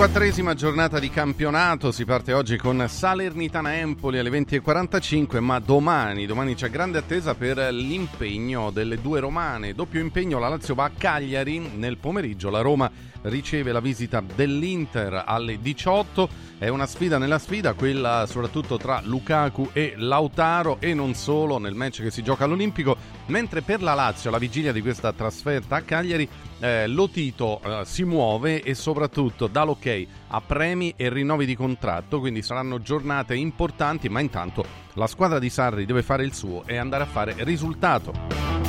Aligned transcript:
24esima 0.00 0.54
giornata 0.54 0.98
di 0.98 1.10
campionato, 1.10 1.92
si 1.92 2.06
parte 2.06 2.32
oggi 2.32 2.56
con 2.56 2.82
Salernitana 2.88 3.76
Empoli 3.76 4.18
alle 4.18 4.30
20.45, 4.30 5.40
ma 5.40 5.58
domani, 5.58 6.24
domani 6.24 6.54
c'è 6.54 6.70
grande 6.70 6.96
attesa 6.96 7.34
per 7.34 7.58
l'impegno 7.70 8.70
delle 8.70 8.98
due 8.98 9.20
romane. 9.20 9.74
Doppio 9.74 10.00
impegno, 10.00 10.38
la 10.38 10.48
Lazio 10.48 10.74
va 10.74 10.84
a 10.84 10.90
Cagliari 10.96 11.58
nel 11.76 11.98
pomeriggio, 11.98 12.48
la 12.48 12.62
Roma 12.62 12.90
riceve 13.22 13.72
la 13.72 13.80
visita 13.80 14.22
dell'Inter 14.34 15.24
alle 15.26 15.60
18. 15.60 16.48
È 16.58 16.68
una 16.68 16.86
sfida 16.86 17.18
nella 17.18 17.38
sfida, 17.38 17.72
quella 17.72 18.26
soprattutto 18.26 18.76
tra 18.76 19.00
Lukaku 19.02 19.70
e 19.72 19.94
Lautaro 19.96 20.76
e 20.80 20.94
non 20.94 21.14
solo 21.14 21.58
nel 21.58 21.74
match 21.74 22.02
che 22.02 22.10
si 22.10 22.22
gioca 22.22 22.44
all'Olimpico, 22.44 22.96
mentre 23.26 23.62
per 23.62 23.82
la 23.82 23.94
Lazio, 23.94 24.28
alla 24.28 24.38
vigilia 24.38 24.72
di 24.72 24.82
questa 24.82 25.12
trasferta 25.12 25.76
a 25.76 25.82
Cagliari, 25.82 26.28
eh, 26.60 26.86
Lotito 26.86 27.60
eh, 27.62 27.84
si 27.84 28.04
muove 28.04 28.62
e 28.62 28.74
soprattutto 28.74 29.46
dà 29.46 29.64
l'ok 29.64 30.06
a 30.28 30.40
premi 30.40 30.92
e 30.96 31.08
rinnovi 31.08 31.46
di 31.46 31.56
contratto, 31.56 32.20
quindi 32.20 32.42
saranno 32.42 32.80
giornate 32.82 33.34
importanti, 33.34 34.08
ma 34.08 34.20
intanto 34.20 34.64
la 34.94 35.06
squadra 35.06 35.38
di 35.38 35.48
Sarri 35.48 35.86
deve 35.86 36.02
fare 36.02 36.24
il 36.24 36.34
suo 36.34 36.62
e 36.66 36.76
andare 36.76 37.04
a 37.04 37.06
fare 37.06 37.34
risultato. 37.38 38.59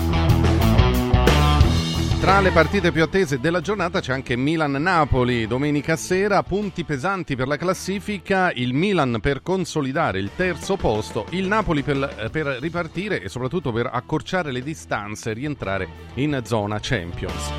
Tra 2.21 2.39
le 2.39 2.51
partite 2.51 2.91
più 2.91 3.01
attese 3.01 3.39
della 3.39 3.61
giornata 3.61 3.99
c'è 3.99 4.13
anche 4.13 4.35
Milan-Napoli. 4.35 5.47
Domenica 5.47 5.95
sera, 5.95 6.43
punti 6.43 6.83
pesanti 6.83 7.35
per 7.35 7.47
la 7.47 7.57
classifica, 7.57 8.51
il 8.51 8.75
Milan 8.75 9.17
per 9.19 9.41
consolidare 9.41 10.19
il 10.19 10.29
terzo 10.35 10.77
posto, 10.77 11.25
il 11.31 11.47
Napoli 11.47 11.81
per, 11.81 12.29
per 12.31 12.45
ripartire 12.61 13.23
e 13.23 13.27
soprattutto 13.27 13.71
per 13.71 13.89
accorciare 13.91 14.51
le 14.51 14.61
distanze 14.61 15.31
e 15.31 15.33
rientrare 15.33 15.87
in 16.13 16.39
zona 16.43 16.77
Champions. 16.79 17.51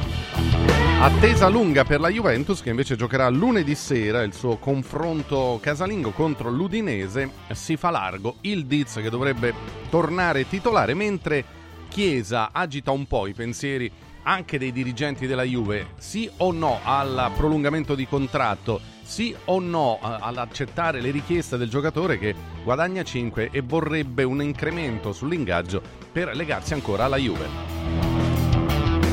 Attesa 1.01 1.49
lunga 1.49 1.83
per 1.83 1.99
la 1.99 2.09
Juventus 2.09 2.63
che 2.63 2.71
invece 2.71 2.95
giocherà 2.95 3.29
lunedì 3.29 3.75
sera. 3.75 4.23
Il 4.23 4.33
suo 4.33 4.59
confronto 4.59 5.59
casalingo 5.61 6.13
contro 6.13 6.51
l'Udinese, 6.51 7.29
si 7.51 7.77
fa 7.77 7.91
largo. 7.91 8.37
Il 8.43 8.67
Diz 8.67 8.95
che 8.95 9.11
dovrebbe 9.11 9.53
tornare 9.91 10.49
titolare 10.49 10.95
mentre 10.95 11.45
Chiesa 11.93 12.51
agita 12.53 12.91
un 12.91 13.07
po' 13.07 13.27
i 13.27 13.35
pensieri 13.35 13.93
anche 14.23 14.59
dei 14.59 14.73
dirigenti 14.73 15.27
della 15.27 15.43
Juve, 15.43 15.89
sì 15.97 16.31
o 16.39 16.53
no 16.53 16.79
al 16.83 17.31
prolungamento 17.37 17.95
di 17.95 18.07
contratto, 18.07 18.81
sì 19.03 19.35
o 19.47 19.61
no 19.61 19.99
all'accettare 20.01 21.01
le 21.01 21.11
richieste 21.11 21.57
del 21.57 21.69
giocatore 21.69 22.19
che 22.19 22.35
guadagna 22.65 23.03
5 23.03 23.51
e 23.51 23.61
vorrebbe 23.61 24.23
un 24.23 24.43
incremento 24.43 25.13
sull'ingaggio 25.13 25.83
per 26.11 26.35
legarsi 26.35 26.75
ancora 26.75 27.05
alla 27.05 27.17
Juve. 27.17 28.31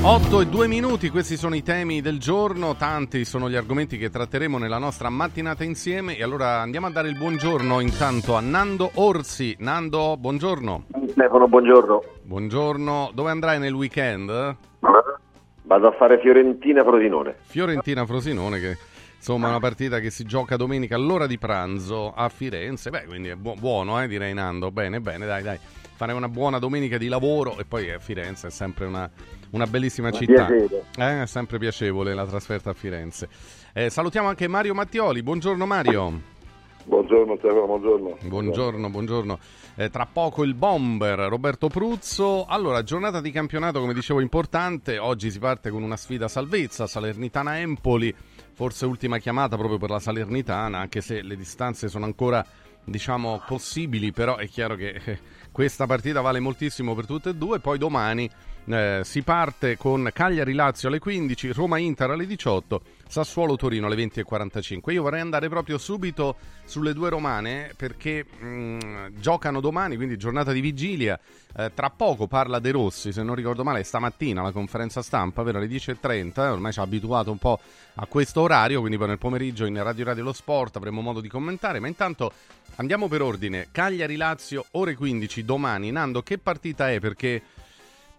8 0.02 0.39
e 0.39 0.47
2 0.47 0.67
minuti, 0.67 1.09
questi 1.09 1.35
sono 1.35 1.55
i 1.55 1.61
temi 1.61 1.99
del 1.99 2.19
giorno, 2.19 2.75
tanti 2.75 3.25
sono 3.25 3.49
gli 3.49 3.55
argomenti 3.55 3.97
che 3.97 4.09
tratteremo 4.09 4.57
nella 4.57 4.77
nostra 4.77 5.09
mattinata 5.09 5.65
insieme 5.65 6.15
e 6.15 6.23
allora 6.23 6.61
andiamo 6.61 6.87
a 6.87 6.89
dare 6.89 7.09
il 7.09 7.17
buongiorno 7.17 7.81
intanto 7.81 8.35
a 8.35 8.39
Nando 8.39 8.91
Orsi. 8.93 9.57
Nando, 9.59 10.15
buongiorno. 10.15 10.85
Stefano, 11.09 11.49
buongiorno. 11.49 12.02
Buongiorno, 12.23 13.11
dove 13.13 13.30
andrai 13.30 13.59
nel 13.59 13.73
weekend? 13.73 14.55
Vado 14.80 15.88
a 15.88 15.91
fare 15.91 16.19
Fiorentina-Frosinone. 16.19 17.35
Fiorentina-Frosinone 17.41 18.59
che 18.59 18.77
insomma 19.16 19.47
è 19.47 19.49
una 19.49 19.59
partita 19.59 19.99
che 19.99 20.09
si 20.09 20.23
gioca 20.23 20.55
domenica 20.55 20.95
all'ora 20.95 21.27
di 21.27 21.37
pranzo 21.37 22.11
a 22.14 22.27
Firenze. 22.30 22.89
Beh, 22.89 23.04
quindi 23.05 23.30
è 23.30 23.36
bu- 23.36 23.55
buono, 23.55 24.02
eh, 24.02 24.08
direi 24.08 24.33
Nando. 24.33 24.71
Bene, 24.71 24.99
bene, 24.99 25.26
dai, 25.26 25.43
dai. 25.43 25.59
Fare 25.95 26.14
una 26.14 26.30
buona 26.30 26.59
domenica 26.59 26.98
di 26.98 27.08
lavoro 27.09 27.58
e 27.59 27.65
poi 27.65 27.89
eh, 27.89 27.99
Firenze 27.99 28.48
è 28.48 28.52
sempre 28.52 28.86
una, 28.86 29.09
una 29.52 29.67
bellissima 29.67 30.11
città. 30.11 30.48
Eh, 30.48 31.21
è 31.21 31.25
sempre 31.27 31.59
piacevole 31.59 32.14
la 32.14 32.25
trasferta 32.25 32.70
a 32.70 32.73
Firenze. 32.73 33.27
Eh, 33.73 33.89
salutiamo 33.89 34.27
anche 34.27 34.48
Mario 34.48 34.73
Mattioli. 34.73 35.21
Buongiorno 35.21 35.65
Mario. 35.65 36.37
Buongiorno 36.86 37.36
Stefano, 37.38 37.66
buongiorno. 37.66 38.17
Buongiorno, 38.23 38.90
buongiorno. 38.90 39.40
Eh, 39.76 39.90
tra 39.90 40.08
poco 40.12 40.44
il 40.44 40.56
bomber 40.56 41.20
Roberto 41.20 41.67
Pruzzo. 41.67 42.45
Allora, 42.45 42.84
giornata 42.84 43.22
di 43.22 43.32
campionato, 43.32 43.80
come 43.80 43.94
dicevo, 43.94 44.22
importante. 44.22 44.98
Oggi 44.98 45.30
si 45.30 45.40
parte 45.40 45.70
con 45.70 45.84
una 45.84 45.98
sfida 45.98 46.28
salvezza, 46.28 46.88
Salernitana-Empoli. 46.88 48.16
Forse 48.54 48.86
ultima 48.86 49.20
chiamata 49.20 49.56
proprio 49.56 49.78
per 49.78 49.90
la 49.90 50.00
Salernitana, 50.00 50.80
anche 50.80 51.02
se 51.02 51.22
le 51.22 51.36
distanze 51.36 51.88
sono 51.88 52.06
ancora, 52.06 52.45
diciamo, 52.84 53.42
possibili, 53.46 54.11
però 54.11 54.38
è 54.38 54.48
chiaro 54.48 54.76
che 54.76 55.02
eh, 55.04 55.20
questa 55.52 55.86
partita 55.86 56.22
vale 56.22 56.40
moltissimo 56.40 56.96
per 56.96 57.06
tutte 57.06 57.30
e 57.30 57.36
due. 57.36 57.60
Poi 57.60 57.78
domani 57.78 58.30
eh, 58.66 59.02
si 59.04 59.22
parte 59.23 59.78
con 59.78 60.10
Cagliari-Lazio 60.11 60.90
alle 60.90 61.00
15, 61.00 61.52
Roma-Inter 61.54 62.11
alle 62.11 62.26
18, 62.26 62.82
Sassuolo-Torino 63.09 63.87
alle 63.87 63.95
20.45. 63.95 64.92
Io 64.92 65.02
vorrei 65.02 65.20
andare 65.20 65.49
proprio 65.49 65.80
subito 65.80 66.36
sulle 66.64 66.93
due 66.93 67.09
romane 67.09 67.73
perché 67.75 68.23
mh, 68.23 69.20
giocano 69.20 69.59
domani, 69.59 69.95
quindi 69.95 70.15
giornata 70.15 70.52
di 70.52 70.61
vigilia. 70.61 71.19
Eh, 71.58 71.71
tra 71.73 71.89
poco 71.89 72.27
parla 72.27 72.59
De 72.59 72.69
Rossi, 72.69 73.11
se 73.11 73.23
non 73.23 73.33
ricordo 73.33 73.64
male, 73.64 73.83
stamattina 73.83 74.43
la 74.43 74.52
conferenza 74.52 75.02
stampa, 75.02 75.42
vero? 75.42 75.58
Alle 75.58 75.67
10.30, 75.67 76.33
eh, 76.36 76.48
ormai 76.49 76.71
ci 76.71 76.80
ha 76.80 76.83
abituato 76.83 77.31
un 77.31 77.39
po' 77.39 77.59
a 77.95 78.05
questo 78.05 78.42
orario, 78.42 78.80
quindi 78.80 78.98
poi 78.98 79.08
nel 79.08 79.17
pomeriggio 79.17 79.65
in 79.65 79.81
Radio 79.81 80.05
Radio 80.05 80.23
Lo 80.23 80.33
Sport 80.33 80.75
avremo 80.75 81.02
modo 81.02 81.19
di 81.19 81.27
commentare, 81.27 81.80
ma 81.80 81.87
intanto 81.87 82.31
andiamo 82.75 83.08
per 83.08 83.23
ordine. 83.23 83.69
Cagliari-Lazio, 83.71 84.65
ore 84.71 84.93
15 84.93 85.43
domani. 85.43 85.89
Nando, 85.89 86.21
che 86.21 86.37
partita 86.37 86.92
è? 86.92 86.99
Perché... 86.99 87.42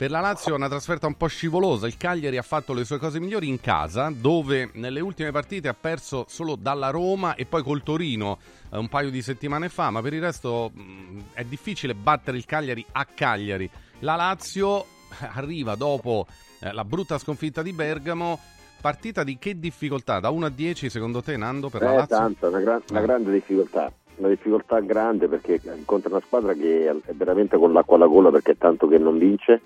Per 0.01 0.11
la 0.11 0.21
Lazio 0.21 0.53
è 0.53 0.57
una 0.57 0.67
trasferta 0.71 1.07
un 1.07 1.15
po' 1.15 1.27
scivolosa. 1.27 1.87
Il 1.87 1.99
Cagliari 1.99 2.39
ha 2.39 2.43
fatto 2.43 2.73
le 2.73 2.85
sue 2.87 2.97
cose 2.97 3.21
migliori 3.21 3.49
in 3.49 3.61
casa, 3.61 4.11
dove 4.11 4.71
nelle 4.73 5.01
ultime 5.01 5.31
partite 5.31 5.69
ha 5.69 5.77
perso 5.79 6.25
solo 6.27 6.57
dalla 6.57 6.89
Roma 6.89 7.35
e 7.35 7.45
poi 7.45 7.63
col 7.63 7.83
Torino 7.83 8.39
eh, 8.73 8.79
un 8.79 8.89
paio 8.89 9.11
di 9.11 9.21
settimane 9.21 9.69
fa, 9.69 9.91
ma 9.91 10.01
per 10.01 10.15
il 10.15 10.23
resto 10.23 10.71
mh, 10.73 11.19
è 11.35 11.45
difficile 11.45 11.95
battere 11.95 12.39
il 12.39 12.47
Cagliari 12.47 12.83
a 12.93 13.05
Cagliari. 13.05 13.69
La 13.99 14.15
Lazio 14.17 14.87
arriva 15.35 15.75
dopo 15.75 16.27
eh, 16.61 16.73
la 16.73 16.85
brutta 16.87 17.19
sconfitta 17.19 17.61
di 17.61 17.75
Bergamo. 17.75 18.39
Partita 18.81 19.23
di 19.23 19.37
che 19.37 19.59
difficoltà? 19.61 20.19
Da 20.19 20.31
1 20.31 20.47
a 20.47 20.49
10 20.49 20.89
secondo 20.89 21.21
te 21.21 21.37
Nando 21.37 21.69
per 21.69 21.83
la 21.83 21.93
Eh, 21.93 21.97
Lazio? 21.97 22.17
tanta, 22.17 22.49
una, 22.49 22.61
gran- 22.61 22.83
una 22.89 23.01
Eh. 23.01 23.03
grande 23.03 23.33
difficoltà. 23.33 23.93
Una 24.17 24.29
difficoltà 24.29 24.81
grande 24.81 25.29
perché 25.29 25.61
incontra 25.77 26.09
una 26.09 26.23
squadra 26.25 26.55
che 26.55 26.89
è 26.89 27.13
veramente 27.13 27.59
con 27.59 27.75
l'acqua 27.75 27.97
alla 27.97 28.07
gola 28.07 28.31
perché 28.31 28.53
è 28.53 28.57
tanto 28.57 28.87
che 28.89 28.97
non 28.99 29.19
vince, 29.19 29.61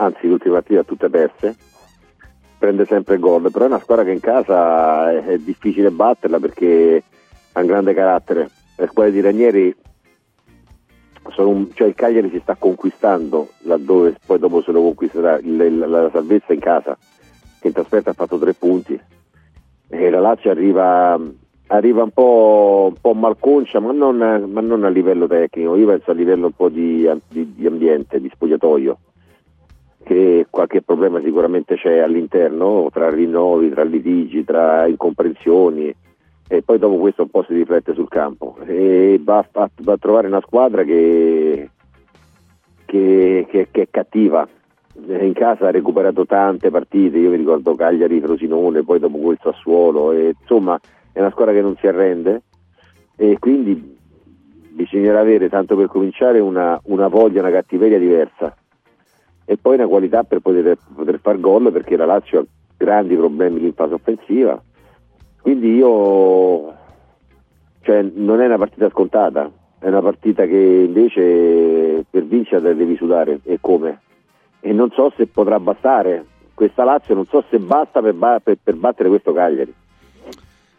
anzi 0.00 0.26
partite 0.50 0.78
ha 0.78 0.84
tutte 0.84 1.08
perse, 1.08 1.56
prende 2.58 2.86
sempre 2.86 3.18
gol, 3.18 3.50
però 3.50 3.64
è 3.66 3.68
una 3.68 3.80
squadra 3.80 4.04
che 4.04 4.12
in 4.12 4.20
casa 4.20 5.12
è, 5.12 5.38
difficile 5.38 5.90
batterla 5.90 6.38
perché 6.38 7.02
ha 7.52 7.60
un 7.60 7.66
grande 7.66 7.94
carattere. 7.94 8.50
Le 8.76 8.86
squadre 8.86 9.12
di 9.12 9.20
Ranieri, 9.20 9.74
un- 11.36 11.70
cioè 11.74 11.88
il 11.88 11.94
Cagliari 11.94 12.30
si 12.30 12.40
sta 12.40 12.56
conquistando 12.58 13.50
laddove 13.64 14.16
poi 14.26 14.38
dopo 14.38 14.62
se 14.62 14.72
lo 14.72 14.80
conquisterà 14.80 15.38
il- 15.38 15.60
il- 15.60 15.78
la 15.78 16.10
salvezza 16.10 16.52
in 16.52 16.60
casa, 16.60 16.96
che 17.60 17.66
in 17.66 17.72
trasferta 17.74 18.10
ha 18.10 18.14
fatto 18.14 18.38
tre 18.38 18.54
punti 18.54 18.98
e 19.88 20.10
la 20.10 20.20
Lazio 20.20 20.50
arriva, 20.50 21.18
arriva 21.66 22.02
un, 22.02 22.10
po', 22.10 22.88
un 22.90 23.00
po' 23.00 23.12
malconcia, 23.12 23.80
ma 23.80 23.92
non, 23.92 24.16
ma 24.16 24.60
non 24.60 24.84
a 24.84 24.88
livello 24.88 25.26
tecnico, 25.26 25.76
io 25.76 25.86
penso 25.86 26.10
a 26.10 26.14
livello 26.14 26.46
un 26.46 26.52
po' 26.52 26.68
di, 26.70 27.08
di- 27.28 27.54
di 27.54 27.66
ambiente, 27.66 28.20
di 28.20 28.30
spogliatoio, 28.32 28.98
che 30.02 30.46
qualche 30.50 30.82
problema 30.82 31.20
sicuramente 31.22 31.76
c'è 31.76 31.98
all'interno, 31.98 32.88
tra 32.92 33.10
rinnovi, 33.10 33.70
tra 33.70 33.82
litigi, 33.84 34.44
tra 34.44 34.86
incomprensioni, 34.86 35.94
e 36.48 36.62
poi 36.62 36.78
dopo 36.78 36.96
questo 36.96 37.22
un 37.22 37.28
po' 37.30 37.44
si 37.46 37.54
riflette 37.54 37.94
sul 37.94 38.08
campo. 38.08 38.56
E 38.66 39.20
va, 39.22 39.44
a- 39.52 39.70
va 39.82 39.92
a 39.92 39.98
trovare 39.98 40.26
una 40.26 40.40
squadra 40.40 40.82
che, 40.82 41.70
che- 42.86 43.46
che- 43.48 43.68
che 43.70 43.82
è 43.82 43.88
cattiva, 43.90 44.48
eh, 45.06 45.26
in 45.26 45.32
casa 45.32 45.68
ha 45.68 45.70
recuperato 45.70 46.26
tante 46.26 46.70
partite, 46.70 47.18
io 47.18 47.30
mi 47.30 47.36
ricordo 47.36 47.74
Cagliari, 47.74 48.20
Frosinone, 48.20 48.82
poi 48.82 48.98
dopo 48.98 49.18
quel 49.18 49.38
Sassuolo, 49.40 50.12
e, 50.12 50.34
insomma 50.40 50.78
è 51.12 51.20
una 51.20 51.30
squadra 51.30 51.54
che 51.54 51.60
non 51.62 51.76
si 51.76 51.86
arrende 51.86 52.42
e 53.16 53.36
quindi 53.38 53.96
bisognerà 54.72 55.20
avere, 55.20 55.48
tanto 55.48 55.76
per 55.76 55.86
cominciare, 55.88 56.40
una, 56.40 56.80
una 56.84 57.08
voglia, 57.08 57.40
una 57.40 57.50
cattiveria 57.50 57.98
diversa 57.98 58.54
e 59.50 59.56
poi 59.56 59.74
una 59.74 59.88
qualità 59.88 60.22
per 60.22 60.38
poter, 60.38 60.78
poter 60.94 61.18
far 61.18 61.40
gol 61.40 61.72
perché 61.72 61.96
la 61.96 62.04
Lazio 62.04 62.38
ha 62.38 62.44
grandi 62.76 63.16
problemi 63.16 63.64
in 63.64 63.72
fase 63.72 63.94
offensiva, 63.94 64.62
quindi 65.42 65.74
io, 65.74 66.72
cioè, 67.80 68.00
non 68.14 68.40
è 68.40 68.46
una 68.46 68.58
partita 68.58 68.88
scontata, 68.90 69.50
è 69.80 69.88
una 69.88 70.02
partita 70.02 70.46
che 70.46 70.84
invece 70.86 72.04
per 72.08 72.26
vincere 72.26 72.76
devi 72.76 72.94
sudare 72.94 73.40
e 73.42 73.58
come? 73.60 74.02
e 74.60 74.72
non 74.72 74.90
so 74.90 75.12
se 75.16 75.26
potrà 75.26 75.58
bastare 75.58 76.24
questa 76.54 76.84
Lazio, 76.84 77.16
non 77.16 77.26
so 77.26 77.42
se 77.50 77.58
basta 77.58 78.00
per, 78.00 78.14
per- 78.44 78.58
per 78.62 78.76
battere 78.76 79.08
questo 79.08 79.32
Cagliari. 79.32 79.74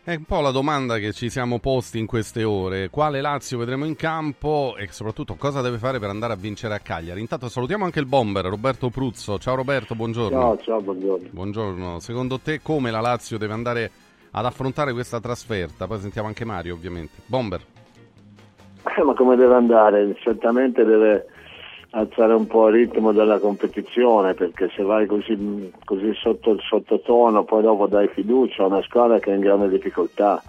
È 0.04 0.16
un 0.16 0.24
po' 0.24 0.42
la 0.42 0.50
domanda 0.50 0.98
che 0.98 1.14
ci 1.14 1.30
siamo 1.30 1.60
posti 1.60 2.00
in 2.00 2.08
queste 2.08 2.44
ore. 2.44 2.90
Quale 2.90 3.22
Lazio 3.22 3.60
vedremo 3.60 3.86
in 3.86 3.96
campo 3.96 4.76
e 4.76 4.88
soprattutto 4.88 5.36
cosa 5.36 5.62
deve 5.62 5.78
fare 5.78 6.00
per 6.00 6.10
andare 6.10 6.34
a 6.34 6.36
vincere 6.36 6.74
a 6.74 6.80
Cagliari? 6.80 7.20
Intanto 7.20 7.50
salutiamo 7.50 7.86
anche 7.86 8.00
il 8.00 8.08
bomber 8.08 8.46
Roberto 8.46 8.90
Pruzzo. 8.90 9.38
Ciao 9.38 9.54
Roberto, 9.54 9.94
buongiorno. 9.94 10.40
Ciao, 10.40 10.58
ciao, 10.58 10.82
buongiorno. 10.82 11.28
Buongiorno. 11.30 12.00
Secondo 12.00 12.40
te 12.40 12.62
come 12.64 12.90
la 12.90 13.00
Lazio 13.00 13.38
deve 13.38 13.54
andare 13.54 13.92
ad 14.32 14.44
affrontare 14.44 14.92
questa 14.92 15.20
trasferta? 15.20 15.86
Poi 15.86 16.00
sentiamo 16.00 16.28
anche 16.28 16.46
Mario 16.46 16.74
ovviamente. 16.74 17.22
Bomber. 17.28 17.62
Eh, 18.98 19.04
ma 19.04 19.14
come 19.14 19.36
deve 19.36 19.54
andare? 19.54 20.16
Certamente 20.20 20.84
deve 20.84 21.28
alzare 21.92 22.34
un 22.34 22.48
po' 22.48 22.68
il 22.68 22.76
ritmo 22.76 23.12
della 23.12 23.40
competizione 23.40 24.34
perché 24.34 24.70
se 24.76 24.84
vai 24.84 25.06
così, 25.06 25.72
così 25.84 26.14
sotto 26.14 26.52
il 26.52 26.62
sottotono 26.62 27.44
poi 27.44 27.64
dopo 27.64 27.88
dai 27.88 28.08
fiducia 28.10 28.64
a 28.64 28.68
una 28.68 28.82
squadra 28.84 29.20
che 29.20 29.32
è 29.32 29.36
in 29.36 29.42
grande 29.42 29.70
difficoltà. 29.70 30.42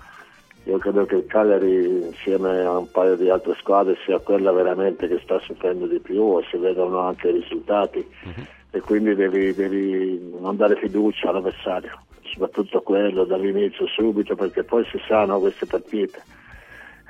Io 0.64 0.78
credo 0.78 1.04
che 1.06 1.16
il 1.16 1.26
Cagliari 1.26 2.04
insieme 2.06 2.60
a 2.60 2.78
un 2.78 2.88
paio 2.90 3.16
di 3.16 3.28
altre 3.28 3.56
squadre 3.58 3.96
sia 4.04 4.20
quella 4.20 4.52
veramente 4.52 5.08
che 5.08 5.18
sta 5.24 5.40
soffrendo 5.40 5.86
di 5.86 5.98
più 5.98 6.38
e 6.38 6.44
si 6.50 6.56
vedono 6.56 7.00
anche 7.00 7.28
i 7.28 7.32
risultati. 7.32 7.98
Uh-huh. 7.98 8.44
e 8.70 8.80
quindi 8.80 9.16
devi, 9.16 9.52
devi, 9.54 10.34
non 10.40 10.56
dare 10.56 10.76
fiducia 10.76 11.30
all'avversario 11.30 12.00
soprattutto 12.22 12.80
quello 12.80 13.24
dall'inizio 13.24 13.86
subito 13.88 14.34
perché 14.34 14.62
poi 14.62 14.84
si 14.86 14.98
sanno 15.06 15.38
queste 15.38 15.66
partite 15.66 16.22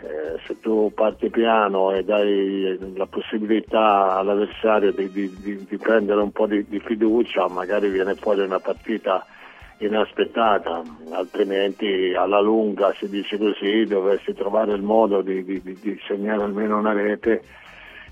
eh, 0.02 0.40
se 0.46 0.58
tu 0.58 0.90
parti 0.94 1.30
piano 1.30 1.92
e 1.92 2.02
dai 2.02 2.76
la 2.96 3.06
possibilità 3.06 4.16
all'avversario 4.16 4.90
di, 4.92 5.08
di, 5.10 5.32
di, 5.40 5.64
di 5.68 5.78
prendere 5.78 6.20
un 6.20 6.32
po' 6.32 6.46
di, 6.46 6.64
fiducia, 6.84 7.48
magari 7.48 7.88
viene 7.88 8.16
fuori 8.16 8.42
una 8.42 8.58
partita 8.58 9.24
inaspettata, 9.78 10.82
altrimenti 11.12 12.12
alla 12.16 12.40
lunga 12.40 12.92
si 12.98 13.08
dice 13.08 13.38
così, 13.38 13.84
dovresti 13.84 14.34
trovare 14.34 14.72
il 14.72 14.82
modo 14.82 15.22
di, 15.22 15.62
segnare 16.06 16.42
almeno 16.42 16.78
una 16.78 16.92
rete 16.92 17.42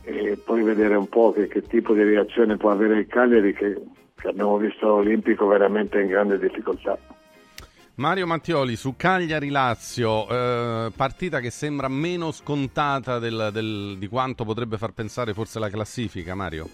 e 0.02 0.38
poi 0.44 0.62
vedere 0.62 0.94
un 0.94 1.08
po' 1.08 1.32
che, 1.32 1.48
che 1.48 1.62
tipo 1.62 1.93
di 1.93 2.04
reazione 2.04 2.56
può 2.56 2.70
avere 2.70 2.98
il 2.98 3.06
Cagliari 3.06 3.52
che, 3.52 3.81
che 4.14 4.28
abbiamo 4.28 4.56
visto 4.58 4.93
Olimpico 4.93 5.46
veramente 5.46 6.00
in 6.00 6.06
grande 6.06 6.38
difficoltà. 6.38 6.96
Mario 7.96 8.26
Mattioli 8.26 8.76
su 8.76 8.94
Cagliari-Lazio, 8.96 10.28
eh, 10.28 10.90
partita 10.96 11.40
che 11.40 11.50
sembra 11.50 11.88
meno 11.88 12.31
scontata 12.31 13.19
del, 13.19 13.50
del, 13.52 13.96
di 13.98 14.06
quanto 14.06 14.44
potrebbe 14.44 14.78
far 14.78 14.92
pensare 14.92 15.34
forse 15.34 15.58
la 15.58 15.69
classifica, 15.69 16.34
Mario? 16.34 16.69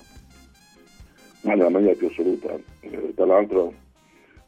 Ma 1.43 1.55
nella 1.55 1.69
maniera 1.69 1.95
più 1.95 2.07
assoluta. 2.07 2.57
Eh, 2.81 3.13
tra 3.15 3.27
l'altro, 3.27 3.75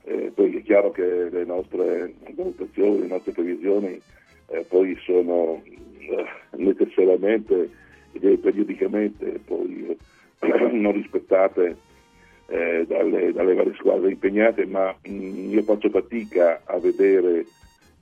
eh, 0.04 0.30
poi 0.34 0.56
è 0.56 0.62
chiaro 0.62 0.90
che 0.92 1.28
le 1.30 1.44
nostre 1.44 2.14
valutazioni, 2.34 3.00
le 3.00 3.06
nostre 3.06 3.32
previsioni 3.32 4.00
eh, 4.46 4.64
poi 4.68 4.96
sono 5.04 5.62
eh, 5.64 6.26
necessariamente 6.56 7.70
e 8.12 8.38
periodicamente 8.38 9.40
poi 9.44 9.96
non 10.72 10.92
rispettate 10.92 11.76
eh, 12.48 12.86
dalle, 12.88 13.32
dalle, 13.32 13.54
varie 13.54 13.74
squadre 13.74 14.10
impegnate, 14.10 14.64
ma 14.64 14.94
mh, 15.02 15.10
mm, 15.10 15.50
io 15.50 15.62
faccio 15.62 15.90
fatica 15.90 16.62
a 16.64 16.78
vedere 16.78 17.46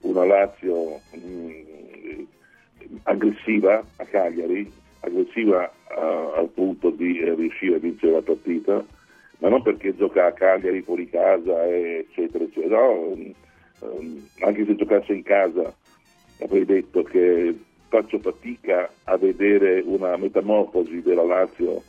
una 0.02 0.24
Lazio 0.24 1.00
mh, 1.12 1.18
mm, 1.18 2.22
aggressiva 3.02 3.84
a 3.96 4.04
Cagliari, 4.04 4.70
aggressiva 5.00 5.70
a, 5.88 6.32
al 6.36 6.48
punto 6.54 6.90
di 6.90 7.18
eh, 7.18 7.34
riuscire 7.34 7.76
a 7.76 7.80
vincere 7.80 8.12
la 8.12 8.22
partita, 8.22 8.84
ma 9.38 9.48
non 9.48 9.62
perché 9.62 9.96
gioca 9.96 10.26
a 10.26 10.32
Cagliari 10.32 10.80
fuori 10.82 11.10
casa, 11.10 11.66
eccetera, 11.66 12.44
eccetera. 12.44 12.78
No, 12.80 13.16
um, 13.80 14.28
anche 14.40 14.64
se 14.64 14.76
giocasse 14.76 15.12
in 15.12 15.22
casa 15.24 15.74
avrei 16.40 16.64
detto 16.64 17.02
che 17.02 17.54
faccio 17.88 18.18
fatica 18.20 18.90
a 19.04 19.16
vedere 19.16 19.82
una 19.84 20.16
metamorfosi 20.16 21.02
della 21.02 21.24
Lazio 21.24 21.82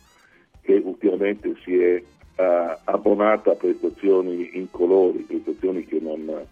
che 0.62 0.82
ultimamente 0.84 1.56
si 1.64 1.78
è 1.78 2.02
eh, 2.38 2.78
abbonata 2.84 3.52
a 3.52 3.56
prestazioni 3.56 4.52
incolori, 4.54 5.24
prestazioni 5.24 5.84
che 5.86 6.00
non, 6.00 6.46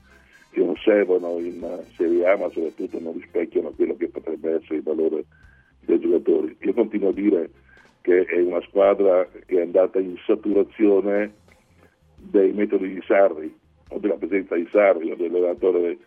che 0.49 0.63
non, 0.63 0.75
servono 0.77 1.37
in 1.37 1.83
Serie 1.95 2.27
A 2.27 2.37
ma 2.37 2.49
soprattutto 2.49 2.99
non 2.99 3.13
rispecchiano 3.13 3.69
quello 3.69 3.95
che 3.95 4.09
potrebbe 4.09 4.55
essere 4.55 4.77
il 4.77 4.83
valore 4.83 5.25
dei 5.81 5.99
giocatori. 5.99 6.57
Io 6.61 6.73
continuo 6.73 7.09
a 7.09 7.13
dire 7.13 7.49
che 8.01 8.25
è 8.25 8.41
una 8.41 8.61
squadra 8.61 9.27
che 9.45 9.57
è 9.57 9.61
andata 9.61 9.99
in 9.99 10.15
saturazione 10.25 11.33
dei 12.15 12.51
metodi 12.51 12.93
di 12.93 13.01
Sarri 13.05 13.55
o 13.89 13.99
della 13.99 14.15
presenza 14.15 14.55
di 14.55 14.67
Sarri 14.71 15.11
o 15.11 15.15
dell'allenatore 15.15 15.97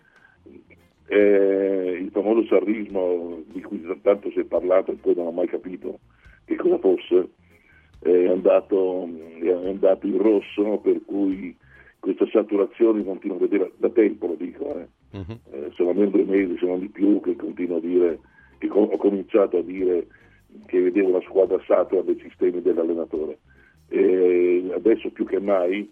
eh, 1.07 1.99
il 2.01 2.11
famoso 2.11 2.47
sarrismo 2.47 3.43
di 3.47 3.63
cui 3.63 3.81
tanto 4.03 4.31
si 4.31 4.41
è 4.41 4.45
parlato 4.45 4.93
e 4.93 4.97
poi 4.97 5.15
non 5.15 5.29
ho 5.29 5.33
mai 5.33 5.47
capito 5.47 6.01
che 6.45 6.57
cosa 6.57 6.79
fosse 6.79 7.29
è 8.01 8.29
andato, 8.29 9.09
è 9.41 9.51
andato 9.51 10.07
in 10.07 10.19
rosso, 10.19 10.79
per 10.79 11.01
cui 11.05 11.57
questa 11.99 12.27
saturazione 12.31 13.05
continuo 13.05 13.37
a 13.37 13.41
vedere 13.41 13.73
da 13.77 13.91
tempo, 13.91 14.29
lo 14.29 14.35
dico, 14.35 14.79
eh. 14.79 14.89
uh-huh. 15.11 15.39
eh, 15.51 15.71
sono 15.73 15.91
almeno 15.91 16.11
due 16.11 16.25
mesi, 16.25 16.57
se 16.59 16.67
non 16.67 16.81
di 16.81 16.89
più, 16.89 17.21
che 17.21 17.37
continuo 17.37 17.79
a 17.79 17.81
dire, 17.81 18.19
che 18.59 18.69
ho 18.71 18.97
cominciato 18.97 19.59
a 19.59 19.63
dire 19.63 20.07
che 20.67 20.81
vedevo 20.81 21.11
la 21.11 21.21
squadra 21.23 21.61
satura 21.67 22.03
dei 22.03 22.19
sistemi 22.21 22.63
dell'allenatore. 22.63 23.39
E 23.89 24.71
adesso 24.75 25.11
più 25.11 25.25
che 25.25 25.41
mai 25.41 25.91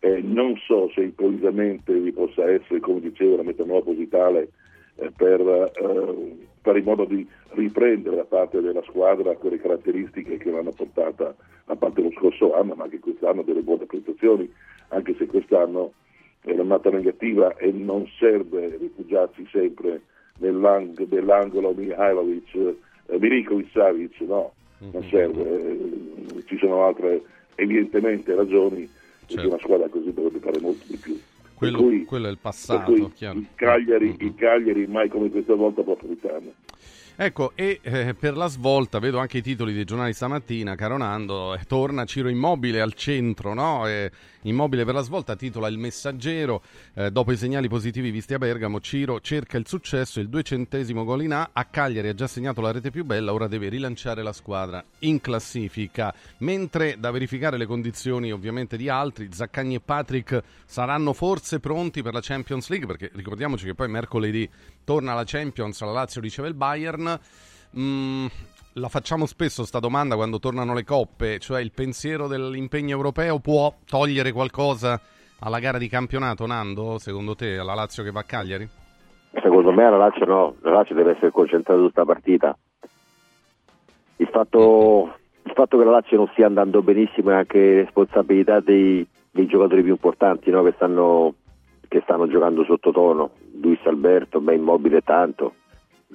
eh, 0.00 0.20
non 0.20 0.56
so 0.56 0.90
se 0.94 1.02
improvvisamente 1.02 1.92
vi 1.92 2.12
possa 2.12 2.50
essere, 2.50 2.80
come 2.80 3.00
dicevo, 3.00 3.36
la 3.36 3.42
metamorfosi 3.42 4.08
tale 4.08 4.50
per 4.94 5.40
eh, 5.40 6.36
fare 6.60 6.78
in 6.78 6.84
modo 6.84 7.04
di 7.04 7.26
riprendere 7.50 8.16
da 8.16 8.24
parte 8.24 8.60
della 8.60 8.82
squadra 8.82 9.36
quelle 9.36 9.60
caratteristiche 9.60 10.36
che 10.36 10.50
l'hanno 10.50 10.72
portata 10.72 11.34
a 11.66 11.76
parte 11.76 12.02
lo 12.02 12.10
scorso 12.12 12.54
anno, 12.54 12.74
ma 12.74 12.84
anche 12.84 12.98
quest'anno 12.98 13.42
delle 13.42 13.62
buone 13.62 13.86
prestazioni, 13.86 14.50
anche 14.88 15.14
se 15.16 15.26
quest'anno 15.26 15.92
è 16.40 16.52
un'annata 16.52 16.90
negativa 16.90 17.56
e 17.56 17.70
non 17.70 18.06
serve 18.18 18.76
rifugiarsi 18.76 19.46
sempre 19.50 20.02
nell'ang- 20.38 21.06
nell'angolo 21.08 21.72
Mihailovic, 21.72 22.54
eh, 22.54 23.18
Milinkovic 23.18 23.70
Savic, 23.70 24.20
no, 24.20 24.52
non 24.78 25.02
mhm. 25.02 25.08
serve, 25.08 25.70
eh, 25.70 26.44
ci 26.46 26.58
sono 26.58 26.84
altre 26.84 27.22
evidentemente 27.54 28.34
ragioni 28.34 28.88
certo. 29.26 29.40
che 29.40 29.46
una 29.46 29.58
squadra 29.58 29.88
così 29.88 30.12
dovrebbe 30.12 30.38
fare 30.40 30.60
molto 30.60 30.84
di 30.88 30.96
più. 30.96 31.18
Quello, 31.70 31.78
cui, 31.78 32.04
quello, 32.04 32.28
è 32.28 32.30
il 32.30 32.38
passato. 32.38 32.92
Il 32.92 33.48
Cagliari, 33.54 34.06
mm-hmm. 34.06 34.16
il 34.18 34.34
Cagliari 34.34 34.86
mai 34.86 35.08
come 35.08 35.30
questa 35.30 35.54
volta 35.54 35.82
può 35.82 35.94
approfittarne. 35.94 36.54
Ecco, 37.14 37.52
e 37.54 37.78
eh, 37.82 38.14
per 38.18 38.36
la 38.36 38.46
svolta 38.46 38.98
vedo 38.98 39.18
anche 39.18 39.38
i 39.38 39.42
titoli 39.42 39.72
dei 39.72 39.84
giornali 39.84 40.12
stamattina, 40.12 40.74
caro 40.74 40.96
Nando, 40.96 41.54
eh, 41.54 41.60
torna 41.66 42.04
Ciro 42.04 42.28
Immobile 42.28 42.80
al 42.80 42.94
centro, 42.94 43.52
no? 43.54 43.86
Eh, 43.86 44.10
Immobile 44.42 44.84
per 44.84 44.94
la 44.94 45.02
svolta 45.02 45.36
titola 45.36 45.68
Il 45.68 45.78
Messaggero, 45.78 46.62
eh, 46.94 47.10
dopo 47.10 47.32
i 47.32 47.36
segnali 47.36 47.68
positivi 47.68 48.10
visti 48.10 48.34
a 48.34 48.38
Bergamo, 48.38 48.80
Ciro 48.80 49.20
cerca 49.20 49.56
il 49.56 49.68
successo, 49.68 50.18
il 50.20 50.28
duecentesimo 50.28 51.04
gol 51.04 51.22
in 51.22 51.32
A, 51.32 51.50
a 51.52 51.64
Cagliari 51.66 52.08
ha 52.08 52.14
già 52.14 52.26
segnato 52.26 52.60
la 52.60 52.72
rete 52.72 52.90
più 52.90 53.04
bella, 53.04 53.32
ora 53.32 53.46
deve 53.46 53.68
rilanciare 53.68 54.22
la 54.22 54.32
squadra 54.32 54.84
in 55.00 55.20
classifica, 55.20 56.12
mentre 56.38 56.96
da 56.98 57.10
verificare 57.10 57.56
le 57.56 57.66
condizioni 57.66 58.32
ovviamente 58.32 58.76
di 58.76 58.88
altri, 58.88 59.28
Zaccagni 59.32 59.76
e 59.76 59.80
Patrick 59.80 60.42
saranno 60.64 61.12
forse 61.12 61.60
pronti 61.60 62.02
per 62.02 62.12
la 62.12 62.20
Champions 62.20 62.68
League, 62.68 62.86
perché 62.86 63.10
ricordiamoci 63.14 63.64
che 63.64 63.74
poi 63.74 63.88
mercoledì 63.88 64.48
torna 64.84 65.14
la 65.14 65.24
Champions, 65.24 65.80
la 65.80 65.92
Lazio 65.92 66.20
riceve 66.20 66.48
il 66.48 66.54
Bayern. 66.54 67.20
Mm, 67.78 68.26
la 68.74 68.88
facciamo 68.88 69.26
spesso 69.26 69.64
sta 69.64 69.78
domanda 69.78 70.14
quando 70.14 70.38
tornano 70.38 70.72
le 70.72 70.84
coppe, 70.84 71.38
cioè 71.38 71.60
il 71.60 71.72
pensiero 71.74 72.26
dell'impegno 72.26 72.96
europeo 72.96 73.38
può 73.38 73.72
togliere 73.84 74.32
qualcosa 74.32 74.98
alla 75.40 75.58
gara 75.58 75.76
di 75.76 75.88
campionato, 75.88 76.46
Nando, 76.46 76.98
secondo 76.98 77.34
te, 77.34 77.58
alla 77.58 77.74
Lazio 77.74 78.02
che 78.02 78.10
va 78.10 78.20
a 78.20 78.24
Cagliari? 78.24 78.66
Secondo 79.34 79.72
me 79.72 79.90
la 79.90 79.96
Lazio 79.96 80.24
no, 80.24 80.54
la 80.60 80.70
Lazio 80.70 80.94
deve 80.94 81.12
essere 81.12 81.30
concentrata 81.30 81.80
tutta 81.80 82.00
la 82.00 82.06
partita. 82.06 82.56
Il 84.16 84.28
fatto, 84.28 85.16
il 85.42 85.52
fatto, 85.52 85.76
che 85.76 85.84
la 85.84 85.90
Lazio 85.90 86.16
non 86.16 86.28
stia 86.32 86.46
andando 86.46 86.82
benissimo 86.82 87.30
è 87.30 87.34
anche 87.34 87.82
responsabilità 87.82 88.60
dei, 88.60 89.06
dei 89.30 89.46
giocatori 89.46 89.82
più 89.82 89.90
importanti 89.90 90.50
no? 90.50 90.62
che, 90.62 90.72
stanno, 90.76 91.34
che, 91.88 92.00
stanno, 92.04 92.28
giocando 92.28 92.64
sottotono. 92.64 93.30
Luis 93.60 93.80
Alberto, 93.84 94.40
ben 94.40 94.60
immobile 94.60 95.00
tanto, 95.00 95.54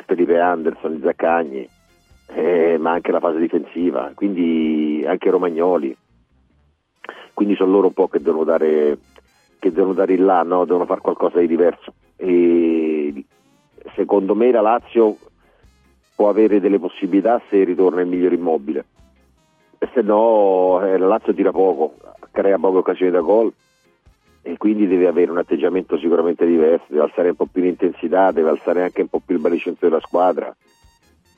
Felipe 0.05 0.39
Anderson, 0.39 1.01
Zaccagni 1.03 1.67
eh, 2.27 2.77
ma 2.77 2.91
anche 2.91 3.11
la 3.11 3.19
fase 3.19 3.39
difensiva, 3.39 4.11
quindi 4.13 5.03
anche 5.07 5.29
Romagnoli. 5.29 5.95
Quindi 7.33 7.55
sono 7.55 7.71
loro 7.71 7.87
un 7.87 7.93
po' 7.93 8.07
che 8.07 8.19
devono 8.19 8.43
dare, 8.43 8.97
che 9.59 9.71
devono 9.71 9.93
dare 9.93 10.13
il 10.13 10.23
là, 10.23 10.41
no? 10.43 10.65
devono 10.65 10.85
fare 10.85 11.01
qualcosa 11.01 11.39
di 11.39 11.47
diverso. 11.47 11.93
E 12.15 13.23
secondo 13.95 14.35
me 14.35 14.51
la 14.51 14.61
Lazio 14.61 15.17
può 16.15 16.29
avere 16.29 16.59
delle 16.59 16.79
possibilità 16.79 17.41
se 17.49 17.63
ritorna 17.63 18.01
il 18.01 18.07
miglior 18.07 18.33
immobile. 18.33 18.85
E 19.77 19.87
se 19.93 20.01
no 20.01 20.81
eh, 20.83 20.97
la 20.97 21.07
Lazio 21.07 21.33
tira 21.33 21.51
poco, 21.51 21.95
crea 22.31 22.57
poche 22.57 22.77
occasioni 22.77 23.11
da 23.11 23.21
gol 23.21 23.53
e 24.41 24.57
quindi 24.57 24.87
deve 24.87 25.07
avere 25.07 25.29
un 25.29 25.37
atteggiamento 25.37 25.97
sicuramente 25.97 26.45
diverso, 26.45 26.85
deve 26.87 27.03
alzare 27.03 27.29
un 27.29 27.35
po' 27.35 27.47
più 27.51 27.61
l'intensità, 27.61 28.31
deve 28.31 28.49
alzare 28.49 28.81
anche 28.81 29.01
un 29.01 29.09
po' 29.09 29.21
più 29.23 29.35
il 29.35 29.41
baricentro 29.41 29.87
della 29.87 30.01
squadra 30.01 30.55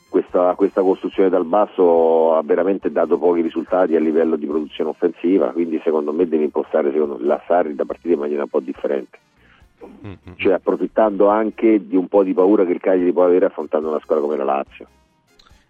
questa, 0.10 0.54
questa, 0.56 0.82
costruzione 0.82 1.30
dal 1.30 1.46
basso 1.46 2.36
ha 2.36 2.42
veramente 2.44 2.92
dato 2.92 3.18
pochi 3.18 3.42
risultati 3.42 3.96
a 3.96 4.00
livello 4.00 4.36
di 4.36 4.46
produzione 4.46 4.90
offensiva, 4.90 5.52
quindi 5.52 5.80
secondo 5.84 6.12
me 6.12 6.28
deve 6.28 6.46
impostare 6.46 6.92
secondo 6.92 7.18
la 7.20 7.42
Sarri 7.46 7.76
da 7.76 7.86
partire 7.86 8.16
in 8.16 8.20
maniera 8.20 8.44
un 8.44 8.50
po' 8.50 8.60
differente. 8.60 9.18
mm-hmm. 9.84 10.36
cioè 10.36 10.54
approfittando 10.54 11.28
anche 11.28 11.88
di 11.88 11.96
un 11.96 12.08
po' 12.08 12.24
di 12.24 12.34
paura 12.34 12.66
che 12.66 12.74
il 12.74 12.82
Cagliari 12.82 13.14
può 13.14 13.24
avere 13.24 13.46
affrontando 13.46 13.90
una 13.90 14.00
squadra 14.00 14.26
come 14.26 14.38
la 14.38 14.44
Lazio. 14.44 14.88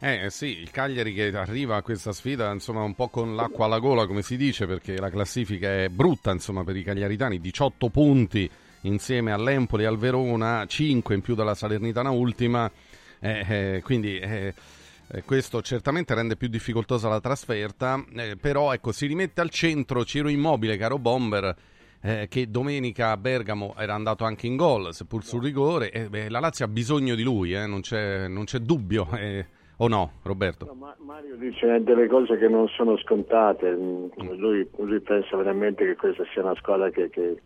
Eh 0.01 0.29
sì, 0.29 0.57
il 0.59 0.71
Cagliari 0.71 1.13
che 1.13 1.29
arriva 1.35 1.75
a 1.75 1.81
questa 1.81 2.13
sfida 2.13 2.49
insomma 2.53 2.83
un 2.83 2.95
po' 2.95 3.09
con 3.09 3.35
l'acqua 3.35 3.65
alla 3.65 3.79
gola 3.79 4.07
come 4.07 4.21
si 4.21 4.37
dice 4.37 4.65
perché 4.65 4.97
la 4.97 5.09
classifica 5.09 5.67
è 5.69 5.89
brutta 5.89 6.31
insomma 6.31 6.63
per 6.63 6.77
i 6.77 6.83
cagliaritani, 6.83 7.41
18 7.41 7.89
punti 7.89 8.49
insieme 8.81 9.31
all'Empoli 9.31 9.83
e 9.83 9.87
al 9.87 9.97
Verona, 9.97 10.65
5 10.65 11.15
in 11.15 11.21
più 11.21 11.35
dalla 11.35 11.53
Salernitana 11.53 12.11
ultima, 12.11 12.65
eh, 12.65 12.71
eh, 12.71 12.88
quindi 13.81 14.17
eh, 14.17 14.53
eh, 15.11 15.23
questo 15.23 15.61
certamente 15.61 16.13
rende 16.13 16.35
più 16.35 16.47
difficoltosa 16.47 17.09
la 17.09 17.19
trasferta, 17.19 18.03
eh, 18.15 18.35
però 18.39 18.73
ecco 18.73 18.91
si 18.91 19.07
rimette 19.07 19.41
al 19.41 19.49
centro 19.49 20.05
Ciro 20.05 20.29
Immobile, 20.29 20.77
caro 20.77 20.99
Bomber, 20.99 21.55
eh, 22.01 22.27
che 22.29 22.49
domenica 22.49 23.11
a 23.11 23.17
Bergamo 23.17 23.73
era 23.77 23.93
andato 23.93 24.23
anche 24.23 24.47
in 24.47 24.55
gol, 24.55 24.93
seppur 24.93 25.23
sul 25.23 25.43
rigore, 25.43 25.91
e 25.91 26.09
beh, 26.09 26.29
la 26.29 26.39
Lazio 26.39 26.65
ha 26.65 26.69
bisogno 26.69 27.15
di 27.15 27.23
lui, 27.23 27.51
non 27.53 27.81
c'è, 27.81 28.27
non, 28.27 28.45
c'è, 28.45 28.59
dubbio. 28.59 29.07
O 29.81 29.87
no, 29.87 30.11
Roberto? 30.23 30.65
No, 30.65 30.73
ma 30.73 30.95
Mario 30.99 31.37
dice 31.37 31.81
delle 31.83 32.07
cose 32.07 32.37
che 32.37 32.49
non 32.49 32.67
sono 32.67 32.97
scontate. 32.97 33.71
Mm, 33.71 34.07
lui, 34.37 34.69
lui 34.75 34.99
pensa 34.99 35.37
veramente 35.37 35.85
che 35.85 35.95
questa 35.95 36.25
sia 36.33 36.43
una 36.43 36.55
squadra 36.55 36.89
che, 36.89 37.09
che, 37.09 37.41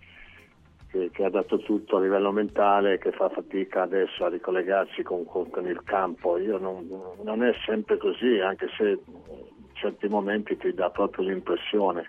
che, 0.94 1.10
che, 1.12 1.26
ha 1.26 1.30
dato 1.32 1.58
tutto 1.58 1.98
a 1.98 2.02
livello 2.02 2.32
mentale, 2.32 3.00
che 3.00 3.12
fa 3.12 3.28
fatica 3.30 3.82
adesso 3.82 4.26
a 4.26 4.30
ricollegarsi 4.30 5.02
con, 5.02 5.26
con, 5.26 5.50
con 5.50 5.66
il 5.66 5.82
campo. 5.84 6.38
Non, 6.38 6.88
non, 7.24 7.44
è 7.44 7.52
sempre 7.66 7.98
così, 7.98 8.40
anche 8.40 8.70
se 8.78 8.90
in 8.90 9.74
certi 9.74 10.08
momenti 10.08 10.56
ti 10.56 10.72
dà 10.72 10.92
proprio 10.92 11.28
l'impressione 11.28 12.08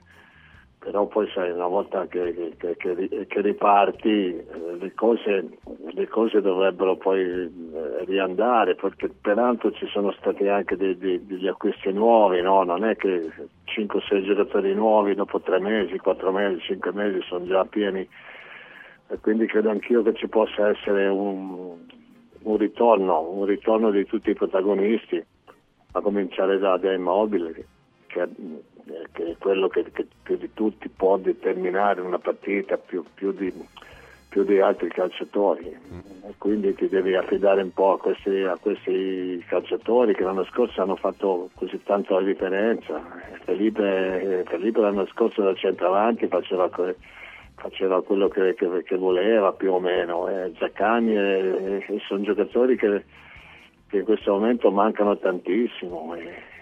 però 0.84 1.06
poi 1.06 1.26
sai, 1.32 1.50
una 1.50 1.66
volta 1.66 2.06
che, 2.08 2.52
che 2.58 3.40
riparti 3.40 4.36
eh, 4.36 4.44
le 4.78 4.92
cose, 4.94 5.48
le 5.94 6.08
cose, 6.08 6.42
dovrebbero 6.42 6.96
poi 6.96 7.22
eh, 7.22 8.04
riandare, 8.04 8.74
perché 8.74 9.08
peraltro 9.08 9.72
ci 9.72 9.86
sono 9.86 10.12
stati 10.12 10.46
anche 10.46 10.76
dei, 10.76 10.98
dei, 10.98 11.24
degli 11.24 11.48
acquisti 11.48 11.90
nuovi, 11.90 12.42
no? 12.42 12.64
non 12.64 12.84
è 12.84 12.96
che 12.96 13.32
5-6 13.64 14.24
giocatori 14.26 14.74
nuovi 14.74 15.14
dopo 15.14 15.40
3 15.40 15.58
mesi, 15.58 15.96
4 15.96 16.30
mesi, 16.30 16.60
5 16.60 16.92
mesi 16.92 17.22
sono 17.22 17.46
già 17.46 17.64
pieni 17.64 18.06
e 19.14 19.18
quindi 19.20 19.46
credo 19.46 19.70
anch'io 19.70 20.02
che 20.02 20.12
ci 20.14 20.26
possa 20.26 20.70
essere 20.70 21.06
un, 21.06 21.76
un 22.42 22.56
ritorno, 22.56 23.30
un 23.30 23.44
ritorno 23.44 23.92
di 23.92 24.04
tutti 24.06 24.30
i 24.30 24.34
protagonisti, 24.34 25.24
a 25.92 26.00
cominciare 26.00 26.58
da, 26.58 26.76
da 26.76 26.92
Immobile 26.92 27.64
che, 28.08 28.28
che 29.12 29.24
è 29.24 29.36
quello 29.38 29.68
che, 29.68 29.84
che, 29.92 30.08
più 30.20 30.36
di 30.36 30.50
tutti 30.52 30.88
può 30.88 31.16
determinare 31.16 32.00
una 32.00 32.18
partita 32.18 32.76
più, 32.76 33.04
più, 33.14 33.32
di, 33.32 33.52
più 34.28 34.42
di, 34.42 34.58
altri 34.58 34.88
calciatori. 34.88 35.68
E 35.68 36.34
quindi 36.36 36.74
ti 36.74 36.88
devi 36.88 37.14
affidare 37.14 37.62
un 37.62 37.72
po' 37.72 37.92
a 37.92 37.98
questi, 37.98 38.42
a 38.42 38.58
questi, 38.60 39.44
calciatori 39.46 40.12
che 40.12 40.24
l'anno 40.24 40.44
scorso 40.46 40.82
hanno 40.82 40.96
fatto 40.96 41.50
così 41.54 41.80
tanto 41.84 42.18
la 42.18 42.26
differenza. 42.26 43.00
Felipe, 43.44 44.42
Felipe 44.48 44.80
l'anno 44.80 45.06
scorso 45.06 45.40
da 45.40 45.54
centravanti 45.54 46.26
faceva, 46.26 46.68
faceva 47.64 48.02
quello 48.02 48.28
che, 48.28 48.54
che, 48.54 48.96
voleva 48.96 49.52
più 49.52 49.72
o 49.72 49.80
meno 49.80 50.28
eh, 50.28 50.52
Zaccani 50.58 51.16
e, 51.16 51.84
e 51.88 52.02
sono 52.06 52.22
giocatori 52.22 52.76
che, 52.76 53.04
in 53.92 54.04
questo 54.04 54.32
momento 54.32 54.70
mancano 54.70 55.16
tantissimo 55.16 56.14
eh. 56.14 56.52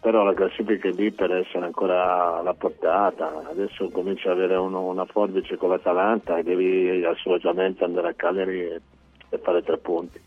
Però 0.00 0.24
la 0.24 0.34
classifica 0.34 0.88
è 0.88 0.92
lì 0.92 1.12
per 1.12 1.30
essere 1.30 1.64
ancora 1.64 2.40
alla 2.40 2.54
portata, 2.54 3.48
adesso 3.48 3.88
comincia 3.90 4.32
ad 4.32 4.38
avere 4.38 4.56
uno, 4.56 4.80
una 4.86 5.04
forbice 5.04 5.56
con 5.56 5.68
l'Atalanta 5.68 6.38
e 6.38 6.42
devi 6.42 7.04
assolutamente 7.04 7.84
andare 7.84 8.08
a 8.08 8.14
Cagliari 8.14 8.62
e, 8.62 8.80
e 9.28 9.38
fare 9.38 9.62
tre 9.62 9.78
punti. 9.78 10.20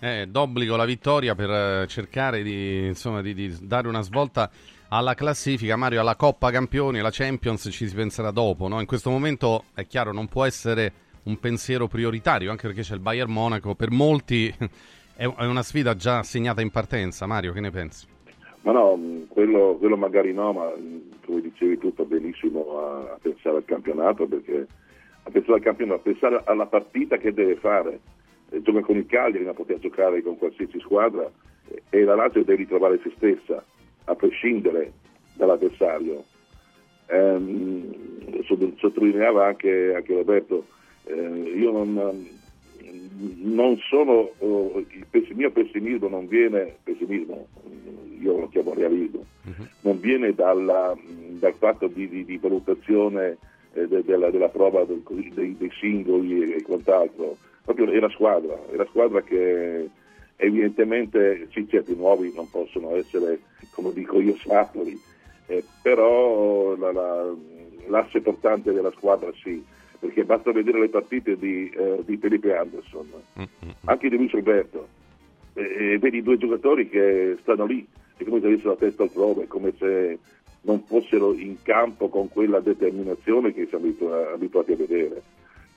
Eh, 0.00 0.26
d'obbligo 0.26 0.74
la 0.74 0.84
vittoria 0.84 1.36
per 1.36 1.48
eh, 1.48 1.86
cercare 1.86 2.42
di, 2.42 2.86
insomma, 2.86 3.22
di, 3.22 3.34
di, 3.34 3.56
dare 3.60 3.86
una 3.86 4.02
svolta 4.02 4.50
alla 4.88 5.14
classifica, 5.14 5.76
Mario, 5.76 6.00
alla 6.00 6.16
Coppa 6.16 6.50
Campioni, 6.50 7.00
la 7.00 7.10
Champions 7.10 7.68
ci 7.70 7.88
si 7.88 7.94
penserà 7.94 8.30
dopo, 8.30 8.68
no? 8.68 8.80
in 8.80 8.86
questo 8.86 9.10
momento 9.10 9.64
è 9.74 9.86
chiaro 9.86 10.12
non 10.12 10.28
può 10.28 10.44
essere 10.44 10.92
un 11.24 11.38
pensiero 11.38 11.86
prioritario, 11.86 12.50
anche 12.50 12.66
perché 12.66 12.82
c'è 12.82 12.94
il 12.94 13.00
Bayern 13.00 13.30
Monaco, 13.30 13.74
per 13.74 13.90
molti 13.90 14.52
è 15.16 15.26
una 15.26 15.62
sfida 15.62 15.94
già 15.94 16.18
assegnata 16.18 16.60
in 16.60 16.70
partenza, 16.70 17.26
Mario, 17.26 17.52
che 17.52 17.60
ne 17.60 17.70
pensi? 17.70 18.06
Ma 18.62 18.72
no, 18.72 18.98
quello, 19.28 19.76
quello, 19.78 19.96
magari 19.96 20.32
no, 20.32 20.52
ma 20.52 20.72
come 21.24 21.40
dicevi 21.42 21.78
tu 21.78 21.92
fa 21.92 22.04
benissimo 22.04 22.78
a, 22.78 23.12
a, 23.12 23.18
pensare 23.20 23.56
al 23.56 23.64
campionato, 23.64 24.26
perché 24.26 24.66
a 25.22 25.30
pensare 25.30 25.54
al 25.54 25.62
campionato, 25.62 26.00
a 26.00 26.02
pensare 26.02 26.42
alla 26.44 26.66
partita 26.66 27.18
che 27.18 27.32
deve 27.32 27.56
fare. 27.56 28.00
Eh, 28.48 28.62
gioca 28.62 28.80
con 28.80 28.96
il 28.96 29.06
Cagliari, 29.06 29.44
ma 29.44 29.52
poter 29.52 29.78
giocare 29.80 30.22
con 30.22 30.38
qualsiasi 30.38 30.80
squadra 30.80 31.30
eh, 31.68 31.82
e 31.90 32.04
la 32.04 32.14
Lazio 32.14 32.42
deve 32.42 32.56
ritrovare 32.56 32.98
se 33.02 33.12
stessa, 33.16 33.62
a 34.04 34.14
prescindere 34.14 34.92
dall'avversario. 35.34 36.24
Eh, 37.06 38.42
sottolineava 38.78 39.46
anche, 39.46 39.94
anche 39.94 40.14
Roberto, 40.14 40.66
eh, 41.04 41.12
io 41.12 41.70
non, 41.70 42.26
non 43.42 43.76
sono, 43.88 44.30
oh, 44.38 44.78
il 44.78 45.34
mio 45.34 45.50
pessimismo 45.50 46.08
non 46.08 46.26
viene, 46.26 46.76
pessimismo, 46.82 47.46
io 48.20 48.40
lo 48.40 48.48
chiamo 48.48 48.74
realismo, 48.74 49.24
uh-huh. 49.44 49.66
non 49.80 50.00
viene 50.00 50.34
dalla, 50.34 50.96
dal 51.38 51.54
fatto 51.54 51.86
di, 51.86 52.08
di, 52.08 52.24
di 52.24 52.38
valutazione 52.38 53.36
eh, 53.74 53.86
de, 53.86 54.02
della, 54.04 54.30
della, 54.30 54.48
prova 54.48 54.84
del, 54.84 55.02
dei, 55.34 55.56
dei, 55.56 55.70
singoli 55.78 56.54
e, 56.54 56.62
quant'altro, 56.62 57.36
proprio 57.64 57.90
è 57.90 57.98
la 57.98 58.10
squadra, 58.10 58.58
è 58.70 58.76
la 58.76 58.86
squadra 58.86 59.22
che 59.22 59.88
evidentemente 60.36 61.48
sì, 61.52 61.66
certi 61.68 61.94
nuovi 61.94 62.32
non 62.34 62.48
possono 62.50 62.94
essere, 62.96 63.40
come 63.70 63.92
dico 63.92 64.20
io, 64.20 64.36
sacri, 64.36 65.00
eh, 65.46 65.64
però 65.82 66.76
la, 66.76 66.92
la, 66.92 67.34
l'asse 67.88 68.20
portante 68.20 68.72
della 68.72 68.90
squadra 68.90 69.30
sì 69.42 69.62
perché 70.04 70.24
basta 70.24 70.52
vedere 70.52 70.80
le 70.80 70.90
partite 70.90 71.36
di, 71.38 71.70
eh, 71.70 72.02
di 72.04 72.18
Felipe 72.18 72.54
Anderson, 72.54 73.08
mm-hmm. 73.38 73.72
anche 73.84 74.10
di 74.10 74.16
Luis 74.16 74.34
Alberto, 74.34 74.86
e, 75.54 75.92
e 75.94 75.98
vedi 75.98 76.22
due 76.22 76.36
giocatori 76.36 76.90
che 76.90 77.38
stanno 77.40 77.64
lì, 77.64 77.86
è 78.16 78.24
come 78.24 78.40
se 78.40 78.46
avessero 78.46 78.70
la 78.70 78.76
testa 78.76 79.04
altrove, 79.04 79.46
come 79.46 79.72
se 79.78 80.18
non 80.62 80.82
fossero 80.84 81.32
in 81.32 81.56
campo 81.62 82.08
con 82.08 82.28
quella 82.28 82.60
determinazione 82.60 83.54
che 83.54 83.66
siamo 83.66 83.86
abituati 84.34 84.72
a 84.72 84.76
vedere. 84.76 85.22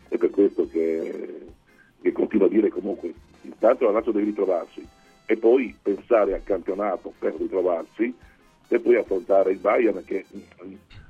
È 0.10 0.18
per 0.18 0.30
questo 0.30 0.68
che, 0.70 1.46
che 2.01 2.12
continuo 2.12 2.48
a 2.48 2.50
dire 2.50 2.70
comunque, 2.70 3.13
intanto 3.42 3.86
la 3.86 3.92
Lazio 3.92 4.12
deve 4.12 4.25
ritrovarsi 4.25 4.86
e 5.25 5.38
poi 5.38 5.75
pensare 5.82 6.34
al 6.34 6.44
campionato 6.44 7.13
per 7.18 7.36
ritrovarsi 7.36 8.13
e 8.70 8.80
poi 8.80 8.96
affrontare 8.96 9.51
il 9.51 9.60
Bayern 9.60 10.04
che 10.06 10.25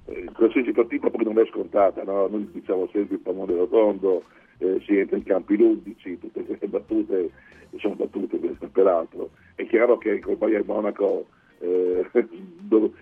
eh, 0.05 0.29
qualsiasi 0.33 0.71
partita 0.71 1.09
poi 1.09 1.23
non 1.23 1.39
è 1.39 1.45
scontata, 1.47 2.03
no? 2.03 2.27
noi 2.27 2.49
diciamo 2.51 2.87
sempre 2.91 3.15
il 3.15 3.21
pallone 3.21 3.55
rotondo, 3.55 4.23
eh, 4.59 4.81
si 4.85 4.97
entra 4.97 5.17
in 5.17 5.23
campi 5.23 5.57
ludici, 5.57 6.17
tutte 6.19 6.43
queste 6.43 6.67
battute 6.67 7.29
sono 7.77 7.95
battute 7.95 8.37
peraltro. 8.71 9.31
È 9.55 9.65
chiaro 9.65 9.97
che 9.97 10.19
col 10.19 10.37
Bayern 10.37 10.65
Monaco 10.65 11.25
eh, 11.59 12.07
dov- 12.61 12.93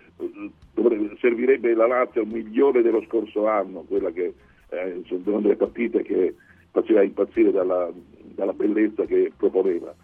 servirebbe 1.20 1.74
la 1.74 1.88
Lazio 1.88 2.24
un 2.24 2.30
milione 2.30 2.82
dello 2.82 3.04
scorso 3.04 3.48
anno, 3.48 3.84
quella 3.88 4.12
che 4.12 4.34
eh, 4.70 5.01
sono 5.06 5.39
delle 5.39 5.56
partite 5.56 6.01
che 6.01 6.36
faceva 6.75 7.01
impazzire 7.03 7.51
dalla, 7.51 7.89
dalla 8.36 8.51
bellezza 8.51 9.05
che 9.05 9.32
proponeva. 9.36 9.96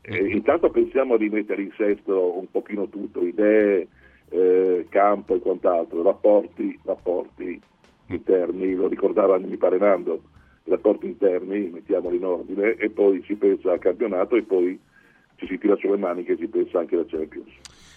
Eh, 0.00 0.26
intanto 0.28 0.70
pensiamo 0.70 1.14
a 1.14 1.16
rimettere 1.18 1.62
in 1.62 1.72
sesto 1.76 2.38
un 2.38 2.50
pochino 2.50 2.88
tutto, 2.88 3.24
idee, 3.24 3.88
eh, 4.30 4.86
campo 4.88 5.34
e 5.34 5.40
quant'altro, 5.40 6.02
rapporti, 6.02 6.78
rapporti 6.84 7.60
interni, 8.06 8.74
lo 8.74 8.88
ricordava 8.88 9.38
mi 9.38 9.56
pare 9.56 9.78
Nando, 9.78 10.22
rapporti 10.64 11.06
interni, 11.06 11.70
mettiamoli 11.70 12.16
in 12.16 12.24
ordine 12.24 12.74
e 12.74 12.90
poi 12.90 13.22
si 13.26 13.34
pensa 13.34 13.72
al 13.72 13.78
campionato 13.78 14.36
e 14.36 14.42
poi 14.42 14.78
ci 15.36 15.46
si 15.46 15.58
tira 15.58 15.76
sulle 15.76 15.96
maniche 15.96 16.32
e 16.32 16.36
si 16.36 16.48
pensa 16.48 16.78
anche 16.78 16.94
alla 16.94 17.06
Champions. 17.06 17.50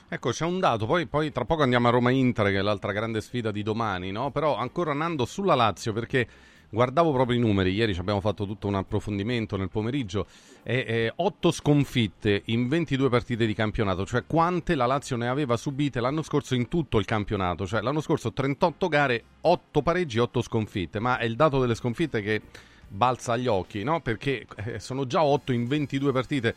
Ecco, 0.10 0.30
c'è 0.30 0.46
un 0.46 0.60
dato, 0.60 0.86
poi, 0.86 1.06
poi, 1.08 1.32
tra 1.32 1.44
poco 1.44 1.64
andiamo 1.64 1.90
a 1.90 1.92
Roma-Inter, 1.92 2.48
che 2.48 2.60
è 2.60 2.62
l'altra 2.62 2.94
grande 2.94 3.20
sfida 3.20 3.52
di 3.52 3.62
domani, 3.62 4.12
no? 4.12 4.32
Però 4.32 4.56
ancora 4.56 4.94
Nando 4.94 5.26
sulla 5.26 5.56
Lazio, 5.56 5.92
perché 5.92 6.26
guardavo 6.70 7.12
proprio 7.12 7.38
i 7.38 7.40
numeri, 7.40 7.72
ieri 7.74 7.94
ci 7.94 8.00
abbiamo 8.00 8.22
fatto 8.22 8.46
tutto 8.46 8.68
un 8.68 8.76
approfondimento 8.76 9.58
nel 9.58 9.70
pomeriggio, 9.70 10.26
e, 10.64 10.84
e, 10.88 11.14
8 11.16 11.52
sconfitte 11.52 12.42
in 12.46 12.68
22 12.68 13.10
partite 13.10 13.46
di 13.46 13.54
campionato, 13.54 14.06
cioè 14.06 14.24
quante 14.28 14.76
la 14.76 14.86
Lazio 14.86 15.16
ne 15.16 15.28
aveva 15.28 15.58
subite 15.58 16.00
l'anno 16.00 16.22
scorso 16.22 16.56
in 16.56 16.68
tutto 16.68 17.00
il 17.00 17.06
campionato, 17.06 17.66
cioè 17.66 17.82
l'anno 17.82 18.02
scorso 18.02 18.34
38 18.34 18.88
gare, 18.88 19.24
8 19.42 19.82
pareggi, 19.82 20.20
8 20.20 20.42
sconfitte, 20.42 21.00
ma 21.00 21.18
è 21.18 21.26
il 21.26 21.36
dato 21.36 21.60
delle 21.60 21.76
sconfitte 21.76 22.22
che 22.22 22.42
balza 22.88 23.34
agli 23.34 23.48
occhi, 23.48 23.84
no? 23.84 24.00
Perché 24.02 24.46
eh, 24.66 24.80
sono 24.80 25.06
già 25.06 25.24
8 25.24 25.52
in 25.52 25.68
22 25.68 26.12
partite. 26.12 26.56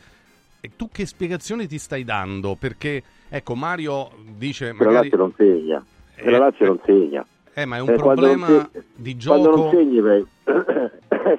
E 0.63 0.71
tu 0.75 0.89
che 0.91 1.07
spiegazione 1.07 1.65
ti 1.65 1.79
stai 1.79 2.03
dando? 2.03 2.55
Perché, 2.55 3.01
ecco, 3.29 3.55
Mario 3.55 4.11
dice... 4.37 4.73
Magari... 4.73 4.93
La 4.93 5.01
Lazio 5.01 5.17
non 5.17 5.33
segna, 5.35 5.85
eh, 6.15 6.29
la 6.29 6.37
Lazio 6.37 6.65
non 6.67 6.79
segna. 6.85 7.25
Eh, 7.53 7.65
ma 7.65 7.77
è 7.77 7.79
un 7.79 7.89
eh, 7.89 7.95
problema 7.95 8.47
segni, 8.47 8.85
di 8.95 9.17
gioco. 9.17 9.41
Quando 9.41 9.61
non 9.61 9.71
segni, 9.71 10.01
beh, 10.01 10.25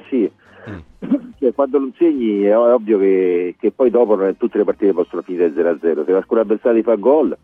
sì, 0.08 0.30
mm. 0.70 1.16
cioè, 1.38 1.52
quando 1.54 1.78
lo 1.78 1.86
insegni 1.86 2.42
è 2.42 2.56
ovvio 2.56 2.98
che, 2.98 3.56
che, 3.58 3.70
poi 3.72 3.90
dopo 3.90 4.14
non 4.14 4.26
è, 4.26 4.36
tutte 4.36 4.58
le 4.58 4.64
partite 4.64 4.92
possono 4.92 5.22
finire 5.22 5.52
0-0. 5.52 6.04
Se 6.04 6.12
la 6.12 6.22
scuola 6.22 6.42
avversaria 6.42 6.82
fa 6.82 6.94
gol 6.94 7.36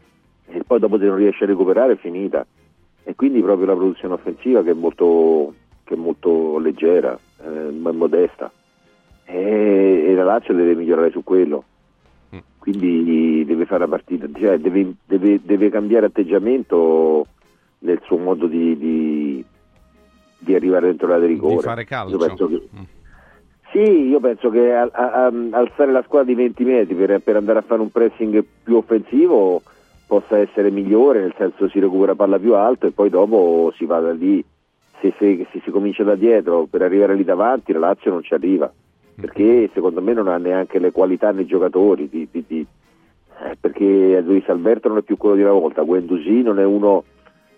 e 0.47 0.63
poi 0.65 0.79
dopo 0.79 0.99
se 0.99 1.05
non 1.05 1.17
riesce 1.17 1.45
a 1.45 1.47
recuperare 1.47 1.95
è 1.95 1.97
finita. 1.97 2.47
E 3.05 3.15
quindi 3.15 3.41
proprio 3.41 3.67
la 3.67 3.75
produzione 3.75 4.15
offensiva 4.15 4.63
che 4.63 4.71
è 4.71 4.75
molto, 4.75 5.55
che 5.85 5.95
è 5.95 5.97
molto 5.97 6.59
leggera, 6.59 7.19
eh, 7.43 7.71
modesta. 7.71 8.51
E, 9.25 10.05
e 10.07 10.15
la 10.15 10.25
Lazio 10.25 10.55
deve 10.55 10.75
migliorare 10.75 11.11
su 11.11 11.23
quello 11.23 11.65
mm. 12.35 12.39
quindi 12.59 13.45
deve 13.45 13.67
fare 13.67 13.81
la 13.81 13.89
partita, 13.89 14.27
cioè 14.35 14.59
deve, 14.59 14.95
deve, 15.05 15.41
deve, 15.43 15.69
cambiare 15.69 16.07
atteggiamento 16.07 17.27
nel 17.81 18.01
suo 18.05 18.19
modo 18.19 18.47
di, 18.47 18.77
di, 18.77 19.45
di 20.39 20.55
arrivare 20.55 20.87
dentro 20.87 21.09
la 21.09 21.19
di 21.19 21.27
rigore. 21.27 21.57
Di 21.57 21.63
fare 21.63 21.85
calcio. 21.85 22.13
Io 22.13 22.27
penso 22.27 22.47
che, 22.49 22.69
mm. 22.75 22.83
Sì, 23.71 24.09
io 24.09 24.21
penso 24.21 24.51
che 24.51 24.73
a, 24.73 24.89
a, 24.91 25.27
a 25.27 25.33
alzare 25.51 25.93
la 25.93 26.03
squadra 26.03 26.29
di 26.29 26.35
20 26.35 26.65
metri 26.65 26.95
per, 26.95 27.21
per, 27.21 27.37
andare 27.37 27.59
a 27.59 27.63
fare 27.63 27.81
un 27.81 27.91
pressing 27.91 28.45
più 28.63 28.77
offensivo 28.77 29.63
possa 30.07 30.39
essere 30.39 30.71
migliore, 30.71 31.21
nel 31.21 31.35
senso 31.37 31.69
si 31.69 31.79
recupera 31.79 32.15
palla 32.15 32.39
più 32.39 32.55
alto 32.55 32.87
e 32.87 32.93
poi 32.93 33.11
dopo 33.11 33.73
si 33.77 33.85
va 33.85 34.01
da 34.01 34.13
lì. 34.13 34.43
Se, 35.01 35.15
se, 35.17 35.47
se 35.53 35.61
si 35.63 35.71
comincia 35.71 36.03
da 36.03 36.17
dietro 36.17 36.67
per 36.69 36.83
arrivare 36.83 37.15
lì 37.15 37.23
davanti, 37.23 37.73
la 37.73 37.79
Lazio 37.79 38.11
non 38.11 38.23
ci 38.23 38.35
arriva 38.35 38.73
perché 39.21 39.69
secondo 39.75 40.01
me 40.01 40.13
non 40.13 40.29
ha 40.29 40.37
neanche 40.39 40.79
le 40.79 40.93
qualità 40.93 41.33
nei 41.33 41.47
giocatori. 41.47 42.09
Di, 42.09 42.29
di, 42.31 42.45
di, 42.47 42.67
eh, 43.41 43.57
perché 43.61 44.21
Luis 44.21 44.49
Alberto 44.49 44.89
non 44.89 44.99
è 44.99 45.03
più 45.03 45.17
quello 45.17 45.35
di 45.35 45.43
una 45.43 45.53
volta, 45.53 45.83
Guendouzi 45.83 46.43
non 46.43 46.61
è 46.61 46.65
uno, 46.65 47.05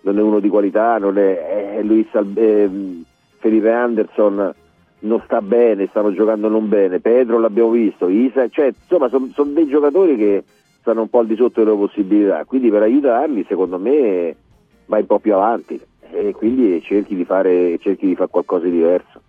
non 0.03 0.19
è 0.19 0.23
uno 0.23 0.41
di 0.41 0.49
qualità, 0.49 0.99
non 0.99 1.19
è, 1.19 1.77
eh, 1.79 1.83
Luis 1.83 2.07
eh, 2.35 2.71
Felipe 3.39 3.71
Anderson 3.71 4.55
non 5.01 5.23
sta 5.25 5.41
bene, 5.41 5.87
stanno 5.89 6.13
giocando 6.13 6.49
non 6.49 6.69
bene, 6.69 7.01
Pedro 7.01 7.39
l'abbiamo 7.39 7.71
visto, 7.71 8.09
Isa, 8.09 8.49
cioè, 8.49 8.67
insomma 8.67 9.09
sono 9.09 9.29
son 9.33 9.55
dei 9.55 9.67
giocatori 9.67 10.17
che 10.17 10.45
stanno 10.81 11.03
un 11.03 11.09
po' 11.09 11.21
al 11.21 11.27
di 11.27 11.37
sotto 11.37 11.61
delle 11.61 11.75
loro 11.75 11.87
possibilità, 11.87 12.45
quindi 12.45 12.71
per 12.71 12.83
aiutarli 12.83 13.45
secondo 13.49 13.79
me 13.79 14.35
vai 14.87 15.01
un 15.01 15.07
po' 15.07 15.19
più 15.19 15.35
avanti 15.35 15.81
e 16.13 16.33
quindi 16.33 16.83
cerchi 16.83 17.15
di 17.15 17.25
fare, 17.25 17.79
cerchi 17.79 18.07
di 18.07 18.15
fare 18.15 18.31
qualcosa 18.31 18.65
di 18.65 18.73
diverso. 18.73 19.23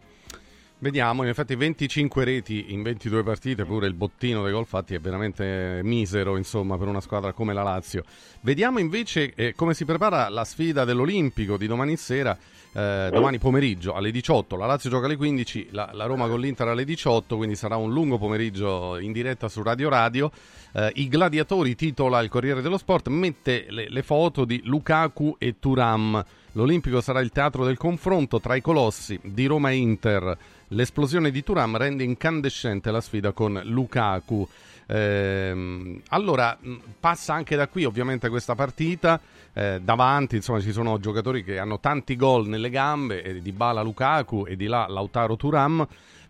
Vediamo, 0.83 1.21
in 1.21 1.29
effetti 1.29 1.53
25 1.53 2.23
reti 2.23 2.73
in 2.73 2.81
22 2.81 3.21
partite, 3.21 3.65
pure 3.65 3.85
il 3.85 3.93
bottino 3.93 4.41
dei 4.41 4.51
gol 4.51 4.65
fatti 4.65 4.95
è 4.95 4.99
veramente 4.99 5.81
misero, 5.83 6.37
insomma, 6.37 6.75
per 6.75 6.87
una 6.87 7.01
squadra 7.01 7.33
come 7.33 7.53
la 7.53 7.61
Lazio. 7.61 8.03
Vediamo 8.39 8.79
invece 8.79 9.31
eh, 9.35 9.53
come 9.53 9.75
si 9.75 9.85
prepara 9.85 10.27
la 10.29 10.43
sfida 10.43 10.83
dell'Olimpico 10.83 11.55
di 11.55 11.67
domani 11.67 11.95
sera, 11.97 12.35
eh, 12.73 13.09
domani 13.13 13.37
pomeriggio 13.37 13.93
alle 13.93 14.09
18. 14.09 14.55
La 14.55 14.65
Lazio 14.65 14.89
gioca 14.89 15.05
alle 15.05 15.17
15, 15.17 15.67
la, 15.69 15.91
la, 15.93 16.05
Roma 16.05 16.27
con 16.27 16.39
l'Inter 16.39 16.69
alle 16.69 16.83
18, 16.83 17.37
quindi 17.37 17.55
sarà 17.55 17.75
un 17.75 17.93
lungo 17.93 18.17
pomeriggio 18.17 18.97
in 18.97 19.11
diretta 19.11 19.49
su 19.49 19.61
Radio 19.61 19.87
Radio. 19.87 20.31
Eh, 20.71 20.93
I 20.95 21.07
gladiatori, 21.07 21.75
titola 21.75 22.21
il 22.21 22.29
Corriere 22.29 22.63
dello 22.63 22.79
Sport, 22.79 23.07
mette 23.09 23.67
le, 23.69 23.87
le 23.87 24.01
foto 24.01 24.45
di 24.45 24.59
Lukaku 24.63 25.35
e 25.37 25.59
Turam. 25.59 26.25
L'Olimpico 26.53 27.01
sarà 27.01 27.21
il 27.21 27.29
teatro 27.29 27.63
del 27.65 27.77
confronto 27.77 28.41
tra 28.41 28.55
i 28.55 28.61
colossi 28.61 29.19
di 29.21 29.45
Roma 29.45 29.69
e 29.69 29.75
Inter. 29.75 30.37
L'esplosione 30.73 31.31
di 31.31 31.43
Turam 31.43 31.75
rende 31.75 32.03
incandescente 32.03 32.91
la 32.91 33.01
sfida 33.01 33.33
con 33.33 33.59
Lukaku. 33.65 34.47
Eh, 34.87 36.01
allora, 36.09 36.57
passa 36.97 37.33
anche 37.33 37.57
da 37.57 37.67
qui 37.67 37.83
ovviamente 37.83 38.29
questa 38.29 38.55
partita. 38.55 39.19
Eh, 39.53 39.81
davanti, 39.83 40.37
insomma, 40.37 40.61
ci 40.61 40.71
sono 40.71 40.97
giocatori 40.97 41.43
che 41.43 41.59
hanno 41.59 41.79
tanti 41.81 42.15
gol 42.15 42.47
nelle 42.47 42.69
gambe, 42.69 43.21
eh, 43.21 43.41
di 43.41 43.51
Bala 43.51 43.81
Lukaku 43.81 44.45
e 44.47 44.55
di 44.55 44.67
là 44.67 44.85
Lautaro 44.87 45.35
Turam. 45.35 45.85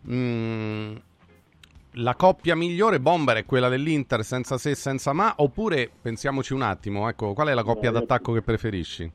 Mm, 0.09 0.95
la 1.95 2.15
coppia 2.15 2.55
migliore 2.55 2.99
Bomber 2.99 3.37
è 3.37 3.45
quella 3.45 3.69
dell'Inter 3.69 4.23
senza 4.23 4.57
se 4.57 4.71
e 4.71 4.75
senza 4.75 5.13
ma 5.13 5.33
oppure 5.37 5.87
pensiamoci 6.01 6.53
un 6.53 6.63
attimo 6.63 7.07
ecco 7.07 7.33
qual 7.33 7.49
è 7.49 7.53
la 7.53 7.63
coppia 7.63 7.91
d'attacco 7.91 8.31
che 8.31 8.41
preferisci? 8.41 9.11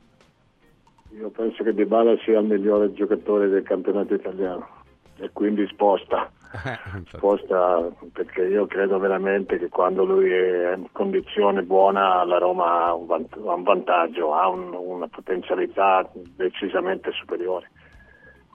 Io 1.17 1.29
penso 1.31 1.63
che 1.63 1.73
Di 1.73 1.85
Bala 1.85 2.15
sia 2.23 2.39
il 2.39 2.45
migliore 2.45 2.93
giocatore 2.93 3.49
del 3.49 3.63
campionato 3.63 4.13
italiano 4.13 4.76
e 5.19 5.29
quindi 5.31 5.67
sposta. 5.67 6.31
Eh, 6.65 7.03
sposta 7.11 7.89
perché 8.13 8.43
io 8.43 8.65
credo 8.67 8.97
veramente 8.99 9.57
che 9.57 9.67
quando 9.67 10.05
lui 10.05 10.31
è 10.31 10.75
in 10.75 10.87
condizione 10.91 11.61
buona 11.63 12.23
la 12.23 12.37
Roma 12.37 12.85
ha 12.85 12.93
un, 12.93 13.63
vantaggio, 13.63 14.33
ha 14.33 14.47
un, 14.47 14.73
una 14.73 15.07
potenzialità 15.07 16.09
decisamente 16.13 17.11
superiore. 17.11 17.69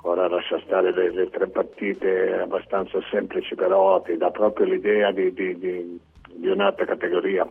Ora 0.05 0.27
lascia 0.27 0.59
stare 0.65 0.93
le, 0.93 1.11
le, 1.13 1.31
tre 1.31 1.49
partite 1.49 2.41
abbastanza 2.41 2.99
semplici, 3.11 3.55
però 3.55 4.01
ti 4.03 4.17
dà 4.17 4.31
proprio 4.31 4.67
l'idea 4.67 5.13
di, 5.13 5.33
di, 5.33 5.57
di, 5.59 6.01
di 6.33 6.49
un'altra 6.49 6.87
categoria. 6.87 7.49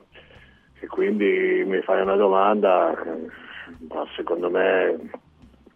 E 0.80 0.88
quindi 0.88 1.64
mi 1.66 1.82
fai 1.82 2.02
una 2.02 2.16
domanda, 2.16 2.94
ma 3.88 4.06
secondo 4.16 4.50
me 4.50 5.00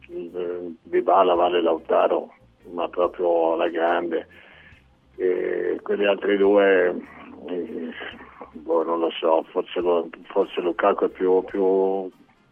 eh, 0.09 0.75
Di 0.81 1.01
Bala 1.01 1.33
vale 1.35 1.61
Lautaro 1.61 2.34
ma 2.71 2.88
proprio 2.89 3.54
alla 3.54 3.69
grande. 3.69 4.28
E 5.17 5.80
quegli 5.82 6.06
altri 6.06 6.38
due, 6.38 6.95
eh, 7.47 7.93
boh, 8.51 8.84
non 8.84 8.99
lo 8.99 9.10
so, 9.12 9.45
forse, 9.49 9.82
forse 10.23 10.62
Lukaku 10.62 11.06
è 11.06 11.10
più, 11.10 11.43
più, 11.45 12.10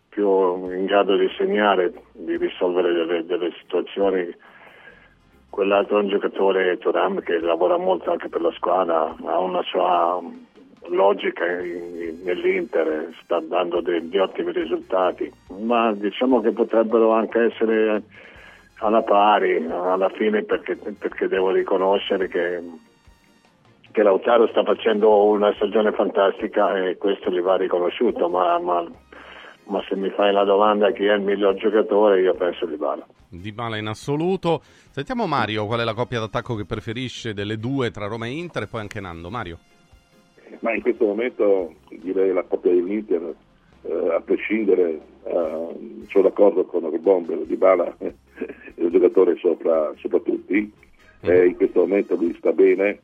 più, 0.10 0.72
in 0.72 0.86
grado 0.86 1.16
di 1.18 1.30
segnare, 1.38 1.94
di 2.14 2.38
risolvere 2.38 2.94
delle, 2.94 3.26
delle 3.26 3.52
situazioni. 3.60 4.34
Quell'altro 5.50 6.00
è 6.00 6.02
un 6.02 6.10
giocatore, 6.10 6.78
Turam, 6.80 7.22
che 7.22 7.40
lavora 7.40 7.78
molto 7.78 8.10
anche 8.12 8.30
per 8.30 8.42
la 8.42 8.52
squadra, 8.54 9.16
ha 9.24 9.40
una 9.40 9.62
sua 9.64 10.20
logica 10.88 11.46
nell'Inter, 11.46 13.14
sta 13.24 13.40
dando 13.40 13.82
degli 13.82 14.18
ottimi 14.18 14.52
risultati, 14.52 15.32
ma 15.60 15.94
diciamo 15.94 16.42
che 16.42 16.52
potrebbero 16.52 17.12
anche 17.12 17.40
essere 17.40 18.04
alla 18.84 19.02
pari 19.02 19.66
alla 19.66 20.10
fine 20.10 20.44
perché, 20.44 20.76
perché 20.76 21.28
devo 21.28 21.52
riconoscere 21.52 22.28
che, 22.28 22.62
che, 23.92 24.04
Lautaro 24.04 24.48
sta 24.48 24.64
facendo 24.64 25.24
una 25.26 25.54
stagione 25.56 25.94
fantastica 25.94 26.78
e 26.78 26.98
questo 26.98 27.32
gli 27.32 27.40
va 27.40 27.56
riconosciuto, 27.56 28.28
ma, 28.28 28.60
ma, 28.60 28.86
ma 29.68 29.84
se 29.88 29.96
mi 29.96 30.10
fai 30.10 30.34
la 30.34 30.44
domanda 30.44 30.92
chi 30.92 31.06
è 31.06 31.14
il 31.14 31.22
miglior 31.22 31.56
giocatore 31.56 32.22
io 32.22 32.34
penso 32.36 32.66
Di 32.66 32.76
Bala. 32.76 33.06
Di 33.30 33.52
Bala 33.54 33.78
in 33.78 33.88
assoluto. 33.88 34.60
Sentiamo 34.64 35.26
Mario, 35.28 35.66
qual 35.66 35.80
è 35.80 35.84
la 35.84 35.94
coppia 35.94 36.20
d'attacco 36.20 36.56
che 36.56 36.66
preferisce 36.66 37.34
delle 37.34 37.58
due 37.58 37.90
tra 37.90 38.08
Roma 38.08 38.28
e 38.28 38.32
Inter 38.32 38.64
e 38.64 38.68
poi 38.68 38.82
anche 38.82 39.00
Nando. 39.00 39.30
Mario? 39.30 39.58
Ma 40.60 40.74
in 40.74 40.82
questo 40.82 41.06
momento 41.06 41.74
direi 41.90 42.32
la 42.32 42.44
coppia 42.44 42.72
dell'Inter, 42.72 43.34
eh, 43.82 44.14
a 44.14 44.22
prescindere, 44.22 45.00
eh, 45.24 46.06
sono 46.10 46.24
d'accordo 46.24 46.64
con 46.66 46.88
Bomber, 47.02 47.40
Di 47.40 47.56
Bala 47.56 47.96
è 48.36 48.82
un 48.82 48.92
giocatore 48.92 49.36
sopra, 49.38 49.94
sopra 49.98 50.20
tutti, 50.20 50.72
eh, 51.22 51.46
in 51.46 51.56
questo 51.56 51.82
momento 51.82 52.16
lui 52.16 52.36
sta 52.38 52.52
bene 52.52 53.00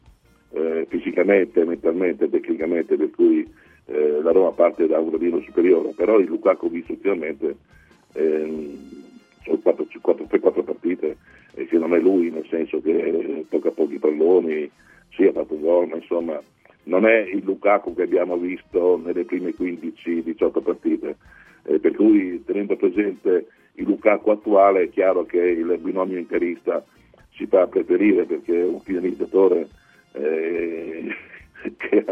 eh, 0.51 0.85
fisicamente, 0.89 1.63
mentalmente, 1.63 2.29
tecnicamente, 2.29 2.95
per 2.95 3.11
cui 3.11 3.47
eh, 3.85 4.21
la 4.21 4.31
Roma 4.31 4.51
parte 4.51 4.87
da 4.87 4.99
un 4.99 5.09
gradino 5.09 5.41
superiore, 5.41 5.93
però 5.95 6.19
il 6.19 6.27
Lukaku 6.27 6.69
visto 6.69 6.91
ultimamente 6.91 7.55
ehm, 8.13 8.97
sono 9.43 9.59
3-4 9.63 10.63
partite 10.63 11.17
e 11.53 11.65
che 11.65 11.77
non 11.77 11.93
è 11.93 11.99
lui, 11.99 12.29
nel 12.29 12.45
senso 12.49 12.81
che 12.81 13.45
tocca 13.49 13.71
pochi 13.71 13.97
palloni, 13.97 14.69
sì 15.11 15.23
ha 15.23 15.31
fatto 15.31 15.59
gol, 15.59 15.87
ma 15.87 15.95
insomma 15.95 16.39
non 16.83 17.05
è 17.05 17.19
il 17.19 17.43
Lukaku 17.43 17.93
che 17.95 18.03
abbiamo 18.03 18.37
visto 18.37 19.01
nelle 19.03 19.25
prime 19.25 19.53
15-18 19.57 20.61
partite, 20.61 21.17
eh, 21.63 21.79
per 21.79 21.95
cui 21.95 22.43
tenendo 22.45 22.75
presente 22.75 23.47
il 23.79 23.85
Lukaku 23.85 24.29
attuale 24.29 24.83
è 24.83 24.89
chiaro 24.89 25.25
che 25.25 25.39
il 25.39 25.77
binomio 25.79 26.17
interista 26.17 26.83
si 27.31 27.47
fa 27.47 27.67
preferire 27.67 28.25
perché 28.25 28.61
è 28.61 28.65
un 28.65 28.81
finalizzatore 28.81 29.67
eh, 30.11 31.07
che 31.77 32.05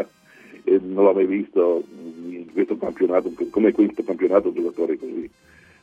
non 0.80 1.04
l'ho 1.04 1.12
mai 1.12 1.26
visto 1.26 1.84
in 2.26 2.50
questo 2.52 2.76
campionato, 2.76 3.32
come 3.50 3.72
questo 3.72 4.02
campionato 4.02 4.52
giocatori 4.52 4.98
così, 4.98 5.30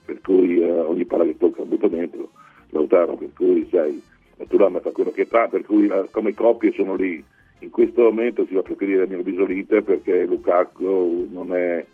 per 0.05 0.21
cui 0.21 0.61
eh, 0.61 0.71
ogni 0.71 1.05
palla 1.05 1.23
che 1.23 1.37
tocca 1.37 1.63
butta 1.63 1.87
dentro, 1.87 2.31
Lautaro, 2.69 3.15
per 3.15 3.29
cui 3.35 3.67
sai, 3.69 4.01
Turam 4.47 4.79
fa 4.81 4.91
quello 4.91 5.11
che 5.11 5.25
fa, 5.25 5.47
per 5.47 5.63
cui 5.63 5.87
eh, 5.87 6.07
come 6.11 6.33
coppie 6.33 6.71
sono 6.73 6.95
lì. 6.95 7.23
In 7.59 7.69
questo 7.69 8.03
momento 8.03 8.45
si 8.45 8.53
va 8.53 8.59
a 8.59 8.63
preferire 8.63 9.03
a 9.03 9.07
mio 9.07 9.19
avviso 9.19 9.45
l'Inter 9.45 9.81
perché 9.81 10.25
Lukaku 10.25 11.29
non 11.31 11.55
è, 11.55 11.85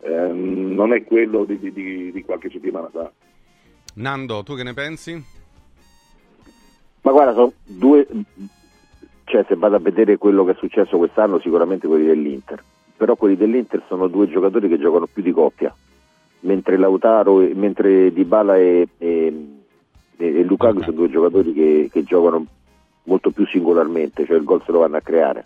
eh, 0.00 0.26
non 0.32 0.92
è 0.92 1.04
quello 1.04 1.44
di, 1.44 1.58
di, 1.58 2.10
di 2.10 2.22
qualche 2.22 2.50
settimana 2.50 2.88
fa. 2.88 3.10
Nando, 3.94 4.42
tu 4.42 4.54
che 4.54 4.62
ne 4.62 4.74
pensi? 4.74 5.24
Ma 7.02 7.12
guarda, 7.12 7.32
sono 7.32 7.52
due, 7.64 8.06
cioè 9.24 9.44
se 9.46 9.56
vado 9.56 9.76
a 9.76 9.80
vedere 9.80 10.16
quello 10.16 10.44
che 10.44 10.52
è 10.52 10.56
successo 10.56 10.96
quest'anno, 10.96 11.38
sicuramente 11.38 11.86
quelli 11.86 12.06
dell'Inter, 12.06 12.62
però 12.96 13.14
quelli 13.14 13.36
dell'Inter 13.36 13.82
sono 13.88 14.08
due 14.08 14.28
giocatori 14.28 14.68
che 14.68 14.78
giocano 14.78 15.06
più 15.06 15.22
di 15.22 15.32
coppia, 15.32 15.74
mentre 16.40 16.76
Lautaro, 16.76 17.36
mentre 17.54 18.12
Dybala 18.12 18.56
e, 18.56 18.88
e, 18.98 19.46
e, 20.16 20.42
Lukaku 20.44 20.80
sono 20.80 20.96
due 20.96 21.10
giocatori 21.10 21.52
che, 21.52 21.88
che, 21.92 22.04
giocano 22.04 22.46
molto 23.04 23.30
più 23.30 23.46
singolarmente, 23.46 24.24
cioè 24.24 24.36
il 24.36 24.44
gol 24.44 24.62
se 24.64 24.72
lo 24.72 24.80
vanno 24.80 24.96
a 24.96 25.02
creare. 25.02 25.44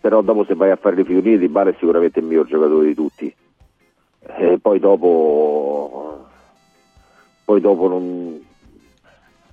Però 0.00 0.22
dopo 0.22 0.44
se 0.44 0.54
vai 0.54 0.70
a 0.70 0.76
fare 0.76 0.96
le 0.96 1.04
figurine 1.04 1.38
di 1.38 1.48
Bale 1.48 1.70
è 1.70 1.76
sicuramente 1.78 2.20
il 2.20 2.26
miglior 2.26 2.46
giocatore 2.46 2.86
di 2.86 2.94
tutti. 2.94 3.34
E 4.38 4.58
poi 4.60 4.78
dopo, 4.78 5.85
poi 7.46 7.60
dopo 7.60 7.86
non, 7.86 8.44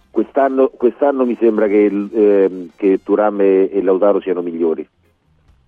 quest'anno, 0.10 0.70
quest'anno, 0.70 1.26
mi 1.26 1.38
sembra 1.40 1.68
che, 1.68 1.86
eh, 1.86 2.70
che 2.76 3.00
Turam 3.04 3.40
e, 3.40 3.70
e 3.72 3.84
Lautaro 3.84 4.20
siano 4.20 4.42
migliori. 4.42 4.88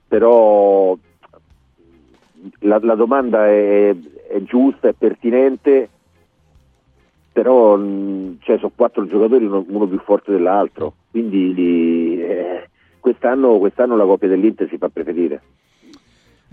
Però 0.07 0.97
la, 2.61 2.79
la 2.81 2.95
domanda 2.95 3.45
è, 3.47 3.95
è, 4.27 4.41
giusta, 4.41 4.87
è 4.87 4.93
pertinente, 4.93 5.87
però 7.31 7.77
cioè, 7.77 8.57
sono 8.57 8.71
quattro 8.75 9.05
giocatori, 9.05 9.45
uno, 9.45 9.63
uno, 9.67 9.85
più 9.85 9.99
forte 9.99 10.31
dell'altro, 10.31 10.93
quindi 11.11 12.23
eh, 12.23 12.69
quest'anno, 12.99 13.59
quest'anno 13.59 13.95
la 13.95 14.05
coppia 14.05 14.29
dell'Inter 14.29 14.67
si 14.67 14.79
fa 14.79 14.89
preferire. 14.89 15.41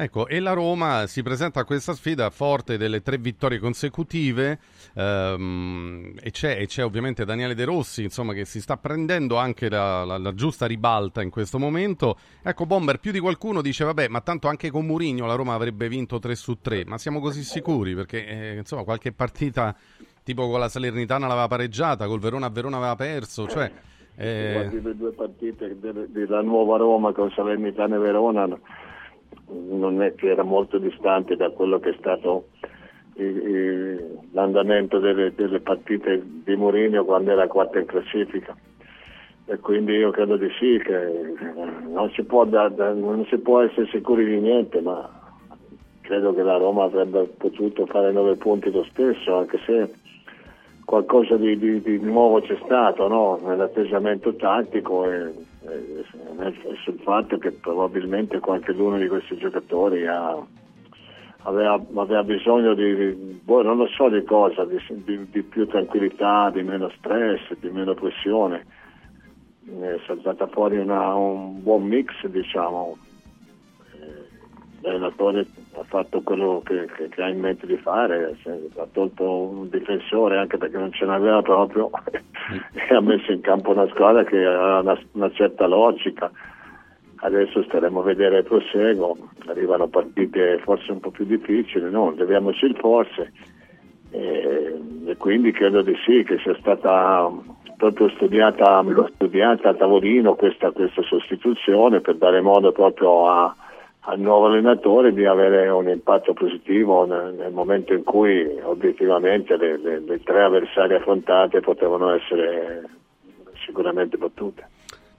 Ecco, 0.03 0.27
e 0.27 0.41
la 0.41 0.53
Roma 0.53 1.07
si 1.07 1.23
presenta 1.23 1.61
a 1.61 1.65
questa 1.65 1.93
sfida 1.93 2.29
forte 2.31 2.77
delle 2.77 3.03
tre 3.03 3.19
vittorie 3.19 3.61
consecutive 3.61 4.59
ehm, 4.95 6.15
e, 6.21 6.31
c'è, 6.33 6.59
e, 6.59 6.67
c'è, 6.67 6.83
ovviamente 6.83 7.25
Daniele 7.25 7.55
De 7.55 7.65
Rossi, 7.65 8.03
insomma, 8.03 8.33
che 8.33 8.45
si 8.45 8.61
sta 8.61 8.77
prendendo 8.77 9.37
anche 9.37 9.71
la, 9.71 10.05
la, 10.05 10.19
la, 10.19 10.35
giusta 10.35 10.67
ribalta 10.67 11.23
in 11.23 11.31
questo 11.31 11.57
momento. 11.61 12.17
Ecco, 12.43 12.67
Bomber, 12.67 12.99
più 12.99 13.13
di 13.13 13.21
qualcuno 13.21 13.63
dice, 13.63 13.85
vabbè, 13.85 14.09
ma 14.09 14.21
tanto 14.23 14.49
anche 14.49 14.73
con 14.73 14.87
Murigno 14.87 15.25
la 15.25 15.37
Roma 15.37 15.55
avrebbe 15.55 15.87
vinto 15.87 16.19
3 16.19 16.35
su 16.35 16.59
3, 16.61 16.85
ma 16.85 16.99
siamo 16.99 17.21
così 17.21 17.45
sicuri? 17.45 17.95
Perché, 17.95 18.27
eh, 18.27 18.57
insomma, 18.57 18.83
qualche 18.83 19.13
partita 19.13 19.73
tipo 20.25 20.49
con 20.49 20.59
la 20.59 20.69
Salernitana 20.69 21.29
l'aveva 21.29 21.47
pareggiata, 21.47 22.09
col 22.09 22.19
Verona 22.19 22.47
a 22.47 22.51
Verona 22.51 22.79
aveva 22.79 22.97
perso, 22.97 23.47
cioè... 23.47 23.71
Eh... 24.17 24.53
Guardi 24.53 24.83
le 24.83 24.97
due 24.97 25.13
partite 25.13 25.77
della 25.79 26.43
nuova 26.43 26.77
Roma 26.77 27.13
con 27.13 27.31
Salernitana 27.31 27.95
e 27.95 27.99
Verona 27.99 28.49
non 29.53 30.03
è 30.03 30.15
che 30.15 30.31
era 30.31 30.43
molto 30.43 30.79
distante 30.79 31.37
da 31.37 31.51
quello 31.51 31.79
che 31.79 31.91
è 31.91 31.97
stato 31.99 32.49
l'andamento 34.33 34.99
delle, 34.99 35.35
delle, 35.35 35.61
partite 35.61 36.23
di 36.25 36.57
Mourinho 36.57 37.05
quando 37.05 37.31
era 37.31 37.47
quarta 37.47 37.79
in 37.79 37.85
classifica 37.85 38.57
e 39.45 39.59
quindi 39.59 39.93
io 39.93 40.11
credo 40.11 40.37
di 40.37 40.49
sì 40.59 40.81
che 40.83 41.35
non 41.89 42.11
si 42.15 42.23
può, 42.23 42.45
da, 42.45 42.69
da, 42.69 42.93
non 42.93 43.27
si 43.27 43.37
può 43.39 43.61
essere 43.61 43.87
sicuri 43.89 44.25
di 44.25 44.41
niente 44.41 44.81
ma 44.81 45.09
credo 46.01 46.33
che 46.35 46.43
la 46.43 46.57
Roma 46.57 46.85
avrebbe 46.85 47.25
potuto 47.37 47.85
fare 47.87 48.13
nove 48.13 48.37
punti 48.37 48.71
lo 48.71 48.85
stesso 48.85 49.37
anche 49.37 49.59
se 49.67 49.93
qualcosa 50.85 51.37
di, 51.37 51.59
di, 51.59 51.83
di 51.83 51.99
nuovo 52.01 52.41
c'è 52.41 52.57
stato 52.65 53.09
no? 53.09 53.39
nell'atteggiamento 53.45 54.35
tattico 54.37 55.11
e, 55.11 55.33
e, 55.69 56.05
e, 56.41 56.77
sul 56.83 56.99
fatto 57.03 57.39
che 57.39 57.53
probabilmente 57.53 58.41
qualcuno 58.41 58.99
di 58.99 59.09
questi 59.09 59.37
giocatori 59.37 60.07
ha, 60.07 60.37
aveva, 61.43 61.81
aveva, 61.95 62.23
bisogno 62.25 62.75
di, 62.75 63.41
boh, 63.43 63.63
non 63.63 63.77
lo 63.77 63.87
so 63.89 64.09
di 64.09 64.23
cosa, 64.25 64.65
di, 64.65 64.79
di, 65.31 65.43
più 65.43 65.67
tranquillità, 65.67 66.51
di 66.51 66.63
meno 66.63 66.91
stress, 66.99 67.53
di 67.61 67.71
meno 67.71 67.95
pressione. 67.95 68.67
È 69.65 70.01
saltata 70.07 70.49
fuori 70.49 70.79
una, 70.79 71.15
un 71.15 71.63
buon 71.63 71.85
mix 71.85 72.27
diciamo 72.27 72.99
l'allenatore 74.83 75.47
ha 75.75 75.85
fatto 75.85 76.21
quello 76.23 76.61
che, 76.65 76.87
che, 76.97 77.09
che, 77.09 77.23
ha 77.23 77.29
in 77.29 77.41
mente 77.41 77.67
di 77.67 77.77
fare, 77.77 78.37
ha 78.77 78.87
tolto 78.93 79.25
un 79.25 79.69
difensore 79.71 80.39
anche 80.39 80.59
perché 80.59 80.77
non 80.77 80.93
ce 80.93 81.07
n'aveva 81.07 81.41
proprio 81.41 81.91
e 82.73 82.95
ha 82.95 83.01
messo 83.01 83.33
in 83.33 83.41
campo 83.41 83.71
una 83.71 83.89
squadra 83.89 84.25
che 84.25 84.45
ha 84.45 84.81
una, 84.81 84.99
una 85.13 85.31
certa 85.33 85.67
logica. 85.67 86.31
Adesso 87.25 87.63
staremo 87.63 88.01
a 88.01 88.05
vedere 88.05 88.39
il 88.39 88.45
proseguo, 88.45 89.17
arrivano 89.47 89.87
partite 89.87 90.59
forse 90.59 90.91
un 90.91 90.99
po' 90.99 91.11
più 91.11 91.25
difficili, 91.25 91.89
no? 91.89 92.13
Leviamoci 92.17 92.65
il 92.65 92.77
forse 92.77 93.33
e, 94.13 94.79
e, 95.07 95.17
quindi 95.17 95.53
credo 95.53 95.81
di 95.83 95.95
sì 96.05 96.23
che 96.23 96.39
sia 96.39 96.55
stata 96.59 97.31
proprio 97.79 98.11
studiata, 98.11 98.85
studiata 99.15 99.71
a 99.71 99.75
tavolino 99.75 100.35
questa, 100.35 100.71
questa 100.71 101.03
sostituzione 101.03 102.01
per 102.01 102.17
dare 102.17 102.43
modo 102.43 102.73
proprio 102.73 103.29
a 103.29 103.57
al 104.05 104.19
nuovo 104.19 104.47
allenatore 104.47 105.13
di 105.13 105.25
avere 105.25 105.69
un 105.69 105.89
impatto 105.89 106.33
positivo 106.33 107.05
nel, 107.05 107.35
nel 107.35 107.53
momento 107.53 107.93
in 107.93 108.03
cui 108.03 108.59
obiettivamente 108.63 109.57
le, 109.57 109.79
le, 109.79 110.01
le, 110.01 110.23
tre 110.23 110.43
avversarie 110.43 110.97
affrontate 110.97 111.61
potevano 111.61 112.13
essere 112.13 112.83
sicuramente 113.65 114.17
battute. 114.17 114.69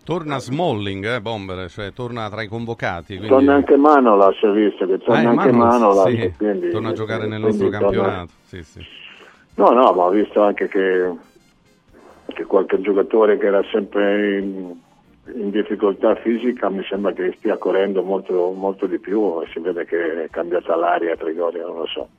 Torna 0.03 0.37
Smalling, 0.37 1.05
eh, 1.05 1.21
Bomber, 1.21 1.69
cioè 1.69 1.93
torna 1.93 2.29
tra 2.29 2.41
i 2.41 2.47
convocati. 2.47 3.15
Quindi... 3.15 3.27
Torna 3.27 3.53
anche 3.53 3.77
Manola, 3.77 4.33
si 4.37 4.45
è 4.45 4.51
visto 4.51 4.85
che 4.85 4.97
torna 4.97 5.29
ah, 5.29 5.31
anche 5.31 5.51
Manola. 5.53 6.03
Sì, 6.09 6.33
quindi, 6.35 6.69
torna 6.69 6.89
a 6.89 6.93
giocare 6.93 7.25
nel 7.25 7.39
nostro 7.39 7.69
campionato. 7.69 8.31
Sì, 8.41 8.61
sì. 8.63 8.85
No, 9.55 9.69
no, 9.69 9.93
ma 9.93 10.03
ho 10.03 10.09
visto 10.09 10.41
anche 10.41 10.67
che, 10.67 11.09
che 12.25 12.43
qualche 12.43 12.81
giocatore 12.81 13.37
che 13.37 13.45
era 13.45 13.63
sempre 13.71 14.39
in, 14.39 14.75
in 15.27 15.51
difficoltà 15.51 16.15
fisica 16.15 16.69
mi 16.69 16.83
sembra 16.83 17.13
che 17.13 17.35
stia 17.37 17.57
correndo 17.57 18.03
molto, 18.03 18.51
molto 18.51 18.87
di 18.87 18.99
più 18.99 19.41
e 19.41 19.47
si 19.53 19.59
vede 19.59 19.85
che 19.85 20.25
è 20.25 20.29
cambiata 20.29 20.75
l'aria 20.75 21.13
a 21.13 21.17
Trigoria, 21.17 21.65
non 21.65 21.77
lo 21.77 21.87
so. 21.87 22.09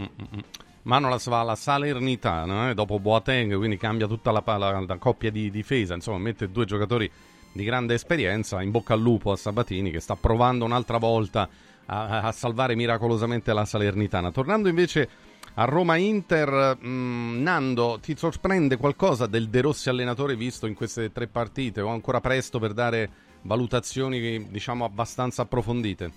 Mm-hmm. 0.00 0.40
Manolas 0.82 1.28
va 1.28 1.40
alla 1.40 1.54
Salernitana 1.54 2.70
eh, 2.70 2.74
dopo 2.74 2.98
Boateng, 2.98 3.56
quindi 3.56 3.76
cambia 3.76 4.06
tutta 4.06 4.30
la, 4.30 4.42
la, 4.44 4.84
la 4.86 4.96
coppia 4.98 5.30
di 5.30 5.50
difesa, 5.50 5.94
insomma 5.94 6.18
mette 6.18 6.50
due 6.50 6.64
giocatori 6.64 7.10
di 7.52 7.64
grande 7.64 7.94
esperienza, 7.94 8.62
in 8.62 8.70
bocca 8.70 8.94
al 8.94 9.00
lupo 9.00 9.30
a 9.30 9.36
Sabatini 9.36 9.90
che 9.90 10.00
sta 10.00 10.16
provando 10.16 10.64
un'altra 10.64 10.98
volta 10.98 11.48
a, 11.86 12.22
a 12.22 12.32
salvare 12.32 12.74
miracolosamente 12.74 13.52
la 13.52 13.64
Salernitana. 13.64 14.30
Tornando 14.30 14.68
invece 14.68 15.08
a 15.54 15.64
Roma-Inter, 15.64 16.78
mh, 16.80 16.88
mm, 16.88 17.42
Nando, 17.42 17.98
ti 18.00 18.16
sorprende 18.16 18.76
qualcosa 18.76 19.26
del 19.26 19.48
De 19.48 19.60
Rossi 19.60 19.88
allenatore 19.88 20.34
visto 20.34 20.66
in 20.66 20.74
queste 20.74 21.12
tre 21.12 21.26
partite? 21.26 21.80
O 21.80 21.88
ancora 21.88 22.20
presto 22.20 22.58
per 22.58 22.72
dare 22.72 23.08
valutazioni 23.42 24.48
diciamo 24.50 24.84
abbastanza 24.84 25.42
approfondite? 25.42 26.10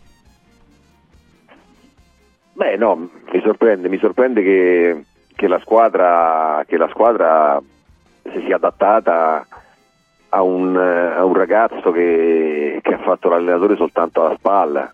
Beh 2.54 2.78
no, 2.78 2.96
mi 2.96 3.42
sorprende, 3.42 3.90
mi 3.90 3.98
sorprende 3.98 4.42
che, 4.42 5.04
che, 5.36 5.48
la, 5.48 5.60
squadra, 5.60 6.64
che 6.66 6.78
la 6.78 6.88
squadra 6.88 7.62
si 8.32 8.42
sia 8.46 8.56
adattata 8.56 9.46
a 10.30 10.42
un, 10.42 10.78
a 10.78 11.24
un 11.26 11.34
ragazzo 11.34 11.92
che, 11.92 12.80
che, 12.82 12.94
ha 12.94 13.00
fatto 13.00 13.28
l'allenatore 13.28 13.76
soltanto 13.76 14.24
alla 14.24 14.36
spalla, 14.38 14.94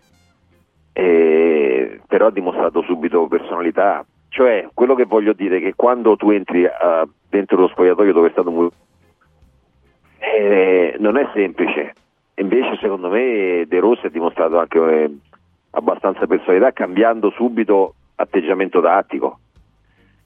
e, 0.92 2.02
però 2.08 2.28
ha 2.28 2.32
dimostrato 2.32 2.82
subito 2.82 3.28
personalità, 3.28 4.04
cioè, 4.32 4.70
quello 4.74 4.96
che 4.96 5.04
voglio 5.04 5.34
dire 5.34 5.58
è 5.58 5.60
che 5.60 5.74
quando 5.76 6.16
tu 6.16 6.30
entri 6.30 6.64
uh, 6.64 7.06
dentro 7.30 7.58
lo 7.58 7.68
spogliatoio 7.68 8.14
dove 8.14 8.30
è 8.30 8.32
stato 8.32 8.50
muy... 8.50 8.70
eh, 10.20 10.96
non 11.00 11.18
è 11.18 11.30
semplice. 11.34 11.94
Invece, 12.36 12.78
secondo 12.80 13.10
me, 13.10 13.66
De 13.68 13.80
Rossi 13.80 14.06
ha 14.06 14.10
dimostrato 14.10 14.58
anche 14.58 14.80
eh, 14.80 15.18
abbastanza 15.72 16.26
personalità 16.28 16.72
cambiando 16.72 17.30
subito 17.32 17.96
atteggiamento 18.16 18.82
tattico. 18.82 19.40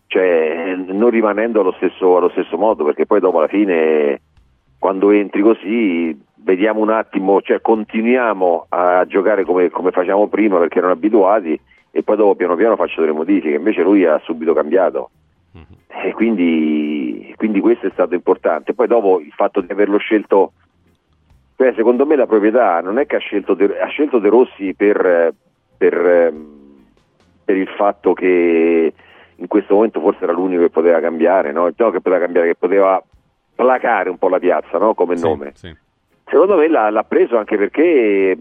Cioè, 0.06 0.76
non 0.76 1.10
rimanendo 1.10 1.62
allo 1.62 1.74
stesso, 1.78 2.16
allo 2.16 2.30
stesso 2.30 2.60
modo, 2.60 2.84
perché 2.84 3.08
poi 3.08 3.20
dopo 3.20 3.40
alla 3.40 3.48
fine, 3.48 4.22
quando 4.78 5.10
entri 5.10 5.42
così, 5.42 6.16
vediamo 6.44 6.80
un 6.80 6.92
attimo, 6.92 7.42
cioè 7.42 7.60
continuiamo 7.60 8.68
a 8.70 9.04
giocare 9.08 9.46
come, 9.46 9.72
come 9.72 9.90
facciamo 9.90 10.28
prima 10.28 10.60
perché 10.60 10.78
erano 10.78 10.94
abituati 10.94 11.60
e 11.98 12.04
poi 12.04 12.18
dopo 12.18 12.36
piano 12.36 12.58
piano 12.58 12.76
faccio 12.76 13.00
delle 13.00 13.14
modifiche, 13.14 13.56
invece 13.56 13.82
lui 13.82 14.04
ha 14.04 14.20
subito 14.26 14.54
cambiato 14.54 15.12
mm-hmm. 15.58 16.06
e 16.08 16.12
quindi, 16.12 17.34
quindi, 17.38 17.62
questo 17.62 17.88
è 17.88 17.90
stato 17.94 18.14
importante. 18.14 18.74
Poi 18.74 18.86
dopo 18.86 19.22
il 19.22 19.32
fatto 19.32 19.62
di 19.62 19.72
averlo 19.72 19.98
scelto, 19.98 20.52
beh, 21.56 21.72
secondo 21.74 22.06
me 22.06 22.18
la 22.18 22.28
proprietà 22.28 22.82
non 22.82 23.00
è 23.00 23.06
che 23.06 23.16
ha 23.16 23.20
scelto 23.20 23.54
De, 23.54 23.80
ha 23.80 23.88
scelto 23.88 24.20
De 24.20 24.28
Rossi 24.28 24.74
per, 24.74 25.34
per, 25.78 26.34
per, 27.46 27.56
il 27.56 27.70
fatto 27.78 28.12
che 28.12 28.94
in 29.34 29.48
questo 29.48 29.76
momento 29.76 30.02
forse 30.02 30.26
era 30.26 30.34
l'unico 30.34 30.64
che 30.64 30.70
poteva 30.72 31.00
cambiare, 31.00 31.54
no? 31.54 31.72
no 31.74 31.92
che 31.92 32.02
poteva 32.02 32.20
cambiare, 32.20 32.48
che 32.48 32.56
poteva 32.56 33.02
placare 33.56 34.10
un 34.10 34.18
po' 34.18 34.28
la 34.28 34.40
piazza 34.40 34.78
no? 34.80 34.94
come 34.96 35.16
sì, 35.16 35.24
nome. 35.24 35.52
Sì. 35.56 35.74
Secondo 36.26 36.58
me 36.58 36.68
l'ha, 36.68 36.90
l'ha 36.90 37.06
preso 37.06 37.38
anche 37.38 37.56
perché 37.56 38.38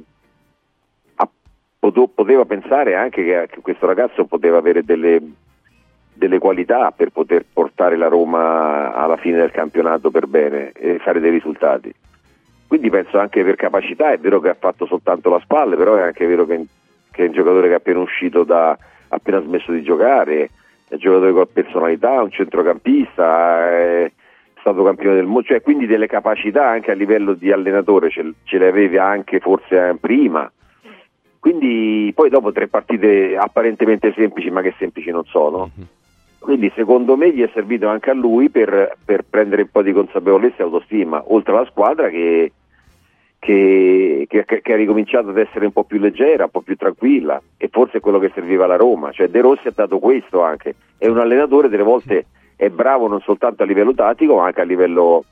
poteva 1.92 2.44
pensare 2.44 2.94
anche 2.94 3.24
che, 3.24 3.60
questo 3.60 3.86
ragazzo 3.86 4.24
poteva 4.24 4.58
avere 4.58 4.84
delle, 4.84 5.20
delle, 6.12 6.38
qualità 6.38 6.90
per 6.90 7.10
poter 7.10 7.44
portare 7.50 7.96
la 7.96 8.08
Roma 8.08 8.94
alla 8.94 9.16
fine 9.16 9.38
del 9.38 9.50
campionato 9.50 10.10
per 10.10 10.26
bene 10.26 10.72
e 10.72 10.98
fare 10.98 11.20
dei 11.20 11.30
risultati. 11.30 11.92
Quindi 12.66 12.90
penso 12.90 13.18
anche 13.18 13.44
per 13.44 13.56
capacità, 13.56 14.12
è 14.12 14.18
vero 14.18 14.40
che 14.40 14.48
ha 14.48 14.56
fatto 14.58 14.86
soltanto 14.86 15.30
la 15.30 15.40
spalla, 15.40 15.76
però 15.76 15.96
è 15.96 16.02
anche 16.02 16.26
vero 16.26 16.46
che, 16.46 16.64
che 17.10 17.24
è 17.24 17.26
un 17.26 17.32
giocatore 17.32 17.68
che 17.68 17.74
è 17.74 17.76
appena 17.76 18.00
uscito 18.00 18.42
da, 18.44 18.76
appena 19.08 19.40
smesso 19.40 19.70
di 19.70 19.82
giocare, 19.82 20.50
è 20.88 20.94
un 20.94 20.98
giocatore 20.98 21.32
con 21.32 21.46
personalità, 21.52 22.22
un 22.22 22.30
centrocampista, 22.30 23.70
è, 23.70 24.12
stato 24.64 24.82
campione 24.82 25.16
del 25.16 25.26
mondo, 25.26 25.42
cioè 25.42 25.60
quindi 25.60 25.84
delle 25.86 26.06
capacità 26.06 26.66
anche 26.70 26.90
a 26.90 26.94
livello 26.94 27.34
di 27.34 27.52
allenatore 27.52 28.08
ce, 28.08 28.32
ce 28.44 28.56
le 28.56 28.68
avevi 28.68 28.96
anche 28.96 29.38
forse 29.38 29.94
prima. 30.00 30.50
Quindi 31.44 32.10
poi 32.14 32.30
dopo 32.30 32.52
tre 32.52 32.68
partite 32.68 33.36
apparentemente 33.36 34.14
semplici, 34.16 34.48
ma 34.48 34.62
che 34.62 34.72
semplici 34.78 35.10
non 35.10 35.26
sono. 35.26 35.70
Mm-hmm. 35.76 35.88
Quindi 36.38 36.72
secondo 36.74 37.18
me 37.18 37.34
gli 37.34 37.42
è 37.42 37.50
servito 37.52 37.86
anche 37.86 38.08
a 38.08 38.14
lui 38.14 38.48
per, 38.48 38.96
per, 39.04 39.26
prendere 39.28 39.60
un 39.60 39.68
po' 39.70 39.82
di 39.82 39.92
consapevolezza 39.92 40.60
e 40.60 40.62
autostima, 40.62 41.22
oltre 41.26 41.52
alla 41.52 41.66
squadra 41.66 42.08
che, 42.08 42.50
che, 43.38 44.24
che, 44.26 44.44
che, 44.46 44.72
ha 44.72 44.76
ricominciato 44.76 45.28
ad 45.28 45.36
essere 45.36 45.66
un 45.66 45.72
po' 45.72 45.84
più 45.84 45.98
leggera, 45.98 46.44
un 46.44 46.50
po' 46.50 46.62
più 46.62 46.76
tranquilla 46.76 47.38
e 47.58 47.68
forse 47.70 47.98
è 47.98 48.00
quello 48.00 48.18
che 48.18 48.30
serviva 48.32 48.64
alla 48.64 48.76
Roma. 48.76 49.12
Cioè 49.12 49.28
De 49.28 49.42
Rossi 49.42 49.68
ha 49.68 49.72
dato 49.74 49.98
questo 49.98 50.40
anche. 50.40 50.74
È 50.96 51.08
un 51.08 51.18
allenatore 51.18 51.68
delle 51.68 51.82
volte 51.82 52.24
è 52.56 52.70
bravo 52.70 53.06
non 53.06 53.20
soltanto 53.20 53.64
a 53.64 53.66
livello 53.66 53.92
tattico 53.92 54.36
ma 54.36 54.46
anche 54.46 54.62
a 54.62 54.64
livello, 54.64 55.24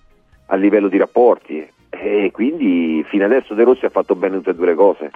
a 0.48 0.56
livello 0.56 0.88
di 0.88 0.98
rapporti 0.98 1.66
e 1.88 2.30
quindi 2.32 3.02
fino 3.08 3.24
adesso 3.24 3.54
De 3.54 3.64
Rossi 3.64 3.86
ha 3.86 3.90
fatto 3.90 4.14
bene 4.14 4.36
tutte 4.36 4.50
e 4.50 4.54
due 4.54 4.66
le 4.66 4.74
cose. 4.74 5.10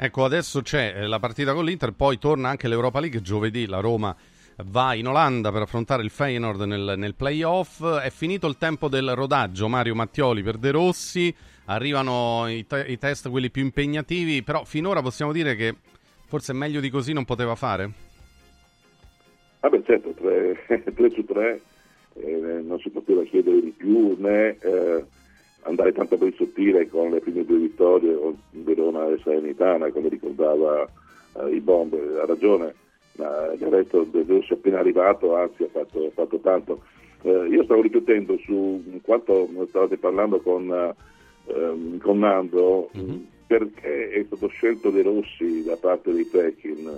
Ecco, 0.00 0.22
adesso 0.22 0.62
c'è 0.62 1.08
la 1.08 1.18
partita 1.18 1.52
con 1.52 1.64
l'Inter, 1.64 1.90
poi 1.90 2.18
torna 2.18 2.48
anche 2.48 2.68
l'Europa 2.68 3.00
League 3.00 3.20
giovedì, 3.20 3.66
la 3.66 3.80
Roma 3.80 4.14
va 4.66 4.94
in 4.94 5.08
Olanda 5.08 5.50
per 5.50 5.62
affrontare 5.62 6.04
il 6.04 6.10
Feyenoord 6.10 6.60
nel, 6.60 6.94
nel 6.96 7.16
playoff. 7.16 7.84
È 7.84 8.08
finito 8.10 8.46
il 8.46 8.58
tempo 8.58 8.88
del 8.88 9.16
rodaggio, 9.16 9.66
Mario 9.66 9.96
Mattioli 9.96 10.44
per 10.44 10.56
De 10.56 10.70
Rossi, 10.70 11.34
arrivano 11.64 12.48
i, 12.48 12.64
te- 12.64 12.84
i 12.86 12.96
test 12.96 13.28
quelli 13.28 13.50
più 13.50 13.64
impegnativi, 13.64 14.44
però 14.44 14.62
finora 14.62 15.02
possiamo 15.02 15.32
dire 15.32 15.56
che 15.56 15.74
forse 16.26 16.52
meglio 16.52 16.78
di 16.78 16.90
così 16.90 17.12
non 17.12 17.24
poteva 17.24 17.56
fare? 17.56 17.90
Ah 19.58 19.68
beh 19.68 19.82
certo, 19.84 20.14
3 20.14 21.10
su 21.12 21.24
3 21.24 21.60
eh, 22.14 22.62
non 22.64 22.78
si 22.78 22.90
poteva 22.90 23.24
chiedere 23.24 23.60
di 23.60 23.74
più 23.76 24.14
né 24.16 24.58
eh, 24.60 25.04
andare 25.68 25.92
tanto 25.92 26.16
per 26.16 26.34
sottile 26.34 26.88
con 26.88 27.10
le 27.10 27.20
prime 27.20 27.44
due 27.44 27.58
vittorie, 27.58 28.16
Verona 28.50 29.06
e 29.08 29.18
Salernitana, 29.22 29.90
come 29.90 30.08
ricordava 30.08 30.88
eh, 31.40 31.54
i 31.54 31.60
bomb, 31.60 31.94
ha 31.94 32.26
ragione 32.26 32.74
ma 33.18 33.52
del 33.56 33.68
resto 33.68 34.04
De 34.04 34.24
Rossi 34.26 34.52
è 34.52 34.56
appena 34.56 34.78
arrivato, 34.78 35.34
anzi 35.34 35.64
ha 35.64 35.68
fatto, 35.68 36.06
ha 36.06 36.10
fatto 36.10 36.38
tanto. 36.38 36.82
Eh, 37.22 37.48
io 37.48 37.64
stavo 37.64 37.82
riflettendo 37.82 38.38
su 38.38 39.00
quanto 39.02 39.48
stavate 39.68 39.98
parlando 39.98 40.40
con, 40.40 40.70
eh, 41.46 41.98
con 42.00 42.18
Nando, 42.18 42.90
mm-hmm. 42.96 43.16
perché 43.46 44.10
è 44.10 44.24
stato 44.24 44.48
scelto 44.48 44.90
De 44.90 45.02
Rossi 45.02 45.64
da 45.64 45.76
parte 45.76 46.12
dei 46.12 46.24
Pekin. 46.24 46.96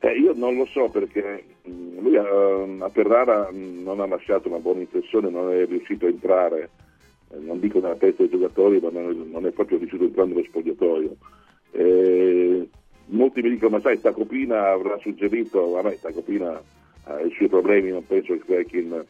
Eh, 0.00 0.18
io 0.18 0.32
non 0.34 0.56
lo 0.56 0.66
so 0.66 0.88
perché 0.88 1.44
mm, 1.68 1.98
lui 2.00 2.16
a, 2.16 2.84
a 2.84 2.88
Ferrara 2.90 3.48
non 3.52 4.00
ha 4.00 4.06
lasciato 4.06 4.48
una 4.48 4.58
buona 4.58 4.80
impressione, 4.80 5.30
non 5.30 5.52
è 5.52 5.64
riuscito 5.64 6.06
a 6.06 6.10
entrare, 6.10 6.70
non 7.38 7.60
dico 7.60 7.80
nella 7.80 7.96
testa 7.96 8.22
dei 8.22 8.30
giocatori, 8.30 8.80
ma 8.80 8.90
non 8.90 9.10
è, 9.10 9.14
non 9.14 9.46
è 9.46 9.50
proprio 9.50 9.78
riuscito 9.78 10.04
a 10.04 10.06
entrare 10.06 10.28
nello 10.28 10.44
spogliatoio. 10.44 11.16
Eh, 11.72 12.68
molti 13.06 13.42
mi 13.42 13.50
dicono 13.50 13.76
ma 13.76 13.80
sai 13.80 14.00
Tacopina 14.00 14.70
avrà 14.70 14.98
suggerito 14.98 15.68
ma 15.74 15.82
me 15.82 15.98
Tacopina 16.00 16.60
ha 17.04 17.20
i 17.20 17.30
suoi 17.32 17.48
problemi 17.48 17.90
non 17.90 18.06
penso 18.06 18.32
che 18.32 18.40
Kvekin 18.40 19.04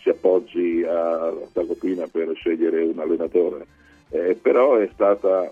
si 0.00 0.08
appoggi 0.08 0.82
a 0.84 1.32
Tacopina 1.52 2.06
per 2.06 2.32
scegliere 2.36 2.84
un 2.84 2.98
allenatore 2.98 3.66
eh, 4.10 4.38
però 4.40 4.76
è 4.76 4.88
stata 4.92 5.50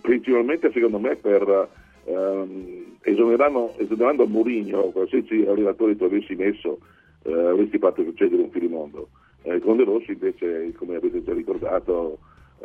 principalmente 0.00 0.72
secondo 0.72 0.98
me 0.98 1.14
per 1.16 1.68
ehm, 2.04 2.96
esonerando, 3.02 3.74
esonerando 3.76 4.26
Mourinho 4.26 4.90
qualsiasi 4.90 5.44
allenatore 5.46 5.96
tu 5.96 6.04
avessi 6.04 6.34
messo 6.34 6.78
eh, 7.22 7.32
avresti 7.32 7.78
fatto 7.78 8.02
succedere 8.02 8.42
un 8.42 8.50
finimondo 8.50 9.10
eh, 9.42 9.58
con 9.60 9.76
De 9.76 9.84
Rossi 9.84 10.12
invece 10.12 10.72
come 10.74 10.96
avete 10.96 11.22
già 11.22 11.32
ricordato 11.32 12.18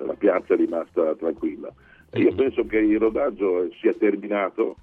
la 0.03 0.13
piazza 0.13 0.53
è 0.53 0.57
rimasta 0.57 1.15
tranquilla. 1.15 1.71
Io 2.13 2.33
penso 2.33 2.65
che 2.65 2.77
il 2.77 2.99
rodaggio 2.99 3.69
sia 3.79 3.93
terminato, 3.93 4.75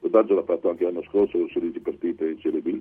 il 0.00 0.10
rodaggio 0.10 0.34
l'ha 0.34 0.42
fatto 0.42 0.70
anche 0.70 0.84
l'anno 0.84 1.02
scorso 1.02 1.38
con 1.38 1.48
16 1.48 1.80
partite 1.80 2.28
in 2.28 2.38
Serie 2.40 2.60
B. 2.60 2.80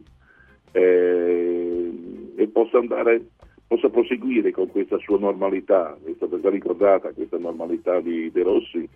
Eh, 0.71 1.91
e 2.35 2.47
possa 2.47 2.77
andare, 2.77 3.29
possa 3.67 3.89
proseguire 3.89 4.51
con 4.51 4.69
questa 4.69 4.97
sua 4.97 5.17
normalità, 5.17 5.97
è 6.03 6.11
stata 6.15 6.39
già 6.39 6.49
ricordata 6.49 7.13
questa 7.13 7.37
normalità 7.37 7.99
di 8.01 8.29
De 8.31 8.43
Rossi, 8.43 8.87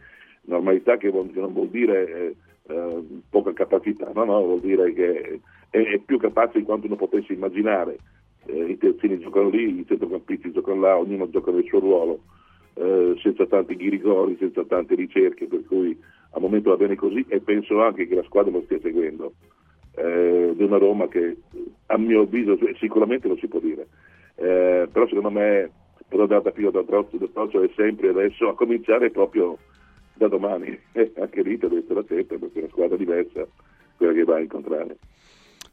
normalità 0.42 0.98
che, 0.98 1.10
vuol, 1.10 1.32
che 1.32 1.40
non 1.40 1.54
vuol 1.54 1.70
dire 1.70 2.10
eh, 2.10 2.36
eh, 2.68 3.04
poca 3.30 3.54
capacità, 3.54 4.12
no, 4.14 4.26
no, 4.26 4.42
vuol 4.44 4.60
dire 4.60 4.94
che 4.94 5.40
è, 5.70 5.78
è 5.78 6.00
più 6.00 6.20
capace 6.20 6.60
di 6.60 6.66
quanto 6.66 6.86
uno 6.88 6.96
potesse 6.96 7.34
immaginare. 7.34 7.98
Eh, 8.46 8.72
I 8.72 8.78
terzini 8.78 9.20
giocano 9.20 9.50
lì, 9.50 9.80
i 9.80 9.86
centrocampisti 9.86 10.52
giocano 10.52 10.82
là, 10.82 10.98
ognuno 10.98 11.30
gioca 11.30 11.52
nel 11.52 11.66
suo 11.66 11.80
ruolo 11.80 12.20
eh, 12.80 13.16
senza 13.22 13.46
tanti 13.46 13.76
ghirigori, 13.76 14.38
senza 14.40 14.64
tante 14.64 14.96
ricerche, 14.96 15.48
per 15.48 15.66
cui 15.66 15.98
al 16.32 16.42
momento 16.42 16.70
va 16.70 16.78
bene 16.78 16.96
così 16.96 17.26
e 17.28 17.42
penso 17.42 17.82
anche 17.82 18.08
che 18.08 18.16
la 18.16 18.24
squadra 18.24 18.52
lo 18.52 18.62
stia 18.64 18.80
seguendo. 18.80 19.34
Eh, 19.96 20.54
di 20.56 20.64
una 20.64 20.78
Roma 20.78 21.08
che 21.08 21.38
a 21.88 21.98
mio 21.98 22.22
avviso 22.22 22.58
sicuramente 22.80 23.28
lo 23.28 23.36
si 23.36 23.48
può 23.48 23.60
dire, 23.60 23.88
eh, 24.36 24.88
però 24.90 25.08
secondo 25.08 25.32
me 25.32 25.70
però 26.08 26.26
data 26.26 26.52
più 26.52 26.72
da 26.72 26.84
Trozzo 26.84 27.62
è 27.62 27.70
sempre 27.76 28.10
adesso 28.10 28.48
a 28.48 28.56
cominciare 28.56 29.12
proprio 29.12 29.58
da 30.14 30.28
domani, 30.28 30.78
anche 31.20 31.42
lì 31.42 31.58
deve 31.58 31.80
essere 31.80 32.00
attento 32.00 32.38
perché 32.38 32.60
è 32.60 32.62
una 32.64 32.72
squadra 32.72 32.98
diversa 32.98 33.46
quella 33.98 34.14
che 34.14 34.24
va 34.24 34.36
a 34.36 34.42
incontrare. 34.42 34.98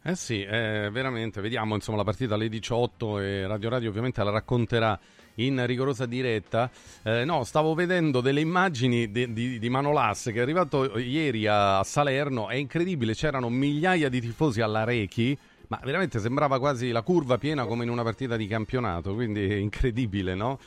Eh 0.09 0.15
sì, 0.15 0.41
eh, 0.45 0.89
veramente, 0.93 1.41
vediamo 1.41 1.75
insomma 1.75 1.97
la 1.97 2.05
partita 2.05 2.37
alle 2.37 2.49
18 2.49 3.19
e 3.19 3.45
Radio 3.49 3.69
Radio 3.69 3.89
ovviamente 3.89 4.23
la 4.23 4.31
racconterà 4.31 4.97
in 5.35 5.67
rigorosa 5.67 6.07
diretta. 6.07 6.71
Eh, 7.03 7.25
no, 7.25 7.43
stavo 7.43 7.75
vedendo 7.75 8.21
delle 8.21 8.41
immagini 8.41 9.11
di, 9.11 9.33
di, 9.33 9.59
di 9.59 9.69
Manolas 9.69 10.27
che 10.27 10.35
è 10.35 10.41
arrivato 10.43 10.97
ieri 10.97 11.49
a 11.49 11.83
Salerno. 11.83 12.49
È 12.49 12.55
incredibile, 12.55 13.15
c'erano 13.15 13.49
migliaia 13.49 14.09
di 14.09 14.21
tifosi 14.21 14.61
alla 14.61 14.85
Rechi. 14.85 15.37
Ma 15.67 15.81
veramente 15.83 16.21
sembrava 16.21 16.61
quasi 16.61 16.93
la 16.93 17.03
curva 17.03 17.37
piena 17.37 17.67
come 17.67 17.83
in 17.83 17.91
una 17.91 18.05
partita 18.05 18.37
di 18.37 18.47
campionato, 18.47 19.13
quindi 19.13 19.51
è 19.51 19.57
incredibile, 19.59 20.37
no? 20.37 20.61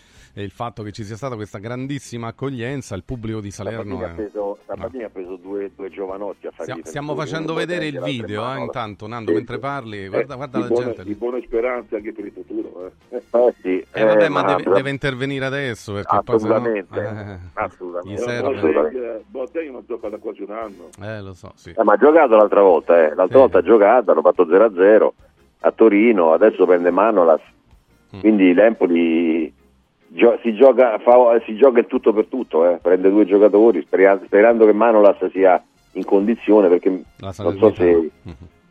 Il 0.43 0.51
fatto 0.51 0.83
che 0.83 0.91
ci 0.91 1.03
sia 1.03 1.15
stata 1.15 1.35
questa 1.35 1.57
grandissima 1.57 2.27
accoglienza, 2.27 2.95
il 2.95 3.03
pubblico 3.03 3.39
di 3.39 3.51
Salerno. 3.51 3.97
Sabatini, 3.97 4.03
è... 4.03 4.05
ha, 4.05 4.15
preso, 4.15 4.57
Sabatini 4.65 5.01
no. 5.01 5.07
ha 5.07 5.09
preso 5.09 5.35
due, 5.35 5.71
due, 5.75 5.89
giovanotti 5.89 6.47
a 6.47 6.51
Stiamo, 6.57 6.81
stiamo 6.83 7.15
facendo 7.15 7.53
vedere 7.53 7.87
il 7.87 7.99
video, 8.01 8.53
eh, 8.53 8.59
intanto 8.59 9.07
Nando, 9.07 9.31
mentre 9.31 9.59
parli, 9.59 10.07
guarda, 10.07 10.33
eh, 10.33 10.37
guarda 10.37 10.59
la 10.59 10.67
buone, 10.67 10.85
gente. 10.85 11.03
Di 11.03 11.15
buone 11.15 11.41
speranze 11.43 11.95
anche 11.95 12.13
per 12.13 12.25
il 12.25 12.31
futuro. 12.31 12.91
Eh, 13.09 13.17
eh 13.17 13.53
sì. 13.61 13.85
Eh, 13.91 14.03
vabbè, 14.03 14.29
ma, 14.29 14.43
ma 14.43 14.55
deve, 14.55 14.73
deve, 14.75 14.89
intervenire 14.89 15.45
adesso 15.45 15.93
perché 15.93 16.15
assolutamente, 16.15 16.83
poi 16.83 17.05
se 17.05 17.11
no, 17.11 17.39
assolutamente. 17.53 18.23
assolutamente. 18.23 19.23
Bottega 19.27 19.71
non 19.71 19.83
gioca 19.87 20.09
da 20.09 20.17
quasi 20.17 20.41
un 20.43 20.51
anno. 20.51 20.89
Eh, 21.01 21.21
lo 21.21 21.33
so, 21.33 21.51
sì. 21.55 21.73
ma 21.83 21.93
ha 21.93 21.97
giocato 21.97 22.35
l'altra 22.35 22.61
volta, 22.61 22.93
l'altra 22.95 23.27
sì. 23.27 23.33
volta 23.33 23.57
ha 23.59 23.61
giocato, 23.61 24.11
hanno 24.11 24.21
fatto 24.21 24.45
0-0 24.45 25.09
a 25.61 25.71
Torino, 25.71 26.33
adesso 26.33 26.65
prende 26.65 26.91
Manolas. 26.91 27.41
Mm. 28.15 28.19
Quindi 28.21 28.53
l'Empoli 28.53 29.53
Gio- 30.11 30.39
si, 30.41 30.55
gioca, 30.55 30.97
fa, 30.99 31.39
si, 31.45 31.55
gioca, 31.55 31.79
il 31.79 31.87
tutto 31.87 32.13
per 32.13 32.25
tutto, 32.25 32.67
eh. 32.67 32.77
prende 32.81 33.09
due 33.09 33.25
giocatori 33.25 33.81
sperando, 33.81 34.25
sperando 34.25 34.65
che 34.65 34.73
Manolas 34.73 35.23
sia 35.31 35.63
in 35.93 36.03
condizione 36.03 36.67
perché 36.67 36.89
non 37.17 37.33
so, 37.33 37.73
se, 37.73 37.89
eh, 37.89 38.11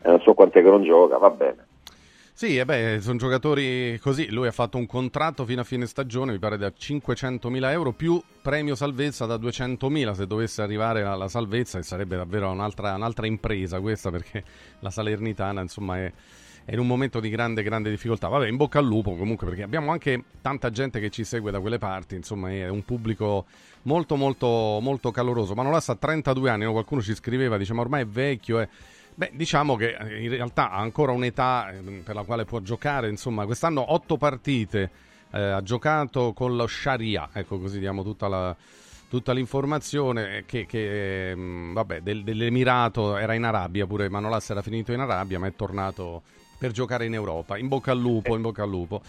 non 0.02 0.20
so 0.20 0.34
quant'è 0.34 0.62
che 0.62 0.68
non 0.68 0.82
gioca, 0.82 1.16
va 1.18 1.30
bene. 1.30 1.66
Sì, 2.38 2.56
e 2.56 2.64
beh, 2.64 2.98
sono 3.00 3.18
giocatori 3.18 3.98
così. 4.00 4.30
Lui 4.30 4.46
ha 4.46 4.52
fatto 4.52 4.78
un 4.78 4.86
contratto 4.86 5.44
fino 5.44 5.62
a 5.62 5.64
fine 5.64 5.86
stagione, 5.86 6.30
mi 6.30 6.38
pare 6.38 6.56
da 6.56 6.68
500.000 6.68 7.70
euro 7.72 7.90
più 7.90 8.22
premio 8.40 8.76
salvezza 8.76 9.26
da 9.26 9.34
200.000 9.34 10.12
se 10.12 10.24
dovesse 10.28 10.62
arrivare 10.62 11.02
alla 11.02 11.26
salvezza, 11.26 11.80
e 11.80 11.82
sarebbe 11.82 12.14
davvero 12.14 12.48
un'altra, 12.48 12.94
un'altra 12.94 13.26
impresa 13.26 13.80
questa 13.80 14.12
perché 14.12 14.44
la 14.78 14.90
Salernitana, 14.90 15.62
insomma, 15.62 15.98
è, 15.98 16.12
è 16.68 16.74
in 16.74 16.80
un 16.80 16.86
momento 16.86 17.18
di 17.18 17.30
grande, 17.30 17.62
grande 17.62 17.88
difficoltà. 17.88 18.28
Vabbè, 18.28 18.46
in 18.46 18.56
bocca 18.56 18.78
al 18.78 18.84
lupo 18.84 19.16
comunque, 19.16 19.46
perché 19.46 19.62
abbiamo 19.62 19.90
anche 19.90 20.22
tanta 20.42 20.70
gente 20.70 21.00
che 21.00 21.08
ci 21.08 21.24
segue 21.24 21.50
da 21.50 21.60
quelle 21.60 21.78
parti, 21.78 22.14
insomma, 22.14 22.50
è 22.50 22.68
un 22.68 22.84
pubblico 22.84 23.46
molto, 23.84 24.16
molto, 24.16 24.78
molto 24.82 25.10
caloroso. 25.10 25.54
Ma 25.54 25.62
non 25.62 25.72
ha 25.72 25.80
32 25.80 26.50
anni, 26.50 26.64
no? 26.64 26.72
qualcuno 26.72 27.00
ci 27.00 27.14
scriveva, 27.14 27.56
dice, 27.56 27.72
ma 27.72 27.80
ormai 27.80 28.02
è 28.02 28.06
vecchio, 28.06 28.60
eh. 28.60 28.68
Beh, 29.14 29.30
diciamo 29.32 29.76
che 29.76 29.96
eh, 29.98 30.22
in 30.22 30.28
realtà 30.28 30.70
ha 30.70 30.78
ancora 30.78 31.12
un'età 31.12 31.70
eh, 31.70 32.02
per 32.04 32.14
la 32.14 32.24
quale 32.24 32.44
può 32.44 32.60
giocare, 32.60 33.08
insomma, 33.08 33.46
quest'anno 33.46 33.90
otto 33.94 34.18
partite 34.18 34.90
eh, 35.30 35.40
ha 35.40 35.62
giocato 35.62 36.34
con 36.34 36.54
lo 36.54 36.66
Sharia, 36.66 37.30
ecco 37.32 37.58
così 37.58 37.78
diamo 37.78 38.02
tutta 38.02 38.28
la 38.28 38.54
tutta 39.08 39.32
l'informazione 39.32 40.44
che, 40.44 40.66
che 40.66 41.34
mh, 41.34 41.72
vabbè, 41.72 42.02
del, 42.02 42.22
dell'Emirato 42.22 43.16
era 43.16 43.32
in 43.32 43.44
Arabia 43.44 43.86
pure 43.86 44.10
Manolas 44.10 44.50
era 44.50 44.60
finito 44.60 44.92
in 44.92 45.00
Arabia 45.00 45.38
ma 45.38 45.46
è 45.46 45.56
tornato 45.56 46.24
per 46.58 46.72
giocare 46.72 47.06
in 47.06 47.14
Europa. 47.14 47.56
In 47.56 47.68
bocca 47.68 47.92
al 47.92 47.98
lupo, 47.98 48.34
in 48.34 48.42
bocca 48.42 48.64
al 48.64 48.68
lupo. 48.68 49.00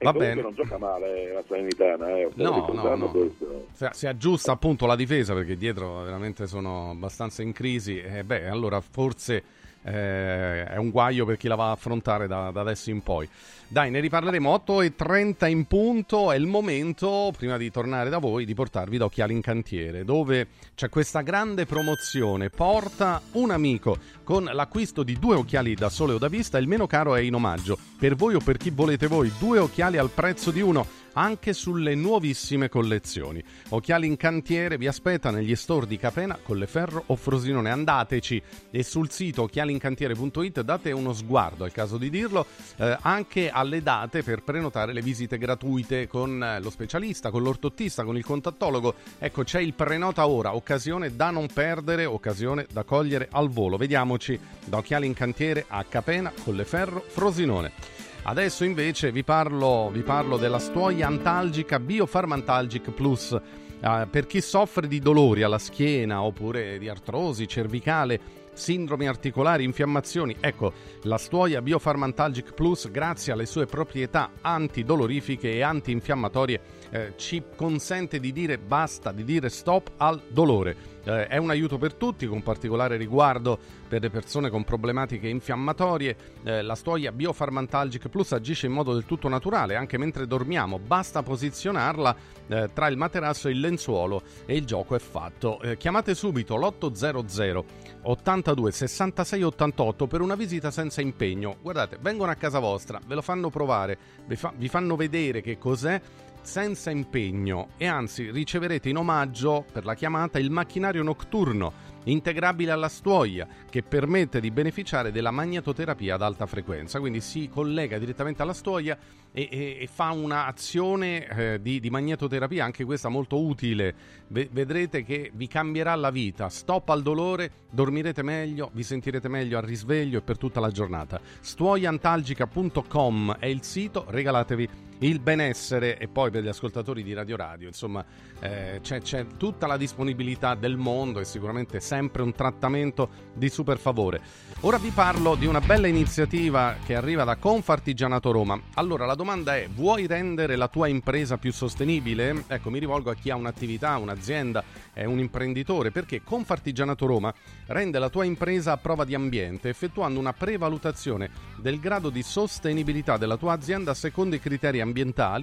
Va 0.00 0.12
bene. 0.12 0.42
non 0.42 0.54
gioca 0.54 0.78
male 0.78 1.32
la 1.32 1.42
Salernitana, 1.46 2.16
eh. 2.16 2.30
No, 2.34 2.68
no, 2.72 2.94
no. 2.94 3.30
Se, 3.72 3.88
se, 3.92 4.06
aggiusta 4.06 4.52
appunto 4.52 4.86
la 4.86 4.94
difesa 4.94 5.34
perché 5.34 5.56
dietro 5.56 6.02
veramente 6.02 6.46
sono 6.46 6.90
abbastanza 6.90 7.42
in 7.42 7.52
crisi, 7.52 8.00
eh, 8.00 8.22
beh, 8.22 8.48
allora 8.48 8.80
forse 8.80 9.42
eh, 9.82 10.64
è 10.64 10.76
un 10.76 10.90
guaio 10.90 11.24
per 11.24 11.36
chi 11.36 11.48
la 11.48 11.54
va 11.54 11.68
a 11.68 11.72
affrontare 11.72 12.26
da, 12.26 12.50
da 12.50 12.60
adesso 12.60 12.90
in 12.90 13.02
poi. 13.02 13.28
Dai, 13.70 13.90
ne 13.90 14.00
riparleremo 14.00 14.48
8 14.48 14.80
e 14.80 14.96
30 14.96 15.46
in 15.46 15.66
punto. 15.66 16.32
È 16.32 16.36
il 16.36 16.46
momento, 16.46 17.32
prima 17.36 17.58
di 17.58 17.70
tornare 17.70 18.08
da 18.08 18.16
voi, 18.16 18.46
di 18.46 18.54
portarvi 18.54 18.96
da 18.96 19.04
Occhiali 19.04 19.34
in 19.34 19.42
Cantiere, 19.42 20.04
dove 20.04 20.46
c'è 20.74 20.88
questa 20.88 21.20
grande 21.20 21.66
promozione. 21.66 22.48
Porta 22.48 23.20
un 23.32 23.50
amico 23.50 23.98
con 24.24 24.44
l'acquisto 24.44 25.02
di 25.02 25.18
due 25.18 25.36
occhiali 25.36 25.74
da 25.74 25.90
sole 25.90 26.14
o 26.14 26.18
da 26.18 26.28
vista. 26.28 26.56
Il 26.56 26.66
meno 26.66 26.86
caro 26.86 27.14
è 27.14 27.20
in 27.20 27.34
omaggio. 27.34 27.78
Per 27.98 28.14
voi 28.14 28.34
o 28.34 28.40
per 28.40 28.56
chi 28.56 28.70
volete 28.70 29.06
voi, 29.06 29.30
due 29.38 29.58
occhiali 29.58 29.98
al 29.98 30.10
prezzo 30.10 30.50
di 30.50 30.62
uno 30.62 30.86
anche 31.18 31.52
sulle 31.52 31.96
nuovissime 31.96 32.68
collezioni. 32.68 33.42
Occhiali 33.70 34.06
in 34.06 34.16
cantiere 34.16 34.78
vi 34.78 34.86
aspetta 34.86 35.32
negli 35.32 35.56
store 35.56 35.86
di 35.86 35.98
Capena, 35.98 36.38
Colleferro 36.40 37.02
o 37.06 37.16
Frosinone. 37.16 37.70
Andateci 37.70 38.40
e 38.70 38.82
sul 38.84 39.10
sito 39.10 39.42
occhialincantiere.it 39.42 40.60
date 40.60 40.92
uno 40.92 41.12
sguardo, 41.12 41.64
è 41.64 41.66
il 41.66 41.72
caso 41.72 41.98
di 41.98 42.08
dirlo, 42.08 42.46
eh, 42.76 42.96
anche 43.00 43.50
alle 43.50 43.82
date 43.82 44.22
per 44.22 44.44
prenotare 44.44 44.92
le 44.92 45.02
visite 45.02 45.38
gratuite 45.38 46.06
con 46.06 46.42
eh, 46.42 46.60
lo 46.60 46.70
specialista, 46.70 47.30
con 47.30 47.42
l'ortottista, 47.42 48.04
con 48.04 48.16
il 48.16 48.24
contattologo. 48.24 48.94
Ecco, 49.18 49.42
c'è 49.42 49.60
il 49.60 49.74
prenota 49.74 50.28
ora, 50.28 50.54
occasione 50.54 51.16
da 51.16 51.30
non 51.30 51.48
perdere, 51.52 52.04
occasione 52.04 52.66
da 52.70 52.84
cogliere 52.84 53.26
al 53.32 53.48
volo. 53.48 53.76
Vediamoci 53.76 54.38
da 54.64 54.76
Occhiali 54.76 55.06
in 55.06 55.14
Cantiere 55.14 55.64
a 55.66 55.82
Capena, 55.82 56.32
Colleferro, 56.44 57.04
Frosinone. 57.04 57.97
Adesso 58.28 58.64
invece 58.64 59.10
vi 59.10 59.24
parlo, 59.24 59.88
vi 59.90 60.02
parlo 60.02 60.36
della 60.36 60.58
stuoia 60.58 61.06
antalgica 61.06 61.80
Biofarmantalgic 61.80 62.90
Plus. 62.90 63.30
Uh, 63.30 64.06
per 64.10 64.26
chi 64.26 64.42
soffre 64.42 64.86
di 64.86 64.98
dolori 64.98 65.42
alla 65.42 65.56
schiena 65.56 66.20
oppure 66.20 66.76
di 66.78 66.90
artrosi 66.90 67.48
cervicale, 67.48 68.20
sindromi 68.52 69.08
articolari, 69.08 69.64
infiammazioni, 69.64 70.36
ecco, 70.40 70.74
la 71.04 71.16
stuoia 71.16 71.62
Biofarmantalgic 71.62 72.52
Plus, 72.52 72.90
grazie 72.90 73.32
alle 73.32 73.46
sue 73.46 73.64
proprietà 73.64 74.32
antidolorifiche 74.42 75.50
e 75.50 75.62
antinfiammatorie, 75.62 76.60
eh, 76.90 77.12
ci 77.16 77.42
consente 77.56 78.18
di 78.20 78.32
dire 78.32 78.58
basta, 78.58 79.12
di 79.12 79.24
dire 79.24 79.48
stop 79.48 79.92
al 79.96 80.20
dolore 80.28 80.96
eh, 81.08 81.26
è 81.26 81.38
un 81.38 81.48
aiuto 81.48 81.78
per 81.78 81.94
tutti, 81.94 82.26
con 82.26 82.42
particolare 82.42 82.96
riguardo 82.96 83.58
per 83.88 84.02
le 84.02 84.10
persone 84.10 84.50
con 84.50 84.64
problematiche 84.64 85.26
infiammatorie. 85.26 86.16
Eh, 86.44 86.62
la 86.62 86.74
stoia 86.74 87.12
Biofarmantalgic 87.12 88.08
Plus 88.08 88.32
agisce 88.32 88.66
in 88.66 88.72
modo 88.72 88.92
del 88.92 89.06
tutto 89.06 89.28
naturale, 89.28 89.74
anche 89.74 89.96
mentre 89.96 90.26
dormiamo. 90.26 90.78
Basta 90.78 91.22
posizionarla 91.22 92.16
eh, 92.48 92.70
tra 92.74 92.88
il 92.88 92.98
materasso 92.98 93.48
e 93.48 93.52
il 93.52 93.60
lenzuolo 93.60 94.22
e 94.44 94.56
il 94.56 94.66
gioco 94.66 94.94
è 94.94 94.98
fatto. 94.98 95.60
Eh, 95.62 95.78
chiamate 95.78 96.14
subito 96.14 96.56
l'800 96.56 97.64
82 98.02 98.70
66 98.70 99.42
88 99.42 100.06
per 100.06 100.20
una 100.20 100.34
visita 100.34 100.70
senza 100.70 101.00
impegno. 101.00 101.56
Guardate, 101.62 101.98
vengono 102.00 102.30
a 102.30 102.34
casa 102.34 102.58
vostra, 102.58 103.00
ve 103.06 103.14
lo 103.14 103.22
fanno 103.22 103.48
provare, 103.50 103.98
vi, 104.26 104.36
fa- 104.36 104.52
vi 104.54 104.68
fanno 104.68 104.94
vedere 104.94 105.40
che 105.40 105.58
cos'è 105.58 106.00
senza 106.48 106.88
impegno 106.90 107.68
e 107.76 107.84
anzi 107.84 108.30
riceverete 108.30 108.88
in 108.88 108.96
omaggio 108.96 109.66
per 109.70 109.84
la 109.84 109.92
chiamata 109.92 110.38
il 110.38 110.50
macchinario 110.50 111.02
notturno 111.02 111.88
integrabile 112.04 112.70
alla 112.70 112.88
stuoia 112.88 113.46
che 113.68 113.82
permette 113.82 114.40
di 114.40 114.50
beneficiare 114.50 115.12
della 115.12 115.30
magnetoterapia 115.30 116.14
ad 116.14 116.22
alta 116.22 116.46
frequenza, 116.46 117.00
quindi 117.00 117.20
si 117.20 117.50
collega 117.50 117.98
direttamente 117.98 118.40
alla 118.40 118.54
stuoia 118.54 118.96
e, 119.30 119.46
e, 119.50 119.76
e 119.80 119.88
fa 119.92 120.10
un'azione 120.12 121.26
eh, 121.26 121.60
di, 121.60 121.80
di, 121.80 121.90
magnetoterapia, 121.90 122.64
anche 122.64 122.84
questa 122.84 123.10
molto 123.10 123.38
utile, 123.44 123.94
v- 124.28 124.48
vedrete 124.50 125.04
che 125.04 125.30
vi 125.34 125.48
cambierà 125.48 125.94
la 125.96 126.10
vita, 126.10 126.48
stop 126.48 126.88
al 126.88 127.02
dolore, 127.02 127.50
dormirete 127.70 128.22
meglio, 128.22 128.70
vi 128.72 128.82
sentirete 128.82 129.28
meglio 129.28 129.58
al 129.58 129.64
risveglio 129.64 130.16
e 130.16 130.22
per 130.22 130.38
tutta 130.38 130.60
la 130.60 130.70
giornata. 130.70 131.20
stuoiantalgica.com 131.40 133.36
è 133.38 133.46
il 133.46 133.62
sito, 133.62 134.06
regalatevi 134.08 134.87
il 135.00 135.20
benessere 135.20 135.98
e 135.98 136.08
poi 136.08 136.30
per 136.30 136.42
gli 136.42 136.48
ascoltatori 136.48 137.02
di 137.02 137.12
Radio 137.12 137.36
Radio, 137.36 137.68
insomma 137.68 138.04
eh, 138.40 138.80
c'è, 138.82 139.00
c'è, 139.00 139.26
tutta 139.36 139.66
la 139.66 139.76
disponibilità 139.76 140.54
del 140.54 140.76
mondo 140.76 141.20
e 141.20 141.24
sicuramente 141.24 141.80
sempre 141.80 142.22
un 142.22 142.32
trattamento 142.32 143.08
di 143.34 143.48
super 143.48 143.78
favore. 143.78 144.20
Ora 144.62 144.78
vi 144.78 144.90
parlo 144.90 145.36
di 145.36 145.46
una 145.46 145.60
bella 145.60 145.86
iniziativa 145.86 146.76
che 146.84 146.96
arriva 146.96 147.24
da 147.24 147.36
Confartigianato 147.36 148.32
Roma. 148.32 148.60
Allora 148.74 149.06
la 149.06 149.14
domanda 149.14 149.56
è, 149.56 149.68
vuoi 149.72 150.06
rendere 150.06 150.56
la 150.56 150.66
tua 150.68 150.88
impresa 150.88 151.36
più 151.36 151.52
sostenibile? 151.52 152.44
Ecco, 152.48 152.70
mi 152.70 152.80
rivolgo 152.80 153.10
a 153.10 153.14
chi 153.14 153.30
ha 153.30 153.36
un'attività, 153.36 153.96
un'azienda, 153.98 154.64
è 154.92 155.04
un 155.04 155.20
imprenditore, 155.20 155.92
perché 155.92 156.22
Confartigianato 156.22 157.06
Roma 157.06 157.32
rende 157.66 158.00
la 158.00 158.08
tua 158.08 158.24
impresa 158.24 158.72
a 158.72 158.76
prova 158.78 159.04
di 159.04 159.14
ambiente 159.14 159.68
effettuando 159.68 160.18
una 160.18 160.32
prevalutazione 160.32 161.30
del 161.56 161.78
grado 161.78 162.10
di 162.10 162.22
sostenibilità 162.22 163.16
della 163.16 163.36
tua 163.36 163.52
azienda 163.52 163.94
secondo 163.94 164.34
i 164.34 164.40
criteri 164.40 164.80
ambientali, 164.80 164.87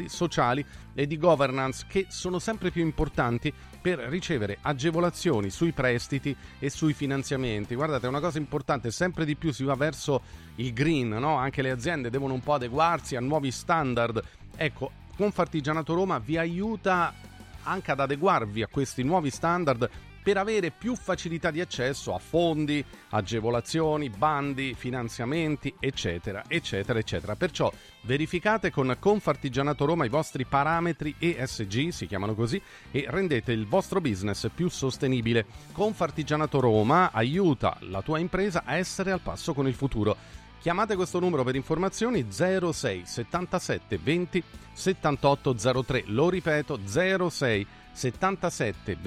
sociali 0.08 0.66
e 0.94 1.08
di 1.08 1.18
governance 1.18 1.86
che 1.88 2.08
sono 2.10 2.40
sempre 2.40 2.72
più 2.72 2.82
importanti 2.82 3.54
per 3.82 4.00
ricevere 4.00 4.58
agevolazioni 4.62 5.50
sui 5.50 5.72
prestiti 5.72 6.36
e 6.60 6.70
sui 6.70 6.94
finanziamenti. 6.94 7.76
Guardate, 7.76 8.06
è 8.06 8.10
una 8.10 8.20
cosa 8.20 8.38
importante, 8.38 8.92
sempre 8.92 9.26
di 9.26 9.36
più 9.36 9.52
si 9.52 9.64
va 9.64 9.76
verso 9.76 10.22
il 10.56 10.74
green, 10.74 11.10
no? 11.10 11.36
anche 11.36 11.62
le 11.62 11.72
aziende 11.72 12.10
devono 12.10 12.34
un 12.34 12.42
po' 12.42 12.54
adeguarsi 12.54 13.16
a 13.16 13.22
nuovi 13.22 13.52
standard. 13.52 14.22
Ecco, 14.56 14.92
Confartigianato 15.16 15.94
Roma 15.94 16.20
vi 16.20 16.38
aiuta 16.38 17.14
anche 17.64 17.92
ad 17.92 18.00
adeguarvi 18.00 18.64
a 18.64 18.68
questi 18.68 19.04
nuovi 19.04 19.30
standard 19.30 19.90
per 20.26 20.38
avere 20.38 20.72
più 20.72 20.96
facilità 20.96 21.52
di 21.52 21.62
accesso 21.62 22.16
a 22.16 22.18
fondi, 22.18 22.84
agevolazioni, 23.10 24.10
bandi, 24.10 24.74
finanziamenti, 24.74 25.72
eccetera, 25.80 26.46
eccetera, 26.48 26.98
eccetera. 26.98 27.36
Perciò 27.36 27.72
verificate 28.02 28.72
con 28.72 28.96
Confartigianato 28.98 29.86
Roma 29.86 30.04
i 30.04 30.10
vostri 30.10 30.44
parametri 30.44 31.14
ESG, 31.20 31.90
si 31.90 32.08
chiamano 32.08 32.34
così, 32.34 32.60
e 32.90 33.06
rendete 33.08 33.52
il 33.52 33.68
vostro 33.68 34.02
business 34.02 34.50
più 34.50 34.68
sostenibile. 34.68 35.46
Confartigianato 35.72 36.60
Roma 36.60 37.12
aiuta 37.12 37.78
la 37.82 38.02
tua 38.02 38.18
impresa 38.18 38.64
a 38.66 38.78
essere 38.78 39.12
al 39.12 39.22
passo 39.22 39.54
con 39.54 39.68
il 39.68 39.76
futuro. 39.76 40.18
Chiamate 40.60 40.96
questo 40.96 41.20
numero 41.20 41.44
per 41.44 41.56
informazioni 41.56 42.26
06 42.32 43.04
77 43.06 44.00
20 44.02 44.44
78 44.74 45.84
03. 45.84 46.04
Lo 46.08 46.30
ripeto 46.32 46.80
06 46.84 46.88
77 46.90 47.68
20 47.68 47.85
78 47.96 48.98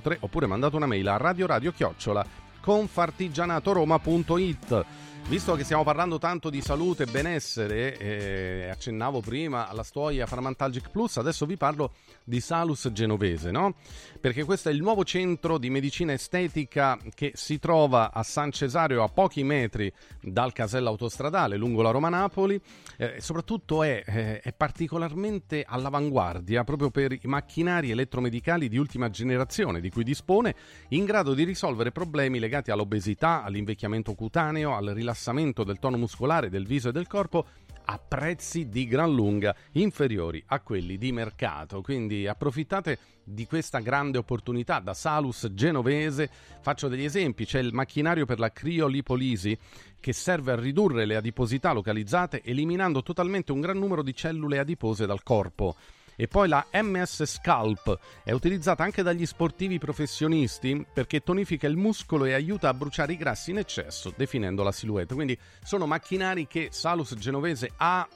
03 0.00 0.18
oppure 0.20 0.46
mandate 0.46 0.76
una 0.76 0.86
mail 0.86 1.08
a 1.08 1.16
radio 1.16 1.46
radio 1.46 1.72
chiocciola 1.72 2.24
confartigianatoroma.it 2.60 4.84
Visto 5.28 5.56
che 5.56 5.64
stiamo 5.64 5.82
parlando 5.82 6.18
tanto 6.18 6.50
di 6.50 6.60
salute 6.60 7.02
e 7.02 7.06
benessere, 7.06 7.98
eh, 7.98 8.68
accennavo 8.70 9.20
prima 9.20 9.68
alla 9.68 9.82
storia 9.82 10.24
Farmantalgic 10.24 10.90
Plus, 10.90 11.16
adesso 11.16 11.46
vi 11.46 11.56
parlo 11.56 11.94
di 12.22 12.38
Salus 12.38 12.88
Genovese, 12.92 13.50
no? 13.50 13.74
Perché 14.20 14.44
questo 14.44 14.68
è 14.68 14.72
il 14.72 14.80
nuovo 14.80 15.02
centro 15.02 15.58
di 15.58 15.68
medicina 15.68 16.12
estetica 16.12 16.96
che 17.12 17.32
si 17.34 17.58
trova 17.58 18.12
a 18.12 18.22
San 18.22 18.52
Cesario, 18.52 19.02
a 19.02 19.08
pochi 19.08 19.42
metri 19.42 19.92
dal 20.22 20.52
casello 20.52 20.90
autostradale 20.90 21.56
lungo 21.56 21.82
la 21.82 21.90
Roma-Napoli. 21.90 22.60
Eh, 22.96 23.16
soprattutto 23.18 23.82
è, 23.82 24.04
eh, 24.06 24.40
è 24.40 24.52
particolarmente 24.52 25.64
all'avanguardia 25.66 26.62
proprio 26.62 26.90
per 26.90 27.10
i 27.12 27.20
macchinari 27.24 27.90
elettromedicali 27.90 28.68
di 28.68 28.78
ultima 28.78 29.10
generazione 29.10 29.80
di 29.80 29.90
cui 29.90 30.04
dispone, 30.04 30.54
in 30.90 31.04
grado 31.04 31.34
di 31.34 31.42
risolvere 31.42 31.90
problemi 31.90 32.38
legati 32.38 32.70
all'obesità, 32.70 33.42
all'invecchiamento 33.42 34.14
cutaneo, 34.14 34.76
al 34.76 34.84
rilassamento 34.86 35.14
rilassamento 35.16 35.64
del 35.64 35.78
tono 35.78 35.96
muscolare 35.96 36.50
del 36.50 36.66
viso 36.66 36.90
e 36.90 36.92
del 36.92 37.06
corpo 37.06 37.46
a 37.88 37.98
prezzi 37.98 38.68
di 38.68 38.86
gran 38.86 39.14
lunga 39.14 39.54
inferiori 39.72 40.42
a 40.48 40.60
quelli 40.60 40.98
di 40.98 41.12
mercato. 41.12 41.80
Quindi 41.80 42.26
approfittate 42.26 42.98
di 43.24 43.46
questa 43.46 43.78
grande 43.78 44.18
opportunità 44.18 44.78
da 44.80 44.92
Salus 44.92 45.48
genovese. 45.52 46.30
Faccio 46.60 46.88
degli 46.88 47.04
esempi: 47.04 47.46
c'è 47.46 47.60
il 47.60 47.72
macchinario 47.72 48.26
per 48.26 48.38
la 48.38 48.52
criolipolisi 48.52 49.56
che 49.98 50.12
serve 50.12 50.52
a 50.52 50.56
ridurre 50.56 51.06
le 51.06 51.16
adiposità 51.16 51.72
localizzate 51.72 52.42
eliminando 52.42 53.02
totalmente 53.02 53.52
un 53.52 53.60
gran 53.60 53.78
numero 53.78 54.02
di 54.02 54.14
cellule 54.14 54.58
adipose 54.58 55.06
dal 55.06 55.22
corpo. 55.22 55.76
E 56.16 56.28
poi 56.28 56.48
la 56.48 56.66
MS 56.72 57.24
Scalp 57.24 57.98
è 58.24 58.32
utilizzata 58.32 58.82
anche 58.82 59.02
dagli 59.02 59.26
sportivi 59.26 59.78
professionisti 59.78 60.84
perché 60.92 61.20
tonifica 61.20 61.66
il 61.66 61.76
muscolo 61.76 62.24
e 62.24 62.32
aiuta 62.32 62.68
a 62.68 62.74
bruciare 62.74 63.12
i 63.12 63.16
grassi 63.16 63.50
in 63.50 63.58
eccesso, 63.58 64.12
definendo 64.16 64.62
la 64.62 64.72
silhouette. 64.72 65.14
Quindi 65.14 65.38
sono 65.62 65.86
macchinari 65.86 66.46
che 66.46 66.68
Salus 66.70 67.14
Genovese 67.14 67.70
ha 67.76 68.08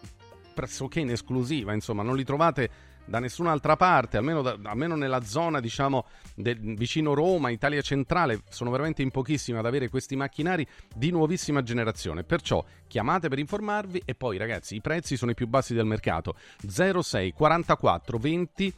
pressoché 0.54 1.00
in 1.00 1.10
esclusiva, 1.10 1.72
insomma, 1.72 2.02
non 2.02 2.16
li 2.16 2.24
trovate 2.24 2.70
da 3.10 3.18
nessun'altra 3.18 3.74
parte, 3.74 4.18
almeno, 4.18 4.40
da, 4.40 4.56
almeno 4.62 4.94
nella 4.94 5.24
zona 5.24 5.58
diciamo 5.58 6.06
del, 6.36 6.76
vicino 6.76 7.12
Roma, 7.12 7.50
Italia 7.50 7.80
centrale, 7.80 8.42
sono 8.48 8.70
veramente 8.70 9.02
in 9.02 9.10
pochissimi 9.10 9.58
ad 9.58 9.66
avere 9.66 9.88
questi 9.88 10.14
macchinari 10.14 10.64
di 10.94 11.10
nuovissima 11.10 11.60
generazione. 11.64 12.22
Perciò 12.22 12.64
chiamate 12.86 13.28
per 13.28 13.40
informarvi 13.40 14.02
e 14.04 14.14
poi 14.14 14.38
ragazzi 14.38 14.76
i 14.76 14.80
prezzi 14.80 15.16
sono 15.16 15.32
i 15.32 15.34
più 15.34 15.48
bassi 15.48 15.74
del 15.74 15.86
mercato 15.86 16.36
06 16.64 17.32
44 17.32 18.16
20 18.16 18.74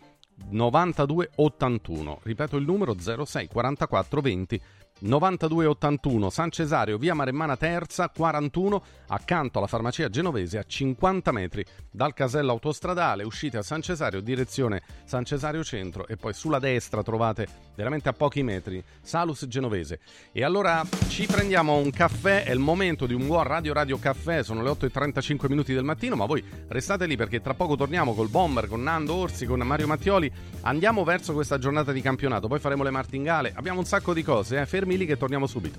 92 0.48 1.30
81. 1.36 2.20
Ripeto 2.22 2.56
il 2.56 2.64
numero 2.64 2.96
06 2.98 3.48
44 3.48 4.20
20 4.22 4.60
9281 5.02 6.30
San 6.30 6.50
Cesario, 6.50 6.96
via 6.96 7.14
Maremmana 7.14 7.56
Terza 7.56 8.08
41, 8.08 8.82
accanto 9.08 9.58
alla 9.58 9.66
farmacia 9.66 10.08
genovese 10.08 10.58
a 10.58 10.64
50 10.64 11.32
metri 11.32 11.64
dal 11.90 12.14
casello 12.14 12.52
autostradale. 12.52 13.24
Uscite 13.24 13.58
a 13.58 13.62
San 13.62 13.82
Cesario, 13.82 14.20
direzione 14.20 14.82
San 15.04 15.24
Cesario 15.24 15.64
Centro 15.64 16.06
e 16.06 16.16
poi 16.16 16.32
sulla 16.32 16.58
destra 16.60 17.02
trovate 17.02 17.46
veramente 17.74 18.08
a 18.08 18.12
pochi 18.12 18.42
metri 18.42 18.82
Salus 19.00 19.46
Genovese. 19.46 19.98
E 20.30 20.44
allora 20.44 20.84
ci 21.08 21.26
prendiamo 21.26 21.76
un 21.76 21.90
caffè, 21.90 22.44
è 22.44 22.52
il 22.52 22.58
momento 22.58 23.06
di 23.06 23.14
un 23.14 23.26
buon 23.26 23.42
Radio 23.44 23.72
Radio 23.72 23.98
Caffè, 23.98 24.42
sono 24.42 24.62
le 24.62 24.70
8 24.70 24.86
e 24.86 24.90
35 24.90 25.48
minuti 25.48 25.74
del 25.74 25.84
mattino, 25.84 26.14
ma 26.14 26.26
voi 26.26 26.44
restate 26.68 27.06
lì 27.06 27.16
perché 27.16 27.40
tra 27.40 27.54
poco 27.54 27.76
torniamo 27.76 28.14
col 28.14 28.28
Bomber, 28.28 28.68
con 28.68 28.82
Nando 28.82 29.14
Orsi, 29.14 29.46
con 29.46 29.60
Mario 29.60 29.86
Mattioli, 29.86 30.30
andiamo 30.62 31.02
verso 31.02 31.32
questa 31.32 31.58
giornata 31.58 31.92
di 31.92 32.00
campionato, 32.00 32.46
poi 32.46 32.60
faremo 32.60 32.82
le 32.82 32.90
martingale, 32.90 33.52
abbiamo 33.54 33.80
un 33.80 33.84
sacco 33.84 34.14
di 34.14 34.22
cose, 34.22 34.60
eh? 34.60 34.66
fermi 34.66 34.91
lì 34.96 35.06
che 35.06 35.16
torniamo 35.16 35.46
subito. 35.46 35.78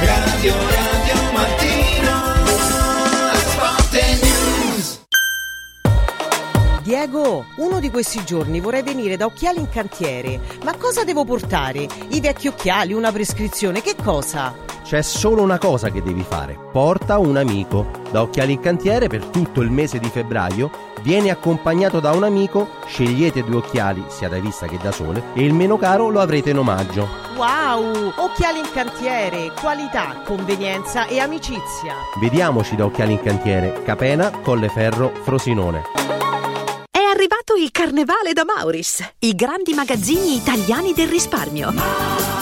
Radio 0.00 0.54
Radio 0.54 1.32
Mattino 1.32 1.82
Diego, 6.82 7.44
uno 7.56 7.78
di 7.78 7.90
questi 7.90 8.24
giorni 8.24 8.60
vorrei 8.60 8.82
venire 8.82 9.16
da 9.16 9.26
Occhiali 9.26 9.60
in 9.60 9.68
Cantiere. 9.68 10.40
Ma 10.64 10.76
cosa 10.76 11.04
devo 11.04 11.24
portare? 11.24 11.86
I 12.08 12.20
vecchi 12.20 12.48
occhiali, 12.48 12.92
una 12.92 13.12
prescrizione, 13.12 13.80
che 13.80 13.94
cosa? 13.94 14.54
C'è 14.82 15.00
solo 15.00 15.42
una 15.42 15.58
cosa 15.58 15.90
che 15.90 16.02
devi 16.02 16.22
fare. 16.22 16.58
Porta 16.72 17.18
un 17.18 17.36
amico. 17.36 17.88
Da 18.10 18.22
Occhiali 18.22 18.52
in 18.52 18.60
Cantiere 18.60 19.06
per 19.06 19.24
tutto 19.26 19.60
il 19.60 19.70
mese 19.70 20.00
di 20.00 20.08
febbraio 20.08 20.91
vieni 21.02 21.30
accompagnato 21.30 22.00
da 22.00 22.12
un 22.12 22.24
amico, 22.24 22.70
scegliete 22.86 23.44
due 23.44 23.56
occhiali, 23.56 24.04
sia 24.08 24.28
da 24.28 24.38
vista 24.38 24.66
che 24.66 24.78
da 24.78 24.92
sole, 24.92 25.22
e 25.34 25.44
il 25.44 25.52
meno 25.52 25.76
caro 25.76 26.08
lo 26.08 26.20
avrete 26.20 26.50
in 26.50 26.58
omaggio. 26.58 27.08
Wow! 27.36 28.12
Occhiali 28.16 28.58
in 28.58 28.70
Cantiere, 28.72 29.52
qualità, 29.60 30.22
convenienza 30.24 31.06
e 31.06 31.18
amicizia. 31.18 31.94
Vediamoci 32.20 32.76
da 32.76 32.84
Occhiali 32.84 33.12
in 33.12 33.22
Cantiere, 33.22 33.82
Capena, 33.84 34.30
Colleferro, 34.30 35.12
Frosinone. 35.22 35.82
È 36.90 36.98
arrivato 36.98 37.54
il 37.58 37.70
Carnevale 37.70 38.32
da 38.32 38.44
Mauris, 38.44 39.14
i 39.20 39.34
grandi 39.34 39.74
magazzini 39.74 40.36
italiani 40.36 40.92
del 40.94 41.08
risparmio. 41.08 42.41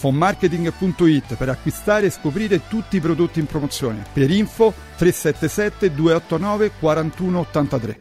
fonmarketing.it 0.00 1.36
per 1.36 1.50
acquistare 1.50 2.06
e 2.06 2.10
scoprire 2.10 2.66
tutti 2.68 2.96
i 2.96 3.00
prodotti 3.00 3.38
in 3.38 3.46
promozione. 3.46 4.04
Per 4.10 4.30
info 4.30 4.72
377 4.96 5.92
289 5.92 6.72
4183. 6.80 8.00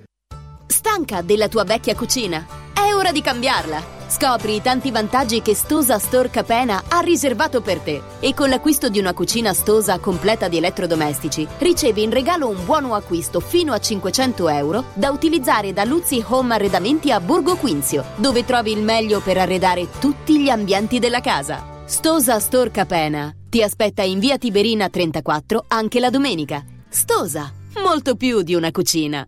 Stanca 0.65 1.21
della 1.21 1.49
tua 1.49 1.65
vecchia 1.65 1.95
cucina? 1.95 2.45
È 2.73 2.93
ora 2.93 3.11
di 3.11 3.21
cambiarla! 3.21 3.97
Scopri 4.07 4.55
i 4.55 4.61
tanti 4.61 4.89
vantaggi 4.89 5.41
che 5.43 5.53
Stosa 5.53 5.99
Store 5.99 6.31
Capena 6.31 6.83
ha 6.87 6.99
riservato 7.01 7.61
per 7.61 7.77
te 7.77 8.01
e 8.19 8.33
con 8.33 8.49
l'acquisto 8.49 8.89
di 8.89 8.97
una 8.97 9.13
cucina 9.13 9.53
Stosa 9.53 9.99
completa 9.99 10.47
di 10.47 10.57
elettrodomestici 10.57 11.47
ricevi 11.59 12.01
in 12.01 12.09
regalo 12.09 12.47
un 12.47 12.65
buono 12.65 12.95
acquisto 12.95 13.39
fino 13.39 13.71
a 13.71 13.79
500 13.79 14.49
euro 14.49 14.85
da 14.95 15.11
utilizzare 15.11 15.73
da 15.73 15.83
Luzzi 15.83 16.23
Home 16.27 16.55
Arredamenti 16.55 17.11
a 17.11 17.19
Borgo 17.19 17.55
Quinzio, 17.55 18.03
dove 18.15 18.45
trovi 18.45 18.71
il 18.71 18.81
meglio 18.81 19.19
per 19.19 19.37
arredare 19.37 19.89
tutti 19.99 20.41
gli 20.41 20.49
ambienti 20.49 20.97
della 20.97 21.21
casa. 21.21 21.78
Stosa 21.89 22.39
Store 22.39 22.69
Capena 22.69 23.33
ti 23.49 23.63
aspetta 23.63 24.03
in 24.03 24.19
via 24.19 24.37
Tiberina 24.37 24.89
34 24.89 25.65
anche 25.69 25.99
la 25.99 26.11
domenica. 26.11 26.63
Stosa, 26.87 27.51
molto 27.83 28.15
più 28.15 28.43
di 28.43 28.53
una 28.53 28.69
cucina. 28.69 29.27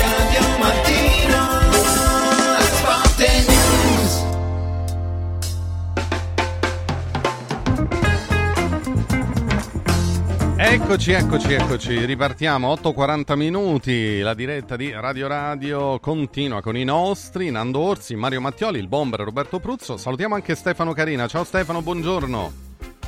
Eccoci, 10.71 11.11
eccoci, 11.11 11.51
eccoci, 11.51 12.05
ripartiamo, 12.05 12.73
8.40 12.73 13.35
minuti, 13.35 14.21
la 14.21 14.33
diretta 14.33 14.77
di 14.77 14.89
Radio 14.89 15.27
Radio 15.27 15.99
continua 15.99 16.61
con 16.61 16.77
i 16.77 16.85
nostri, 16.85 17.51
Nando 17.51 17.79
Orsi, 17.81 18.15
Mario 18.15 18.39
Mattioli, 18.39 18.79
il 18.79 18.87
bomber 18.87 19.19
Roberto 19.19 19.59
Pruzzo, 19.59 19.97
salutiamo 19.97 20.33
anche 20.33 20.55
Stefano 20.55 20.93
Carina, 20.93 21.27
ciao 21.27 21.43
Stefano, 21.43 21.81
buongiorno. 21.81 22.51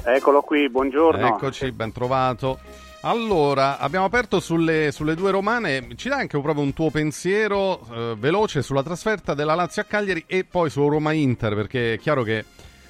Eccolo 0.04 0.42
qui, 0.42 0.70
buongiorno. 0.70 1.26
Eccoci, 1.26 1.72
ben 1.72 1.94
trovato. 1.94 2.60
Allora, 3.04 3.80
abbiamo 3.80 4.06
aperto 4.06 4.42
sulle, 4.42 4.92
sulle 4.92 5.16
due 5.16 5.32
romane, 5.32 5.88
ci 5.96 6.10
dai 6.10 6.20
anche 6.20 6.38
proprio 6.42 6.66
un 6.66 6.74
tuo 6.74 6.90
pensiero 6.90 7.80
eh, 7.94 8.16
veloce 8.18 8.62
sulla 8.62 8.84
trasferta 8.84 9.34
della 9.34 9.56
Lazio 9.56 9.84
a 9.84 9.86
Cagliari 9.86 10.26
e 10.28 10.44
poi 10.44 10.70
su 10.70 10.86
Roma-Inter, 10.86 11.56
perché 11.56 11.94
è 11.94 11.98
chiaro 11.98 12.24
che 12.24 12.44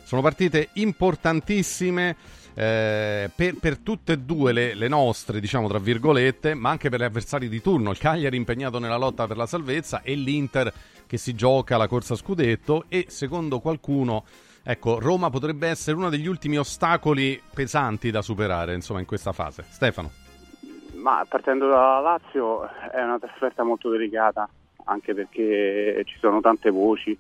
sono 0.04 0.22
partite 0.22 0.70
importantissime 0.74 2.42
eh, 2.54 3.30
per, 3.36 3.56
per 3.60 3.78
tutte 3.78 4.14
e 4.14 4.18
due 4.20 4.52
le, 4.52 4.74
le 4.74 4.88
nostre, 4.88 5.40
diciamo 5.40 5.68
tra 5.68 5.80
virgolette, 5.80 6.54
ma 6.54 6.70
anche 6.70 6.90
per 6.90 7.00
gli 7.00 7.04
avversari 7.04 7.50
di 7.50 7.62
turno. 7.62 7.92
Il 7.92 7.98
Cagliari 7.98 8.38
impegnato 8.38 8.80
nella 8.80 8.98
lotta 8.98 9.28
per 9.28 9.38
la 9.38 9.46
salvezza 9.46 10.02
e 10.02 10.16
l'Inter 10.16 10.72
che 11.08 11.18
si 11.18 11.36
gioca 11.36 11.78
la 11.78 11.88
corsa 11.88 12.16
scudetto 12.16 12.86
e 12.88 13.06
secondo 13.10 13.60
qualcuno... 13.60 14.24
Ecco, 14.66 14.98
Roma 14.98 15.30
potrebbe 15.30 15.68
essere 15.68 15.98
uno 15.98 16.10
degli 16.10 16.26
ultimi 16.26 16.58
ostacoli 16.58 17.42
pesanti 17.54 18.12
da 18.12 18.22
superare, 18.22 18.74
insomma, 18.74 19.02
in 19.02 19.06
questa 19.06 19.34
fase. 19.34 19.66
Stefano. 19.68 20.10
Ma 20.94 21.26
partendo 21.28 21.68
dalla 21.68 22.00
Lazio 22.00 22.64
è 22.64 23.04
una 23.04 23.20
trasferta 23.20 23.64
molto 23.64 23.90
delicata, 23.90 24.48
anche 24.86 25.14
perché 25.14 26.04
ci 26.06 26.18
sono 26.18 26.40
tante 26.40 26.70
voci, 26.70 27.18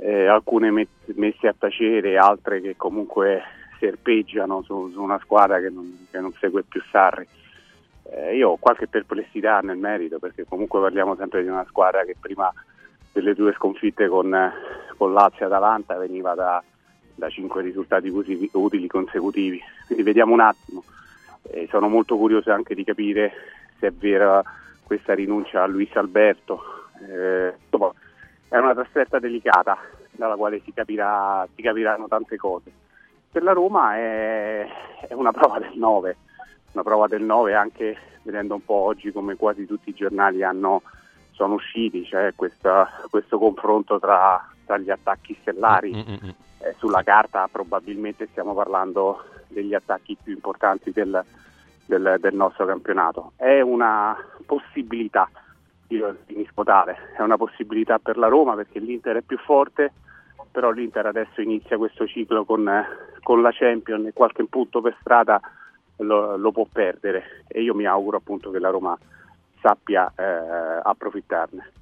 eh, 0.00 0.26
alcune 0.26 0.70
met- 0.70 1.12
messe 1.16 1.48
a 1.48 1.54
tacere, 1.58 2.16
altre 2.16 2.62
che 2.62 2.76
comunque 2.76 3.42
serpeggiano 3.78 4.62
su, 4.62 4.90
su 4.90 5.02
una 5.02 5.18
squadra 5.22 5.60
che 5.60 5.70
non, 5.70 6.06
che 6.10 6.20
non 6.20 6.32
segue 6.38 6.62
più 6.62 6.82
Sarri. 6.90 7.26
Eh, 8.10 8.36
io 8.36 8.50
ho 8.50 8.56
qualche 8.56 8.88
perplessità 8.88 9.60
nel 9.60 9.76
merito 9.76 10.18
perché 10.18 10.44
comunque 10.44 10.80
parliamo 10.80 11.14
sempre 11.16 11.42
di 11.42 11.48
una 11.48 11.64
squadra 11.68 12.04
che 12.04 12.16
prima 12.18 12.52
delle 13.12 13.34
due 13.34 13.52
sconfitte 13.52 14.08
con, 14.08 14.52
con 14.96 15.12
Lazio 15.12 15.40
e 15.40 15.44
Atalanta 15.44 15.96
veniva 15.96 16.34
da, 16.34 16.62
da 17.14 17.28
cinque 17.28 17.62
risultati 17.62 18.08
utili, 18.08 18.48
utili 18.52 18.86
consecutivi. 18.86 19.60
Quindi 19.86 20.04
vediamo 20.04 20.32
un 20.32 20.40
attimo. 20.40 20.84
Eh, 21.50 21.66
sono 21.70 21.88
molto 21.88 22.16
curioso 22.16 22.52
anche 22.52 22.74
di 22.74 22.84
capire 22.84 23.32
se 23.78 23.88
è 23.88 23.92
vera 23.92 24.42
questa 24.82 25.14
rinuncia 25.14 25.62
a 25.62 25.66
Luis 25.66 25.94
Alberto. 25.94 26.62
Eh, 27.08 27.54
è 28.48 28.56
una 28.56 28.72
trasferta 28.72 29.18
delicata 29.18 29.76
dalla 30.10 30.36
quale 30.36 30.60
si, 30.64 30.72
capirà, 30.72 31.46
si 31.54 31.62
capiranno 31.62 32.08
tante 32.08 32.36
cose. 32.36 32.70
Per 33.30 33.42
la 33.42 33.52
Roma 33.52 33.94
è, 33.96 34.66
è 35.08 35.12
una 35.12 35.32
prova 35.32 35.58
del 35.58 35.76
9, 35.76 36.16
una 36.72 36.82
prova 36.82 37.06
del 37.06 37.22
9 37.22 37.54
anche 37.54 37.96
vedendo 38.22 38.54
un 38.54 38.64
po' 38.64 38.74
oggi 38.74 39.12
come 39.12 39.36
quasi 39.36 39.66
tutti 39.66 39.90
i 39.90 39.94
giornali 39.94 40.42
hanno, 40.42 40.82
sono 41.32 41.54
usciti, 41.54 42.02
c'è 42.04 42.32
questa- 42.34 42.88
questo 43.10 43.38
confronto 43.38 43.98
tra, 43.98 44.44
tra 44.66 44.76
gli 44.78 44.90
attacchi 44.90 45.36
stellari. 45.40 45.92
Eh, 46.60 46.74
sulla 46.78 47.02
carta 47.04 47.48
probabilmente 47.50 48.26
stiamo 48.30 48.52
parlando 48.54 49.22
degli 49.46 49.74
attacchi 49.74 50.16
più 50.20 50.32
importanti 50.32 50.90
del, 50.90 51.22
del- 51.86 52.16
del 52.18 52.34
nostro 52.34 52.66
campionato. 52.66 53.32
È 53.36 53.60
una 53.60 54.16
possibilità, 54.44 55.30
io 55.88 56.16
finisco 56.26 56.64
tale, 56.64 57.12
è 57.16 57.22
una 57.22 57.36
possibilità 57.36 57.98
per 57.98 58.16
la 58.18 58.26
Roma 58.28 58.54
perché 58.56 58.78
l'Inter 58.80 59.16
è 59.18 59.22
più 59.22 59.38
forte, 59.38 59.92
però 60.50 60.70
l'Inter 60.70 61.06
adesso 61.06 61.40
inizia 61.40 61.76
questo 61.76 62.06
ciclo 62.06 62.44
con, 62.44 62.68
eh, 62.68 62.84
con 63.22 63.42
la 63.42 63.50
Champion 63.52 64.06
e 64.06 64.12
qualche 64.12 64.44
punto 64.46 64.80
per 64.80 64.96
strada 65.00 65.40
lo, 65.96 66.36
lo 66.36 66.52
può 66.52 66.66
perdere 66.70 67.44
e 67.48 67.62
io 67.62 67.74
mi 67.74 67.84
auguro 67.84 68.18
appunto 68.18 68.50
che 68.50 68.58
la 68.58 68.70
Roma 68.70 68.96
sappia 69.60 70.12
eh, 70.16 70.80
approfittarne. 70.82 71.72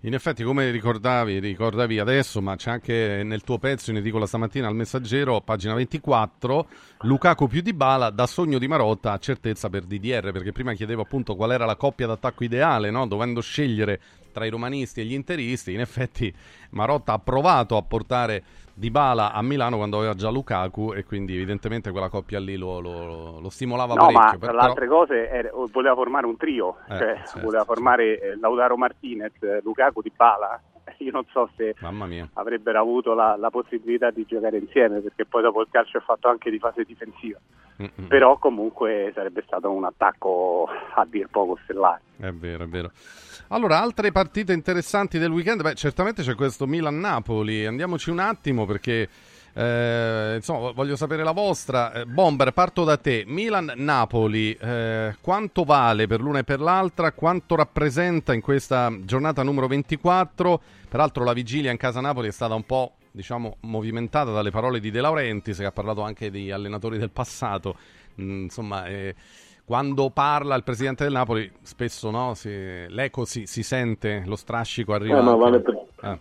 In 0.00 0.14
effetti, 0.14 0.44
come 0.44 0.70
ricordavi, 0.70 1.40
ricordavi 1.40 1.98
adesso, 1.98 2.40
ma 2.40 2.54
c'è 2.54 2.70
anche 2.70 3.22
nel 3.24 3.42
tuo 3.42 3.58
pezzo 3.58 3.90
in 3.90 3.96
edicola 3.96 4.26
stamattina 4.26 4.68
al 4.68 4.74
Messaggero, 4.76 5.40
pagina 5.40 5.74
24, 5.74 6.66
Lukaku 7.00 7.48
più 7.48 7.60
di 7.60 7.72
Bala, 7.72 8.10
da 8.10 8.26
sogno 8.26 8.58
di 8.58 8.68
Marotta 8.68 9.12
a 9.12 9.18
certezza 9.18 9.68
per 9.68 9.82
DDR, 9.82 10.30
perché 10.30 10.52
prima 10.52 10.74
chiedevo 10.74 11.02
appunto 11.02 11.34
qual 11.34 11.50
era 11.50 11.64
la 11.64 11.74
coppia 11.74 12.06
d'attacco 12.06 12.44
ideale, 12.44 12.90
no? 12.90 13.06
dovendo 13.08 13.40
scegliere 13.40 14.00
tra 14.36 14.44
i 14.44 14.50
romanisti 14.50 15.00
e 15.00 15.04
gli 15.04 15.14
interisti, 15.14 15.72
in 15.72 15.80
effetti 15.80 16.30
Marotta 16.72 17.14
ha 17.14 17.18
provato 17.18 17.78
a 17.78 17.82
portare 17.82 18.42
Dybala 18.74 19.32
a 19.32 19.40
Milano 19.40 19.78
quando 19.78 19.96
aveva 19.96 20.12
già 20.12 20.28
Lukaku 20.28 20.92
e 20.92 21.04
quindi 21.04 21.34
evidentemente 21.34 21.90
quella 21.90 22.10
coppia 22.10 22.38
lì 22.38 22.56
lo, 22.58 22.78
lo- 22.80 23.40
lo 23.40 23.48
stimolava 23.48 23.94
No, 23.94 24.10
ma 24.10 24.20
parecchio. 24.20 24.38
tra 24.38 24.48
per- 24.48 24.54
le 24.56 24.60
altre 24.68 24.86
cose 24.88 25.28
era- 25.30 25.50
voleva 25.72 25.94
formare 25.94 26.26
un 26.26 26.36
trio, 26.36 26.76
Eh, 26.90 26.98
cioè 26.98 27.14
certo, 27.24 27.40
voleva 27.40 27.64
formare 27.64 28.20
eh, 28.20 28.38
Lautaro 28.38 28.76
Martinez, 28.76 29.32
Lukaku 29.62 30.02
di 30.02 30.12
Bala. 30.14 30.60
Io 30.98 31.10
non 31.10 31.24
so 31.32 31.48
se 31.56 31.74
avrebbero 32.34 32.78
avuto 32.78 33.14
la, 33.14 33.36
la 33.36 33.48
possibilità 33.50 34.10
di 34.10 34.24
giocare 34.26 34.58
insieme, 34.58 35.00
perché 35.00 35.24
poi 35.24 35.40
dopo 35.42 35.62
il 35.62 35.68
calcio 35.70 35.96
è 35.96 36.00
fatto 36.02 36.28
anche 36.28 36.50
di 36.50 36.58
fase 36.58 36.84
difensiva. 36.84 37.38
Mm-mm. 37.80 38.06
Però 38.08 38.36
comunque 38.38 39.10
sarebbe 39.14 39.42
stato 39.46 39.70
un 39.70 39.84
attacco 39.84 40.68
a 40.94 41.06
dir 41.08 41.28
poco 41.28 41.58
stellare. 41.64 42.00
È 42.18 42.30
vero, 42.30 42.64
è 42.64 42.68
vero. 42.68 42.90
Allora, 43.48 43.80
altre 43.80 44.10
partite 44.10 44.52
interessanti 44.52 45.18
del 45.18 45.30
weekend? 45.30 45.62
Beh, 45.62 45.74
certamente 45.74 46.24
c'è 46.24 46.34
questo 46.34 46.66
Milan-Napoli. 46.66 47.64
Andiamoci 47.64 48.10
un 48.10 48.18
attimo 48.18 48.66
perché, 48.66 49.08
eh, 49.54 50.32
insomma, 50.34 50.72
voglio 50.72 50.96
sapere 50.96 51.22
la 51.22 51.30
vostra. 51.30 51.92
Eh, 51.92 52.06
Bomber, 52.06 52.50
parto 52.50 52.82
da 52.82 52.96
te. 52.96 53.22
Milan-Napoli, 53.24 54.52
eh, 54.54 55.16
quanto 55.20 55.62
vale 55.62 56.08
per 56.08 56.20
l'una 56.20 56.40
e 56.40 56.44
per 56.44 56.58
l'altra? 56.58 57.12
Quanto 57.12 57.54
rappresenta 57.54 58.34
in 58.34 58.40
questa 58.40 58.92
giornata 59.04 59.44
numero 59.44 59.68
24? 59.68 60.60
Peraltro 60.88 61.22
la 61.22 61.32
vigilia 61.32 61.70
in 61.70 61.76
casa 61.76 62.00
Napoli 62.00 62.26
è 62.26 62.32
stata 62.32 62.54
un 62.54 62.64
po', 62.64 62.94
diciamo, 63.12 63.58
movimentata 63.60 64.32
dalle 64.32 64.50
parole 64.50 64.80
di 64.80 64.90
De 64.90 65.00
Laurentiis, 65.00 65.58
che 65.58 65.66
ha 65.66 65.72
parlato 65.72 66.02
anche 66.02 66.32
di 66.32 66.50
allenatori 66.50 66.98
del 66.98 67.10
passato. 67.10 67.76
Mm, 68.20 68.42
insomma... 68.42 68.86
eh, 68.86 69.14
quando 69.66 70.10
parla 70.10 70.54
il 70.54 70.62
presidente 70.62 71.02
del 71.04 71.12
Napoli, 71.12 71.50
spesso 71.62 72.10
no, 72.10 72.34
si- 72.34 72.86
l'eco 72.88 73.24
si, 73.24 73.46
si 73.46 73.62
sente, 73.62 74.22
lo 74.24 74.36
strascico 74.36 74.92
arriva. 74.94 75.18
Eh, 75.18 75.22
ma 75.22 75.34
vale 75.34 75.60
per- 75.60 75.84
Eh, 76.02 76.18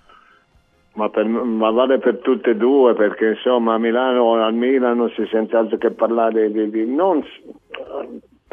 Ma, 0.93 1.10
per- 1.10 1.26
ma 1.28 1.70
vale 1.72 2.00
per 2.00 2.20
tutte 2.20 2.52
e 2.52 2.56
due 2.56 2.93
perché 2.96 3.32
insomma 3.32 3.74
a 3.74 3.78
Milano 3.78 4.41
al 4.41 4.54
Milan 4.54 4.96
non 4.98 5.10
si 5.10 5.26
sente 5.30 5.56
altro 5.58 5.78
che 5.78 5.91
parlare 5.91 6.50
di, 6.50 6.70
di- 6.70 6.86
non 6.88 7.22
s- 7.22 7.41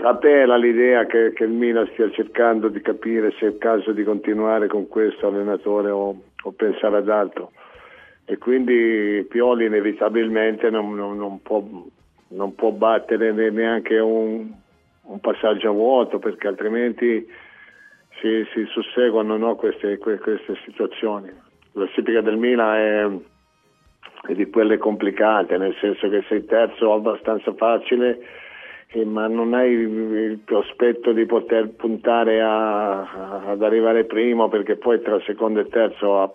a 0.04 0.14
te 0.16 0.40
era 0.40 0.56
l'idea 0.56 1.06
che, 1.06 1.32
che 1.32 1.44
il 1.44 1.50
Milan 1.52 1.88
stia 1.92 2.10
cercando 2.10 2.66
di 2.66 2.80
capire 2.80 3.30
se 3.38 3.46
è 3.46 3.48
il 3.50 3.58
caso 3.58 3.92
di 3.92 4.02
continuare 4.02 4.66
con 4.66 4.88
questo 4.88 5.28
allenatore 5.28 5.90
o, 5.90 6.20
o 6.42 6.50
pensare 6.50 6.96
ad 6.96 7.08
altro 7.08 7.52
e 8.24 8.36
quindi 8.38 9.24
Pioli 9.30 9.66
inevitabilmente 9.66 10.68
non, 10.68 10.92
non- 10.96 11.16
non 11.16 11.40
può, 11.42 11.62
non 12.28 12.54
può 12.56 12.70
battere 12.72 13.30
ne- 13.30 13.50
neanche 13.50 13.98
un, 14.00 14.50
un 15.04 15.20
passaggio 15.20 15.70
a 15.70 15.72
vuoto 15.72 16.18
perché 16.18 16.48
altrimenti 16.48 17.26
si, 18.20 18.44
si 18.52 18.64
susseguono 18.66 19.36
no, 19.36 19.56
queste, 19.56 19.98
que- 19.98 20.18
queste 20.18 20.56
situazioni. 20.64 21.28
La 21.72 21.84
classifica 21.86 22.20
del 22.20 22.36
Milan 22.36 22.76
è, 22.76 24.30
è 24.30 24.34
di 24.34 24.48
quelle 24.50 24.78
complicate, 24.78 25.56
nel 25.58 25.74
senso 25.80 26.08
che 26.08 26.22
sei 26.28 26.44
terzo 26.44 26.92
abbastanza 26.92 27.52
facile, 27.54 28.20
eh, 28.88 29.04
ma 29.04 29.26
non 29.26 29.54
hai 29.54 29.72
il, 29.72 30.38
prospetto 30.44 31.12
di 31.12 31.24
poter 31.24 31.70
puntare 31.70 32.40
a- 32.42 33.00
a- 33.00 33.42
ad 33.46 33.62
arrivare 33.62 34.04
primo 34.04 34.48
perché 34.48 34.76
poi 34.76 35.00
tra 35.00 35.18
secondo 35.22 35.60
e 35.60 35.68
terzo 35.68 36.20
ah, 36.20 36.32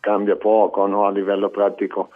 cambia 0.00 0.36
poco 0.36 0.86
no, 0.86 1.06
a 1.06 1.10
livello 1.10 1.48
pratico 1.50 2.10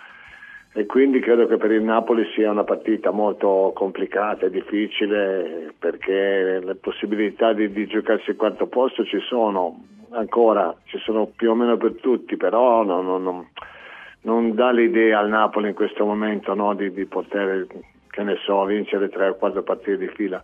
e 0.77 0.87
quindi 0.87 1.21
credo 1.21 1.47
che 1.47 1.57
per 1.57 1.71
il 1.71 1.85
Napoli 1.85 2.25
sia 2.35 2.51
una 2.51 2.65
partita 2.65 3.13
molto 3.13 3.71
complicata 3.77 4.47
e 4.47 4.51
difficile 4.51 5.73
perché 5.79 6.59
le 6.61 6.75
possibilità 6.75 7.53
di, 7.53 7.71
di 7.71 7.87
giocarsi 7.87 8.31
il 8.31 8.37
quarto 8.37 8.67
posto 8.67 9.05
ci 9.05 9.21
sono 9.21 9.85
ancora, 10.11 10.75
ci 10.87 10.99
sono 10.99 11.27
più 11.27 11.51
o 11.51 11.55
meno 11.55 11.77
per 11.77 11.95
tutti, 12.01 12.37
però 12.37 12.83
non, 12.83 13.07
non- 13.07 13.23
non- 13.23 13.47
non 14.23 14.55
dà 14.55 14.73
l'idea 14.73 15.21
al 15.21 15.29
Napoli 15.29 15.69
in 15.69 15.75
questo 15.75 16.05
momento 16.05 16.55
no, 16.55 16.75
di, 16.75 16.91
di 16.93 17.05
poter, 17.05 17.67
so, 18.45 18.65
vincere 18.65 19.11
tre 19.11 19.29
o 19.29 19.35
quattro 19.35 19.63
partite 19.63 19.97
di 19.99 20.09
fila 20.09 20.43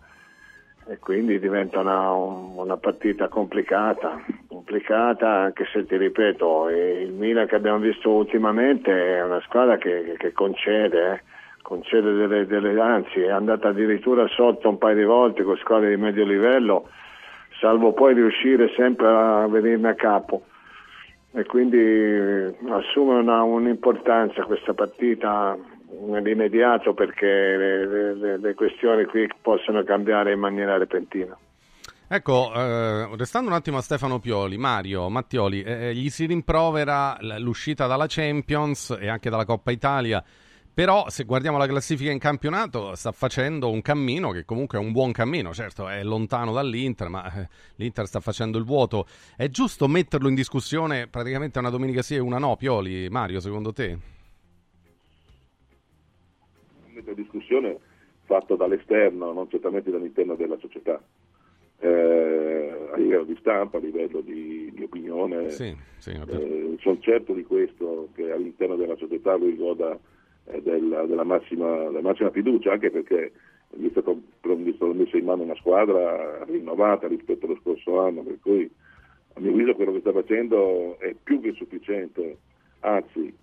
e 0.87 0.97
quindi 0.99 1.39
diventa 1.39 1.79
una, 1.79 2.11
una 2.11 2.77
partita 2.77 3.27
complicata, 3.27 4.19
complicata 4.47 5.29
anche 5.29 5.65
se 5.71 5.85
ti 5.85 5.95
ripeto, 5.95 6.69
eh, 6.69 7.01
il 7.03 7.13
Milan 7.13 7.47
che 7.47 7.55
abbiamo 7.55 7.79
visto 7.79 8.09
ultimamente 8.09 8.91
è 8.91 9.23
una 9.23 9.41
squadra 9.41 9.77
che, 9.77 10.15
che 10.17 10.31
concede, 10.33 11.13
eh, 11.13 11.21
concede 11.61 12.13
delle, 12.13 12.45
delle, 12.45 12.79
anzi 12.81 13.21
è 13.21 13.29
andata 13.29 13.69
addirittura 13.69 14.27
sotto 14.27 14.69
un 14.69 14.77
paio 14.77 14.95
di 14.95 15.03
volte 15.03 15.43
con 15.43 15.55
squadre 15.57 15.89
di 15.89 16.01
medio 16.01 16.25
livello, 16.25 16.89
salvo 17.59 17.93
poi 17.93 18.13
riuscire 18.13 18.71
sempre 18.75 19.07
a 19.07 19.47
venirne 19.47 19.89
a 19.89 19.95
capo. 19.95 20.43
E 21.33 21.45
quindi 21.45 21.77
eh, 21.77 22.53
assume 22.69 23.19
una- 23.19 23.43
un'importanza 23.43 24.43
questa 24.43 24.73
partita 24.73 25.57
nell'immediato 26.07 26.93
perché 26.93 27.25
le, 27.25 28.13
le- 28.15 28.37
le- 28.37 28.53
questioni 28.53 29.05
qui 29.05 29.27
possono 29.41 29.83
cambiare 29.83 30.31
in 30.33 30.39
maniera 30.39 30.77
repentina. 30.77 31.37
Ecco, 32.07 32.51
eh, 32.53 33.15
restando 33.15 33.49
un 33.49 33.55
attimo 33.55 33.77
a 33.77 33.81
Stefano 33.81 34.19
Pioli, 34.19 34.57
Mario 34.57 35.07
Mattioli, 35.09 35.61
eh, 35.63 35.93
gli 35.95 36.09
si 36.09 36.25
rimprovera 36.25 37.17
l'uscita 37.39 37.87
dalla 37.87 38.05
Champions 38.07 38.97
e 38.99 39.07
anche 39.07 39.29
dalla 39.29 39.45
Coppa 39.45 39.71
Italia 39.71 40.21
Però 40.73 41.09
se 41.09 41.25
guardiamo 41.25 41.57
la 41.57 41.67
classifica 41.67 42.11
in 42.11 42.19
campionato 42.19 42.95
sta 42.95 43.11
facendo 43.11 43.69
un 43.69 43.81
cammino 43.81 44.31
che 44.31 44.45
comunque 44.45 44.77
è 44.77 44.81
un 44.81 44.91
buon 44.93 45.11
cammino, 45.11 45.53
certo 45.53 45.87
è 45.89 46.03
lontano 46.03 46.53
dall'Inter, 46.53 47.09
ma 47.09 47.33
eh, 47.33 47.49
l'Inter 47.75 48.07
sta 48.07 48.21
facendo 48.21 48.57
il 48.57 48.63
vuoto. 48.65 49.05
È 49.35 49.49
giusto 49.49 49.87
metterlo 49.87 50.29
in 50.29 50.35
discussione 50.35 51.07
praticamente 51.07 51.59
una 51.59 51.69
domenica 51.69 52.01
sì 52.01 52.15
e 52.15 52.19
una 52.19 52.39
no, 52.39 52.55
Pioli, 52.57 53.09
Mario, 53.09 53.41
secondo 53.41 53.73
te? 53.73 53.97
Una 57.09 57.15
discussione 57.15 57.77
fatta 58.25 58.55
dall'esterno, 58.55 59.31
non 59.33 59.49
certamente 59.49 59.91
dall'interno 59.91 60.35
della 60.35 60.57
società. 60.59 61.01
Eh, 61.79 62.89
a 62.93 62.97
livello 62.97 63.23
di 63.23 63.35
stampa, 63.39 63.77
a 63.77 63.81
livello 63.81 64.21
di, 64.21 64.71
di 64.73 64.83
opinione, 64.83 65.49
Sì, 65.49 65.75
sì, 65.97 66.11
eh, 66.11 66.75
sono 66.79 66.97
certo 66.99 67.33
di 67.33 67.43
questo, 67.43 68.09
che 68.13 68.31
all'interno 68.31 68.75
della 68.75 68.95
società 68.97 69.35
lui 69.35 69.55
goda 69.55 69.97
eh, 70.45 70.61
della, 70.61 71.05
della 71.05 71.23
massima, 71.23 71.85
della 71.85 72.01
massima 72.01 72.29
fiducia, 72.29 72.73
anche 72.73 72.91
perché 72.91 73.31
gli 73.73 73.87
è, 73.87 73.91
stato 73.91 74.21
messo 74.93 75.17
in 75.17 75.25
mano 75.25 75.43
una 75.43 75.55
squadra 75.55 76.43
rinnovata 76.45 77.07
rispetto 77.07 77.45
allo 77.45 77.57
scorso 77.61 77.99
anno, 77.99 78.21
per 78.21 78.37
cui 78.41 78.69
a 79.33 79.39
mio 79.39 79.51
avviso 79.51 79.75
quello 79.75 79.93
che 79.93 80.01
sta 80.01 80.11
facendo 80.11 80.99
è 80.99 81.15
più 81.21 81.41
che 81.41 81.53
sufficiente, 81.53 82.37
anzi, 82.81 83.33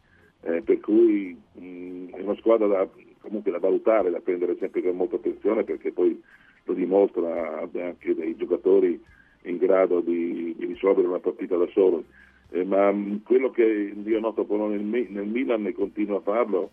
eh, 0.42 0.62
per 0.62 0.80
cui 0.80 1.36
mh, 1.52 2.10
è 2.10 2.20
una 2.20 2.36
squadra 2.36 2.66
da, 2.66 2.88
comunque 3.20 3.50
da 3.50 3.58
valutare, 3.58 4.10
da 4.10 4.20
prendere 4.20 4.56
sempre 4.58 4.82
con 4.82 4.96
molta 4.96 5.16
attenzione 5.16 5.64
perché 5.64 5.92
poi 5.92 6.20
lo 6.64 6.74
dimostra 6.74 7.60
anche 7.60 8.14
dei 8.14 8.36
giocatori 8.36 9.00
in 9.42 9.56
grado 9.56 10.00
di, 10.00 10.54
di 10.56 10.66
risolvere 10.66 11.08
una 11.08 11.18
partita 11.18 11.56
da 11.56 11.66
solo. 11.68 12.04
Eh, 12.50 12.64
ma 12.64 12.90
mh, 12.90 13.22
quello 13.24 13.50
che 13.50 13.94
io 14.02 14.20
noto 14.20 14.44
però 14.44 14.68
nel, 14.68 14.80
nel 14.82 15.26
Milan 15.26 15.66
e 15.66 15.72
continuo 15.72 16.18
a 16.18 16.20
farlo, 16.20 16.70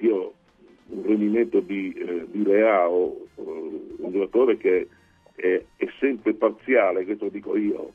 io 0.00 0.34
un 0.88 1.02
rendimento 1.04 1.60
di, 1.60 1.92
eh, 1.92 2.26
di 2.30 2.42
Leao, 2.44 3.26
eh, 3.36 3.42
un 3.42 4.12
giocatore 4.12 4.56
che 4.56 4.88
è, 5.34 5.62
è 5.76 5.86
sempre 5.98 6.34
parziale, 6.34 7.04
questo 7.04 7.24
lo 7.24 7.30
dico 7.30 7.56
io, 7.56 7.92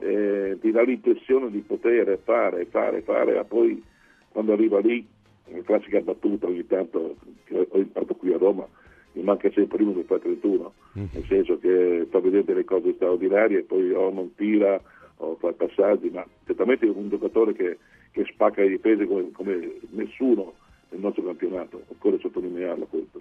eh, 0.00 0.58
ti 0.60 0.70
dà 0.70 0.82
l'impressione 0.82 1.50
di 1.50 1.60
poter 1.60 2.18
fare, 2.24 2.66
fare, 2.66 3.02
fare, 3.02 3.34
ma 3.34 3.44
poi 3.44 3.82
quando 4.30 4.52
arriva 4.52 4.80
lì, 4.80 5.06
la 5.46 5.62
classica 5.62 6.00
battuta 6.00 6.46
ogni 6.46 6.66
tanto 6.66 7.16
che 7.44 7.66
ho 7.68 7.78
imparato 7.78 8.14
qui 8.14 8.32
a 8.32 8.38
Roma, 8.38 8.66
mi 9.12 9.22
manca 9.22 9.50
sempre 9.52 9.82
uno 9.82 9.94
che 9.94 10.04
fa 10.04 10.18
31, 10.18 10.72
nel 10.92 11.24
senso 11.28 11.58
che 11.58 12.06
fa 12.10 12.20
vedere 12.20 12.44
delle 12.44 12.64
cose 12.64 12.94
straordinarie 12.94 13.58
e 13.58 13.62
poi 13.62 13.92
o 13.92 14.10
non 14.10 14.34
tira 14.34 14.80
o 15.18 15.36
fa 15.36 15.52
passaggi, 15.52 16.10
ma 16.10 16.26
certamente 16.44 16.86
è 16.86 16.90
un 16.90 17.08
giocatore 17.08 17.52
che, 17.52 17.78
che 18.10 18.24
spacca 18.24 18.62
le 18.62 18.70
difese 18.70 19.06
come, 19.06 19.30
come 19.32 19.74
nessuno 19.90 20.54
nel 20.90 21.00
nostro 21.00 21.22
campionato, 21.22 21.82
occorre 21.88 22.18
sottolinearlo 22.18 22.86
questo. 22.86 23.20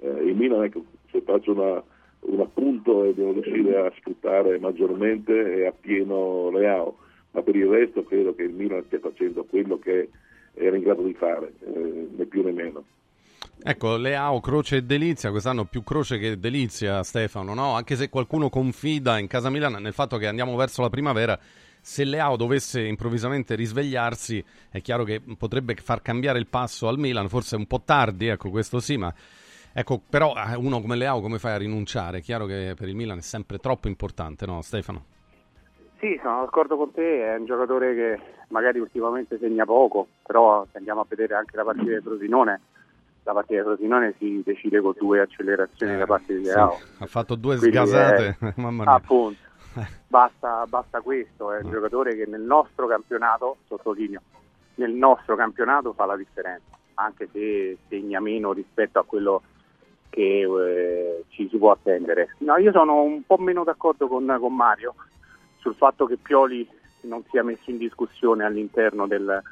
Eh, 0.00 0.24
il 0.24 0.36
Milan, 0.36 0.64
ecco, 0.64 0.84
se 1.10 1.22
faccio 1.22 1.52
una, 1.52 1.82
un 2.20 2.40
appunto 2.40 3.04
e 3.04 3.14
devo 3.14 3.32
riuscire 3.32 3.78
a 3.78 3.92
sfruttare 3.96 4.58
maggiormente 4.58 5.54
e 5.54 5.66
a 5.66 5.72
pieno 5.72 6.50
Leao, 6.50 6.96
ma 7.30 7.42
per 7.42 7.56
il 7.56 7.66
resto 7.66 8.04
credo 8.04 8.34
che 8.34 8.42
il 8.42 8.52
Milan 8.52 8.82
stia 8.84 8.98
facendo 8.98 9.44
quello 9.44 9.78
che 9.78 10.08
era 10.54 10.76
in 10.76 10.82
grado 10.82 11.02
di 11.02 11.14
fare, 11.14 11.52
eh, 11.60 12.08
né 12.16 12.24
più 12.26 12.42
né 12.42 12.52
meno. 12.52 12.84
Ecco, 13.62 13.96
Leao, 13.96 14.40
Croce 14.40 14.76
e 14.76 14.82
Delizia, 14.82 15.30
quest'anno 15.30 15.66
più 15.66 15.82
Croce 15.82 16.18
che 16.18 16.38
Delizia, 16.38 17.02
Stefano, 17.02 17.52
no? 17.52 17.74
Anche 17.74 17.94
se 17.94 18.08
qualcuno 18.08 18.48
confida 18.48 19.18
in 19.18 19.26
casa 19.26 19.50
Milan 19.50 19.74
nel 19.82 19.92
fatto 19.92 20.16
che 20.16 20.26
andiamo 20.26 20.56
verso 20.56 20.80
la 20.80 20.88
primavera, 20.88 21.38
se 21.80 22.04
Leao 22.04 22.36
dovesse 22.36 22.82
improvvisamente 22.82 23.54
risvegliarsi, 23.54 24.42
è 24.70 24.80
chiaro 24.80 25.04
che 25.04 25.20
potrebbe 25.36 25.74
far 25.74 26.00
cambiare 26.00 26.38
il 26.38 26.46
passo 26.46 26.88
al 26.88 26.98
Milan, 26.98 27.28
forse 27.28 27.56
un 27.56 27.66
po' 27.66 27.82
tardi, 27.84 28.28
ecco, 28.28 28.48
questo 28.48 28.80
sì, 28.80 28.96
ma 28.96 29.12
ecco, 29.72 30.00
però 30.08 30.34
eh, 30.34 30.54
uno 30.56 30.80
come 30.80 30.96
Leao 30.96 31.20
come 31.20 31.38
fai 31.38 31.52
a 31.52 31.58
rinunciare? 31.58 32.18
È 32.18 32.22
chiaro 32.22 32.46
che 32.46 32.74
per 32.74 32.88
il 32.88 32.96
Milan 32.96 33.18
è 33.18 33.22
sempre 33.22 33.58
troppo 33.58 33.88
importante, 33.88 34.46
no, 34.46 34.62
Stefano? 34.62 35.04
Sì, 36.00 36.18
sono 36.22 36.40
d'accordo 36.40 36.78
con 36.78 36.92
te, 36.92 37.26
è 37.26 37.36
un 37.36 37.44
giocatore 37.44 37.94
che 37.94 38.20
magari 38.48 38.78
ultimamente 38.78 39.36
segna 39.38 39.66
poco, 39.66 40.08
però 40.26 40.66
se 40.72 40.78
andiamo 40.78 41.02
a 41.02 41.06
vedere 41.06 41.34
anche 41.34 41.54
la 41.56 41.62
partita 41.62 41.90
di 41.90 42.00
Frosinone, 42.00 42.60
la 43.24 43.32
partita 43.34 43.60
di 43.60 43.66
Frosinone 43.66 44.14
si 44.16 44.42
decide 44.42 44.80
con 44.80 44.94
due 44.98 45.20
accelerazioni 45.20 45.98
da 45.98 46.06
parte 46.06 46.38
di 46.38 46.44
Sì, 46.46 46.52
Leao. 46.54 46.78
ha 47.00 47.06
fatto 47.06 47.34
due 47.34 47.58
Quindi, 47.58 47.76
sgasate, 47.76 48.38
eh, 48.40 48.52
mamma 48.56 48.84
mia. 48.84 48.94
Appunto, 48.94 49.40
basta, 50.08 50.64
basta 50.66 51.02
questo, 51.02 51.52
è 51.52 51.60
un 51.62 51.70
giocatore 51.70 52.16
che 52.16 52.24
nel 52.26 52.40
nostro 52.40 52.86
campionato, 52.86 53.58
sottolineo, 53.66 54.22
nel 54.76 54.92
nostro 54.92 55.36
campionato 55.36 55.92
fa 55.92 56.06
la 56.06 56.16
differenza, 56.16 56.78
anche 56.94 57.28
se 57.30 57.76
segna 57.90 58.20
meno 58.20 58.52
rispetto 58.54 58.98
a 58.98 59.04
quello 59.04 59.42
che 60.08 60.40
eh, 60.48 61.24
ci 61.28 61.46
si 61.50 61.58
può 61.58 61.72
attendere. 61.72 62.36
No, 62.38 62.56
io 62.56 62.72
sono 62.72 63.02
un 63.02 63.22
po' 63.26 63.36
meno 63.36 63.64
d'accordo 63.64 64.08
con, 64.08 64.34
con 64.40 64.56
Mario 64.56 64.94
sul 65.60 65.74
fatto 65.74 66.06
che 66.06 66.16
Pioli 66.16 66.68
non 67.02 67.22
sia 67.30 67.42
messo 67.42 67.70
in 67.70 67.78
discussione 67.78 68.44
all'interno 68.44 69.06
del, 69.06 69.42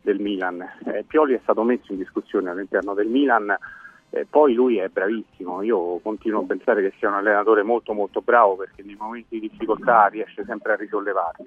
del 0.00 0.18
Milan. 0.18 0.64
Eh, 0.84 1.04
Pioli 1.06 1.34
è 1.34 1.40
stato 1.42 1.62
messo 1.62 1.92
in 1.92 1.98
discussione 1.98 2.50
all'interno 2.50 2.94
del 2.94 3.08
Milan, 3.08 3.54
eh, 4.10 4.26
poi 4.28 4.54
lui 4.54 4.78
è 4.78 4.88
bravissimo, 4.88 5.62
io 5.62 5.98
continuo 5.98 6.42
a 6.42 6.46
pensare 6.46 6.80
che 6.80 6.94
sia 6.98 7.08
un 7.08 7.14
allenatore 7.14 7.62
molto 7.62 7.92
molto 7.92 8.20
bravo 8.20 8.56
perché 8.56 8.82
nei 8.82 8.96
momenti 8.98 9.38
di 9.38 9.48
difficoltà 9.48 10.06
riesce 10.06 10.44
sempre 10.44 10.72
a 10.72 10.76
risollevarsi. 10.76 11.44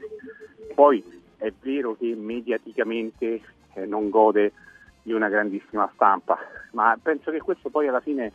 Poi 0.75 1.03
è 1.37 1.51
vero 1.61 1.95
che 1.95 2.13
mediaticamente 2.15 3.41
eh, 3.73 3.85
non 3.85 4.09
gode 4.09 4.51
di 5.01 5.13
una 5.13 5.29
grandissima 5.29 5.89
stampa, 5.93 6.37
ma 6.71 6.97
penso 7.01 7.31
che 7.31 7.39
questo 7.39 7.69
poi 7.69 7.87
alla 7.87 8.01
fine 8.01 8.31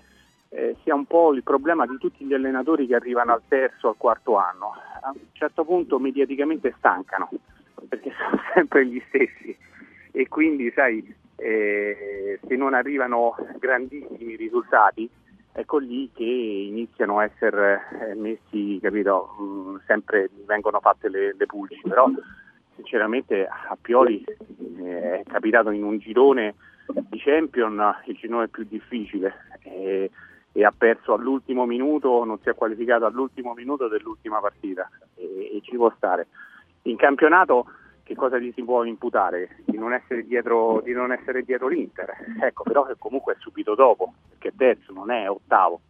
eh, 0.55 0.77
sia 0.85 0.95
un 0.95 1.05
po' 1.05 1.33
il 1.35 1.43
problema 1.43 1.85
di 1.85 1.99
tutti 1.99 2.25
gli 2.25 2.33
allenatori 2.33 2.87
che 2.87 2.95
arrivano 2.95 3.33
al 3.33 3.43
terzo 3.49 3.89
al 3.89 3.97
quarto 3.97 4.37
anno. 4.37 4.73
A 5.03 5.11
un 5.11 5.21
certo 5.33 5.65
punto 5.65 5.99
mediaticamente 5.99 6.73
stancano, 6.79 7.29
perché 7.89 8.13
sono 8.17 8.41
sempre 8.55 8.87
gli 8.87 9.03
stessi. 9.09 9.57
E 10.13 10.29
quindi 10.29 10.71
sai, 10.71 11.05
eh, 11.37 12.39
se 12.47 12.55
non 12.55 12.73
arrivano 12.73 13.35
grandissimi 13.59 14.37
risultati, 14.37 15.11
ecco 15.53 15.79
lì 15.79 16.11
che 16.15 16.23
iniziano 16.23 17.19
a 17.19 17.25
essere 17.25 17.81
eh, 18.11 18.15
messi, 18.15 18.79
capito, 18.81 19.35
mh, 19.37 19.81
sempre 19.87 20.31
vengono 20.47 20.79
fatte 20.79 21.09
le, 21.09 21.35
le 21.37 21.47
pulci, 21.47 21.81
però 21.83 22.09
sinceramente 22.77 23.45
a 23.45 23.77
Pioli 23.81 24.25
eh, 24.79 25.21
è 25.21 25.23
capitato 25.27 25.71
in 25.71 25.83
un 25.83 25.99
girone 25.99 26.55
di 26.87 27.19
Champion, 27.19 27.97
il 28.05 28.15
girone 28.15 28.47
più 28.47 28.63
difficile. 28.63 29.35
E, 29.63 30.11
e 30.57 30.65
ha 30.65 30.73
perso 30.77 31.15
all'ultimo 31.15 31.67
minuto, 31.67 32.23
non 32.25 32.39
si 32.39 32.49
è 32.49 32.55
qualificato 32.55 33.05
all'ultimo 33.07 33.55
minuto 33.55 33.89
dell'ultima 33.89 34.39
partita 34.39 34.89
e, 35.17 35.57
e 35.57 35.61
ci 35.63 35.75
può 35.75 35.93
stare. 35.97 36.29
In 36.83 36.97
campionato 36.97 37.67
che 38.05 38.15
cosa 38.15 38.39
gli 38.39 38.53
si 38.55 38.63
può 38.63 38.85
imputare? 38.85 39.57
Di 39.65 39.77
non 39.77 39.93
essere 39.93 40.25
dietro, 40.25 40.81
di 40.85 40.93
non 40.93 41.11
essere 41.11 41.43
dietro 41.43 41.67
l'Inter, 41.67 42.13
ecco 42.41 42.63
però 42.63 42.85
che 42.85 42.95
comunque 42.99 43.33
è 43.33 43.37
subito 43.41 43.75
dopo, 43.75 44.15
perché 44.29 44.49
è 44.49 44.53
terzo, 44.57 44.93
non 44.93 45.11
è 45.11 45.29
ottavo. 45.29 45.81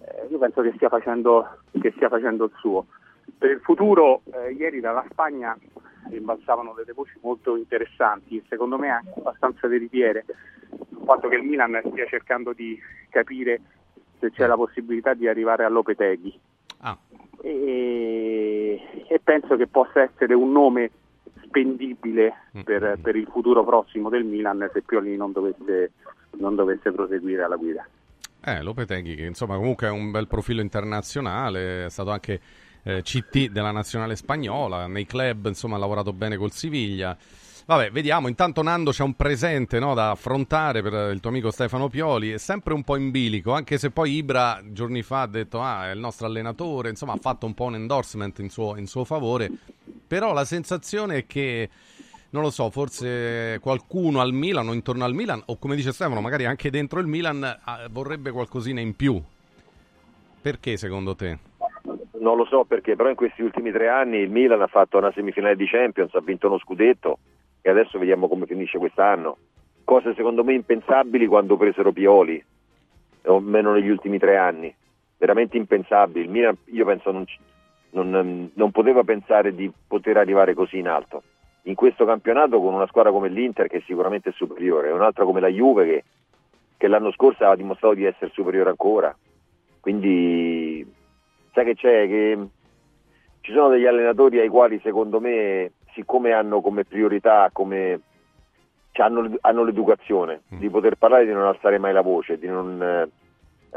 Eh, 0.00 0.26
io 0.28 0.38
penso 0.38 0.60
che 0.62 0.72
stia, 0.74 0.88
facendo, 0.88 1.60
che 1.80 1.92
stia 1.94 2.08
facendo 2.08 2.46
il 2.46 2.52
suo. 2.56 2.86
Per 3.38 3.48
il 3.48 3.60
futuro, 3.60 4.22
eh, 4.32 4.52
ieri 4.52 4.80
dalla 4.80 5.04
Spagna 5.08 5.56
rimbalzavano 6.08 6.72
delle 6.72 6.92
voci 6.92 7.16
molto 7.22 7.54
interessanti, 7.56 8.44
secondo 8.48 8.76
me 8.76 8.88
anche 8.88 9.12
abbastanza 9.16 9.68
veritiere, 9.68 10.24
il 10.70 11.02
fatto 11.04 11.28
che 11.28 11.36
il 11.36 11.44
Milan 11.44 11.80
stia 11.90 12.06
cercando 12.06 12.52
di 12.52 12.76
capire 13.08 13.60
se 14.24 14.30
c'è 14.30 14.46
la 14.46 14.56
possibilità 14.56 15.12
di 15.12 15.28
arrivare 15.28 15.64
a 15.64 15.68
Lopeteghi. 15.68 16.38
Ah. 16.78 16.96
E, 17.42 18.80
e 19.06 19.20
penso 19.22 19.56
che 19.56 19.66
possa 19.66 20.02
essere 20.02 20.32
un 20.34 20.50
nome 20.50 20.90
spendibile 21.42 22.32
per, 22.64 22.98
per 23.02 23.16
il 23.16 23.28
futuro 23.30 23.64
prossimo 23.64 24.08
del 24.08 24.24
Milan 24.24 24.68
se 24.72 24.82
Pioli 24.82 25.16
non 25.16 25.32
dovesse, 25.32 25.92
non 26.38 26.54
dovesse 26.54 26.90
proseguire 26.90 27.42
alla 27.42 27.56
guida. 27.56 27.86
Eh, 28.46 28.62
Lopeteghi, 28.62 29.14
che 29.14 29.24
insomma 29.24 29.56
comunque 29.56 29.86
è 29.86 29.90
un 29.90 30.10
bel 30.10 30.26
profilo 30.26 30.60
internazionale, 30.60 31.86
è 31.86 31.90
stato 31.90 32.10
anche 32.10 32.40
eh, 32.82 33.02
CT 33.02 33.50
della 33.50 33.70
nazionale 33.70 34.16
spagnola, 34.16 34.86
nei 34.86 35.06
club 35.06 35.46
insomma 35.46 35.76
ha 35.76 35.78
lavorato 35.78 36.12
bene 36.12 36.36
col 36.36 36.50
Siviglia. 36.50 37.16
Vabbè, 37.66 37.90
vediamo, 37.92 38.28
intanto 38.28 38.60
Nando 38.62 38.90
c'è 38.90 39.02
un 39.02 39.14
presente 39.14 39.78
no, 39.78 39.94
da 39.94 40.10
affrontare 40.10 40.82
per 40.82 41.12
il 41.14 41.20
tuo 41.20 41.30
amico 41.30 41.50
Stefano 41.50 41.88
Pioli, 41.88 42.30
è 42.30 42.36
sempre 42.36 42.74
un 42.74 42.82
po' 42.82 42.96
in 42.96 43.10
bilico, 43.10 43.54
anche 43.54 43.78
se 43.78 43.90
poi 43.90 44.16
Ibra 44.16 44.60
giorni 44.66 45.00
fa 45.00 45.22
ha 45.22 45.26
detto 45.26 45.62
ah 45.62 45.88
è 45.88 45.94
il 45.94 45.98
nostro 45.98 46.26
allenatore, 46.26 46.90
insomma 46.90 47.14
ha 47.14 47.18
fatto 47.18 47.46
un 47.46 47.54
po' 47.54 47.64
un 47.64 47.76
endorsement 47.76 48.38
in 48.40 48.50
suo, 48.50 48.76
in 48.76 48.86
suo 48.86 49.04
favore, 49.04 49.50
però 50.06 50.34
la 50.34 50.44
sensazione 50.44 51.16
è 51.16 51.26
che 51.26 51.70
non 52.30 52.42
lo 52.42 52.50
so, 52.50 52.68
forse 52.68 53.58
qualcuno 53.62 54.20
al 54.20 54.34
Milan 54.34 54.68
o 54.68 54.74
intorno 54.74 55.04
al 55.04 55.14
Milan, 55.14 55.40
o 55.46 55.56
come 55.56 55.74
dice 55.74 55.92
Stefano, 55.92 56.20
magari 56.20 56.44
anche 56.44 56.68
dentro 56.68 57.00
il 57.00 57.06
Milan, 57.06 57.60
vorrebbe 57.90 58.30
qualcosina 58.30 58.80
in 58.80 58.94
più. 58.94 59.18
Perché 60.42 60.76
secondo 60.76 61.14
te? 61.14 61.38
Non 62.20 62.36
lo 62.36 62.44
so 62.44 62.64
perché, 62.64 62.94
però 62.94 63.08
in 63.08 63.14
questi 63.14 63.40
ultimi 63.40 63.72
tre 63.72 63.88
anni 63.88 64.18
il 64.18 64.28
Milan 64.28 64.60
ha 64.60 64.66
fatto 64.66 64.98
una 64.98 65.12
semifinale 65.14 65.56
di 65.56 65.66
Champions, 65.66 66.12
ha 66.14 66.20
vinto 66.20 66.48
uno 66.48 66.58
scudetto 66.58 67.18
e 67.66 67.70
adesso 67.70 67.98
vediamo 67.98 68.28
come 68.28 68.44
finisce 68.44 68.76
quest'anno. 68.76 69.38
cose 69.84 70.12
secondo 70.14 70.44
me 70.44 70.52
impensabili 70.52 71.26
quando 71.26 71.56
presero 71.56 71.92
Pioli, 71.92 72.42
o 73.22 73.36
almeno 73.36 73.72
negli 73.72 73.88
ultimi 73.88 74.18
tre 74.18 74.36
anni, 74.36 74.74
veramente 75.16 75.56
impensabili. 75.56 76.26
Il 76.26 76.30
Milan, 76.30 76.58
io 76.66 76.84
penso, 76.84 77.10
non, 77.10 77.24
non, 77.92 78.50
non 78.52 78.70
poteva 78.70 79.02
pensare 79.02 79.54
di 79.54 79.72
poter 79.88 80.18
arrivare 80.18 80.52
così 80.52 80.76
in 80.76 80.88
alto. 80.88 81.22
In 81.62 81.74
questo 81.74 82.04
campionato 82.04 82.60
con 82.60 82.74
una 82.74 82.86
squadra 82.86 83.10
come 83.10 83.30
l'Inter 83.30 83.68
che 83.68 83.82
sicuramente 83.86 84.28
è 84.28 84.32
superiore, 84.32 84.90
un'altra 84.90 85.24
come 85.24 85.40
la 85.40 85.48
Juve 85.48 85.86
che, 85.86 86.04
che 86.76 86.86
l'anno 86.86 87.12
scorso 87.12 87.46
ha 87.46 87.56
dimostrato 87.56 87.94
di 87.94 88.04
essere 88.04 88.30
superiore 88.34 88.68
ancora. 88.68 89.16
Quindi 89.80 90.86
sai 91.54 91.64
che 91.64 91.74
c'è? 91.74 92.06
Che 92.06 92.38
ci 93.40 93.52
sono 93.52 93.68
degli 93.68 93.86
allenatori 93.86 94.38
ai 94.38 94.48
quali 94.48 94.78
secondo 94.82 95.18
me, 95.18 95.72
siccome 95.94 96.32
hanno 96.32 96.60
come 96.60 96.84
priorità, 96.84 97.48
come 97.52 98.00
cioè, 98.92 99.06
hanno, 99.06 99.34
hanno 99.40 99.64
l'educazione 99.64 100.42
di 100.58 100.68
poter 100.70 100.96
parlare, 100.96 101.24
di 101.26 101.32
non 101.32 101.44
alzare 101.44 101.78
mai 101.78 101.92
la 101.92 102.02
voce, 102.02 102.38
di 102.38 102.46
non, 102.46 102.80
eh, 102.82 103.08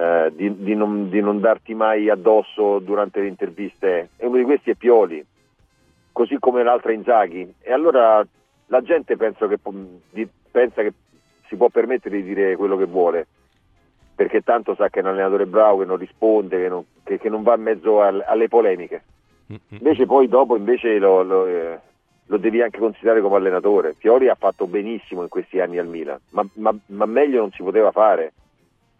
eh, 0.01 0.32
di, 0.36 0.63
di 0.63 0.76
non, 0.76 1.09
di 1.09 1.22
non 1.22 1.39
darti 1.39 1.74
mai 1.74 2.09
addosso 2.09 2.80
durante 2.80 3.22
le 3.22 3.28
interviste. 3.28 4.09
E 4.18 4.26
uno 4.26 4.38
di 4.38 4.43
questi 4.43 4.72
è 4.72 4.76
Pioli, 4.76 5.26
così 6.11 6.38
come 6.39 6.63
l'altra 6.63 6.91
Inzaghi. 6.91 7.51
E 7.61 7.72
allora 7.72 8.26
la 8.68 8.82
gente 8.82 9.15
che, 9.18 9.34
pensa 10.51 10.82
che 10.84 10.93
si 11.47 11.55
può 11.55 11.70
permettere 11.70 12.18
di 12.18 12.24
dire 12.24 12.55
quello 12.55 12.78
che 12.78 12.86
vuole, 12.86 13.28
perché 14.15 14.41
tanto 14.41 14.76
sa 14.76 14.89
che 14.89 14.99
è 14.99 15.01
un 15.03 15.09
allenatore 15.09 15.45
bravo, 15.45 15.80
che 15.80 15.86
non 15.86 15.97
risponde, 15.97 16.59
che 16.61 16.68
non, 16.70 16.84
che- 17.03 17.18
che 17.20 17.30
non 17.30 17.41
va 17.43 17.55
in 17.55 17.61
mezzo 17.61 18.01
al- 18.01 18.24
alle 18.26 18.47
polemiche. 18.47 19.03
Invece 19.70 20.05
poi 20.05 20.28
dopo 20.28 20.57
invece 20.57 20.97
lo, 20.97 21.24
lo, 21.24 21.45
eh, 21.47 21.80
lo 22.28 22.38
devi 22.38 22.61
anche 22.61 22.80
considerare 22.80 23.21
come 23.21 23.38
allenatore. 23.38 23.95
Fiori 23.97 24.30
ha 24.30 24.36
fatto 24.36 24.67
benissimo 24.67 25.21
in 25.21 25.30
questi 25.30 25.59
anni 25.59 25.78
al 25.78 25.88
Milan, 25.88 26.19
ma, 26.32 26.45
ma- 26.53 26.75
ma 26.88 27.05
meglio 27.05 27.39
non 27.39 27.51
si 27.51 27.63
poteva 27.63 27.91
fare. 27.91 28.34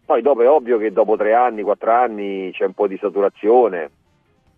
Poi 0.04 0.22
dopo 0.22 0.42
è 0.42 0.48
ovvio 0.48 0.78
che 0.78 0.90
dopo 0.90 1.16
tre 1.16 1.34
anni, 1.34 1.62
quattro 1.62 1.92
anni 1.92 2.50
c'è 2.52 2.64
un 2.64 2.72
po' 2.72 2.86
di 2.86 2.96
saturazione, 2.96 3.90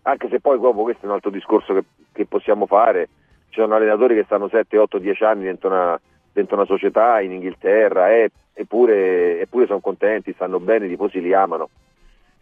anche 0.03 0.29
se 0.29 0.39
poi 0.39 0.59
dopo 0.59 0.83
questo 0.83 1.05
è 1.05 1.09
un 1.09 1.15
altro 1.15 1.29
discorso 1.29 1.73
che, 1.73 1.83
che 2.13 2.25
possiamo 2.25 2.65
fare. 2.65 3.09
Ci 3.49 3.59
sono 3.59 3.75
allenatori 3.75 4.15
che 4.15 4.23
stanno 4.23 4.47
7, 4.47 4.77
8, 4.77 4.97
10 4.97 5.23
anni 5.25 5.43
dentro 5.43 5.69
una, 5.69 5.99
dentro 6.31 6.55
una 6.55 6.65
società 6.65 7.19
in 7.19 7.33
Inghilterra 7.33 8.11
eh, 8.11 8.31
eppure, 8.53 9.41
eppure 9.41 9.65
sono 9.65 9.81
contenti, 9.81 10.31
stanno 10.33 10.61
bene, 10.61 10.85
i 10.85 10.89
tifosi 10.89 11.19
li 11.19 11.33
amano. 11.33 11.69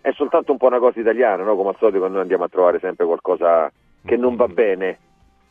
È 0.02 0.12
soltanto 0.12 0.52
un 0.52 0.60
po' 0.60 0.68
una 0.68 0.80
cosa 0.80 1.00
italiana, 1.00 1.44
no? 1.44 1.56
come 1.56 1.70
al 1.70 1.78
solito 1.78 1.98
quando 1.98 2.16
noi 2.16 2.22
andiamo 2.22 2.44
a 2.44 2.50
trovare 2.50 2.80
sempre 2.80 3.06
qualcosa 3.06 3.72
che 4.06 4.16
non 4.16 4.36
va 4.36 4.48
bene, 4.48 4.98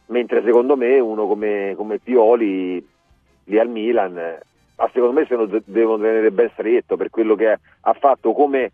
mentre 0.09 0.43
secondo 0.45 0.77
me 0.77 0.99
uno 1.01 1.27
come, 1.27 1.75
come 1.77 1.99
Pioli 1.99 2.87
lì 3.45 3.59
al 3.59 3.69
Milan, 3.69 4.13
ma 4.13 4.91
secondo 4.93 5.13
me 5.13 5.27
se 5.27 5.35
lo 5.35 5.47
de- 5.47 5.63
devono 5.65 6.03
tenere 6.03 6.31
ben 6.31 6.51
stretto 6.53 6.97
per 6.97 7.11
quello 7.11 7.35
che 7.35 7.59
ha 7.81 7.93
fatto 7.95 8.33
come, 8.33 8.73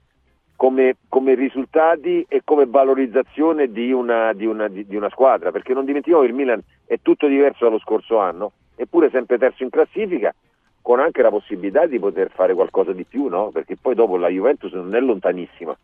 come- 0.57 0.97
come 1.09 1.35
risultati 1.35 2.25
e 2.29 2.43
come 2.45 2.67
valorizzazione 2.67 3.71
di 3.71 3.93
una, 3.93 4.33
di 4.33 4.47
una- 4.47 4.69
di- 4.69 4.87
di 4.87 4.97
una 4.97 5.09
squadra, 5.11 5.51
perché 5.51 5.73
non 5.75 5.85
dimentichiamo 5.85 6.23
che 6.23 6.29
il 6.29 6.35
Milan 6.35 6.63
è 6.87 6.99
tutto 7.01 7.27
diverso 7.27 7.65
dallo 7.65 7.79
scorso 7.79 8.19
anno, 8.19 8.53
eppure 8.77 9.11
sempre 9.11 9.39
terzo 9.39 9.63
in 9.63 9.71
classifica, 9.71 10.35
con 10.83 11.01
anche 11.01 11.23
la 11.23 11.31
possibilità 11.31 11.87
di 11.87 11.99
poter 11.99 12.31
fare 12.31 12.53
qualcosa 12.53 12.93
di 12.93 13.05
più, 13.05 13.29
no? 13.29 13.51
perché 13.51 13.77
poi 13.81 13.95
dopo 13.95 14.17
la 14.19 14.29
Juventus 14.29 14.73
non 14.73 14.95
è 14.95 15.01
lontanissima 15.01 15.75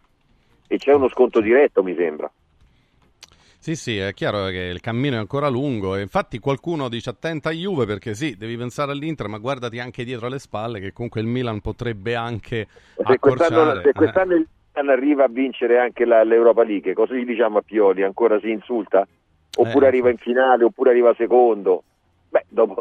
e 0.68 0.76
c'è 0.76 0.92
uno 0.92 1.08
sconto 1.08 1.40
diretto 1.40 1.82
mi 1.82 1.94
sembra. 1.94 2.30
Sì, 3.62 3.76
sì, 3.76 3.98
è 3.98 4.14
chiaro 4.14 4.46
che 4.46 4.56
il 4.72 4.80
cammino 4.80 5.16
è 5.16 5.18
ancora 5.18 5.48
lungo 5.48 5.94
e 5.94 6.00
infatti 6.00 6.38
qualcuno 6.38 6.88
dice 6.88 7.10
attenta 7.10 7.50
a 7.50 7.52
Juve 7.52 7.84
perché 7.84 8.14
sì, 8.14 8.34
devi 8.34 8.56
pensare 8.56 8.90
all'Inter, 8.92 9.28
ma 9.28 9.36
guardati 9.36 9.78
anche 9.78 10.02
dietro 10.02 10.28
le 10.28 10.38
spalle 10.38 10.80
che 10.80 10.94
comunque 10.94 11.20
il 11.20 11.26
Milan 11.26 11.60
potrebbe 11.60 12.14
anche 12.14 12.66
Se 13.06 13.18
quest'anno, 13.18 13.82
se 13.82 13.92
quest'anno 13.92 14.34
il 14.36 14.48
Milan 14.74 14.88
arriva 14.96 15.24
a 15.24 15.28
vincere 15.28 15.78
anche 15.78 16.06
la- 16.06 16.24
l'Europa 16.24 16.64
League, 16.64 16.94
cosa 16.94 17.12
gli 17.14 17.26
diciamo 17.26 17.58
a 17.58 17.60
Pioli? 17.62 18.02
Ancora 18.02 18.40
si 18.40 18.48
insulta? 18.48 19.06
Oppure 19.58 19.84
Eh, 19.84 19.88
arriva 19.88 20.08
in 20.08 20.16
finale, 20.16 20.64
oppure 20.64 20.90
arriva 20.90 21.12
secondo? 21.18 21.82
Beh, 22.30 22.46
dopo, 22.48 22.80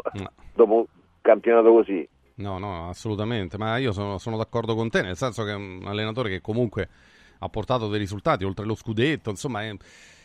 dopo 0.54 0.74
un 0.76 0.84
campionato 1.20 1.72
così. 1.72 2.08
No, 2.36 2.58
no, 2.58 2.88
assolutamente, 2.88 3.58
ma 3.58 3.76
io 3.76 3.92
sono, 3.92 4.16
sono 4.16 4.38
d'accordo 4.38 4.74
con 4.74 4.88
te, 4.88 5.02
nel 5.02 5.16
senso 5.16 5.44
che 5.44 5.50
è 5.50 5.54
un 5.54 5.82
allenatore 5.84 6.30
che 6.30 6.40
comunque 6.40 6.88
ha 7.40 7.48
portato 7.50 7.88
dei 7.88 7.98
risultati 7.98 8.44
oltre 8.44 8.64
lo 8.64 8.74
scudetto, 8.74 9.28
insomma, 9.28 9.64
eh, 9.64 9.76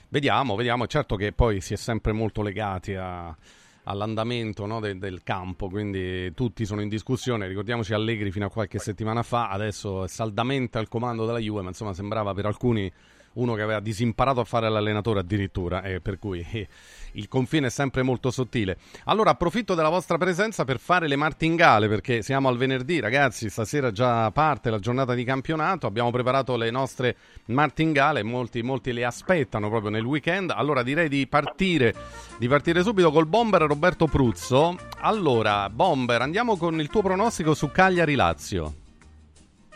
vediamo, 0.10 0.56
vediamo, 0.56 0.88
certo 0.88 1.16
che 1.16 1.32
poi 1.32 1.62
si 1.62 1.74
è 1.74 1.78
sempre 1.78 2.12
molto 2.12 2.42
legati 2.42 2.94
a- 2.96 3.36
all'andamento 3.84 4.66
no, 4.66 4.80
de- 4.80 4.98
del 4.98 5.22
campo, 5.24 5.70
quindi 5.70 6.34
tutti 6.34 6.66
sono 6.66 6.82
in 6.82 6.90
discussione, 6.90 7.48
ricordiamoci 7.48 7.94
Allegri 7.94 8.32
fino 8.32 8.46
a 8.46 8.50
qualche 8.50 8.80
settimana 8.80 9.24
fa, 9.24 9.50
adesso 9.50 10.04
è 10.04 10.08
saldamente 10.08 10.78
al 10.78 10.88
comando 10.88 11.26
della 11.26 11.40
Juve, 11.40 11.62
ma 11.62 11.70
insomma 11.70 11.94
sembrava 11.94 12.34
per 12.34 12.46
alcuni 12.46 12.92
uno 13.36 13.54
che 13.54 13.62
aveva 13.62 13.80
disimparato 13.80 14.42
a 14.42 14.44
fare 14.44 14.70
l'allenatore 14.70 15.22
addirittura, 15.22 15.82
e 15.82 16.02
per 16.02 16.20
cui 16.20 16.46
eh, 16.52 16.68
il 17.14 17.28
confine 17.28 17.68
è 17.68 17.70
sempre 17.70 18.02
molto 18.04 18.32
sottile. 18.32 18.78
Allora 19.06 19.32
approfitto 19.32 19.74
della 19.74 19.90
vostra 19.90 20.18
presenza 20.18 20.66
per 20.66 20.80
fare 20.80 21.08
le 21.08 21.16
martingale, 21.16 21.88
perché 21.88 22.22
siamo 22.22 22.50
al 22.50 22.58
venerdì, 22.58 23.00
ragazzi, 23.00 23.50
stasera 23.50 23.92
già 23.92 24.30
parte 24.32 24.70
la 24.70 24.80
giornata 24.80 25.14
di 25.14 25.24
campionato, 25.24 25.88
abbiamo 25.88 26.12
preparato 26.12 26.56
le 26.56 26.72
nostre 26.72 27.16
martingale, 27.46 28.24
molti, 28.24 28.62
molti 28.62 28.92
le 28.94 29.06
aspettano 29.06 29.70
proprio 29.70 29.92
nel 29.92 30.04
weekend, 30.04 30.52
allora 30.52 30.84
direi 30.84 31.10
di 31.10 31.28
partire, 31.28 31.94
di 32.38 32.48
partire 32.48 32.84
subito 32.84 33.12
col 33.12 33.28
bomber 33.28 33.62
Roberto 33.62 34.08
Pruzzo. 34.08 34.78
Allora, 35.00 35.70
bomber, 35.70 36.22
andiamo 36.22 36.58
con 36.58 36.80
il 36.80 36.88
tuo 36.88 37.02
pronostico 37.02 37.54
su 37.54 37.70
Cagliari-Lazio. 37.72 38.74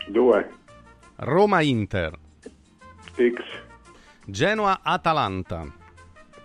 Due. 0.08 0.50
Roma-Inter. 1.16 2.18
X. 3.28 3.42
Genoa-Atalanta. 4.24 5.66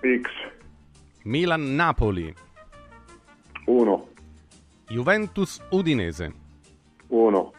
X. 0.01 0.29
Milan-Napoli. 1.23 2.33
1. 3.65 4.07
Juventus-Udinese. 4.89 6.33
1. 7.07 7.53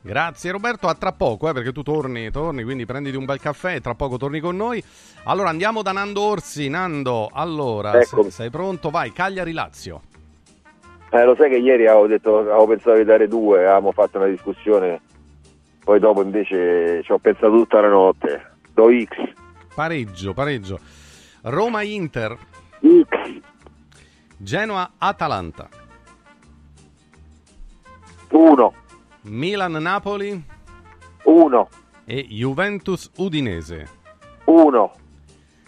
Grazie 0.00 0.52
Roberto, 0.52 0.86
a 0.86 0.94
tra 0.94 1.12
poco, 1.12 1.48
eh, 1.48 1.52
perché 1.52 1.72
tu 1.72 1.82
torni, 1.82 2.30
torni, 2.30 2.62
quindi 2.62 2.86
prenditi 2.86 3.16
un 3.16 3.24
bel 3.24 3.40
caffè 3.40 3.74
e 3.74 3.80
tra 3.80 3.94
poco 3.94 4.16
torni 4.16 4.38
con 4.40 4.56
noi. 4.56 4.82
Allora 5.24 5.48
andiamo 5.48 5.82
da 5.82 5.90
Nando 5.92 6.22
Orsi. 6.22 6.68
Nando, 6.68 7.28
allora, 7.32 8.00
se- 8.02 8.30
sei 8.30 8.48
pronto? 8.50 8.90
Vai, 8.90 9.12
Cagliari-Lazio. 9.12 10.00
Eh, 11.10 11.24
lo 11.24 11.34
sai 11.36 11.50
che 11.50 11.56
ieri 11.56 11.86
avevo, 11.86 12.06
detto, 12.06 12.38
avevo 12.38 12.66
pensato 12.66 12.96
di 12.96 13.04
dare 13.04 13.26
due, 13.26 13.58
avevamo 13.58 13.92
fatto 13.92 14.18
una 14.18 14.28
discussione, 14.28 15.00
poi 15.86 16.00
dopo 16.00 16.20
invece 16.20 17.00
ci 17.04 17.12
ho 17.12 17.18
pensato 17.18 17.52
tutta 17.52 17.80
la 17.80 17.86
notte. 17.86 18.54
Do 18.74 18.88
X. 18.88 19.14
Pareggio, 19.72 20.34
pareggio. 20.34 20.80
Roma-Inter. 21.42 22.36
X. 22.80 23.40
Genoa-Atalanta. 24.36 25.68
1. 28.30 28.74
Milan-Napoli. 29.22 30.42
1. 31.22 31.68
E 32.04 32.26
Juventus-Udinese. 32.30 33.88
1. 34.46 34.92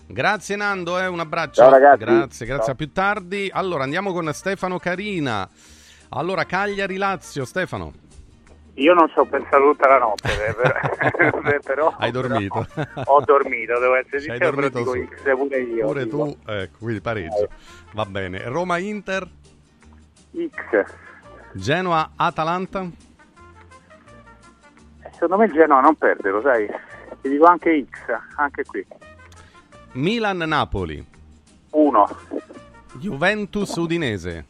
Grazie 0.04 0.56
Nando, 0.56 0.98
eh, 0.98 1.06
un 1.06 1.20
abbraccio. 1.20 1.62
Ciao, 1.62 1.70
ragazzi. 1.70 1.98
Grazie, 1.98 2.46
grazie 2.46 2.64
Ciao. 2.64 2.72
a 2.72 2.76
più 2.76 2.90
tardi. 2.90 3.48
Allora 3.52 3.84
andiamo 3.84 4.12
con 4.12 4.28
Stefano 4.32 4.80
Carina. 4.80 5.48
Allora 6.08 6.42
Cagliari-Lazio, 6.42 7.44
Stefano. 7.44 8.06
Io 8.78 8.94
non 8.94 9.08
ci 9.08 9.18
ho 9.18 9.24
pensato 9.24 9.72
tutta 9.72 9.88
la 9.88 9.98
notte, 9.98 10.46
eh, 10.46 10.54
però, 10.54 11.40
eh, 11.50 11.60
però 11.64 11.94
Hai 11.98 12.12
dormito? 12.12 12.64
ho 13.04 13.20
dormito, 13.24 13.78
devo 13.80 13.94
essere 13.96 14.20
sincero, 14.20 14.54
però 14.54 14.68
dico 14.68 14.92
su. 14.92 15.04
X 15.04 15.34
pure 15.36 15.60
io. 15.60 15.86
Pure 15.86 16.04
dico. 16.04 16.16
tu, 16.16 16.36
ecco, 16.46 16.76
quindi 16.78 17.00
pareggio. 17.00 17.48
Va 17.92 18.04
bene. 18.06 18.42
Roma-Inter, 18.44 19.28
X. 20.32 20.94
Genoa-Atalanta, 21.52 22.88
Secondo 25.10 25.38
me 25.38 25.46
il 25.46 25.52
Genoa 25.52 25.80
non 25.80 25.96
perde, 25.96 26.30
lo 26.30 26.40
sai? 26.42 26.68
Ti 27.20 27.28
dico 27.28 27.46
anche 27.46 27.84
X, 27.90 27.98
anche 28.36 28.64
qui. 28.64 28.86
Milan-Napoli, 29.92 31.04
1. 31.70 32.08
Juventus-Udinese 32.92 34.46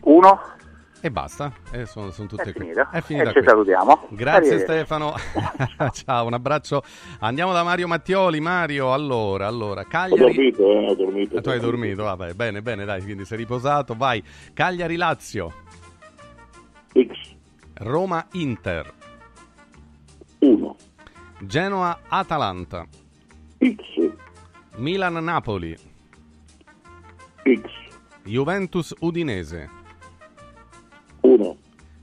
1. 0.00 0.56
E 1.00 1.10
basta. 1.10 1.52
Eh, 1.70 1.86
sono, 1.86 2.10
sono 2.10 2.26
tutte 2.28 2.50
È 2.50 2.52
qui. 2.52 2.68
È 2.68 3.00
finita 3.00 3.30
E 3.30 3.32
ci 3.32 3.38
qui. 3.40 3.48
salutiamo. 3.48 4.06
Grazie. 4.10 4.58
Stefano. 4.60 5.14
Ciao, 5.92 6.26
un 6.26 6.32
abbraccio. 6.34 6.82
Andiamo 7.20 7.52
da 7.52 7.62
Mario 7.62 7.86
Mattioli. 7.86 8.40
Mario, 8.40 8.92
allora, 8.92 9.46
allora, 9.46 9.82
Ho 9.82 9.86
Cagliari... 9.88 10.20
dormito, 10.34 10.70
eh, 10.70 10.86
ho 10.90 10.94
dormito. 10.94 11.36
Ah, 11.38 11.40
Tu 11.40 11.48
hai 11.50 11.60
dormito, 11.60 12.02
vabbè, 12.04 12.32
bene, 12.34 12.62
bene, 12.62 12.84
dai, 12.84 13.02
quindi 13.02 13.24
sei 13.24 13.38
riposato, 13.38 13.94
vai. 13.96 14.22
Cagliari-Lazio, 14.52 15.52
X. 16.92 17.36
Roma-Inter, 17.74 18.92
1. 20.40 20.76
Genoa-Atalanta, 21.40 22.86
X. 23.58 24.10
Milan-Napoli, 24.76 25.76
X. 27.42 27.62
Juventus-Udinese, 28.24 29.70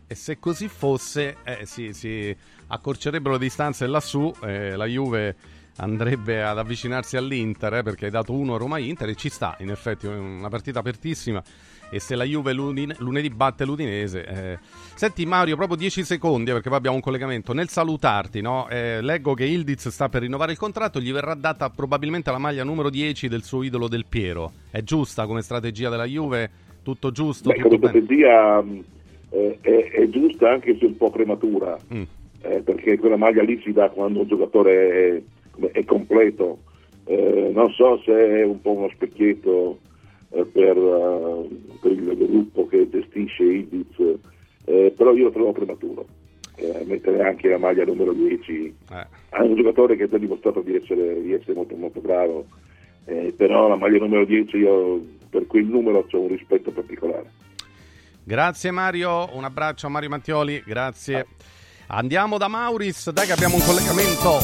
E 0.07 0.15
se 0.15 0.37
così 0.39 0.67
fosse, 0.67 1.37
eh, 1.43 1.65
si, 1.65 1.93
si 1.93 2.35
accorcerebbero 2.67 3.33
le 3.33 3.39
distanze 3.39 3.87
lassù, 3.87 4.31
eh, 4.43 4.75
la 4.75 4.85
Juve 4.85 5.35
andrebbe 5.77 6.43
ad 6.43 6.57
avvicinarsi 6.57 7.17
all'Inter 7.17 7.75
eh, 7.75 7.83
perché 7.83 8.05
hai 8.05 8.11
dato 8.11 8.33
uno 8.33 8.55
a 8.55 8.57
Roma-Inter 8.57 9.09
e 9.09 9.15
ci 9.15 9.29
sta, 9.29 9.55
in 9.59 9.71
effetti, 9.71 10.07
è 10.07 10.15
una 10.15 10.49
partita 10.49 10.79
apertissima 10.79 11.43
e 11.89 11.99
se 11.99 12.15
la 12.15 12.23
Juve 12.23 12.53
lunedì 12.53 13.29
batte 13.29 13.65
l'Udinese... 13.65 14.25
eh. 14.25 14.59
Senti 14.95 15.25
Mario, 15.25 15.55
proprio 15.55 15.77
10 15.77 16.03
secondi 16.03 16.49
eh, 16.49 16.53
perché 16.53 16.69
poi 16.69 16.77
abbiamo 16.77 16.95
un 16.95 17.01
collegamento. 17.01 17.53
Nel 17.53 17.69
salutarti, 17.69 18.41
no, 18.41 18.67
eh, 18.69 19.01
leggo 19.01 19.33
che 19.33 19.45
Ildiz 19.45 19.89
sta 19.89 20.09
per 20.09 20.21
rinnovare 20.21 20.53
il 20.53 20.57
contratto, 20.57 20.99
gli 20.99 21.11
verrà 21.11 21.33
data 21.35 21.69
probabilmente 21.69 22.31
la 22.31 22.37
maglia 22.37 22.63
numero 22.63 22.89
10 22.89 23.27
del 23.27 23.43
suo 23.43 23.63
idolo 23.63 23.87
del 23.87 24.05
Piero. 24.07 24.51
È 24.69 24.81
giusta 24.83 25.25
come 25.25 25.41
strategia 25.41 25.89
della 25.89 26.05
Juve? 26.05 26.49
Tutto 26.81 27.11
giusto? 27.11 27.49
Beh, 27.49 27.55
tutto 27.55 27.77
come 27.77 27.91
bene? 27.91 28.05
strategia 28.05 28.61
mh, 28.61 28.83
eh, 29.35 29.57
è, 29.61 29.89
è 29.91 30.07
giusta 30.09 30.49
anche 30.51 30.77
se 30.77 30.85
un 30.85 30.95
po' 30.97 31.09
prematura, 31.09 31.77
Mm. 31.93 32.03
eh, 32.43 32.61
perché 32.61 32.97
quella 32.97 33.17
maglia 33.17 33.43
lì 33.43 33.59
si 33.61 33.73
dà 33.73 33.89
quando 33.89 34.21
un 34.21 34.27
giocatore 34.27 35.23
è, 35.59 35.71
è 35.71 35.83
completo. 35.83 36.59
Eh, 37.05 37.51
non 37.53 37.69
so 37.71 37.99
se 38.03 38.13
è 38.13 38.43
un 38.43 38.61
po' 38.61 38.71
uno 38.71 38.89
specchietto 38.89 39.79
eh, 40.31 40.45
per, 40.45 40.75
eh, 40.77 41.47
per 41.81 41.91
il 41.91 42.15
gruppo 42.17 42.65
che 42.67 42.89
gestisce 42.89 43.43
Ibiz, 43.43 43.99
eh, 44.65 44.93
però 44.95 45.13
io 45.13 45.25
lo 45.25 45.31
trovo 45.31 45.51
prematuro. 45.51 46.05
Mettere 46.85 47.21
anche 47.21 47.49
la 47.49 47.57
maglia 47.57 47.83
numero 47.83 48.13
10 48.13 48.73
Eh. 48.89 49.07
a 49.31 49.43
un 49.43 49.55
giocatore 49.55 49.97
che 49.97 50.07
ti 50.07 50.15
ha 50.15 50.17
dimostrato 50.17 50.61
di 50.61 50.73
essere, 50.73 51.21
di 51.21 51.33
essere 51.33 51.53
molto 51.53 51.75
molto 51.75 51.99
bravo, 51.99 52.45
però 53.35 53.67
la 53.67 53.75
maglia 53.75 53.97
numero 53.99 54.23
10 54.23 54.55
io 54.57 55.01
per 55.29 55.47
quel 55.47 55.65
numero 55.65 56.07
ho 56.09 56.19
un 56.19 56.29
rispetto 56.29 56.71
particolare. 56.71 57.29
Grazie 58.27 58.71
Mario, 58.71 59.35
un 59.35 59.43
abbraccio 59.43 59.85
a 59.85 59.89
Mario 59.91 60.09
Mattioli, 60.09 60.63
grazie. 60.65 61.27
Andiamo 61.87 62.39
da 62.39 62.47
Mauris, 62.47 63.11
dai 63.11 63.27
che 63.27 63.33
abbiamo 63.33 63.53
un 63.53 63.63
collegamento. 63.63 64.39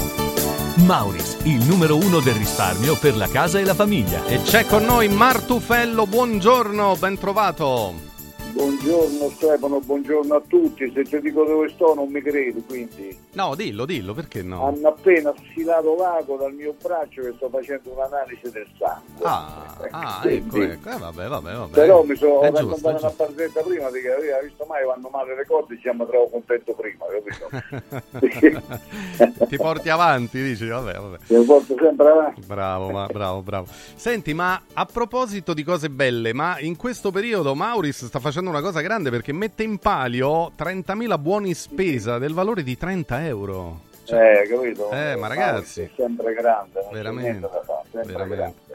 Mauris, 0.85 1.39
il 1.45 1.65
numero 1.65 1.95
uno 1.95 2.19
del 2.19 2.35
risparmio 2.35 2.95
per 2.95 3.17
la 3.17 3.27
casa 3.27 3.57
e 3.57 3.65
la 3.65 3.73
famiglia. 3.73 4.23
E 4.27 4.39
c'è 4.43 4.67
con 4.67 4.85
noi 4.85 5.07
Martufello, 5.07 6.05
buongiorno, 6.05 6.95
ben 6.97 7.17
trovato. 7.17 8.10
Buongiorno 8.53 9.29
Stefano, 9.29 9.79
buongiorno 9.79 10.35
a 10.35 10.41
tutti. 10.45 10.91
Se 10.93 11.03
ti 11.03 11.19
dico 11.21 11.45
dove 11.45 11.69
sto 11.69 11.93
non 11.93 12.09
mi 12.09 12.21
credi, 12.21 12.61
quindi 12.65 13.17
No, 13.33 13.55
dillo, 13.55 13.85
dillo, 13.85 14.13
perché 14.13 14.41
no? 14.43 14.65
hanno 14.67 14.89
appena 14.89 15.33
sfilato 15.49 15.95
l'ago 15.95 16.35
dal 16.35 16.53
mio 16.53 16.75
braccio 16.81 17.21
che 17.21 17.33
sto 17.37 17.47
facendo 17.49 17.91
un'analisi 17.93 18.51
del 18.51 18.67
sangue. 18.77 19.23
Ah, 19.23 19.77
ah, 19.91 20.21
ecco, 20.25 20.47
Quindi- 20.49 20.71
ecco, 20.73 20.89
eh, 20.89 20.97
vabbè, 20.97 21.27
vabbè, 21.27 21.53
vabbè. 21.53 21.71
Però 21.71 22.03
mi 22.03 22.15
sono 22.15 22.41
raccontato 22.41 22.77
una 23.05 23.13
barzelletta 23.15 23.61
prima 23.61 23.89
di 23.91 24.01
che 24.01 24.11
aveva 24.11 24.39
visto 24.41 24.65
mai 24.67 24.85
vanno 24.85 25.09
male 25.09 25.35
le 25.35 25.45
cose, 25.45 25.75
ci 25.75 25.81
siamo 25.81 26.05
trovato 26.05 26.29
contento 26.31 26.73
prima, 26.73 27.05
capito? 27.07 27.49
Ti 29.47 29.57
porti 29.57 29.89
avanti, 29.89 30.41
dici, 30.41 30.67
vabbè, 30.67 30.93
vabbè. 30.93 31.17
Mi 31.27 31.45
porto 31.45 31.75
sempre 31.79 32.09
avanti. 32.09 32.41
Bravo, 32.45 32.89
ma, 32.89 33.05
bravo, 33.05 33.41
bravo. 33.41 33.67
Senti, 33.95 34.33
ma 34.33 34.61
a 34.73 34.85
proposito 34.85 35.53
di 35.53 35.63
cose 35.63 35.89
belle, 35.89 36.33
ma 36.33 36.59
in 36.59 36.75
questo 36.75 37.11
periodo 37.11 37.53
Mauris 37.55 38.05
sta 38.07 38.19
facendo 38.19 38.39
una 38.49 38.61
cosa 38.61 38.81
grande 38.81 39.09
perché 39.09 39.31
mette 39.33 39.63
in 39.63 39.77
palio 39.77 40.51
30.000 40.57 41.19
buoni 41.19 41.53
spesa 41.53 42.17
del 42.17 42.33
valore 42.33 42.63
di 42.63 42.77
30 42.77 43.25
euro. 43.25 43.81
eh, 44.07 44.47
capito? 44.49 44.91
Eh, 44.91 45.15
ma 45.15 45.27
ragazzi. 45.27 45.81
È 45.83 45.89
sempre 45.95 46.33
grande, 46.33 46.79
non 46.81 46.89
c'è 46.89 46.95
Veramente, 46.95 47.29
niente 47.29 47.49
da 47.51 47.61
fare, 47.63 47.87
sempre 47.91 48.11
veramente. 48.13 48.35
grande. 48.35 48.70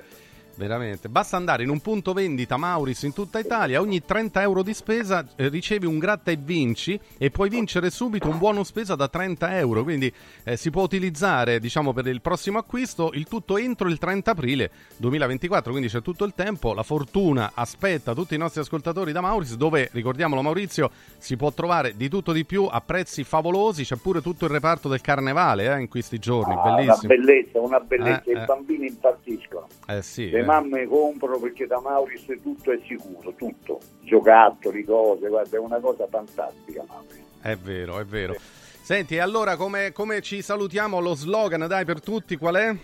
Veramente, 0.59 1.11
basta 1.11 1.37
andare 1.37 1.65
in 1.65 1.69
un 1.69 1.81
punto 1.81 2.15
vendita 2.15 2.57
Mauris 2.57 3.03
in 3.03 3.13
tutta 3.13 3.39
Italia, 3.39 3.79
ogni 3.79 4.03
30 4.03 4.41
euro 4.41 4.63
di 4.63 4.73
spesa 4.73 5.23
eh, 5.37 5.49
ricevi 5.49 5.85
un 5.85 5.99
gratta 5.99 6.31
e 6.31 6.37
vinci 6.37 6.99
e 7.19 7.31
puoi 7.31 7.51
vincere 7.51 7.91
subito 7.91 8.29
un 8.31 8.39
buono 8.39 8.65
spesa 8.65 8.95
da 8.95 9.07
30 9.07 9.59
euro, 9.59 9.83
quindi 9.83 10.11
eh, 10.45 10.57
si 10.57 10.71
può 10.71 10.83
utilizzare 10.83 11.61
diciamo 11.61 11.93
per 11.93 12.07
il 12.07 12.23
prossimo 12.23 12.57
acquisto 12.57 13.11
il 13.13 13.27
tutto 13.29 13.59
entro 13.59 13.87
il 13.89 13.99
30 13.99 14.31
aprile 14.31 14.71
2024, 14.97 15.71
quindi 15.73 15.89
c'è 15.91 16.01
tutto 16.01 16.25
il 16.25 16.33
tempo, 16.35 16.73
la 16.73 16.83
fortuna 16.83 17.51
aspetta 17.53 18.15
tutti 18.15 18.35
i 18.35 18.39
nostri 18.39 18.63
ascoltatori 18.63 19.13
da 19.13 19.21
Mauris 19.21 19.57
dove, 19.57 19.91
ricordiamolo 19.93 20.41
Maurizio, 20.41 20.91
si 21.19 21.37
può 21.37 21.53
trovare 21.53 21.97
di 21.97 22.09
tutto 22.09 22.33
di 22.33 22.47
più 22.47 22.67
a 22.71 22.81
prezzi 22.81 23.25
favolosi, 23.25 23.85
c'è 23.85 23.97
pure 23.97 24.23
tutto 24.23 24.47
il 24.47 24.53
reparto 24.53 24.89
del 24.89 25.03
carnevale 25.03 25.71
eh, 25.71 25.81
in 25.81 25.89
questi 25.89 26.19
giorni, 26.19 26.55
Ah, 26.55 26.63
una 26.63 26.75
bellissimo. 26.77 27.09
bellezza, 27.15 27.61
una 27.61 27.81
bellezza, 27.81 28.23
Eh, 28.25 28.33
i 28.33 28.37
eh. 28.41 28.45
bambini 28.47 28.87
impazziscono. 28.87 29.46
Eh 29.87 30.03
sì, 30.03 30.31
Le 30.31 30.41
eh. 30.41 30.45
mamme 30.45 30.87
comprano 30.87 31.39
perché 31.39 31.67
da 31.67 31.81
Mauris 31.81 32.25
tutto 32.43 32.73
è 32.73 32.79
sicuro, 32.87 33.33
tutto, 33.37 33.81
giocattoli, 34.03 34.85
cose, 34.85 35.29
guarda, 35.29 35.57
è 35.57 35.61
una 35.61 35.79
cosa 35.79 36.07
fantastica. 36.09 36.85
Mauris. 36.87 37.23
È 37.41 37.57
vero, 37.57 37.99
è 37.99 38.05
vero. 38.05 38.35
Senti, 38.83 39.17
e 39.17 39.21
allora 39.21 39.57
come, 39.57 39.93
come 39.93 40.21
ci 40.21 40.43
salutiamo? 40.43 41.01
Lo 41.01 41.15
slogan, 41.15 41.67
dai, 41.67 41.85
per 41.85 42.01
tutti, 42.01 42.37
qual 42.37 42.55
è? 42.55 42.77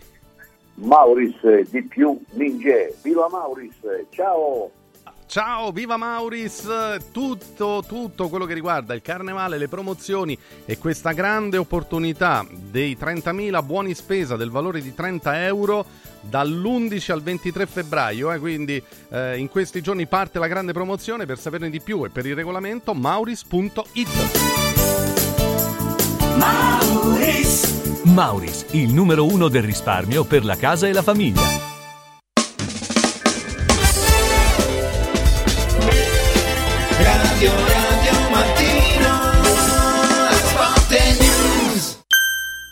Mauris 0.74 1.70
di 1.70 1.82
più 1.82 2.18
Ninja, 2.32 2.88
viva 3.02 3.28
Mauris, 3.28 3.76
ciao! 4.10 4.70
Ciao, 5.26 5.70
viva 5.70 5.96
Mauris! 5.96 6.68
Tutto, 7.10 7.82
tutto 7.86 8.28
quello 8.28 8.44
che 8.44 8.52
riguarda 8.52 8.92
il 8.92 9.00
carnevale, 9.00 9.56
le 9.56 9.68
promozioni 9.68 10.36
e 10.64 10.76
questa 10.76 11.12
grande 11.12 11.56
opportunità 11.56 12.46
dei 12.50 12.96
30.000 13.00 13.64
buoni 13.64 13.94
spesa 13.94 14.36
del 14.36 14.50
valore 14.50 14.82
di 14.82 14.92
30 14.92 15.44
euro 15.46 15.86
dall'11 16.22 17.12
al 17.12 17.22
23 17.22 17.66
febbraio. 17.66 18.32
eh, 18.32 18.38
quindi 18.38 18.82
eh, 19.10 19.36
in 19.38 19.48
questi 19.48 19.80
giorni 19.80 20.06
parte 20.06 20.38
la 20.38 20.48
grande 20.48 20.72
promozione. 20.72 21.26
Per 21.26 21.38
saperne 21.38 21.70
di 21.70 21.80
più 21.80 22.04
e 22.04 22.10
per 22.10 22.26
il 22.26 22.34
regolamento, 22.34 22.94
mauris.it. 22.94 24.08
Mauris. 26.36 28.02
Mauris, 28.04 28.66
il 28.72 28.92
numero 28.92 29.26
uno 29.26 29.48
del 29.48 29.62
risparmio 29.62 30.24
per 30.24 30.44
la 30.44 30.56
casa 30.56 30.86
e 30.86 30.92
la 30.92 31.02
famiglia. 31.02 31.40
Radio 36.98 37.71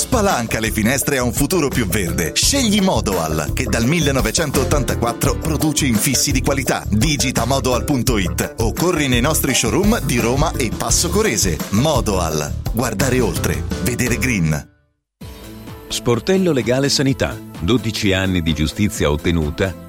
Spalanca 0.00 0.60
le 0.60 0.70
finestre 0.70 1.18
a 1.18 1.22
un 1.22 1.34
futuro 1.34 1.68
più 1.68 1.86
verde. 1.86 2.32
Scegli 2.34 2.80
Modoal, 2.80 3.52
che 3.52 3.64
dal 3.64 3.84
1984 3.84 5.36
produce 5.36 5.84
infissi 5.84 6.32
di 6.32 6.40
qualità. 6.40 6.82
Digita 6.88 7.44
modoal.it 7.44 8.54
o 8.60 8.72
corri 8.72 9.08
nei 9.08 9.20
nostri 9.20 9.52
showroom 9.52 10.00
di 10.00 10.18
Roma 10.18 10.52
e 10.56 10.70
Passo 10.74 11.10
Corese. 11.10 11.58
Modoal. 11.72 12.50
Guardare 12.72 13.20
oltre. 13.20 13.62
Vedere 13.82 14.16
green. 14.16 14.68
Sportello 15.88 16.52
Legale 16.52 16.88
Sanità. 16.88 17.36
12 17.60 18.12
anni 18.14 18.40
di 18.40 18.54
giustizia 18.54 19.10
ottenuta 19.10 19.88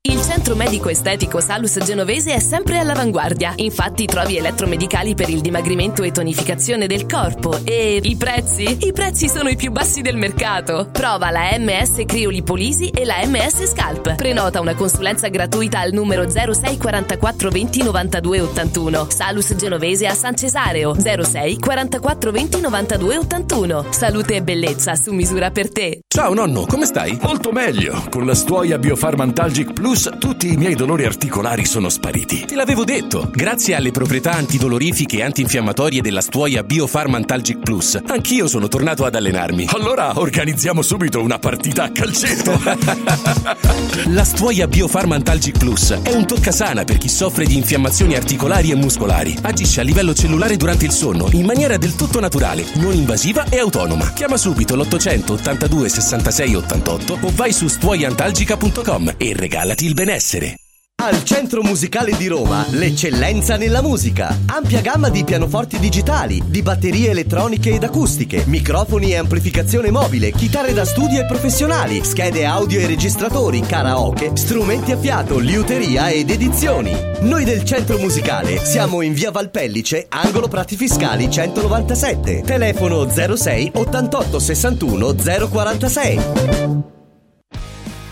Il 0.00 0.22
centro 0.22 0.54
medico 0.54 0.88
estetico 0.88 1.40
Salus 1.40 1.76
Genovese 1.84 2.32
è 2.32 2.38
sempre 2.38 2.78
all'avanguardia. 2.78 3.52
Infatti 3.56 4.06
trovi 4.06 4.36
elettromedicali 4.36 5.16
per 5.16 5.28
il 5.28 5.40
dimagrimento 5.40 6.04
e 6.04 6.12
tonificazione 6.12 6.86
del 6.86 7.04
corpo. 7.04 7.58
E 7.64 8.00
i 8.00 8.16
prezzi? 8.16 8.86
I 8.86 8.92
prezzi 8.92 9.28
sono 9.28 9.48
i 9.48 9.56
più 9.56 9.72
bassi 9.72 10.00
del 10.00 10.16
mercato. 10.16 10.88
Prova 10.92 11.30
la 11.30 11.50
MS 11.58 12.04
Criolipolisi 12.06 12.90
e 12.90 13.04
la 13.04 13.16
MS 13.26 13.64
Scalp. 13.66 14.14
Prenota 14.14 14.60
una 14.60 14.76
consulenza 14.76 15.26
gratuita 15.26 15.80
al 15.80 15.92
numero 15.92 16.30
06 16.30 16.78
44 16.78 17.50
20 17.50 17.82
92 17.82 18.40
81. 18.40 19.10
Salus 19.10 19.56
Genovese 19.56 20.06
a 20.06 20.14
San 20.14 20.36
Cesareo 20.36 20.94
06 20.94 21.58
44 21.58 22.30
20 22.30 22.60
92 22.60 23.16
81. 23.18 23.86
Salute 23.90 24.36
e 24.36 24.42
bellezza 24.42 24.94
su 24.94 25.12
misura 25.12 25.50
per 25.50 25.72
te. 25.72 26.02
Ciao 26.06 26.32
nonno, 26.34 26.66
come 26.66 26.86
stai? 26.86 27.18
Molto 27.20 27.50
meglio. 27.50 28.06
Con 28.10 28.24
la 28.24 28.34
Stuoia 28.34 28.78
Biofarmantalgic 28.78 29.72
Plus 29.72 29.96
tutti 30.18 30.52
i 30.52 30.56
miei 30.56 30.74
dolori 30.74 31.04
articolari 31.04 31.64
sono 31.64 31.88
spariti. 31.88 32.44
Te 32.44 32.54
l'avevo 32.54 32.84
detto. 32.84 33.28
Grazie 33.32 33.74
alle 33.74 33.90
proprietà 33.90 34.32
antidolorifiche 34.32 35.18
e 35.18 35.22
antinfiammatorie 35.22 36.00
della 36.00 36.20
Stuoia 36.20 36.62
Biofarmantalgic 36.62 37.58
Plus, 37.58 37.98
anch'io 38.06 38.46
sono 38.46 38.68
tornato 38.68 39.04
ad 39.04 39.14
allenarmi. 39.16 39.66
Allora 39.72 40.18
organizziamo 40.18 40.82
subito 40.82 41.20
una 41.20 41.38
partita 41.38 41.84
a 41.84 41.90
calcetto. 41.90 42.60
la 44.06 44.24
Stuoia 44.24 44.68
Biofarmantalgic 44.68 45.58
Plus 45.58 45.90
è 46.02 46.12
un 46.12 46.26
toccasana 46.26 46.84
per 46.84 46.98
chi 46.98 47.08
soffre 47.08 47.44
di 47.44 47.56
infiammazioni 47.56 48.14
articolari 48.14 48.70
e 48.70 48.76
muscolari. 48.76 49.36
Agisce 49.42 49.80
a 49.80 49.84
livello 49.84 50.14
cellulare 50.14 50.56
durante 50.56 50.84
il 50.84 50.92
sonno 50.92 51.28
in 51.32 51.44
maniera 51.44 51.76
del 51.76 51.96
tutto 51.96 52.20
naturale, 52.20 52.64
non 52.74 52.94
invasiva 52.94 53.48
e 53.48 53.58
autonoma. 53.58 54.12
Chiama 54.12 54.36
subito 54.36 54.76
l'800 54.76 55.32
82 55.32 55.88
66 55.88 56.54
88 56.54 57.18
o 57.20 57.32
vai 57.34 57.52
su 57.52 57.66
stuoiantalgica.com 57.66 59.14
e 59.16 59.32
regalati 59.78 59.86
il 59.86 59.94
benessere. 59.94 60.56
Al 61.00 61.22
Centro 61.22 61.62
Musicale 61.62 62.16
di 62.16 62.26
Roma, 62.26 62.66
l'eccellenza 62.70 63.56
nella 63.56 63.80
musica. 63.80 64.36
Ampia 64.46 64.80
gamma 64.80 65.08
di 65.10 65.22
pianoforti 65.22 65.78
digitali, 65.78 66.42
di 66.44 66.60
batterie 66.60 67.10
elettroniche 67.10 67.70
ed 67.70 67.84
acustiche, 67.84 68.42
microfoni 68.46 69.12
e 69.12 69.16
amplificazione 69.16 69.92
mobile, 69.92 70.32
chitarre 70.32 70.72
da 70.72 70.84
studio 70.84 71.20
e 71.20 71.26
professionali, 71.26 72.02
schede 72.02 72.44
audio 72.44 72.80
e 72.80 72.86
registratori, 72.88 73.60
karaoke, 73.60 74.32
strumenti 74.34 74.90
a 74.90 74.98
fiato, 74.98 75.38
liuteria 75.38 76.08
ed 76.08 76.30
edizioni. 76.30 76.92
Noi 77.20 77.44
del 77.44 77.62
Centro 77.62 77.98
Musicale 77.98 78.58
siamo 78.64 79.00
in 79.02 79.12
via 79.12 79.30
Valpellice, 79.30 80.06
angolo 80.08 80.48
Prati 80.48 80.76
Fiscali 80.76 81.30
197. 81.30 82.42
Telefono 82.42 83.08
06 83.08 83.70
88 83.74 84.38
61 84.40 85.14
046. 85.48 86.20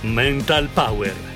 Mental 0.02 0.68
Power. 0.72 1.35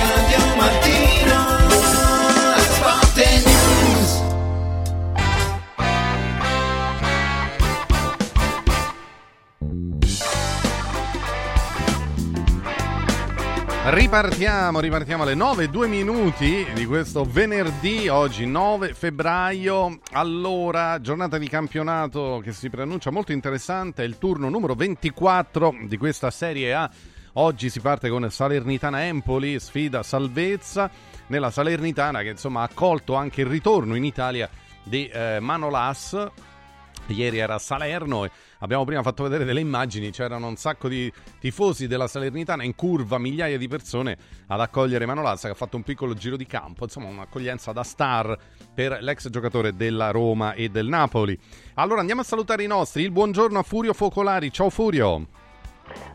Ripartiamo, 13.93 14.79
ripartiamo 14.79 15.23
alle 15.23 15.35
9 15.35 15.69
2 15.69 15.87
minuti 15.89 16.65
di 16.73 16.85
questo 16.85 17.25
venerdì, 17.25 18.07
oggi 18.07 18.45
9 18.45 18.93
febbraio. 18.93 19.99
Allora, 20.13 21.01
giornata 21.01 21.37
di 21.37 21.49
campionato 21.49 22.39
che 22.41 22.53
si 22.53 22.69
preannuncia 22.69 23.11
molto 23.11 23.33
interessante, 23.33 24.03
è 24.03 24.05
il 24.05 24.17
turno 24.17 24.47
numero 24.47 24.75
24 24.75 25.75
di 25.87 25.97
questa 25.97 26.31
Serie 26.31 26.73
A. 26.73 26.89
Oggi 27.33 27.69
si 27.69 27.81
parte 27.81 28.07
con 28.07 28.31
Salernitana 28.31 29.03
Empoli, 29.03 29.59
sfida 29.59 30.03
salvezza 30.03 30.89
nella 31.27 31.51
Salernitana 31.51 32.21
che 32.21 32.29
insomma 32.29 32.61
ha 32.61 32.69
accolto 32.71 33.15
anche 33.15 33.41
il 33.41 33.47
ritorno 33.47 33.95
in 33.95 34.05
Italia 34.05 34.49
di 34.83 35.05
eh, 35.07 35.39
Manolas. 35.41 36.29
Ieri 37.07 37.39
era 37.39 37.55
a 37.55 37.59
Salerno 37.59 38.23
e 38.23 38.31
abbiamo 38.61 38.85
prima 38.85 39.03
fatto 39.03 39.23
vedere 39.23 39.45
delle 39.45 39.59
immagini, 39.59 40.09
c'erano 40.11 40.47
un 40.47 40.55
sacco 40.55 40.87
di 40.87 41.11
tifosi 41.39 41.87
della 41.87 42.07
Salernitana 42.07 42.63
in 42.63 42.75
curva, 42.75 43.17
migliaia 43.17 43.57
di 43.57 43.67
persone 43.67 44.17
ad 44.47 44.59
accogliere 44.59 45.05
Manolazza 45.05 45.47
che 45.47 45.53
ha 45.53 45.57
fatto 45.57 45.77
un 45.77 45.83
piccolo 45.83 46.13
giro 46.13 46.35
di 46.35 46.45
campo, 46.45 46.85
insomma 46.85 47.07
un'accoglienza 47.07 47.71
da 47.71 47.83
star 47.83 48.37
per 48.73 48.97
l'ex 49.01 49.29
giocatore 49.29 49.75
della 49.75 50.11
Roma 50.11 50.53
e 50.53 50.69
del 50.69 50.87
Napoli. 50.87 51.37
Allora 51.75 51.99
andiamo 51.99 52.21
a 52.21 52.25
salutare 52.25 52.63
i 52.63 52.67
nostri, 52.67 53.03
il 53.03 53.11
buongiorno 53.11 53.59
a 53.59 53.63
Furio 53.63 53.93
Focolari, 53.93 54.51
ciao 54.51 54.69
Furio. 54.69 55.27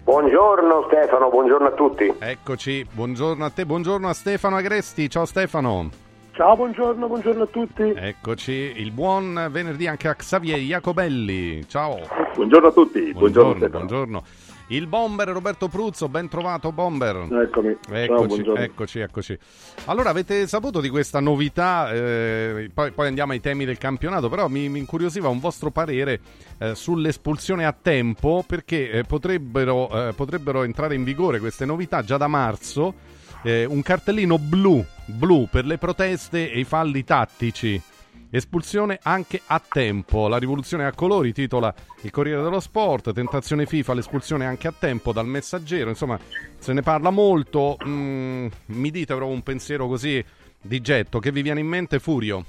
Buongiorno 0.02 0.86
Stefano, 0.86 1.28
buongiorno 1.28 1.66
a 1.66 1.72
tutti. 1.72 2.14
Eccoci, 2.18 2.86
buongiorno 2.90 3.44
a 3.44 3.50
te, 3.50 3.66
buongiorno 3.66 4.08
a 4.08 4.12
Stefano 4.12 4.56
Agresti, 4.56 5.10
ciao 5.10 5.26
Stefano. 5.26 6.05
Ciao, 6.36 6.54
buongiorno, 6.54 7.06
buongiorno 7.06 7.44
a 7.44 7.46
tutti. 7.46 7.82
Eccoci, 7.82 8.52
il 8.52 8.90
buon 8.90 9.48
venerdì 9.50 9.86
anche 9.86 10.06
a 10.06 10.14
Xavier 10.14 10.58
Jacobelli. 10.58 11.66
Ciao. 11.66 11.98
Buongiorno 12.34 12.68
a 12.68 12.72
tutti. 12.72 13.10
Buongiorno, 13.12 13.54
Buongiorno, 13.54 13.68
buongiorno. 13.78 14.22
Il 14.68 14.86
bomber 14.86 15.28
Roberto 15.28 15.68
Pruzzo, 15.68 16.10
ben 16.10 16.28
trovato 16.28 16.72
bomber. 16.72 17.26
Eccomi. 17.32 17.78
Ciao, 17.80 17.94
Eccoci, 17.94 18.26
buongiorno. 18.26 18.62
eccoci, 18.62 18.98
eccoci. 18.98 19.38
Allora, 19.86 20.10
avete 20.10 20.46
saputo 20.46 20.82
di 20.82 20.90
questa 20.90 21.20
novità? 21.20 21.90
eh, 21.90 22.70
poi, 22.74 22.90
poi 22.90 23.06
andiamo 23.06 23.32
ai 23.32 23.40
temi 23.40 23.64
del 23.64 23.78
campionato, 23.78 24.28
però 24.28 24.46
mi, 24.48 24.68
mi 24.68 24.80
incuriosiva 24.80 25.28
un 25.28 25.40
vostro 25.40 25.70
parere 25.70 26.20
eh, 26.58 26.74
sull'espulsione 26.74 27.64
a 27.64 27.72
tempo, 27.72 28.44
perché 28.46 28.90
eh, 28.90 29.04
potrebbero, 29.04 30.08
eh, 30.08 30.12
potrebbero 30.12 30.64
entrare 30.64 30.96
in 30.96 31.02
vigore 31.04 31.38
queste 31.38 31.64
novità 31.64 32.02
già 32.02 32.18
da 32.18 32.26
marzo. 32.26 33.14
Eh, 33.46 33.64
un 33.64 33.80
cartellino 33.80 34.38
blu, 34.38 34.84
blu 35.04 35.46
per 35.48 35.64
le 35.66 35.78
proteste 35.78 36.50
e 36.50 36.58
i 36.58 36.64
falli 36.64 37.04
tattici. 37.04 37.80
Espulsione 38.28 38.98
anche 39.04 39.40
a 39.46 39.62
tempo. 39.66 40.26
La 40.26 40.36
rivoluzione 40.36 40.84
a 40.84 40.92
colori 40.92 41.32
titola 41.32 41.72
il 42.00 42.10
Corriere 42.10 42.42
dello 42.42 42.58
Sport. 42.58 43.12
Tentazione 43.12 43.64
FIFA, 43.64 43.94
l'espulsione 43.94 44.46
anche 44.46 44.66
a 44.66 44.74
tempo 44.76 45.12
dal 45.12 45.26
messaggero. 45.26 45.90
Insomma, 45.90 46.18
se 46.58 46.72
ne 46.72 46.82
parla 46.82 47.10
molto. 47.10 47.76
Mm, 47.86 48.48
mi 48.66 48.90
dite 48.90 49.14
però 49.14 49.26
un 49.26 49.42
pensiero 49.44 49.86
così 49.86 50.22
di 50.60 50.80
getto. 50.80 51.20
Che 51.20 51.30
vi 51.30 51.42
viene 51.42 51.60
in 51.60 51.68
mente, 51.68 52.00
Furio? 52.00 52.44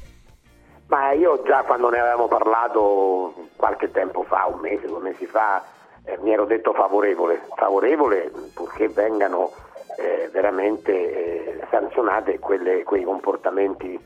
Ma 0.88 1.12
io 1.12 1.44
già 1.46 1.62
quando 1.62 1.92
ne 1.92 2.00
avevamo 2.00 2.28
parlato 2.28 3.50
qualche 3.56 3.92
tempo 3.92 4.24
fa, 4.24 4.48
un 4.52 4.62
mese, 4.62 4.88
due 4.88 5.02
mesi 5.02 5.28
fa, 5.28 5.64
eh, 6.06 6.18
mi 6.24 6.32
ero 6.32 6.46
detto 6.46 6.74
favorevole, 6.74 7.42
favorevole 7.56 8.32
purché 8.54 8.88
vengano 8.88 9.52
eh, 9.98 10.30
veramente 10.32 10.92
eh, 10.92 11.68
sanzionate 11.70 12.40
quelle- 12.40 12.84
quei 12.84 13.04
comportamenti 13.04 14.00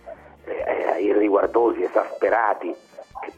eh, 0.46 1.02
irriguardosi, 1.02 1.84
esasperati 1.84 2.74
che, 3.22 3.32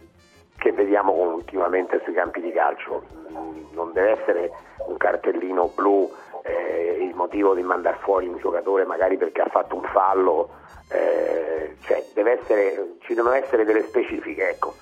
che 0.58 0.72
vediamo 0.72 1.12
ultimamente 1.12 2.00
sui 2.04 2.14
campi 2.14 2.42
di 2.42 2.52
calcio. 2.52 3.04
Mm, 3.32 3.74
Non 3.74 3.92
deve 3.92 4.22
essere 4.22 4.52
un 4.88 4.98
cartellino 4.98 5.72
blu 5.76 6.12
eh, 6.44 6.98
il 7.02 7.16
motivo 7.16 7.54
di 7.54 7.64
mandare 7.64 7.98
fuori 8.02 8.28
un 8.28 8.38
giocatore 8.38 8.86
magari 8.86 9.18
perché 9.18 9.42
ha 9.42 9.50
fatto 9.50 9.76
un 9.76 9.84
fallo, 9.92 10.50
eh, 10.90 11.78
cioè 11.82 12.06
deve 12.14 12.40
essere, 12.42 12.96
ci 13.02 13.14
devono 13.14 13.34
essere 13.36 13.64
delle 13.66 13.84
specifiche. 13.84 14.50
Ecco. 14.50 14.76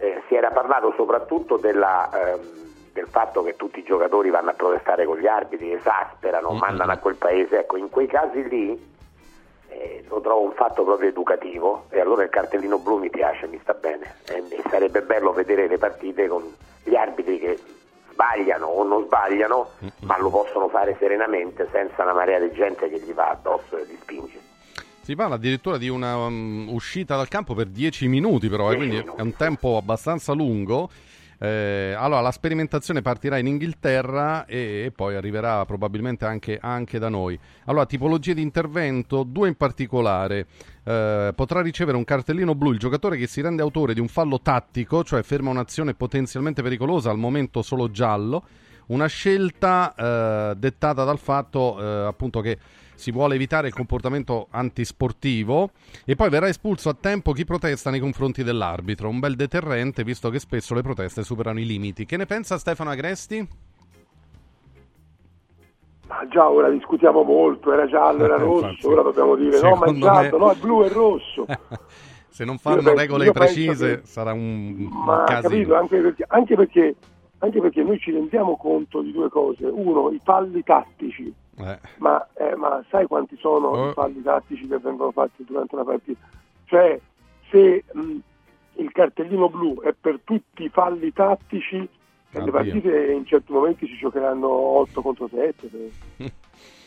Eh, 0.00 0.22
si 0.28 0.34
era 0.36 0.50
parlato 0.50 0.92
soprattutto 0.96 1.56
della, 1.56 2.08
ehm, 2.12 2.67
del 2.98 3.06
fatto 3.08 3.44
che 3.44 3.54
tutti 3.54 3.78
i 3.78 3.84
giocatori 3.84 4.28
vanno 4.30 4.50
a 4.50 4.54
protestare 4.54 5.04
con 5.04 5.18
gli 5.18 5.26
arbitri, 5.28 5.72
esasperano, 5.72 6.50
mandano 6.52 6.90
a 6.90 6.96
quel 6.96 7.14
paese. 7.14 7.60
Ecco, 7.60 7.76
in 7.76 7.88
quei 7.90 8.08
casi 8.08 8.46
lì 8.48 8.96
eh, 9.68 10.04
lo 10.08 10.20
trovo 10.20 10.42
un 10.42 10.52
fatto 10.52 10.82
proprio 10.82 11.08
educativo 11.08 11.84
e 11.90 12.00
allora 12.00 12.24
il 12.24 12.30
cartellino 12.30 12.78
blu 12.78 12.98
mi 12.98 13.10
piace, 13.10 13.46
mi 13.46 13.58
sta 13.62 13.74
bene. 13.74 14.16
E, 14.28 14.42
e 14.48 14.62
sarebbe 14.68 15.02
bello 15.02 15.32
vedere 15.32 15.68
le 15.68 15.78
partite 15.78 16.26
con 16.26 16.42
gli 16.82 16.96
arbitri 16.96 17.38
che 17.38 17.56
sbagliano 18.10 18.66
o 18.66 18.82
non 18.82 19.04
sbagliano, 19.04 19.68
ma 20.00 20.18
lo 20.18 20.30
possono 20.30 20.68
fare 20.68 20.96
serenamente 20.98 21.68
senza 21.70 22.02
una 22.02 22.14
marea 22.14 22.40
di 22.40 22.50
gente 22.52 22.88
che 22.88 22.98
gli 22.98 23.12
va 23.12 23.30
addosso 23.30 23.76
e 23.76 23.84
li 23.84 23.96
spinge. 24.00 24.40
Si 25.02 25.14
parla 25.14 25.36
addirittura 25.36 25.78
di 25.78 25.88
una 25.88 26.16
um, 26.16 26.68
uscita 26.70 27.16
dal 27.16 27.28
campo 27.28 27.54
per 27.54 27.68
10 27.68 28.08
minuti, 28.08 28.48
però, 28.48 28.72
eh, 28.72 28.76
quindi 28.76 28.96
è 28.98 29.20
un 29.20 29.34
tempo 29.36 29.76
abbastanza 29.76 30.32
lungo. 30.32 30.90
Eh, 31.40 31.94
allora, 31.96 32.20
la 32.20 32.32
sperimentazione 32.32 33.00
partirà 33.00 33.38
in 33.38 33.46
Inghilterra 33.46 34.44
e, 34.44 34.84
e 34.86 34.92
poi 34.94 35.14
arriverà 35.14 35.64
probabilmente 35.64 36.24
anche, 36.24 36.58
anche 36.60 36.98
da 36.98 37.08
noi. 37.08 37.38
Allora, 37.66 37.86
tipologie 37.86 38.34
di 38.34 38.42
intervento, 38.42 39.22
due 39.22 39.48
in 39.48 39.54
particolare. 39.54 40.46
Eh, 40.84 41.32
potrà 41.34 41.60
ricevere 41.60 41.96
un 41.96 42.04
cartellino 42.04 42.54
blu 42.54 42.72
il 42.72 42.78
giocatore 42.78 43.16
che 43.16 43.26
si 43.26 43.40
rende 43.40 43.62
autore 43.62 43.94
di 43.94 44.00
un 44.00 44.08
fallo 44.08 44.40
tattico, 44.40 45.04
cioè 45.04 45.22
ferma 45.22 45.50
un'azione 45.50 45.94
potenzialmente 45.94 46.62
pericolosa, 46.62 47.10
al 47.10 47.18
momento 47.18 47.62
solo 47.62 47.90
giallo. 47.90 48.44
Una 48.86 49.06
scelta 49.06 49.94
eh, 49.94 50.54
dettata 50.56 51.04
dal 51.04 51.18
fatto 51.18 51.78
eh, 51.78 52.06
appunto 52.06 52.40
che 52.40 52.58
si 52.98 53.12
vuole 53.12 53.36
evitare 53.36 53.68
il 53.68 53.72
comportamento 53.74 54.48
antisportivo 54.50 55.70
e 56.04 56.16
poi 56.16 56.28
verrà 56.28 56.48
espulso 56.48 56.88
a 56.88 56.94
tempo 57.00 57.30
chi 57.32 57.44
protesta 57.44 57.90
nei 57.90 58.00
confronti 58.00 58.42
dell'arbitro. 58.42 59.08
Un 59.08 59.20
bel 59.20 59.36
deterrente 59.36 60.02
visto 60.02 60.30
che 60.30 60.40
spesso 60.40 60.74
le 60.74 60.82
proteste 60.82 61.22
superano 61.22 61.60
i 61.60 61.64
limiti. 61.64 62.04
Che 62.04 62.16
ne 62.16 62.26
pensa 62.26 62.58
Stefano 62.58 62.90
Agresti? 62.90 63.48
Ma 66.08 66.26
già 66.28 66.48
ora 66.50 66.70
discutiamo 66.70 67.22
molto, 67.22 67.72
era 67.72 67.86
giallo, 67.86 68.24
era 68.24 68.36
rosso, 68.42 68.90
ora 68.90 69.02
dobbiamo 69.02 69.36
dire 69.36 69.60
no, 69.60 69.76
ma 69.76 69.86
è 69.86 69.92
giallo, 69.92 70.38
me- 70.38 70.44
no, 70.44 70.50
è 70.50 70.56
blu, 70.56 70.82
è 70.82 70.88
rosso. 70.88 71.46
Se 72.28 72.44
non 72.44 72.58
fanno 72.58 72.76
penso- 72.82 72.94
regole 72.94 73.30
precise 73.30 74.00
che- 74.00 74.06
sarà 74.06 74.32
un, 74.32 74.74
un 74.78 75.04
Ma 75.04 75.24
casino. 75.24 75.48
capito, 75.48 75.74
anche 75.76 76.00
perché, 76.00 76.24
anche, 76.28 76.54
perché, 76.56 76.96
anche 77.38 77.60
perché 77.60 77.82
noi 77.82 77.98
ci 77.98 78.10
rendiamo 78.10 78.56
conto 78.56 79.02
di 79.02 79.12
due 79.12 79.28
cose. 79.28 79.66
Uno, 79.66 80.10
i 80.10 80.20
falli 80.24 80.62
tattici. 80.64 81.32
Eh. 81.58 81.78
Ma, 81.96 82.26
eh, 82.34 82.54
ma 82.56 82.82
sai 82.88 83.06
quanti 83.06 83.36
sono 83.38 83.68
Oh. 83.68 83.90
i 83.90 83.92
falli 83.92 84.22
tattici 84.22 84.66
che 84.68 84.78
vengono 84.78 85.10
fatti 85.10 85.44
durante 85.44 85.76
la 85.76 85.84
partita? 85.84 86.26
Cioè, 86.64 87.00
se 87.50 87.84
mh, 87.92 88.16
il 88.76 88.92
cartellino 88.92 89.48
blu 89.48 89.80
è 89.82 89.92
per 89.98 90.20
tutti 90.24 90.64
i 90.64 90.68
falli 90.68 91.12
tattici, 91.12 91.76
le 92.30 92.38
Addio. 92.38 92.52
partite 92.52 93.12
in 93.12 93.24
certi 93.26 93.52
momenti 93.52 93.86
si 93.86 93.96
giocheranno 93.96 94.46
8 94.48 95.02
contro 95.02 95.28
7. 95.28 95.70
e, 96.18 96.32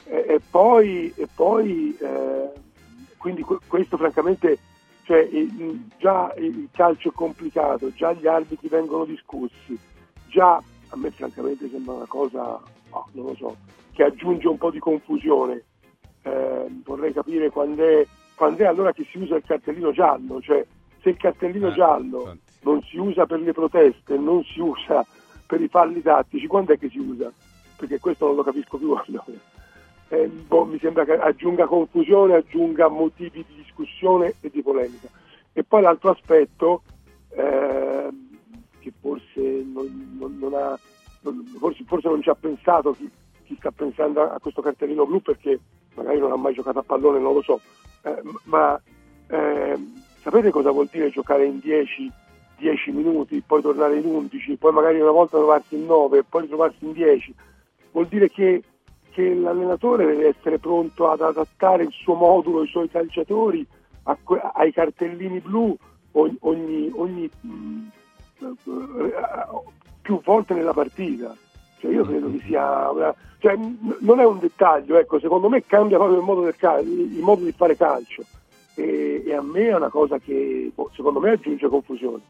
e 0.06 0.42
poi, 0.50 1.12
e 1.16 1.28
poi 1.34 1.98
eh, 2.00 2.50
quindi 3.18 3.42
que- 3.42 3.60
questo 3.68 3.98
francamente, 3.98 4.58
cioè, 5.04 5.28
già 5.98 6.32
il 6.38 6.70
calcio 6.72 7.10
è 7.10 7.14
complicato, 7.14 7.92
già 7.94 8.14
gli 8.14 8.28
arbitri 8.28 8.68
vengono 8.70 9.04
discussi, 9.06 9.78
già 10.28 10.56
a 10.94 10.96
me 10.98 11.10
francamente 11.12 11.70
sembra 11.70 11.94
una 11.96 12.06
cosa, 12.08 12.60
oh, 12.92 13.06
non 13.14 13.26
lo 13.26 13.36
so, 13.36 13.56
che 13.94 14.04
aggiunge 14.04 14.48
un 14.48 14.58
po' 14.58 14.72
di 14.72 14.80
confusione. 14.80 15.64
Eh, 16.24 16.66
vorrei 16.84 17.14
capire 17.14 17.50
quando 17.50 17.84
è, 17.84 18.06
quando 18.36 18.64
è 18.64 18.66
allora 18.68 18.92
che 18.94 19.06
si 19.10 19.18
usa 19.18 19.36
il 19.36 19.44
cartellino 19.46 19.92
giallo, 19.92 20.42
cioè 20.42 20.66
se 21.02 21.10
il 21.10 21.18
cartellino 21.18 21.70
Eh, 21.70 21.74
giallo 21.74 22.38
non 22.62 22.82
si 22.84 22.98
usa 22.98 23.26
per 23.26 23.40
le 23.40 23.54
proteste, 23.54 24.18
non 24.18 24.44
si 24.44 24.60
usa 24.60 25.06
per 25.48 25.60
i 25.62 25.68
falli 25.68 26.02
tattici, 26.02 26.48
quando 26.48 26.74
è 26.74 26.78
che 26.78 26.90
si 26.90 27.00
usa? 27.00 27.32
Perché 27.76 28.00
questo 28.00 28.28
non 28.28 28.36
lo 28.36 28.44
capisco 28.44 28.78
più. 28.78 28.92
allora. 29.06 29.26
Eh, 30.10 30.28
boh, 30.28 30.66
mi 30.66 30.78
sembra 30.78 31.06
che 31.06 31.14
aggiunga 31.14 31.66
confusione, 31.66 32.36
aggiunga 32.36 32.88
motivi 32.90 33.44
di 33.48 33.56
discussione 33.64 34.36
e 34.42 34.50
di 34.52 34.62
polemica. 34.62 35.08
E 35.54 35.64
poi 35.64 35.82
l'altro 35.82 36.12
aspetto, 36.12 36.84
ehm, 37.36 38.30
che 38.80 38.92
forse 39.00 39.40
non, 39.42 40.16
non- 40.20 40.38
non 40.38 40.54
ha, 40.54 40.78
forse, 41.60 41.84
forse 41.86 42.08
non 42.10 42.22
ci 42.22 42.30
ha 42.30 42.36
pensato 42.36 42.92
chi, 42.94 43.10
chi 43.52 43.58
sta 43.58 43.72
pensando 43.72 44.22
a, 44.22 44.40
questo 44.40 44.62
cartellino 44.62 45.06
blu 45.06 45.22
perché 45.22 45.60
magari 45.96 46.20
non 46.20 46.32
ha 46.32 46.38
mai 46.38 46.54
giocato 46.54 46.80
a 46.80 46.84
pallone, 46.84 47.20
non 47.20 47.34
lo 47.34 47.42
so, 47.42 47.60
Eh, 48.04 48.22
ma 48.46 48.82
ehm, 49.28 50.02
sapete 50.22 50.50
cosa 50.50 50.72
vuol 50.72 50.88
dire 50.90 51.10
giocare 51.10 51.46
in 51.46 51.60
10, 51.60 52.10
10 52.58 52.92
minuti, 52.92 53.44
poi 53.46 53.62
tornare 53.62 53.98
in 53.98 54.06
11, 54.06 54.56
poi 54.56 54.72
magari 54.72 55.00
una 55.00 55.12
volta 55.12 55.38
trovarsi 55.38 55.76
in 55.76 55.86
9 55.86 56.20
e 56.20 56.24
poi 56.24 56.42
ritrovarsi 56.44 56.86
in 56.86 56.94
10? 56.94 57.36
Vuol 57.92 58.08
dire 58.08 58.30
che, 58.30 58.64
che 59.12 59.34
l'allenatore 59.36 60.06
deve 60.06 60.30
essere 60.30 60.58
pronto 60.58 61.12
ad 61.12 61.22
adattare 61.22 61.84
il 61.84 61.92
suo 61.92 62.16
modulo, 62.16 62.64
i 62.64 62.68
suoi 62.68 62.90
calciatori 62.90 63.68
a 64.04 64.18
ai 64.54 64.72
cartellini 64.72 65.40
blu 65.42 65.78
ogni, 66.14 66.38
ogni- 66.40 66.92
ogni, 66.96 67.30
mh, 67.42 67.88
eh, 68.40 69.12
più 70.02 70.20
volte 70.24 70.54
nella 70.56 70.74
partita. 70.74 71.36
Cioè 71.82 71.92
io 71.92 72.06
credo 72.06 72.32
che 72.32 72.42
sia 72.46 72.92
una- 72.92 73.16
cioè, 73.40 73.58
non 74.00 74.20
è 74.20 74.24
un 74.24 74.38
dettaglio, 74.38 75.00
ecco, 75.00 75.20
secondo 75.20 75.50
me 75.50 75.66
cambia 75.66 75.98
proprio 75.98 76.20
il 76.20 76.24
modo, 76.24 76.54
cal- 76.56 76.86
il 76.86 77.22
modo 77.22 77.44
di 77.44 77.52
fare 77.52 77.76
calcio 77.76 78.24
e, 78.76 79.24
e 79.26 79.34
a 79.34 79.42
me 79.42 79.70
è 79.70 79.76
una 79.76 79.90
cosa 79.90 80.20
che 80.20 80.72
boh, 80.74 80.92
secondo 80.96 81.20
me 81.20 81.32
aggiunge 81.32 81.68
confusione. 81.68 82.22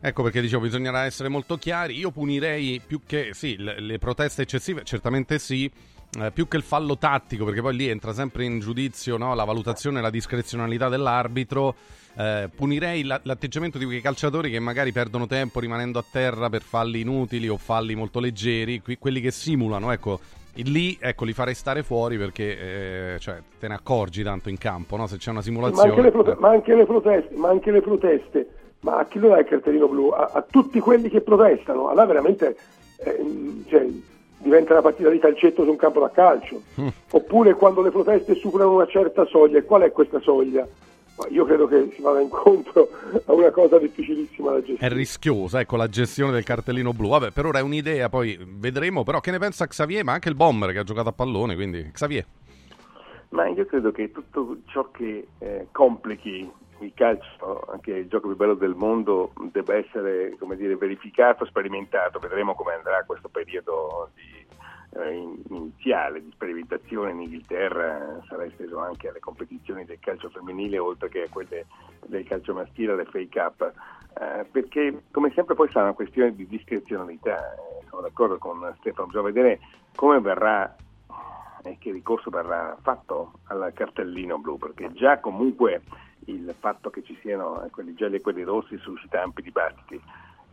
Ecco 0.00 0.22
perché 0.24 0.40
dicevo 0.40 0.62
bisognerà 0.62 1.04
essere 1.04 1.28
molto 1.28 1.56
chiari. 1.56 1.96
Io 1.96 2.10
punirei 2.10 2.80
più 2.84 3.02
che 3.06 3.30
sì, 3.34 3.56
le, 3.56 3.78
le 3.78 3.98
proteste 3.98 4.42
eccessive, 4.42 4.82
certamente 4.82 5.38
sì, 5.38 5.70
eh, 6.18 6.32
più 6.32 6.48
che 6.48 6.56
il 6.56 6.64
fallo 6.64 6.98
tattico, 6.98 7.44
perché 7.44 7.60
poi 7.60 7.76
lì 7.76 7.86
entra 7.86 8.12
sempre 8.12 8.44
in 8.44 8.58
giudizio 8.58 9.16
no, 9.16 9.34
la 9.34 9.44
valutazione 9.44 10.00
e 10.00 10.02
la 10.02 10.10
discrezionalità 10.10 10.88
dell'arbitro. 10.88 11.74
Eh, 12.16 12.48
punirei 12.54 13.04
la- 13.04 13.20
l'atteggiamento 13.22 13.78
di 13.78 13.84
quei 13.84 14.00
calciatori 14.00 14.50
che 14.50 14.58
magari 14.58 14.92
perdono 14.92 15.26
tempo 15.26 15.60
rimanendo 15.60 15.98
a 15.98 16.04
terra 16.10 16.48
per 16.50 16.62
falli 16.62 17.00
inutili 17.00 17.48
o 17.48 17.56
falli 17.56 17.94
molto 17.94 18.20
leggeri, 18.20 18.80
qui- 18.80 18.98
quelli 18.98 19.20
che 19.20 19.30
simulano, 19.30 19.92
ecco. 19.92 20.18
Lì 20.54 20.98
ecco, 21.00 21.24
li 21.24 21.32
farei 21.32 21.54
stare 21.54 21.82
fuori 21.84 22.18
perché 22.18 23.14
eh, 23.14 23.18
cioè, 23.20 23.40
te 23.58 23.68
ne 23.68 23.74
accorgi 23.74 24.22
tanto 24.24 24.48
in 24.48 24.58
campo 24.58 24.96
no? 24.96 25.06
se 25.06 25.16
c'è 25.16 25.30
una 25.30 25.38
Ma 25.38 25.44
simulazione. 25.44 25.88
anche, 25.90 26.02
le 26.02 26.10
prote- 26.10 26.36
ma 26.38 26.48
anche 26.50 26.74
le 26.74 26.84
proteste, 26.86 27.34
ma 27.36 27.48
anche 27.48 27.70
le 27.70 27.80
proteste, 27.80 28.48
ma 28.80 28.98
a 28.98 29.04
chi 29.06 29.18
lo 29.20 29.28
dà 29.28 29.38
il 29.38 29.46
cartellino 29.46 29.86
blu? 29.86 30.08
A, 30.08 30.30
a 30.34 30.42
tutti 30.42 30.80
quelli 30.80 31.08
che 31.08 31.20
protestano, 31.20 31.88
allora 31.88 32.06
veramente 32.06 32.56
eh, 32.96 33.62
cioè, 33.68 33.86
diventa 34.38 34.72
una 34.72 34.82
partita 34.82 35.08
di 35.08 35.18
calcetto 35.20 35.62
su 35.62 35.70
un 35.70 35.76
campo 35.76 36.00
da 36.00 36.10
calcio. 36.10 36.60
Mm. 36.80 36.88
Oppure 37.12 37.54
quando 37.54 37.80
le 37.80 37.90
proteste 37.90 38.34
superano 38.34 38.74
una 38.74 38.86
certa 38.86 39.24
soglia, 39.26 39.58
e 39.58 39.64
qual 39.64 39.82
è 39.82 39.92
questa 39.92 40.18
soglia? 40.20 40.66
Ma 41.20 41.26
io 41.28 41.44
credo 41.44 41.66
che 41.66 41.90
si 41.94 42.00
vada 42.00 42.20
incontro 42.20 42.88
a 43.26 43.32
una 43.34 43.50
cosa 43.50 43.78
difficilissima 43.78 44.52
da 44.52 44.62
gestire. 44.62 44.86
È 44.86 44.90
rischiosa, 44.90 45.60
ecco, 45.60 45.76
la 45.76 45.88
gestione 45.88 46.32
del 46.32 46.44
cartellino 46.44 46.94
blu. 46.94 47.10
Vabbè, 47.10 47.30
per 47.30 47.44
ora 47.44 47.58
è 47.58 47.62
un'idea, 47.62 48.08
poi 48.08 48.38
vedremo. 48.42 49.04
Però 49.04 49.20
che 49.20 49.30
ne 49.30 49.38
pensa 49.38 49.66
Xavier, 49.66 50.02
ma 50.02 50.12
anche 50.12 50.30
il 50.30 50.34
bomber 50.34 50.72
che 50.72 50.78
ha 50.78 50.82
giocato 50.82 51.10
a 51.10 51.12
pallone, 51.12 51.54
quindi 51.54 51.90
Xavier. 51.92 52.24
Ma 53.30 53.48
io 53.48 53.66
credo 53.66 53.92
che 53.92 54.10
tutto 54.10 54.60
ciò 54.66 54.90
che 54.90 55.26
eh, 55.38 55.66
complichi 55.72 56.50
il 56.78 56.92
calcio, 56.94 57.66
anche 57.70 57.92
il 57.92 58.08
gioco 58.08 58.28
più 58.28 58.36
bello 58.36 58.54
del 58.54 58.74
mondo, 58.74 59.32
debba 59.52 59.74
essere 59.74 60.34
come 60.38 60.56
dire, 60.56 60.76
verificato, 60.76 61.44
sperimentato. 61.44 62.18
Vedremo 62.18 62.54
come 62.54 62.72
andrà 62.72 63.04
questo 63.04 63.28
periodo 63.28 64.08
di, 64.14 64.46
iniziale 64.92 66.22
di 66.22 66.30
sperimentazione 66.32 67.12
in 67.12 67.20
Inghilterra, 67.20 68.18
eh, 68.18 68.26
sarà 68.26 68.44
esteso 68.44 68.78
anche 68.78 69.08
alle 69.08 69.20
competizioni 69.20 69.84
del 69.84 69.98
calcio 70.00 70.28
femminile 70.30 70.78
oltre 70.78 71.08
che 71.08 71.22
a 71.22 71.28
quelle 71.30 71.66
del 72.06 72.24
calcio 72.24 72.54
maschile, 72.54 72.92
alle 72.92 73.04
FA 73.04 73.20
Cup. 73.30 73.72
Eh, 74.20 74.44
perché 74.50 75.04
come 75.12 75.30
sempre 75.32 75.54
poi 75.54 75.68
sarà 75.68 75.84
una 75.84 75.94
questione 75.94 76.34
di 76.34 76.46
discrezionalità, 76.46 77.36
Eh, 77.36 77.86
sono 77.88 78.02
d'accordo 78.02 78.38
con 78.38 78.74
Stefano, 78.78 79.06
bisogna 79.06 79.24
vedere 79.26 79.60
come 79.94 80.20
verrà 80.20 80.74
e 81.62 81.76
che 81.78 81.92
ricorso 81.92 82.30
verrà 82.30 82.76
fatto 82.80 83.32
al 83.44 83.70
cartellino 83.74 84.38
blu, 84.38 84.58
perché 84.58 84.92
già 84.92 85.18
comunque 85.18 85.82
il 86.26 86.54
fatto 86.58 86.90
che 86.90 87.02
ci 87.02 87.16
siano 87.20 87.62
eh, 87.62 87.70
quelli 87.70 87.94
gialli 87.94 88.16
e 88.16 88.20
quelli 88.20 88.42
rossi 88.42 88.76
suscita 88.78 89.22
ampi 89.22 89.42
dibattiti. 89.42 90.00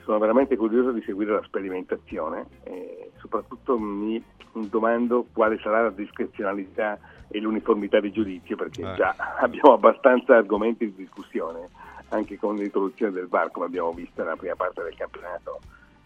Sono 0.07 0.19
veramente 0.19 0.55
curioso 0.55 0.93
di 0.93 1.01
seguire 1.01 1.33
la 1.33 1.43
sperimentazione 1.43 2.45
e 2.63 3.11
soprattutto 3.17 3.77
mi 3.77 4.23
domando 4.53 5.25
quale 5.33 5.59
sarà 5.61 5.81
la 5.81 5.89
discrezionalità 5.89 6.97
e 7.27 7.41
l'uniformità 7.41 7.99
di 7.99 8.13
giudizio, 8.13 8.55
perché 8.55 8.89
Eh. 8.89 8.95
già 8.95 9.13
abbiamo 9.43 9.73
abbastanza 9.73 10.37
argomenti 10.37 10.85
di 10.85 10.95
discussione, 10.95 11.67
anche 12.07 12.37
con 12.37 12.55
l'introduzione 12.55 13.11
del 13.11 13.27
VAR, 13.27 13.51
come 13.51 13.65
abbiamo 13.65 13.91
visto 13.91 14.23
nella 14.23 14.37
prima 14.37 14.55
parte 14.55 14.81
del 14.81 14.95
campionato. 14.95 15.59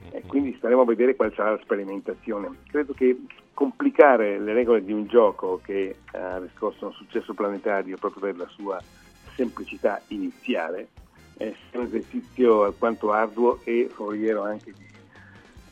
E 0.09 0.23
quindi 0.25 0.55
staremo 0.57 0.81
a 0.81 0.85
vedere 0.85 1.15
quale 1.15 1.31
sarà 1.35 1.51
la 1.51 1.59
sperimentazione. 1.61 2.49
Credo 2.71 2.93
che 2.93 3.15
complicare 3.53 4.39
le 4.39 4.53
regole 4.53 4.83
di 4.83 4.93
un 4.93 5.05
gioco 5.05 5.61
che 5.63 5.97
ha 6.13 6.39
riscosso 6.39 6.87
un 6.87 6.93
successo 6.93 7.35
planetario 7.35 7.97
proprio 7.97 8.23
per 8.23 8.35
la 8.35 8.47
sua 8.47 8.81
semplicità 9.35 10.01
iniziale 10.07 10.87
sia 11.69 11.79
un 11.79 11.85
esercizio 11.85 12.63
alquanto 12.63 13.11
arduo 13.11 13.59
e 13.63 13.89
foriero 13.91 14.43
anche 14.43 14.73
di 14.77 14.85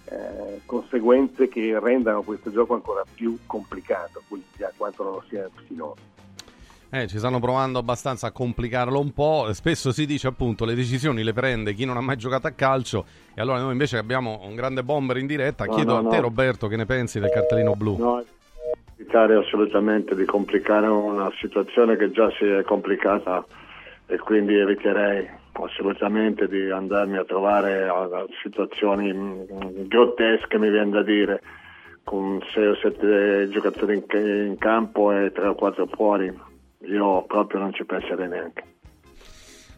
eh, 0.06 0.62
conseguenze 0.66 1.48
che 1.48 1.80
rendano 1.80 2.22
questo 2.24 2.52
gioco 2.52 2.74
ancora 2.74 3.04
più 3.14 3.38
complicato, 3.46 4.24
quindi 4.28 4.48
già 4.58 4.72
quanto 4.76 5.04
non 5.04 5.14
lo 5.14 5.24
sia 5.28 5.48
finora. 5.68 6.02
Eh, 6.91 7.08
ci 7.08 7.20
stanno 7.20 7.40
provando 7.40 7.78
abbastanza 7.78 8.28
a 8.28 8.32
complicarlo 8.32 9.00
un 9.00 9.14
po'. 9.14 9.54
Spesso 9.54 9.91
si 9.91 10.08
dice 10.08 10.26
appunto 10.26 10.66
le 10.66 10.74
decisioni 10.74 11.22
le 11.22 11.34
prende 11.34 11.76
chi 11.76 11.86
non 11.86 11.98
ha 11.98 12.02
mai 12.02 12.18
giocato 12.18 12.48
a 12.48 12.52
calcio. 12.52 13.06
E 13.36 13.41
allora 13.41 13.60
noi 13.60 13.74
invece 13.74 13.98
abbiamo 13.98 14.41
un 14.44 14.56
grande 14.56 14.84
bomber 14.84 15.18
in 15.18 15.28
diretta. 15.28 15.66
No, 15.66 15.76
Chiedo 15.76 16.02
no, 16.02 16.08
a 16.08 16.10
te, 16.10 16.16
no. 16.16 16.22
Roberto, 16.24 16.68
che 16.68 16.78
ne 16.78 16.88
pensi 16.88 17.20
del 17.20 17.30
cartellino 17.30 17.76
blu? 17.76 17.96
No, 17.98 18.24
evitare 18.96 19.36
assolutamente 19.36 20.16
di 20.16 20.26
complicare 20.26 20.88
una 20.88 21.32
situazione 21.40 21.96
che 21.96 22.10
già 22.10 22.32
si 22.32 22.46
è 22.46 22.64
complicata 22.64 23.46
e 24.08 24.18
quindi 24.18 24.56
eviterei 24.56 25.30
assolutamente 25.65 26.48
di 26.48 26.69
andarmi 26.69 27.18
a 27.18 27.26
trovare 27.26 27.88
a, 27.88 28.02
a 28.02 28.26
situazioni 28.41 29.14
mm, 29.14 29.88
grottesche, 29.88 30.57
mi 30.57 30.69
viene 30.69 30.91
da 30.91 31.03
dire, 31.03 31.41
con 32.03 32.40
sei 32.53 32.68
o 32.68 32.76
sette 32.76 33.49
giocatori 33.49 33.95
in, 33.95 34.18
in 34.48 34.57
campo 34.57 35.11
e 35.11 35.31
tre 35.31 35.48
o 35.48 35.56
quattro 35.56 35.88
fuori. 35.88 36.31
Io 36.81 37.23
proprio 37.23 37.60
non 37.60 37.73
ci 37.73 37.86
penserei 37.86 38.27
neanche. 38.27 38.64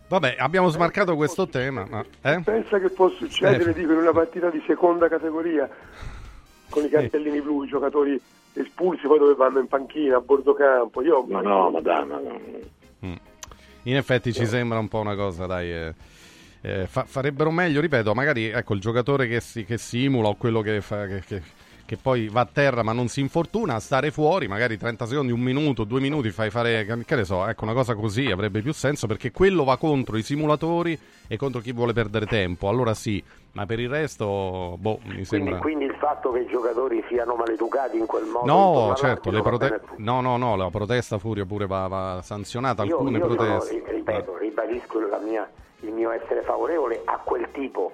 Vabbè, 0.08 0.36
abbiamo 0.38 0.68
smarcato 0.68 1.16
questo 1.16 1.48
tema. 1.48 1.86
Ma, 1.90 2.03
eh? 2.22 2.41
Pensa 2.44 2.80
che 2.80 2.90
può 2.90 3.08
succedere 3.10 3.74
dico, 3.74 3.94
in 3.94 3.99
una 3.99 4.12
partita 4.12 4.49
di 4.49 4.62
seconda 4.68 5.08
categoria 5.08 5.70
con 6.70 6.84
i 6.84 6.90
cartellini 6.90 7.41
blu, 7.41 7.64
i 7.64 7.68
giocatori 7.68 8.22
espulsi 8.53 9.08
poi 9.08 9.20
dove 9.20 9.36
vanno 9.36 9.60
in 9.60 9.68
panchina, 9.68 10.18
a 10.18 10.20
bordo 10.20 10.53
campo. 10.53 11.02
Io, 11.02 11.24
Ma 11.24 11.41
no, 11.41 11.70
ma 11.70 11.80
dai, 11.80 12.06
ma 12.06 12.20
no. 12.20 12.40
In 13.84 13.95
effetti 13.95 14.32
ci 14.34 14.45
sembra 14.45 14.78
un 14.80 14.88
po' 14.88 14.99
una 14.99 15.16
cosa, 15.16 15.45
dai. 15.45 15.72
eh, 15.72 15.94
eh, 16.62 16.86
fa- 16.88 17.06
farebbero 17.06 17.49
meglio, 17.49 17.82
ripeto, 17.82 18.14
magari 18.14 18.45
ecco, 18.45 18.74
il 18.76 18.80
giocatore 18.80 19.28
che, 19.28 19.40
si- 19.41 19.66
che 19.66 19.78
simula 19.80 20.28
o 20.30 20.36
quello 20.36 20.62
che, 20.62 20.80
fa- 20.82 21.08
che- 21.08 21.24
che- 21.26 21.41
che 21.92 21.98
poi 22.02 22.30
va 22.30 22.40
a 22.40 22.48
terra 22.50 22.84
ma 22.84 22.94
non 22.94 23.10
si 23.10 23.20
infortuna, 23.20 23.76
a 23.76 23.80
stare 23.82 24.12
fuori, 24.12 24.48
magari 24.48 24.78
30 24.78 25.06
secondi, 25.06 25.34
un 25.34 25.42
minuto, 25.42 25.84
due 25.84 26.00
minuti, 26.00 26.32
fai 26.32 26.50
fare, 26.50 26.86
che 27.06 27.16
ne 27.18 27.26
so, 27.26 27.46
ecco, 27.46 27.66
una 27.66 27.74
cosa 27.74 27.96
così 27.96 28.32
avrebbe 28.32 28.62
più 28.62 28.72
senso 28.72 29.08
perché 29.08 29.34
quello 29.34 29.66
va 29.66 29.76
contro 29.76 30.16
i 30.16 30.24
simulatori 30.24 30.98
e 31.28 31.36
contro 31.36 31.60
chi 31.60 31.74
vuole 31.74 31.92
perdere 31.92 32.28
tempo. 32.28 32.70
Allora 32.70 32.94
sì, 32.94 33.22
ma 33.52 33.66
per 33.66 33.82
il 33.82 33.90
resto, 33.90 34.78
boh, 34.80 35.00
mi 35.04 35.10
Quindi, 35.10 35.26
sembra... 35.26 35.58
quindi 35.58 35.84
il 35.84 35.96
fatto 35.96 36.32
che 36.32 36.40
i 36.40 36.46
giocatori 36.48 37.04
siano 37.10 37.36
maleducati 37.36 37.98
in 37.98 38.06
quel 38.06 38.24
modo 38.24 38.46
No, 38.46 38.94
certo, 38.96 39.30
le 39.30 39.42
prote- 39.42 39.82
no, 39.98 40.22
no, 40.22 40.38
no, 40.38 40.56
la 40.56 40.70
protesta 40.70 41.18
Furio 41.18 41.46
pure 41.46 41.68
va, 41.68 41.88
va 41.88 42.22
sanzionata, 42.24 42.86
Io, 42.86 43.00
alcune 43.00 43.18
io 43.18 43.24
sono- 43.28 43.36
proteste. 43.36 43.74
ri- 43.74 43.96
ripeto, 43.98 44.38
ribadisco 44.38 44.98
mia- 45.28 45.50
il 45.82 45.92
mio 45.92 46.10
essere 46.12 46.42
favorevole 46.44 47.02
a 47.04 47.18
quel 47.18 47.50
tipo 47.52 47.92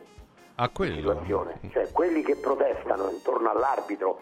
A 0.59 0.65
di 0.67 0.73
quello. 0.73 0.95
situazione. 0.95 1.59
Cioè, 1.71 1.91
quelli 1.91 2.23
che 2.23 2.35
protestano 2.35 3.09
intorno 3.09 3.49
all'arbitro 3.51 4.21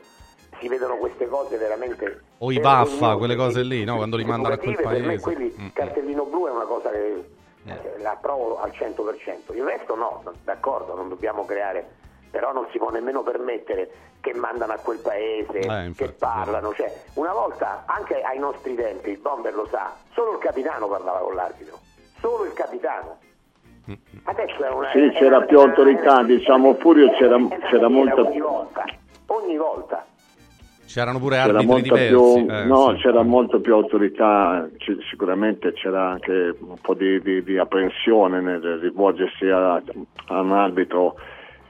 si 0.60 0.68
vedono 0.68 0.98
queste 0.98 1.28
cose 1.28 1.58
veramente. 1.58 2.22
O 2.40 2.52
i 2.52 2.60
vaffa, 2.60 3.16
quelle 3.18 3.36
cose 3.36 3.64
lì, 3.64 3.84
no? 3.84 3.96
Quando 3.98 4.18
li 4.18 4.26
mandano 4.26 4.54
a 4.54 4.58
quel 4.58 4.72
educative, 4.74 4.94
Per 4.94 5.02
me 5.02 5.08
paese. 5.20 5.24
quelli, 5.24 5.56
Mm. 5.60 5.68
cartellino 5.74 6.26
blu 6.26 6.48
è 6.48 6.52
una 6.52 6.66
cosa 6.66 6.90
che 6.92 7.24
eh, 7.68 8.00
la 8.00 8.12
approvo 8.12 8.60
al 8.60 8.72
100%. 8.72 9.54
Il 9.54 9.64
resto 9.64 9.96
no, 9.96 10.24
d'accordo, 10.44 10.94
non 10.96 11.10
dobbiamo 11.10 11.46
creare, 11.46 11.86
però 12.32 12.52
non 12.54 12.68
si 12.72 12.78
può 12.78 12.90
nemmeno 12.90 13.22
permettere 13.24 13.90
che 14.22 14.34
mandano 14.34 14.74
a 14.74 14.78
quel 14.78 15.00
paese, 15.00 15.60
Eh, 15.60 15.86
infatti, 15.86 15.94
che 15.94 16.12
parlano. 16.14 16.74
Cioè, 16.74 16.94
una 17.16 17.32
volta, 17.34 17.84
anche 17.86 18.22
ai 18.22 18.40
nostri 18.40 18.76
tempi, 18.76 19.12
il 19.12 19.20
bomber 19.20 19.54
lo 19.56 19.68
sa, 19.68 19.94
solo 20.14 20.34
il 20.34 20.40
capitano 20.40 20.88
parlava 20.88 21.20
con 21.20 21.34
l'arbitro, 21.36 21.80
solo 22.20 22.44
il 22.46 22.54
capitano. 22.54 23.20
Adesso 24.24 24.64
è 24.66 24.70
una, 24.72 24.90
Sì, 24.92 25.00
è 25.00 25.12
c'era 25.14 25.38
una- 25.38 25.46
più 25.46 25.60
autorità, 25.60 26.24
diciamo 26.24 26.74
Furio 26.76 27.12
c'era, 27.12 27.38
c'era 27.70 27.88
molta 27.88 28.22
ogni 28.22 28.40
volta, 28.40 28.84
ogni 29.28 29.58
volta. 29.58 30.06
C'erano 30.88 31.20
pure 31.20 31.36
c'era 31.38 31.58
arbitri 31.60 31.82
diversi. 31.82 32.08
più, 32.08 32.48
eh, 32.54 32.64
no, 32.66 32.90
sì. 32.96 33.02
c'era 33.02 33.22
molto 33.24 33.60
più 33.60 33.74
autorità, 33.74 34.68
ci- 34.78 34.98
sicuramente 35.10 35.74
c'era 35.74 36.12
anche 36.12 36.56
un 36.60 36.78
po' 36.82 36.94
di, 36.94 37.20
di- 37.22 37.44
di 37.44 37.58
apprensione 37.58 38.40
nel 38.40 38.62
rivolgersi 38.80 39.46
a, 39.50 39.74
a 39.76 40.40
un 40.40 40.52
arbitro 40.52 41.16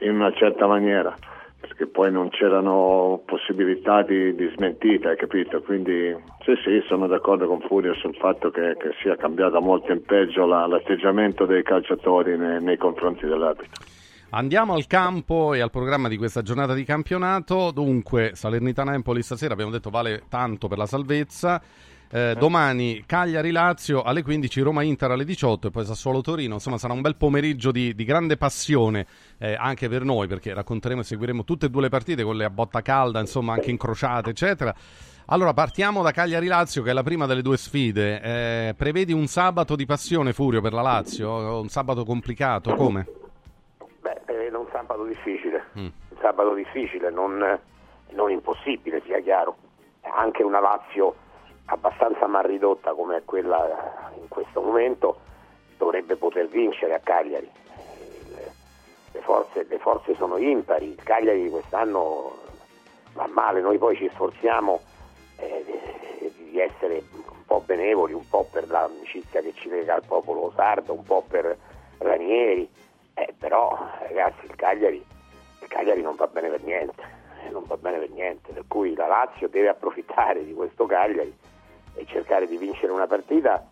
in 0.00 0.14
una 0.14 0.30
certa 0.32 0.66
maniera, 0.66 1.14
perché 1.60 1.86
poi 1.86 2.12
non 2.12 2.28
c'erano 2.30 3.22
possibilità 3.24 4.02
di, 4.02 4.34
di 4.34 4.50
smentita, 4.54 5.10
hai 5.10 5.16
capito? 5.16 5.60
Quindi 5.62 6.14
sì, 6.44 6.52
sì, 6.64 6.82
sono 6.86 7.06
d'accordo 7.06 7.46
con 7.46 7.60
Furio 7.60 7.94
sul 7.94 8.14
fatto 8.16 8.50
che, 8.50 8.76
che 8.78 8.90
sia 9.02 9.16
cambiato 9.16 9.60
molto 9.60 9.92
in 9.92 10.02
peggio 10.04 10.46
la- 10.46 10.66
l'atteggiamento 10.66 11.46
dei 11.46 11.62
calciatori 11.62 12.36
nei, 12.36 12.62
nei 12.62 12.76
confronti 12.76 13.26
dell'arbitro. 13.26 13.84
Andiamo 14.30 14.74
al 14.74 14.86
campo 14.86 15.54
e 15.54 15.60
al 15.60 15.70
programma 15.70 16.08
di 16.08 16.16
questa 16.16 16.42
giornata 16.42 16.74
di 16.74 16.84
campionato. 16.84 17.70
Dunque, 17.70 18.32
Salernitana-Empoli 18.34 19.22
stasera 19.22 19.52
abbiamo 19.54 19.70
detto 19.70 19.88
vale 19.88 20.24
tanto 20.28 20.68
per 20.68 20.78
la 20.78 20.86
salvezza. 20.86 21.62
Eh, 22.16 22.34
domani 22.34 23.04
Cagliari-Lazio 23.04 24.00
alle 24.00 24.22
15, 24.22 24.62
Roma-Inter 24.62 25.10
alle 25.10 25.26
18 25.26 25.66
e 25.66 25.70
poi 25.70 25.84
Sassuolo-Torino. 25.84 26.54
Insomma, 26.54 26.78
sarà 26.78 26.94
un 26.94 27.02
bel 27.02 27.14
pomeriggio 27.16 27.70
di, 27.70 27.94
di 27.94 28.04
grande 28.06 28.38
passione 28.38 29.06
eh, 29.36 29.54
anche 29.54 29.86
per 29.90 30.02
noi 30.02 30.26
perché 30.26 30.54
racconteremo 30.54 31.02
e 31.02 31.04
seguiremo 31.04 31.44
tutte 31.44 31.66
e 31.66 31.68
due 31.68 31.82
le 31.82 31.88
partite 31.90 32.22
con 32.22 32.34
le 32.34 32.46
a 32.46 32.48
botta 32.48 32.80
calda, 32.80 33.20
insomma, 33.20 33.52
anche 33.52 33.70
incrociate, 33.70 34.30
eccetera. 34.30 34.74
Allora, 35.26 35.52
partiamo 35.52 36.02
da 36.02 36.10
Cagliari-Lazio, 36.10 36.82
che 36.82 36.88
è 36.88 36.92
la 36.94 37.02
prima 37.02 37.26
delle 37.26 37.42
due 37.42 37.58
sfide. 37.58 38.22
Eh, 38.22 38.74
prevedi 38.74 39.12
un 39.12 39.26
sabato 39.26 39.76
di 39.76 39.84
passione, 39.84 40.32
Furio, 40.32 40.62
per 40.62 40.72
la 40.72 40.80
Lazio? 40.80 41.60
Un 41.60 41.68
sabato 41.68 42.02
complicato? 42.06 42.74
Come? 42.76 43.06
Beh, 44.00 44.22
prevedo 44.24 44.60
un 44.60 44.68
sabato 44.72 45.04
difficile, 45.04 45.64
Mm. 45.78 45.84
un 45.84 46.16
sabato 46.22 46.54
difficile, 46.54 47.10
non, 47.10 47.60
non 48.14 48.30
impossibile, 48.30 49.02
sia 49.04 49.20
chiaro. 49.20 49.58
Anche 50.00 50.42
una 50.42 50.60
Lazio 50.60 51.16
abbastanza 51.66 52.26
mal 52.26 52.44
ridotta 52.44 52.92
come 52.92 53.22
quella 53.24 54.10
in 54.20 54.28
questo 54.28 54.60
momento 54.60 55.20
dovrebbe 55.76 56.16
poter 56.16 56.48
vincere 56.48 56.94
a 56.94 57.00
Cagliari. 57.00 57.50
Le, 59.12 59.20
forze, 59.20 59.66
le 59.68 59.78
forze 59.78 60.14
sono 60.14 60.36
impari, 60.36 60.88
il 60.90 61.02
Cagliari 61.02 61.48
quest'anno 61.48 62.32
va 63.14 63.26
male, 63.28 63.60
noi 63.60 63.78
poi 63.78 63.96
ci 63.96 64.08
sforziamo 64.12 64.80
eh, 65.38 65.64
di- 66.18 66.50
di 66.50 66.60
essere 66.60 67.02
un 67.12 67.44
po' 67.46 67.60
benevoli, 67.64 68.12
un 68.12 68.28
po' 68.28 68.46
per 68.50 68.68
l'amicizia 68.68 69.40
che 69.40 69.52
ci 69.54 69.68
lega 69.68 69.94
al 69.94 70.04
popolo 70.06 70.52
sardo, 70.54 70.92
un 70.92 71.02
po' 71.02 71.22
per 71.26 71.56
Ranieri, 71.98 72.68
eh, 73.14 73.34
però 73.38 73.76
ragazzi 74.00 74.44
il 74.44 74.54
Cagliari, 74.54 75.04
il 75.60 75.68
Cagliari 75.68 76.02
non 76.02 76.14
va 76.14 76.26
bene 76.26 76.48
per 76.48 76.62
niente, 76.62 77.02
eh, 77.44 77.50
non 77.50 77.64
va 77.66 77.76
bene 77.76 77.98
per 77.98 78.10
niente, 78.10 78.52
per 78.52 78.64
cui 78.68 78.94
la 78.94 79.06
Lazio 79.06 79.48
deve 79.48 79.68
approfittare 79.68 80.44
di 80.44 80.52
questo 80.52 80.84
Cagliari 80.86 81.34
e 81.96 82.06
cercare 82.06 82.46
di 82.46 82.56
vincere 82.56 82.92
una 82.92 83.06
partita 83.06 83.68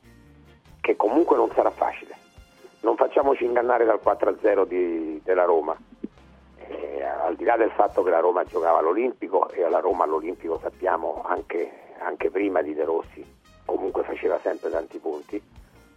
che 0.81 0.97
comunque 0.97 1.37
non 1.37 1.51
sarà 1.53 1.71
facile. 1.71 2.15
Non 2.81 2.97
facciamoci 2.97 3.45
ingannare 3.45 3.85
dal 3.85 4.01
4-0 4.03 4.65
di- 4.65 5.21
della 5.23 5.45
Roma. 5.45 5.77
Eh, 6.67 7.03
al 7.03 7.37
di 7.37 7.45
là 7.45 7.57
del 7.57 7.71
fatto 7.71 8.03
che 8.03 8.11
la 8.11 8.21
Roma 8.21 8.45
giocava 8.45 8.79
all'Olimpico 8.79 9.49
e 9.51 9.69
la 9.69 9.81
Roma 9.81 10.05
all'Olimpico 10.05 10.59
sappiamo 10.63 11.23
anche, 11.27 11.71
anche 11.99 12.31
prima 12.31 12.61
di 12.63 12.75
De 12.75 12.85
Rossi 12.85 13.25
comunque 13.65 14.03
faceva 14.03 14.39
sempre 14.41 14.69
tanti 14.71 14.99
punti, 14.99 15.43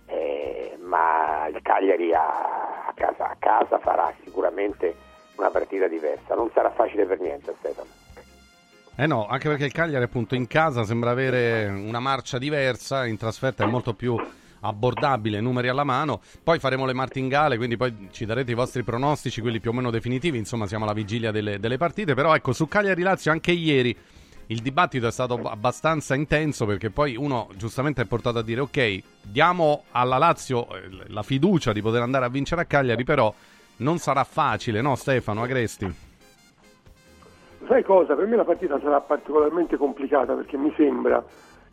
eh, 0.08 0.78
ma 0.82 1.48
il 1.48 1.62
Cagliari 1.62 2.14
a, 2.14 2.86
a 2.88 2.94
casa, 2.96 3.30
a 3.30 3.36
casa 3.38 3.78
farà 3.80 4.14
sicuramente 4.24 4.96
una 5.36 5.50
partita 5.50 5.88
diversa. 5.88 6.34
Non 6.36 6.50
sarà 6.54 6.70
facile 6.72 7.06
per 7.06 7.20
niente 7.20 7.54
Stefano. 7.60 7.90
Eh 9.00 9.06
no, 9.06 9.28
anche 9.28 9.48
perché 9.48 9.66
il 9.66 9.72
Cagliari 9.72 10.04
appunto 10.04 10.34
in 10.34 10.48
casa 10.48 10.84
sembra 10.84 11.12
avere 11.12 11.68
una 11.68 12.00
marcia 12.00 12.40
diversa, 12.40 13.06
in 13.06 13.16
trasferta 13.16 13.64
è 13.64 13.68
molto 13.68 13.94
più 13.94 14.20
abbordabile, 14.62 15.40
numeri 15.40 15.68
alla 15.68 15.84
mano. 15.84 16.20
Poi 16.42 16.58
faremo 16.58 16.84
le 16.84 16.94
martingale, 16.94 17.58
quindi 17.58 17.78
poi 17.78 18.08
ci 18.10 18.26
darete 18.26 18.50
i 18.50 18.56
vostri 18.56 18.82
pronostici, 18.82 19.40
quelli 19.40 19.60
più 19.60 19.70
o 19.70 19.74
meno 19.74 19.92
definitivi, 19.92 20.40
insomma 20.40 20.66
siamo 20.66 20.86
alla 20.86 20.96
vigilia 20.96 21.30
delle, 21.30 21.60
delle 21.60 21.78
partite, 21.78 22.16
però 22.16 22.34
ecco 22.34 22.54
su 22.54 22.68
Cagliari 22.68 23.04
Lazio 23.04 23.32
anche 23.32 23.52
ieri 23.52 23.96
il 24.48 24.62
dibattito 24.62 25.06
è 25.06 25.12
stato 25.12 25.40
abbastanza 25.44 26.16
intenso 26.16 26.66
perché 26.66 26.90
poi 26.90 27.16
uno 27.16 27.50
giustamente 27.56 28.02
è 28.02 28.06
portato 28.06 28.40
a 28.40 28.44
dire 28.44 28.62
ok, 28.62 29.02
diamo 29.22 29.84
alla 29.92 30.18
Lazio 30.18 30.74
eh, 30.74 30.90
la 31.10 31.22
fiducia 31.22 31.72
di 31.72 31.84
poter 31.84 32.02
andare 32.02 32.26
a 32.26 32.30
vincere 32.30 32.62
a 32.62 32.66
Cagliari, 32.66 33.04
però 33.04 33.32
non 33.78 34.00
sarà 34.00 34.24
facile, 34.24 34.82
no 34.82 34.96
Stefano 34.96 35.44
Agresti? 35.44 36.07
Sai 37.68 37.84
cosa? 37.84 38.16
Per 38.16 38.26
me 38.28 38.36
la 38.36 38.46
partita 38.46 38.80
sarà 38.80 39.02
particolarmente 39.02 39.78
complicata 39.78 40.34
perché 40.34 40.58
mi 40.58 40.74
sembra 40.78 41.24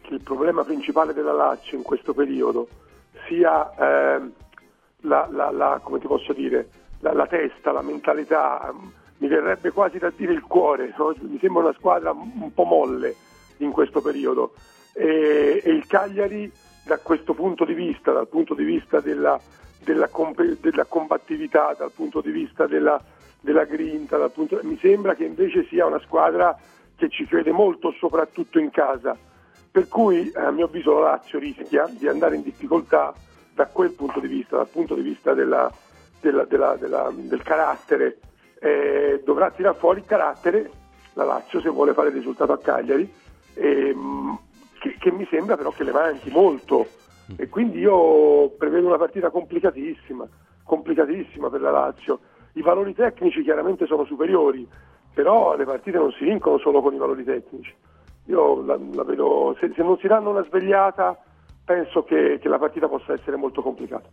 che 0.01 0.15
il 0.15 0.21
problema 0.21 0.65
principale 0.65 1.13
della 1.15 1.33
Lazio 1.33 1.77
in 1.77 1.85
questo 1.85 2.13
periodo 2.13 2.69
sia 3.29 3.71
ehm, 3.77 4.33
la, 5.03 5.29
la- 5.31 5.51
la- 5.51 5.81
come 5.83 6.01
ti 6.01 6.07
posso 6.07 6.33
dire, 6.33 6.69
la, 7.01 7.13
la 7.13 7.27
testa, 7.27 7.71
la 7.73 7.83
mentalità, 7.83 8.73
mi 9.19 9.29
verrebbe 9.29 9.71
quasi 9.71 9.99
da 9.99 10.11
dire 10.15 10.33
il 10.33 10.43
cuore, 10.43 10.93
no? 10.99 11.15
mi 11.21 11.39
sembra 11.39 11.63
una 11.63 11.73
squadra 11.75 12.11
un 12.11 12.53
po' 12.53 12.65
molle 12.65 13.15
in 13.59 13.71
questo 13.71 14.01
periodo 14.01 14.55
e, 14.93 15.61
e 15.65 15.71
il 15.71 15.87
Cagliari 15.87 16.51
da 16.85 16.99
questo 16.99 17.35
punto 17.35 17.65
di 17.65 17.73
vista, 17.75 18.13
dal 18.13 18.27
punto 18.29 18.55
di 18.55 18.65
vista 18.65 19.01
della, 19.01 19.39
della, 19.85 20.09
comp- 20.09 20.59
della 20.61 20.85
combattività, 20.87 21.75
dal 21.79 21.93
punto 21.93 22.21
di 22.21 22.31
vista 22.33 22.67
della, 22.67 23.01
della 23.45 23.65
grinta, 23.65 24.17
punto- 24.31 24.59
mi 24.63 24.79
sembra 24.81 25.15
che 25.15 25.25
invece 25.25 25.67
sia 25.67 25.85
una 25.87 26.01
squadra 26.01 26.59
che 26.97 27.09
ci 27.11 27.27
crede 27.27 27.53
molto 27.53 27.93
soprattutto 27.93 28.59
in 28.59 28.71
casa 28.71 29.17
Per 29.71 29.89
cui 29.89 30.31
a 30.37 30.53
mio 30.53 30.67
avviso 30.67 31.01
la 31.01 31.11
Lazio 31.11 31.41
rischia 31.41 31.89
di 31.91 32.07
andare 32.07 32.37
in 32.37 32.43
difficoltà 32.43 33.13
da 33.53 33.67
quel 33.67 33.91
punto 33.91 34.21
di 34.21 34.29
vista, 34.29 34.55
dal 34.57 34.69
punto 34.69 34.95
di 34.95 35.03
vista 35.03 35.35
della- 35.35 35.69
della- 36.21 36.45
della- 36.45 37.11
del 37.13 37.43
carattere. 37.43 38.19
Eh, 38.61 39.21
dovrà 39.25 39.51
tirare 39.51 39.77
fuori 39.77 39.99
il 39.99 40.07
carattere 40.07 40.71
la 41.15 41.25
Lazio 41.25 41.61
se 41.61 41.71
vuole 41.71 41.93
fare 41.93 42.11
il 42.11 42.15
risultato 42.15 42.53
a 42.53 42.59
Cagliari, 42.59 43.13
ehm, 43.55 44.39
che, 44.79 44.97
che 44.97 45.11
mi 45.11 45.27
sembra 45.29 45.57
però 45.57 45.71
che 45.73 45.83
le 45.83 45.91
manchi 45.93 46.31
molto. 46.31 46.87
E 47.37 47.49
quindi 47.49 47.81
io 47.81 48.51
prevedo 48.51 48.87
una 48.87 48.97
partita 48.97 49.31
complicatissima, 49.31 50.25
complicatissima 50.63 51.51
per 51.51 51.61
la 51.63 51.71
Lazio. 51.73 52.21
I 52.55 52.63
valori 52.63 52.95
tecnici 52.95 53.43
chiaramente 53.43 53.87
sono 53.87 54.05
superiori, 54.05 54.67
però 55.13 55.57
le 55.57 55.65
partite 55.65 55.99
non 55.99 56.13
si 56.13 56.25
vincono 56.25 56.59
solo 56.59 56.83
con 56.83 56.95
i 56.95 56.99
valori 56.99 57.25
tecnici. 57.25 57.75
Io 58.27 58.63
la, 58.65 58.79
la 58.93 59.05
vedo, 59.05 59.57
se, 59.61 59.73
se 59.75 59.83
non 59.83 59.99
si 59.99 60.07
danno 60.07 60.31
una 60.31 60.45
svegliata, 60.45 61.19
penso 61.65 62.05
che, 62.05 62.39
che 62.41 62.49
la 62.49 62.59
partita 62.59 62.89
possa 62.89 63.13
essere 63.13 63.37
molto 63.37 63.63
complicata. 63.63 64.09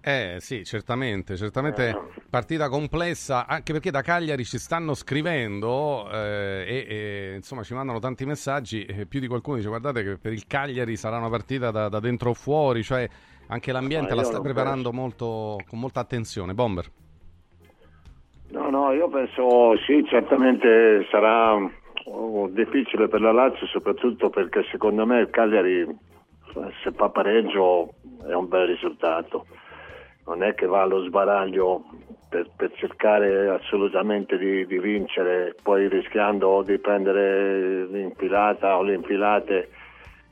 Eh 0.00 0.36
sì, 0.38 0.62
certamente, 0.62 1.36
certamente 1.36 1.92
partita 2.30 2.68
complessa, 2.68 3.44
anche 3.44 3.72
perché 3.72 3.90
da 3.90 4.02
Cagliari 4.02 4.44
ci 4.44 4.56
stanno 4.56 4.94
scrivendo 4.94 6.08
eh, 6.08 6.64
e, 6.64 6.86
e, 6.88 7.34
insomma 7.34 7.64
ci 7.64 7.74
mandano 7.74 7.98
tanti 7.98 8.24
messaggi, 8.24 8.84
e 8.84 9.06
più 9.06 9.18
di 9.18 9.26
qualcuno 9.26 9.56
dice 9.56 9.66
guardate 9.68 10.04
che 10.04 10.16
per 10.16 10.32
il 10.32 10.46
Cagliari 10.46 10.96
sarà 10.96 11.16
una 11.16 11.28
partita 11.28 11.72
da, 11.72 11.88
da 11.88 11.98
dentro 11.98 12.30
o 12.30 12.34
fuori, 12.34 12.84
cioè 12.84 13.08
anche 13.48 13.72
l'ambiente 13.72 14.14
la 14.14 14.22
sta 14.22 14.40
preparando 14.40 14.92
molto, 14.92 15.56
con 15.66 15.80
molta 15.80 15.98
attenzione. 15.98 16.54
Bomber. 16.54 16.88
No, 18.48 18.70
no, 18.70 18.92
io 18.92 19.08
penso 19.08 19.76
sì, 19.86 20.04
certamente 20.06 21.06
sarà 21.10 21.54
oh, 22.04 22.48
difficile 22.48 23.08
per 23.08 23.20
la 23.20 23.32
Lazio, 23.32 23.66
soprattutto 23.66 24.30
perché 24.30 24.64
secondo 24.70 25.04
me 25.04 25.20
il 25.20 25.30
Cagliari 25.30 25.86
se 26.82 26.92
fa 26.92 27.08
pareggio 27.10 27.94
è 28.26 28.32
un 28.32 28.48
bel 28.48 28.66
risultato. 28.66 29.46
Non 30.26 30.42
è 30.42 30.54
che 30.54 30.66
va 30.66 30.82
allo 30.82 31.04
sbaraglio 31.04 31.84
per, 32.28 32.50
per 32.56 32.72
cercare 32.74 33.48
assolutamente 33.48 34.36
di, 34.38 34.66
di 34.66 34.78
vincere, 34.78 35.54
poi 35.62 35.88
rischiando 35.88 36.62
di 36.62 36.78
prendere 36.78 37.86
l'infilata 37.86 38.76
o 38.76 38.82
le 38.82 38.94
infilate 38.94 39.68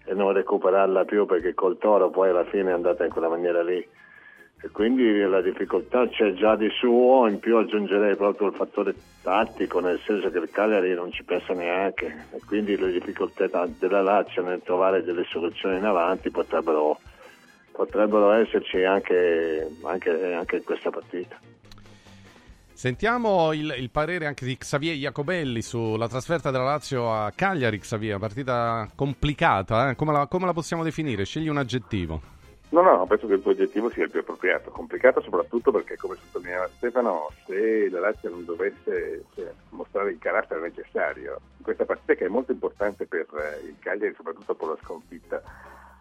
e 0.07 0.15
non 0.15 0.33
recuperarla 0.33 1.05
più 1.05 1.27
perché 1.27 1.55
col 1.55 1.79
Toro 1.79 2.11
poi 2.11 2.31
alla 2.31 2.45
fine 2.45 2.71
è 2.71 2.75
andata 2.75 3.05
in 3.05 3.11
quella 3.11 3.29
maniera 3.29 3.63
lì 3.63 3.87
e 4.65 4.71
quindi 4.71 5.21
la 5.21 5.43
difficoltà 5.43 6.09
c'è 6.09 6.33
già 6.33 6.57
di 6.57 6.71
suo, 6.71 7.29
in 7.29 7.39
più 7.39 7.59
aggiungerei 7.59 8.17
proprio 8.17 8.49
il 8.49 8.55
fattore 8.55 8.95
tattico, 9.21 9.79
nel 9.79 10.01
senso 10.07 10.31
che 10.31 10.39
il 10.39 10.49
Cagliari 10.51 10.95
non 10.95 11.13
ci 11.13 11.23
pensa 11.23 11.53
neanche 11.53 12.29
e 12.33 12.41
quindi 12.47 12.75
le 12.79 12.91
difficoltà 12.91 13.69
della 13.79 14.01
Lazio 14.01 14.43
nel 14.43 14.63
trovare 14.65 15.05
delle 15.05 15.25
soluzioni 15.25 15.77
in 15.77 15.85
avanti 15.85 16.31
potrebbero, 16.31 16.99
potrebbero 17.73 18.31
esserci 18.33 18.83
anche, 18.85 19.69
anche, 19.83 20.33
anche 20.33 20.57
in 20.57 20.65
questa 20.65 20.89
partita. 20.89 21.39
Sentiamo 22.73 23.53
il, 23.53 23.75
il 23.77 23.91
parere 23.91 24.25
anche 24.25 24.47
di 24.47 24.57
Xavier 24.57 24.97
Jacobelli 24.97 25.61
sulla 25.61 26.09
trasferta 26.09 26.51
della 26.51 26.65
Lazio 26.65 27.13
a 27.13 27.31
Cagliari, 27.33 27.79
Xavier, 27.79 28.19
partita 28.19 28.91
complicata, 28.95 29.91
eh? 29.91 29.95
come, 29.95 30.13
la, 30.13 30.27
come 30.27 30.47
la 30.47 30.55
possiamo 30.55 30.83
definire? 30.83 31.27
Scegli 31.27 31.49
un 31.49 31.59
aggettivo. 31.59 32.34
No, 32.75 32.83
no, 32.83 33.07
penso 33.07 33.29
che 33.29 33.35
il 33.35 33.41
tuo 33.41 33.53
oggettivo 33.53 33.89
sia 33.89 34.03
il 34.03 34.11
più 34.11 34.19
appropriato. 34.19 34.73
Complicato 34.73 35.21
soprattutto 35.21 35.71
perché, 35.71 35.95
come 35.95 36.17
sottolineava 36.17 36.69
Stefano, 36.75 37.31
se 37.47 37.89
la 37.89 38.01
Lazio 38.01 38.31
non 38.31 38.45
dovesse 38.45 39.27
cioè, 39.33 39.53
mostrare 39.69 40.11
il 40.11 40.19
carattere 40.19 40.61
necessario 40.61 41.41
in 41.59 41.63
questa 41.63 41.85
partita 41.85 42.15
che 42.15 42.25
è 42.25 42.29
molto 42.29 42.51
importante 42.51 43.07
per 43.07 43.29
eh, 43.33 43.65
il 43.67 43.77
Cagliari, 43.79 44.13
soprattutto 44.17 44.55
dopo 44.55 44.67
la 44.67 44.79
sconfitta 44.83 45.41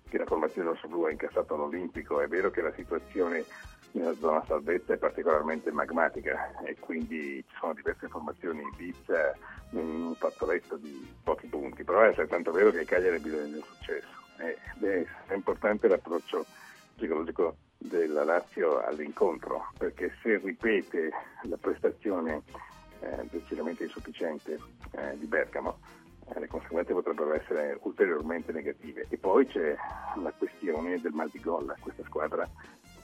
che 0.10 0.18
la 0.18 0.26
formazione 0.26 0.70
rosso-blu 0.70 1.04
ha 1.04 1.12
incassato 1.12 1.54
all'Olimpico, 1.54 2.20
è 2.22 2.28
vero 2.28 2.50
che 2.50 2.62
la 2.64 2.74
situazione 2.74 3.46
nella 3.92 4.16
zona 4.16 4.44
salvezza 4.48 4.94
è 4.94 4.98
particolarmente 4.98 5.72
magmatica 5.72 6.60
e 6.64 6.76
quindi 6.80 7.46
ci 7.48 7.56
sono 7.60 7.76
diverse 7.76 8.08
formazioni 8.08 8.62
in 8.62 8.74
vista 8.76 9.32
in 9.74 9.78
un 9.78 10.16
fazzoletto 10.16 10.78
di 10.78 11.08
pochi 11.24 11.46
punti, 11.46 11.84
però 11.84 12.02
è 12.02 12.08
altrettanto 12.08 12.50
vero 12.50 12.72
che 12.72 12.80
il 12.80 12.88
Cagliari 12.88 13.18
ha 13.18 13.20
bisogno 13.20 13.52
del 13.52 13.64
successo 13.64 14.22
ed 14.38 14.84
è, 14.84 15.06
è 15.28 15.34
importante 15.36 15.88
l'approccio 15.88 16.44
psicologico 17.04 17.58
della 17.78 18.24
Lazio 18.24 18.82
all'incontro, 18.82 19.68
perché 19.78 20.14
se 20.22 20.38
ripete 20.38 21.12
la 21.44 21.58
prestazione 21.58 22.44
eh, 23.02 23.28
decisamente 23.30 23.84
insufficiente 23.84 24.58
eh, 24.92 25.18
di 25.18 25.26
Bergamo, 25.26 25.80
eh, 26.34 26.40
le 26.40 26.48
conseguenze 26.48 26.94
potrebbero 26.94 27.34
essere 27.34 27.78
ulteriormente 27.82 28.54
negative. 28.54 29.08
E 29.10 29.18
poi 29.18 29.46
c'è 29.48 29.76
la 30.22 30.32
questione 30.32 31.02
del 31.02 31.12
mal 31.12 31.30
di 31.30 31.42
gol. 31.42 31.76
Questa 31.80 32.04
squadra 32.06 32.50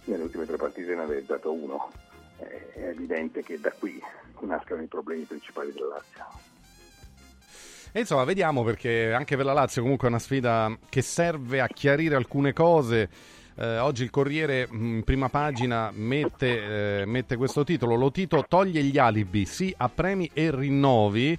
nelle 0.06 0.24
ultime 0.24 0.46
tre 0.46 0.56
partite 0.56 0.96
ne 0.96 1.02
aveva 1.02 1.26
dato 1.26 1.52
uno. 1.52 1.92
Eh, 2.38 2.72
è 2.72 2.88
evidente 2.88 3.44
che 3.44 3.60
da 3.60 3.74
qui 3.78 4.02
nascono 4.40 4.82
i 4.82 4.88
problemi 4.88 5.24
principali 5.24 5.74
della 5.74 5.88
Lazio. 5.88 6.26
E 7.92 8.00
insomma, 8.02 8.24
vediamo 8.24 8.64
perché 8.64 9.12
anche 9.12 9.36
per 9.36 9.46
la 9.46 9.54
Lazio 9.54 9.82
comunque 9.82 10.08
è 10.08 10.10
una 10.12 10.20
sfida 10.20 10.72
che 10.88 11.02
serve 11.02 11.60
a 11.60 11.68
chiarire 11.68 12.16
alcune 12.16 12.54
cose. 12.54 13.10
Eh, 13.62 13.78
oggi 13.80 14.04
il 14.04 14.10
Corriere 14.10 14.68
mh, 14.70 14.96
in 14.96 15.04
prima 15.04 15.28
pagina 15.28 15.92
mette, 15.94 17.02
eh, 17.02 17.06
mette 17.06 17.36
questo 17.36 17.66
titolo, 17.66 17.96
lo 17.96 18.10
Tito 18.10 18.46
toglie 18.48 18.82
gli 18.84 18.98
alibi, 18.98 19.46
sì 19.46 19.74
a 19.78 19.90
premi 19.94 20.30
e 20.34 20.50
rinnovi. 20.54 21.38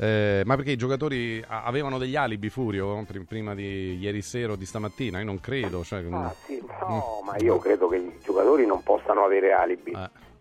Eh, 0.00 0.42
ma 0.46 0.54
perché 0.56 0.70
i 0.70 0.76
giocatori 0.76 1.44
avevano 1.46 1.98
degli 1.98 2.16
alibi 2.16 2.48
Furio 2.48 3.04
pr- 3.04 3.24
prima 3.26 3.54
di 3.54 3.98
ieri 3.98 4.22
sera 4.22 4.52
o 4.52 4.56
di 4.56 4.64
stamattina? 4.64 5.18
Io 5.18 5.26
non 5.26 5.40
credo. 5.40 5.84
Cioè, 5.84 6.02
Ah, 6.10 6.32
sì, 6.46 6.62
no, 6.86 7.20
Mm. 7.22 7.26
ma 7.26 7.36
io 7.38 7.58
credo 7.58 7.88
che 7.88 7.96
i 7.96 8.12
giocatori 8.24 8.64
non 8.64 8.82
possano 8.82 9.24
avere 9.24 9.52
alibi, 9.52 9.94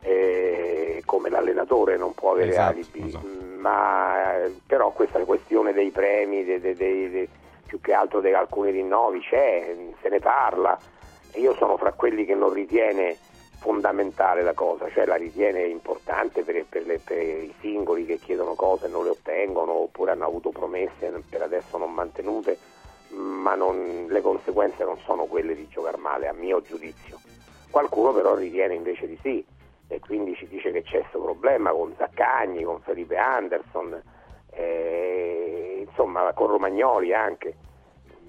eh, 0.04 1.02
come 1.04 1.30
l'allenatore 1.30 1.98
non 1.98 2.14
può 2.14 2.32
avere 2.34 2.52
Esatto, 2.52 2.72
alibi, 2.72 3.02
esatto. 3.06 3.26
Mm, 3.28 3.60
ma 3.60 4.44
eh, 4.46 4.54
però 4.66 4.92
questa 4.92 5.20
questione 5.26 5.74
dei 5.74 5.90
premi, 5.90 6.46
dei- 6.46 6.62
dei- 6.62 6.76
dei- 6.76 7.28
più 7.66 7.82
che 7.82 7.92
altro 7.92 8.22
di 8.22 8.32
alcuni 8.32 8.72
rinnovi 8.72 9.20
c'è, 9.20 9.76
se 10.02 10.08
ne 10.08 10.20
parla 10.20 10.78
io 11.36 11.54
sono 11.56 11.78
fra 11.78 11.92
quelli 11.94 12.26
che 12.26 12.36
non 12.36 12.52
ritiene 12.54 13.18
fondamentale 13.60 14.44
la 14.44 14.54
cosa, 14.54 14.90
cioè 14.92 15.06
la 15.06 15.16
ritiene 15.16 15.64
importante 15.64 16.44
per, 16.44 16.66
per 16.70 16.86
le- 16.86 17.00
per 17.00 17.18
i 17.18 17.54
singoli 17.60 18.06
che 18.06 18.18
chiedono 18.20 18.54
cose 18.56 18.86
e 18.86 18.90
non 18.90 19.04
le 19.04 19.10
ottengono 19.12 19.72
oppure 19.74 20.12
hanno 20.12 20.26
avuto 20.26 20.50
promesse 20.50 21.12
per 21.30 21.42
adesso 21.42 21.78
non 21.78 21.94
mantenute, 21.94 22.58
ma 23.10 23.56
non- 23.56 24.06
le 24.10 24.22
conseguenze 24.22 24.84
non 24.84 24.98
sono 25.00 25.26
quelle 25.26 25.56
di 25.56 25.68
giocare 25.70 25.98
male, 25.98 26.28
a 26.28 26.34
mio 26.34 26.62
giudizio. 26.62 27.20
Qualcuno 27.70 28.14
però 28.14 28.36
ritiene 28.36 28.76
invece 28.76 29.08
di 29.08 29.18
sì 29.22 29.46
e 29.88 30.00
quindi 30.00 30.36
ci 30.36 30.48
dice 30.48 30.72
che 30.72 30.84
c'è 30.84 31.00
questo 31.00 31.20
problema 31.22 31.72
con 31.72 31.94
Zaccagni, 31.98 32.64
con 32.64 32.80
Felipe 32.82 33.18
Anderson, 33.18 34.02
eh, 34.52 35.86
insomma 35.88 36.32
con 36.34 36.48
Romagnoli 36.48 37.14
anche, 37.14 37.56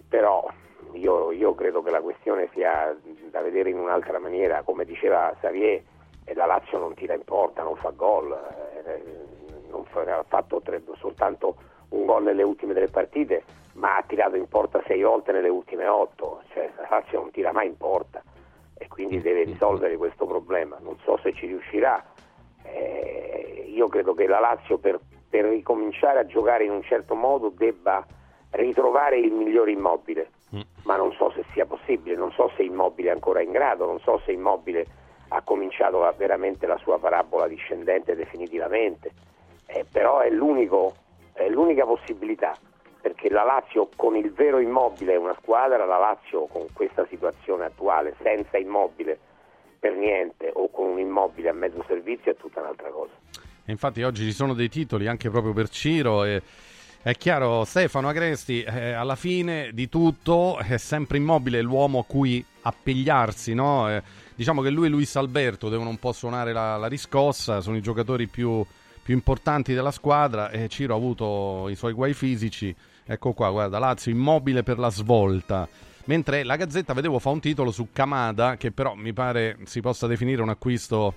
però 0.08 0.46
io, 0.92 1.32
io 1.32 1.54
credo 1.54 1.82
che 1.82 1.90
la 1.90 2.00
questione 2.00 2.48
sia 2.52 2.96
da 3.30 3.40
vedere 3.40 3.70
in 3.70 3.78
un'altra 3.78 4.18
maniera, 4.18 4.62
come 4.62 4.84
diceva 4.84 5.34
Xavier, 5.40 5.82
la 6.34 6.46
Lazio 6.46 6.78
non 6.78 6.94
tira 6.94 7.14
in 7.14 7.24
porta, 7.24 7.62
non 7.62 7.76
fa 7.76 7.90
gol, 7.90 8.32
eh, 8.84 9.02
non 9.70 9.84
fa- 9.84 10.18
ha 10.18 10.24
fatto 10.26 10.60
tre- 10.60 10.82
soltanto 10.96 11.56
un 11.90 12.04
gol 12.04 12.24
nelle 12.24 12.42
ultime 12.42 12.74
tre 12.74 12.88
partite, 12.88 13.44
ma 13.74 13.96
ha 13.96 14.02
tirato 14.06 14.36
in 14.36 14.48
porta 14.48 14.82
sei 14.86 15.02
volte 15.02 15.32
nelle 15.32 15.48
ultime 15.48 15.86
otto, 15.86 16.42
cioè 16.52 16.70
la 16.76 16.86
Lazio 16.90 17.20
non 17.20 17.30
tira 17.30 17.52
mai 17.52 17.68
in 17.68 17.76
porta 17.76 18.22
e 18.76 18.88
quindi 18.88 19.20
deve 19.20 19.44
risolvere 19.44 19.96
questo 19.96 20.26
problema. 20.26 20.76
Non 20.80 20.98
so 21.04 21.18
se 21.22 21.32
ci 21.32 21.46
riuscirà. 21.46 22.04
Eh, 22.64 23.64
io 23.66 23.86
credo 23.88 24.14
che 24.14 24.26
la 24.26 24.40
Lazio 24.40 24.78
per, 24.78 24.98
per 25.28 25.44
ricominciare 25.44 26.18
a 26.18 26.26
giocare 26.26 26.64
in 26.64 26.72
un 26.72 26.82
certo 26.82 27.14
modo 27.14 27.50
debba 27.50 28.04
ritrovare 28.50 29.18
il 29.18 29.32
migliore 29.32 29.70
immobile, 29.70 30.30
ma 30.84 30.96
non 30.96 31.12
so 31.12 31.30
se 31.32 31.44
sia 31.52 31.66
possibile, 31.66 32.16
non 32.16 32.32
so 32.32 32.50
se 32.56 32.62
Immobile 32.62 33.10
è 33.10 33.12
ancora 33.12 33.42
in 33.42 33.50
grado, 33.50 33.86
non 33.86 34.00
so 34.00 34.20
se 34.24 34.32
Immobile 34.32 34.86
ha 35.28 35.42
cominciato 35.42 36.00
la- 36.00 36.12
veramente 36.12 36.66
la 36.66 36.78
sua 36.78 36.98
parabola 36.98 37.46
discendente 37.46 38.14
definitivamente, 38.14 39.10
Eh, 39.70 39.84
però 39.92 40.20
è, 40.20 40.28
è 40.30 41.48
l'unica 41.50 41.84
possibilità, 41.84 42.56
perché 43.02 43.28
la 43.28 43.44
Lazio 43.44 43.90
con 43.96 44.16
il 44.16 44.32
vero 44.32 44.58
Immobile 44.58 45.12
è 45.12 45.16
una 45.16 45.36
squadra, 45.42 45.84
la 45.84 45.98
Lazio 45.98 46.46
con 46.46 46.66
questa 46.72 47.06
situazione 47.10 47.66
attuale 47.66 48.14
senza 48.22 48.56
Immobile 48.56 49.18
per 49.78 49.92
niente 49.94 50.50
o 50.54 50.70
con 50.70 50.86
un 50.92 50.98
Immobile 50.98 51.50
a 51.50 51.52
mezzo 51.52 51.84
servizio 51.86 52.32
è 52.32 52.36
tutta 52.36 52.60
un'altra 52.60 52.88
cosa. 52.88 53.12
Infatti 53.66 54.02
oggi 54.02 54.24
ci 54.24 54.32
sono 54.32 54.54
dei 54.54 54.70
titoli 54.70 55.06
anche 55.06 55.28
proprio 55.28 55.52
per 55.52 55.68
Ciro 55.68 56.24
e 56.24 56.40
è 57.02 57.14
chiaro, 57.14 57.64
Stefano 57.64 58.08
Agresti 58.08 58.62
eh, 58.62 58.92
alla 58.92 59.16
fine 59.16 59.70
di 59.72 59.88
tutto 59.88 60.58
è 60.58 60.76
sempre 60.78 61.18
immobile 61.18 61.62
l'uomo 61.62 62.00
a 62.00 62.04
cui 62.04 62.44
appigliarsi, 62.62 63.54
no? 63.54 63.88
Eh, 63.88 64.02
diciamo 64.34 64.62
che 64.62 64.70
lui 64.70 64.86
e 64.86 64.90
Luis 64.90 65.14
Alberto 65.16 65.68
devono 65.68 65.90
un 65.90 65.98
po' 65.98 66.12
suonare 66.12 66.52
la, 66.52 66.76
la 66.76 66.88
riscossa, 66.88 67.60
sono 67.60 67.76
i 67.76 67.80
giocatori 67.82 68.26
più, 68.26 68.64
più 69.02 69.14
importanti 69.14 69.74
della 69.74 69.92
squadra 69.92 70.50
e 70.50 70.68
Ciro 70.68 70.94
ha 70.94 70.96
avuto 70.96 71.68
i 71.68 71.76
suoi 71.76 71.92
guai 71.92 72.14
fisici. 72.14 72.74
Ecco 73.06 73.32
qua, 73.32 73.50
guarda, 73.50 73.78
Lazio 73.78 74.12
immobile 74.12 74.62
per 74.62 74.78
la 74.78 74.90
svolta. 74.90 75.66
Mentre 76.06 76.42
la 76.42 76.56
Gazzetta, 76.56 76.94
vedevo, 76.94 77.18
fa 77.18 77.30
un 77.30 77.40
titolo 77.40 77.70
su 77.70 77.88
Kamada, 77.92 78.56
che 78.56 78.70
però 78.70 78.94
mi 78.94 79.12
pare 79.12 79.58
si 79.64 79.80
possa 79.80 80.06
definire 80.06 80.42
un 80.42 80.48
acquisto 80.48 81.14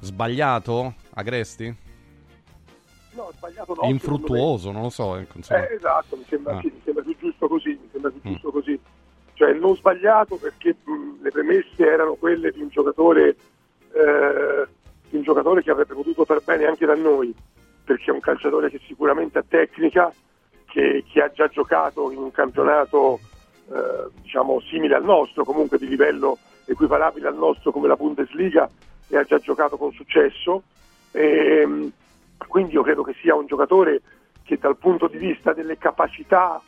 sbagliato, 0.00 0.94
Agresti? 1.14 1.91
No, 3.14 3.30
sbagliato 3.36 3.74
no. 3.80 3.88
Infruttuoso, 3.88 4.70
non 4.72 4.82
lo 4.82 4.90
so. 4.90 5.16
ecco, 5.16 5.36
insomma. 5.36 5.68
Eh, 5.68 5.74
esatto, 5.74 6.16
mi 6.16 6.24
sembra, 6.28 6.56
Ah. 6.56 6.60
sì, 6.60 6.66
mi 6.72 6.80
sembra 6.84 7.02
più 7.02 7.16
giusto 7.18 7.48
così, 7.48 7.68
mi 7.70 7.88
sembra 7.92 8.10
più 8.10 8.20
Mm. 8.24 8.32
giusto 8.32 8.50
così. 8.50 8.80
Cioè 9.34 9.52
non 9.54 9.76
sbagliato 9.76 10.36
perché 10.36 10.76
mh, 10.84 11.22
le 11.22 11.30
premesse 11.30 11.84
erano 11.86 12.14
quelle 12.14 12.50
di 12.52 12.60
un 12.60 12.68
giocatore 12.68 13.36
eh, 13.94 14.66
di 15.10 15.16
un 15.16 15.22
giocatore 15.22 15.62
che 15.62 15.70
avrebbe 15.70 15.92
potuto 15.94 16.24
far 16.24 16.40
bene 16.42 16.64
anche 16.64 16.86
da 16.86 16.94
noi, 16.94 17.34
perché 17.84 18.10
è 18.10 18.14
un 18.14 18.20
calciatore 18.20 18.70
che 18.70 18.80
sicuramente 18.86 19.38
ha 19.38 19.44
tecnica, 19.46 20.10
che, 20.64 21.04
che 21.12 21.20
ha 21.22 21.30
già 21.30 21.48
giocato 21.48 22.10
in 22.10 22.16
un 22.18 22.30
campionato 22.30 23.20
eh, 23.70 24.08
diciamo 24.22 24.60
simile 24.60 24.94
al 24.94 25.04
nostro, 25.04 25.44
comunque 25.44 25.76
di 25.76 25.86
livello 25.86 26.38
equiparabile 26.64 27.28
al 27.28 27.36
nostro 27.36 27.70
come 27.72 27.88
la 27.88 27.96
Bundesliga 27.96 28.70
e 29.08 29.16
ha 29.18 29.24
già 29.24 29.38
giocato 29.38 29.76
con 29.76 29.92
successo. 29.92 30.62
Ehm, 31.10 31.92
quindi 32.46 32.74
io 32.74 32.82
credo 32.82 33.02
che 33.02 33.14
sia 33.20 33.34
un 33.34 33.46
giocatore 33.46 34.00
che 34.42 34.58
dal 34.58 34.76
punto 34.76 35.06
di 35.06 35.18
vista 35.18 35.52
delle 35.52 35.78
capacità 35.78 36.60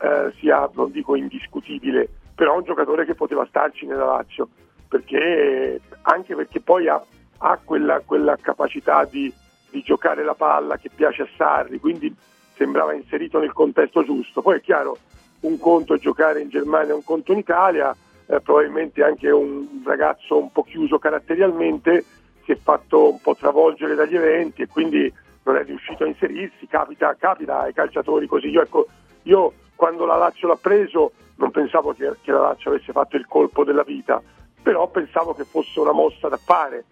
eh, 0.00 0.32
sia, 0.38 0.68
non 0.74 0.90
dico 0.90 1.16
indiscutibile, 1.16 2.08
però 2.34 2.56
un 2.56 2.64
giocatore 2.64 3.04
che 3.04 3.14
poteva 3.14 3.46
starci 3.46 3.86
nella 3.86 4.04
Lazio, 4.04 4.48
perché, 4.88 5.80
anche 6.02 6.34
perché 6.34 6.60
poi 6.60 6.88
ha, 6.88 7.02
ha 7.38 7.58
quella, 7.62 8.00
quella 8.04 8.36
capacità 8.40 9.04
di, 9.04 9.32
di 9.70 9.82
giocare 9.82 10.22
la 10.22 10.34
palla 10.34 10.76
che 10.76 10.90
piace 10.94 11.22
a 11.22 11.28
Sarri, 11.36 11.80
quindi 11.80 12.14
sembrava 12.54 12.94
inserito 12.94 13.38
nel 13.38 13.52
contesto 13.52 14.04
giusto. 14.04 14.42
Poi 14.42 14.58
è 14.58 14.60
chiaro, 14.60 14.98
un 15.40 15.58
conto 15.58 15.94
è 15.94 15.98
giocare 15.98 16.40
in 16.40 16.48
Germania, 16.48 16.94
un 16.94 17.04
conto 17.04 17.32
in 17.32 17.38
Italia, 17.38 17.94
eh, 18.26 18.40
probabilmente 18.40 19.02
anche 19.02 19.30
un 19.30 19.82
ragazzo 19.84 20.38
un 20.38 20.50
po' 20.50 20.62
chiuso 20.62 20.98
caratterialmente 20.98 22.04
si 22.46 22.52
è 22.52 22.56
fatto 22.56 23.10
un 23.10 23.20
po' 23.20 23.34
travolgere 23.34 23.96
dagli 23.96 24.16
eventi 24.16 24.62
e 24.62 24.68
quindi 24.68 25.12
non 25.42 25.56
è 25.56 25.64
riuscito 25.64 26.04
a 26.04 26.06
inserirsi, 26.06 26.66
capita, 26.66 27.14
capita 27.18 27.60
ai 27.60 27.72
calciatori 27.72 28.26
così. 28.26 28.48
Io, 28.48 28.62
ecco, 28.62 28.86
io 29.24 29.52
quando 29.74 30.06
la 30.06 30.16
Lazio 30.16 30.48
l'ha 30.48 30.58
preso 30.60 31.12
non 31.36 31.50
pensavo 31.50 31.92
che, 31.92 32.14
che 32.22 32.32
la 32.32 32.40
Lazio 32.40 32.70
avesse 32.70 32.92
fatto 32.92 33.16
il 33.16 33.26
colpo 33.26 33.64
della 33.64 33.82
vita, 33.82 34.22
però 34.62 34.88
pensavo 34.88 35.34
che 35.34 35.44
fosse 35.44 35.80
una 35.80 35.92
mossa 35.92 36.28
da 36.28 36.38
fare. 36.38 36.84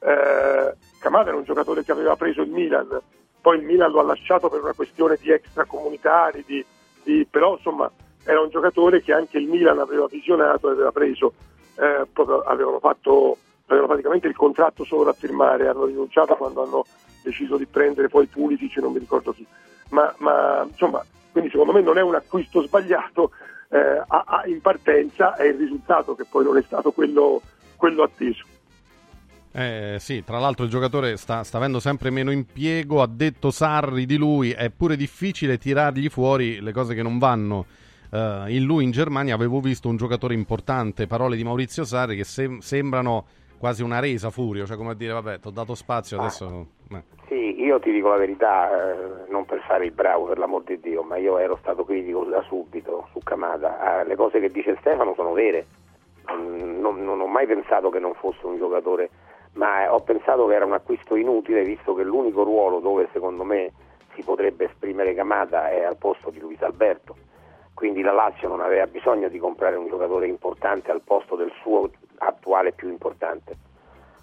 Eh, 0.00 0.74
Kamada 1.00 1.28
era 1.28 1.36
un 1.36 1.44
giocatore 1.44 1.84
che 1.84 1.92
aveva 1.92 2.16
preso 2.16 2.40
il 2.40 2.50
Milan, 2.50 3.00
poi 3.40 3.58
il 3.58 3.64
Milan 3.64 3.90
lo 3.90 4.00
ha 4.00 4.04
lasciato 4.04 4.48
per 4.48 4.62
una 4.62 4.72
questione 4.72 5.18
di 5.20 5.30
extracomunitari, 5.30 6.44
di, 6.46 6.64
di- 7.02 7.26
però 7.28 7.56
insomma 7.56 7.90
era 8.24 8.40
un 8.40 8.50
giocatore 8.50 9.02
che 9.02 9.12
anche 9.12 9.38
il 9.38 9.48
Milan 9.48 9.78
aveva 9.78 10.06
visionato 10.06 10.68
e 10.68 10.72
aveva 10.72 10.92
preso, 10.92 11.32
eh, 11.76 12.06
avevano 12.46 12.78
fatto 12.78 13.36
avevano 13.70 13.88
praticamente 13.88 14.26
il 14.28 14.36
contratto 14.36 14.84
solo 14.84 15.04
da 15.04 15.12
firmare, 15.12 15.68
hanno 15.68 15.86
rinunciato 15.86 16.34
quando 16.36 16.62
hanno 16.64 16.84
deciso 17.22 17.56
di 17.56 17.66
prendere 17.66 18.08
poi 18.08 18.26
Pulisic, 18.26 18.76
non 18.78 18.92
mi 18.92 18.98
ricordo 18.98 19.32
chi. 19.32 19.46
Ma, 19.90 20.12
ma, 20.18 20.64
insomma, 20.68 21.04
quindi 21.32 21.50
secondo 21.50 21.72
me 21.72 21.80
non 21.80 21.98
è 21.98 22.02
un 22.02 22.14
acquisto 22.14 22.62
sbagliato, 22.62 23.30
eh, 23.70 23.78
a- 23.78 24.24
a- 24.26 24.42
in 24.46 24.60
partenza 24.60 25.36
è 25.36 25.44
il 25.44 25.56
risultato 25.56 26.14
che 26.14 26.24
poi 26.28 26.44
non 26.44 26.56
è 26.56 26.62
stato 26.62 26.90
quello, 26.90 27.40
quello 27.76 28.02
atteso. 28.02 28.44
Eh, 29.52 29.96
sì, 29.98 30.22
tra 30.24 30.38
l'altro 30.38 30.64
il 30.64 30.70
giocatore 30.70 31.16
sta, 31.16 31.42
sta 31.42 31.56
avendo 31.56 31.80
sempre 31.80 32.10
meno 32.10 32.30
impiego, 32.30 33.02
ha 33.02 33.08
detto 33.08 33.50
Sarri 33.50 34.06
di 34.06 34.16
lui, 34.16 34.52
è 34.52 34.70
pure 34.70 34.96
difficile 34.96 35.58
tirargli 35.58 36.08
fuori 36.08 36.60
le 36.60 36.72
cose 36.72 36.94
che 36.94 37.02
non 37.02 37.18
vanno. 37.18 37.66
Eh, 38.12 38.44
in 38.48 38.62
lui 38.64 38.84
in 38.84 38.92
Germania 38.92 39.34
avevo 39.34 39.60
visto 39.60 39.88
un 39.88 39.96
giocatore 39.96 40.34
importante, 40.34 41.08
parole 41.08 41.36
di 41.36 41.42
Maurizio 41.42 41.84
Sarri 41.84 42.16
che 42.16 42.24
sem- 42.24 42.58
sembrano 42.60 43.26
quasi 43.60 43.82
una 43.82 44.00
resa 44.00 44.30
furio, 44.30 44.64
cioè 44.64 44.78
come 44.78 44.92
a 44.92 44.94
dire 44.94 45.12
vabbè, 45.12 45.38
ti 45.38 45.48
ho 45.48 45.50
dato 45.50 45.74
spazio, 45.74 46.18
adesso... 46.18 46.66
eh. 46.92 47.02
Sì, 47.28 47.60
io 47.60 47.78
ti 47.78 47.92
dico 47.92 48.08
la 48.08 48.16
verità, 48.16 48.70
eh, 48.70 49.30
non 49.30 49.44
per 49.44 49.60
fare 49.60 49.84
il 49.84 49.92
bravo 49.92 50.24
per 50.24 50.38
l'amor 50.38 50.62
di 50.64 50.80
Dio, 50.80 51.02
ma 51.02 51.18
io 51.18 51.36
ero 51.36 51.58
stato 51.60 51.84
critico 51.84 52.24
da 52.24 52.42
subito 52.48 53.08
su 53.12 53.18
Kamada. 53.22 54.00
Eh, 54.00 54.06
le 54.06 54.16
cose 54.16 54.40
che 54.40 54.48
dice 54.48 54.76
Stefano 54.80 55.12
sono 55.14 55.32
vere. 55.32 55.66
Non, 56.26 57.04
non 57.04 57.20
ho 57.20 57.26
mai 57.26 57.46
pensato 57.46 57.90
che 57.90 57.98
non 57.98 58.14
fosse 58.14 58.46
un 58.46 58.56
giocatore, 58.56 59.10
ma 59.52 59.92
ho 59.92 60.00
pensato 60.00 60.46
che 60.46 60.54
era 60.54 60.64
un 60.64 60.72
acquisto 60.72 61.14
inutile, 61.14 61.62
visto 61.62 61.94
che 61.94 62.02
l'unico 62.02 62.42
ruolo 62.42 62.80
dove 62.80 63.08
secondo 63.12 63.44
me 63.44 63.72
si 64.14 64.22
potrebbe 64.22 64.64
esprimere 64.64 65.14
Kamada 65.14 65.68
è 65.70 65.84
al 65.84 65.98
posto 65.98 66.30
di 66.30 66.40
Luis 66.40 66.62
Alberto. 66.62 67.14
Quindi 67.74 68.00
la 68.02 68.12
Lazio 68.12 68.48
non 68.48 68.60
aveva 68.60 68.86
bisogno 68.86 69.28
di 69.28 69.38
comprare 69.38 69.76
un 69.76 69.86
giocatore 69.86 70.26
importante 70.26 70.90
al 70.90 71.02
posto 71.02 71.36
del 71.36 71.52
suo 71.62 71.90
attuale 72.20 72.72
più 72.72 72.88
importante. 72.88 73.56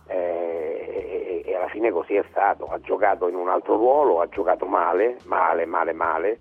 Eh, 0.07 1.43
e, 1.43 1.43
e 1.45 1.55
alla 1.55 1.67
fine 1.67 1.91
così 1.91 2.15
è 2.15 2.23
stato, 2.29 2.65
ha 2.65 2.79
giocato 2.79 3.27
in 3.27 3.35
un 3.35 3.49
altro 3.49 3.75
ruolo, 3.75 4.21
ha 4.21 4.27
giocato 4.27 4.65
male, 4.65 5.17
male, 5.25 5.65
male, 5.65 5.93
male 5.93 6.39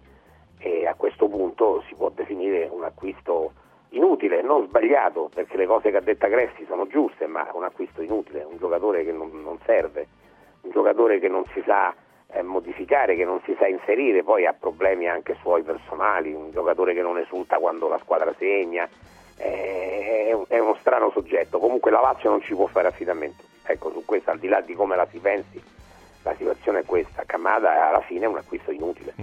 e 0.59 0.87
a 0.87 0.95
questo 0.95 1.28
punto 1.28 1.83
si 1.89 1.95
può 1.95 2.11
definire 2.11 2.69
un 2.70 2.85
acquisto 2.85 3.53
inutile, 3.91 4.43
non 4.43 4.66
sbagliato, 4.66 5.31
perché 5.33 5.57
le 5.57 5.66
cose 5.66 5.91
che 5.91 5.97
ha 5.97 6.01
detto 6.01 6.27
Agresti 6.27 6.65
sono 6.66 6.87
giuste, 6.87 7.27
ma 7.27 7.49
un 7.53 7.65
acquisto 7.65 8.03
inutile, 8.03 8.45
un 8.45 8.57
giocatore 8.59 9.05
che 9.05 9.12
non, 9.12 9.31
non 9.43 9.59
serve, 9.65 10.07
un 10.62 10.70
giocatore 10.70 11.19
che 11.19 11.28
non 11.28 11.45
si 11.53 11.62
sa 11.65 11.95
eh, 12.28 12.43
modificare, 12.43 13.16
che 13.16 13.24
non 13.24 13.41
si 13.45 13.55
sa 13.59 13.66
inserire, 13.66 14.23
poi 14.23 14.47
ha 14.47 14.53
problemi 14.53 15.09
anche 15.09 15.37
suoi 15.41 15.62
personali, 15.62 16.33
un 16.33 16.51
giocatore 16.51 16.95
che 16.95 17.03
non 17.03 17.19
esulta 17.19 17.59
quando 17.59 17.89
la 17.89 17.99
squadra 17.99 18.35
segna, 18.39 18.89
è, 19.37 20.33
un- 20.33 20.45
è 20.49 20.59
uno 20.59 20.77
strano 20.81 21.11
soggetto, 21.13 21.59
comunque 21.59 21.91
la 21.91 22.01
Lazio 22.01 22.31
non 22.31 22.41
ci 22.43 22.55
può 22.55 22.67
fare 22.67 22.89
affidamento, 22.89 23.43
ecco 23.65 23.91
su 23.93 24.03
questo 24.05 24.31
al 24.31 24.39
di 24.39 24.49
là 24.49 24.61
di 24.61 24.75
come 24.75 24.97
la 24.97 25.07
si 25.11 25.19
pensi, 25.19 25.63
la 26.23 26.35
situazione 26.37 26.81
è 26.81 26.85
questa, 26.85 27.23
Camada 27.25 27.89
alla 27.89 28.01
fine 28.01 28.25
è 28.25 28.29
un 28.29 28.37
acquisto 28.37 28.73
inutile. 28.73 29.15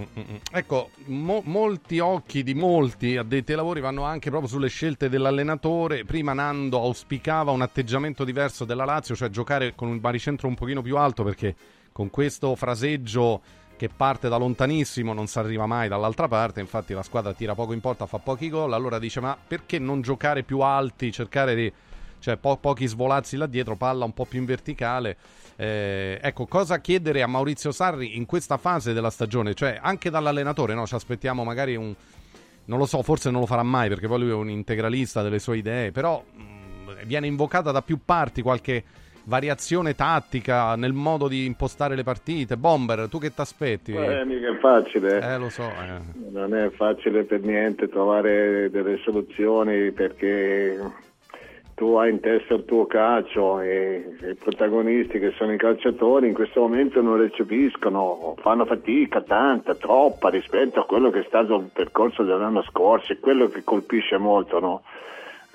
Ecco, 0.54 0.90
mo- 1.08 1.42
molti 1.44 2.00
occhi 2.00 2.44
di 2.44 2.54
molti 2.54 3.18
addetti 3.18 3.52
ai 3.52 3.58
lavori 3.58 3.82
vanno 3.82 4.04
anche 4.04 4.30
proprio 4.30 4.50
sulle 4.50 4.70
scelte 4.70 5.10
dell'allenatore. 5.10 6.06
Prima 6.06 6.32
Nando 6.32 6.80
auspicava 6.80 7.52
un 7.52 7.62
atteggiamento 7.62 8.24
diverso 8.24 8.64
della 8.64 8.86
Lazio, 8.86 9.16
cioè 9.16 9.28
giocare 9.30 9.74
con 9.76 9.90
un 9.90 10.00
baricentro 10.00 10.48
un 10.48 10.56
pochino 10.56 10.82
più 10.82 10.96
alto 10.96 11.24
perché 11.24 11.54
con 11.92 12.10
questo 12.10 12.56
fraseggio 12.56 13.42
che 13.76 13.90
parte 13.90 14.30
da 14.30 14.38
lontanissimo 14.38 15.14
non 15.14 15.28
si 15.28 15.40
arriva 15.40 15.66
mai 15.66 15.88
dall'altra 15.88 16.28
parte, 16.28 16.60
infatti 16.60 16.94
la 16.94 17.04
squadra 17.04 17.34
tira 17.34 17.56
poco 17.56 17.74
in 17.74 17.82
porta, 17.82 18.06
fa 18.06 18.20
pochi 18.20 18.50
gol, 18.50 18.74
allora 18.74 19.00
dice 19.00 19.20
ma 19.20 19.38
perché 19.48 19.80
non 19.80 20.02
giocare 20.02 20.44
più 20.44 20.60
alti, 20.60 21.12
cercare 21.12 21.56
di... 21.56 21.72
cioè 22.20 22.38
po- 22.38 22.58
pochi 22.58 22.88
svolazzi 22.88 23.36
là 23.36 23.46
dietro, 23.46 23.76
palla 23.76 24.06
un 24.06 24.14
po' 24.14 24.26
più 24.26 24.40
in 24.40 24.46
verticale. 24.46 25.18
Eh, 25.56 26.20
ecco, 26.22 26.48
cosa 26.48 26.80
chiedere 26.80 27.22
a 27.22 27.28
Maurizio 27.28 27.72
Sarri 27.72 28.18
in 28.18 28.26
questa 28.26 28.58
fase 28.58 28.94
della 28.94 29.12
stagione? 29.12 29.54
Cioè, 29.54 29.80
anche 29.82 30.10
dall'allenatore, 30.10 30.74
no? 30.74 30.88
Ci 30.88 30.96
aspettiamo 30.96 31.44
magari 31.44 31.76
un... 31.76 31.94
Non 32.66 32.80
lo 32.80 32.86
so, 32.86 33.04
forse 33.04 33.30
non 33.30 33.42
lo 33.42 33.46
farà 33.46 33.62
mai 33.62 33.90
perché 33.90 34.08
poi 34.08 34.20
lui 34.22 34.30
è 34.30 34.34
un 34.34 34.50
integralista 34.50 35.22
delle 35.22 35.40
sue 35.40 35.58
idee, 35.58 35.92
però 35.92 36.24
mh, 36.24 37.04
viene 37.06 37.28
invocata 37.28 37.72
da 37.72 37.82
più 37.82 38.00
parti 38.06 38.42
qualche 38.42 38.84
variazione 39.26 39.96
tattica 39.96 40.76
nel 40.76 40.94
modo 40.94 41.28
di 41.28 41.46
impostare 41.46 41.96
le 41.96 42.04
partite. 42.04 42.58
Bomber, 42.58 43.08
tu 43.10 43.20
che 43.20 43.34
ti 43.34 43.42
aspetti? 43.42 43.92
Eh, 43.94 44.26
mica 44.26 44.50
è 44.50 44.58
facile. 44.60 45.22
Eh, 45.22 45.38
lo 45.38 45.50
so. 45.50 45.64
eh. 45.64 46.30
Non 46.32 46.56
è 46.56 46.70
facile 46.72 47.24
per 47.24 47.42
niente 47.42 47.88
trovare 47.88 48.70
delle 48.70 48.98
soluzioni 48.98 49.92
perché 49.92 50.78
tu 51.76 51.96
hai 51.96 52.12
in 52.12 52.20
testa 52.20 52.54
il 52.54 52.66
tuo 52.66 52.86
calcio 52.86 53.60
e 53.60 54.16
i 54.30 54.36
protagonisti 54.36 55.20
che 55.20 55.34
sono 55.38 55.54
i 55.54 55.58
calciatori 55.58 56.28
in 56.28 56.34
questo 56.34 56.62
momento 56.62 57.02
non 57.02 57.18
recepiscono, 57.18 58.36
fanno 58.42 58.66
fatica, 58.66 59.22
tanta, 59.22 59.74
troppa 59.74 60.30
rispetto 60.30 60.80
a 60.80 60.86
quello 60.86 61.10
che 61.10 61.22
è 61.22 61.26
stato 61.26 61.56
il 61.56 61.70
percorso 61.74 62.24
dell'anno 62.24 62.62
scorso 62.64 63.12
e 63.12 63.20
quello 63.20 63.48
che 63.50 63.64
colpisce 63.64 64.18
molto 64.18 64.60
no? 64.60 64.84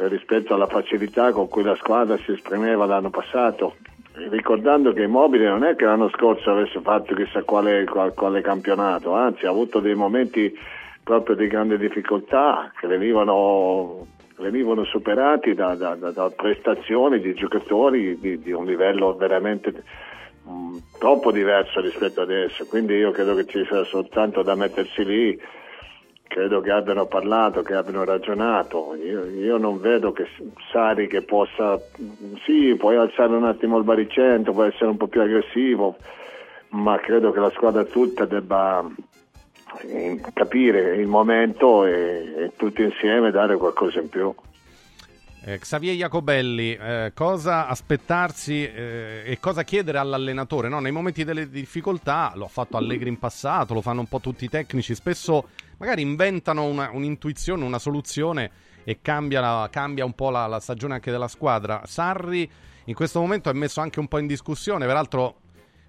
Eh, 0.01 0.07
rispetto 0.07 0.55
alla 0.55 0.66
facilità 0.69 1.33
con 1.33 1.49
cui 1.49 1.65
la 1.65 1.75
squadra 1.75 2.16
si 2.19 2.31
esprimeva 2.31 2.87
l'anno 2.87 3.11
passato. 3.11 3.75
Ricordando 4.31 4.93
che 4.93 5.03
Immobile 5.03 5.49
non 5.49 5.65
è 5.65 5.75
che 5.75 5.87
l'anno 5.87 6.09
scorso 6.11 6.51
avesse 6.53 6.81
fatto 6.81 7.15
chissà 7.16 7.43
quale, 7.43 7.85
qual- 7.85 8.15
quale 8.15 8.41
campionato, 8.41 9.12
anzi 9.15 9.47
ha 9.47 9.51
avuto 9.51 9.81
dei 9.81 9.97
momenti 9.97 10.57
proprio 11.03 11.35
di 11.35 11.49
grande 11.49 11.79
difficoltà 11.79 12.70
che 12.79 12.87
venivano, 12.87 14.07
venivano 14.37 14.85
superati 14.85 15.55
da, 15.55 15.75
da- 15.75 15.97
da- 15.97 16.31
prestazioni 16.31 17.19
di 17.19 17.35
giocatori 17.35 18.20
di, 18.20 18.39
di 18.39 18.53
un 18.53 18.66
livello 18.66 19.16
veramente 19.16 19.83
mh, 20.45 20.77
troppo 21.01 21.33
diverso 21.33 21.81
rispetto 21.81 22.20
adesso. 22.20 22.66
Quindi 22.66 22.95
io 22.95 23.11
credo 23.11 23.35
che 23.35 23.47
ci 23.47 23.65
sia 23.65 23.83
soltanto 23.83 24.43
da 24.43 24.55
mettersi 24.55 25.05
lì 25.05 25.41
credo 26.29 26.61
che 26.61 26.71
abbiano 26.71 27.07
parlato, 27.07 27.63
che 27.63 27.75
abbiano 27.75 28.05
ragionato. 28.05 28.95
Io, 28.95 29.25
io 29.25 29.57
non 29.57 29.81
vedo 29.81 30.13
che 30.13 30.27
Sari 30.71 31.09
che 31.09 31.23
possa, 31.23 31.81
sì, 32.45 32.77
puoi 32.79 32.97
alzare 32.97 33.35
un 33.35 33.45
attimo 33.45 33.79
il 33.79 33.85
baricentro, 33.85 34.53
può 34.53 34.63
essere 34.63 34.91
un 34.91 34.97
po' 34.97 35.09
più 35.09 35.21
aggressivo, 35.21 35.97
ma 36.71 36.99
credo 36.99 37.33
che 37.33 37.41
la 37.41 37.51
squadra 37.51 37.85
tutta 37.85 38.25
debba 38.27 38.87
eh, 39.87 40.21
capire 40.33 40.95
il 40.97 41.07
momento 41.07 41.85
e, 41.85 42.35
e 42.37 42.53
tutti 42.57 42.83
insieme 42.83 43.31
dare 43.31 43.57
qualcosa 43.57 44.01
in 44.01 44.09
più. 44.09 44.33
Eh, 45.44 45.59
Xavier 45.59 45.94
Jacobelli, 45.94 46.74
eh, 46.74 47.12
cosa 47.15 47.69
aspettarsi 47.69 48.65
eh, 48.65 49.23
e 49.24 49.39
cosa 49.40 49.62
chiedere 49.62 49.98
all'allenatore? 49.98 50.69
No? 50.69 50.81
Nei 50.81 50.90
momenti 50.93 51.24
delle 51.24 51.48
difficoltà, 51.48 52.32
lo 52.35 52.44
ha 52.44 52.48
fatto 52.48 52.77
Allegri 52.77 53.09
in 53.09 53.19
passato, 53.19 53.73
lo 53.73 53.81
fanno 53.81 54.01
un 54.01 54.09
po' 54.09 54.19
tutti 54.20 54.44
i 54.44 54.48
tecnici, 54.48 54.94
spesso 54.94 55.48
magari 55.78 56.02
inventano 56.02 56.65
una- 56.65 56.90
un'intuizione, 56.93 57.65
una 57.65 57.78
soluzione 57.78 58.51
e 58.85 58.98
cambia, 59.01 59.40
la- 59.40 59.69
cambia 59.70 60.05
un 60.05 60.12
po' 60.12 60.31
la, 60.31 60.47
la 60.48 60.60
stagione 60.60 60.94
anche 60.94 61.10
della 61.10 61.28
squadra. 61.28 61.82
Sarri 61.86 62.51
in 62.85 62.94
questo 62.94 63.20
momento 63.20 63.48
è 63.48 63.52
messo 63.52 63.81
anche 63.81 64.01
un 64.01 64.09
po' 64.09 64.19
in 64.19 64.27
discussione, 64.27 64.86
peraltro 64.86 65.36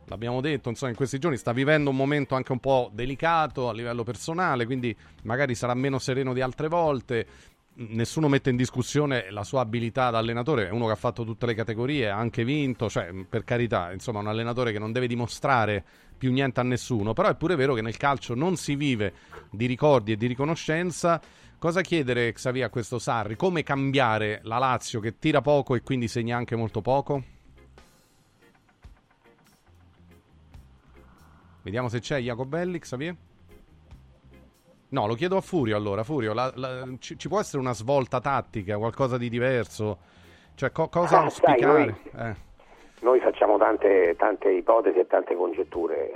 l'abbiamo 0.06 0.42
detto, 0.42 0.70
insomma, 0.70 0.92
in 0.92 0.98
questi 0.98 1.18
giorni 1.18 1.38
sta 1.38 1.52
vivendo 1.54 1.90
un 1.90 1.96
momento 1.96 2.36
anche 2.36 2.52
un 2.52 2.60
po' 2.60 2.92
delicato 2.94 3.68
a 3.68 3.74
livello 3.74 4.04
personale, 4.04 4.66
quindi 4.66 4.96
magari 5.24 5.56
sarà 5.56 5.74
meno 5.74 5.98
sereno 6.00 6.34
di 6.34 6.42
altre 6.42 6.68
volte. 6.68 7.28
Nessuno 7.82 8.28
mette 8.28 8.50
in 8.50 8.58
discussione 8.58 9.32
la 9.32 9.46
sua 9.46 9.62
abilità 9.62 10.10
da 10.10 10.18
allenatore, 10.18 10.68
è 10.68 10.70
uno 10.70 10.88
che 10.88 10.92
ha 10.92 10.98
fatto 10.98 11.24
tutte 11.24 11.46
le 11.46 11.54
categorie, 11.54 12.10
ha 12.10 12.18
anche 12.18 12.44
vinto, 12.44 12.90
cioè 12.90 13.14
per 13.28 13.46
carità, 13.46 13.94
insomma, 13.94 14.20
un 14.20 14.28
allenatore 14.28 14.74
che 14.74 14.80
non 14.80 14.92
deve 14.92 15.08
dimostrare 15.08 15.82
più 16.18 16.34
niente 16.34 16.60
a 16.60 16.64
nessuno, 16.64 17.14
però 17.14 17.30
è 17.30 17.36
pure 17.38 17.56
vero 17.56 17.74
che 17.76 17.82
nel 17.82 17.96
calcio 17.96 18.36
non 18.36 18.58
si 18.58 18.76
vive 18.76 19.14
di 19.50 19.66
ricordi 19.66 20.12
e 20.12 20.18
di 20.18 20.28
riconoscenza. 20.28 21.22
Cosa 21.58 21.80
chiedere 21.80 22.34
Xavier 22.34 22.66
a 22.66 22.70
questo 22.70 23.00
Sarri? 23.00 23.38
Come 23.38 23.64
cambiare 23.64 24.42
la 24.44 24.58
Lazio 24.58 25.00
che 25.00 25.18
tira 25.18 25.40
poco 25.40 25.76
e 25.76 25.82
quindi 25.82 26.10
segna 26.10 26.36
anche 26.36 26.58
molto 26.58 26.82
poco? 26.82 27.24
Vediamo 31.62 31.88
se 31.88 32.02
c'è 32.02 32.20
Jacobelli, 32.20 32.78
Xavier. 32.78 33.16
No, 34.90 35.06
lo 35.06 35.14
chiedo 35.14 35.38
a 35.38 35.42
Furio 35.42 35.76
allora. 35.78 36.04
Furio, 36.04 36.34
la- 36.34 36.52
la- 36.56 36.88
ci, 37.00 37.18
ci 37.18 37.28
può 37.28 37.40
essere 37.40 37.60
una 37.62 37.74
svolta 37.74 38.20
tattica, 38.20 38.78
qualcosa 38.78 39.18
di 39.18 39.30
diverso? 39.30 39.98
Cioè, 40.56 40.72
co- 40.72 40.90
cosa 40.90 41.22
Ah, 41.24 41.30
sai, 41.30 41.54
auspicare? 41.54 41.98
Eh. 42.18 42.36
Noi 43.02 43.20
facciamo 43.22 43.58
tante, 43.58 44.16
tante 44.18 44.50
ipotesi 44.52 45.00
e 45.00 45.08
tante 45.08 45.36
congetture. 45.36 46.12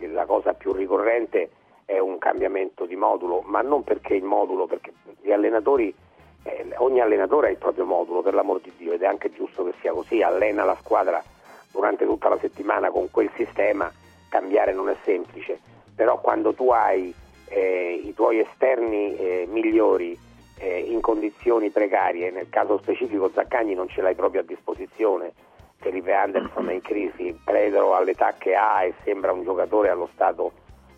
eh, 0.00 0.08
la 0.12 0.24
cosa 0.24 0.54
più 0.54 0.72
ricorrente 0.72 1.50
è 1.84 1.98
un 1.98 2.18
cambiamento 2.18 2.84
di 2.86 2.96
modulo, 2.96 3.42
ma 3.44 3.60
non 3.60 3.84
perché 3.84 4.14
il 4.14 4.24
modulo, 4.24 4.66
perché 4.66 4.92
gli 5.20 5.30
allenatori, 5.30 5.94
eh, 6.42 6.66
ogni 6.78 7.00
allenatore 7.00 7.48
ha 7.48 7.50
il 7.50 7.58
proprio 7.58 7.84
modulo, 7.84 8.22
per 8.22 8.34
l'amor 8.34 8.60
di 8.60 8.72
Dio, 8.76 8.92
ed 8.92 9.02
è 9.02 9.06
anche 9.06 9.30
giusto 9.32 9.62
che 9.64 9.74
sia 9.80 9.92
così. 9.92 10.22
Allena 10.22 10.64
la 10.64 10.76
squadra 10.80 11.22
durante 11.70 12.06
tutta 12.06 12.28
la 12.30 12.38
settimana 12.38 12.90
con 12.90 13.08
quel 13.10 13.30
sistema, 13.36 13.92
cambiare 14.30 14.72
non 14.72 14.88
è 14.88 14.96
semplice. 15.04 15.60
Però 15.94 16.18
quando 16.20 16.52
tu 16.54 16.70
hai 16.70 17.14
eh, 17.48 18.00
i 18.04 18.14
tuoi 18.14 18.40
esterni 18.40 19.16
eh, 19.16 19.46
migliori 19.48 20.18
eh, 20.58 20.78
in 20.80 21.00
condizioni 21.00 21.70
precarie, 21.70 22.30
nel 22.30 22.48
caso 22.48 22.78
specifico 22.78 23.30
Zaccagni 23.32 23.74
non 23.74 23.88
ce 23.88 24.00
l'hai 24.02 24.14
proprio 24.14 24.40
a 24.40 24.44
disposizione, 24.44 25.32
Felipe 25.78 26.12
Anderson 26.12 26.68
è 26.70 26.72
in 26.74 26.80
crisi, 26.80 27.38
Predro 27.44 27.94
all'età 27.94 28.34
che 28.38 28.54
ha 28.54 28.82
e 28.84 28.94
sembra 29.04 29.32
un 29.32 29.44
giocatore 29.44 29.90
allo 29.90 30.08
stato 30.14 30.52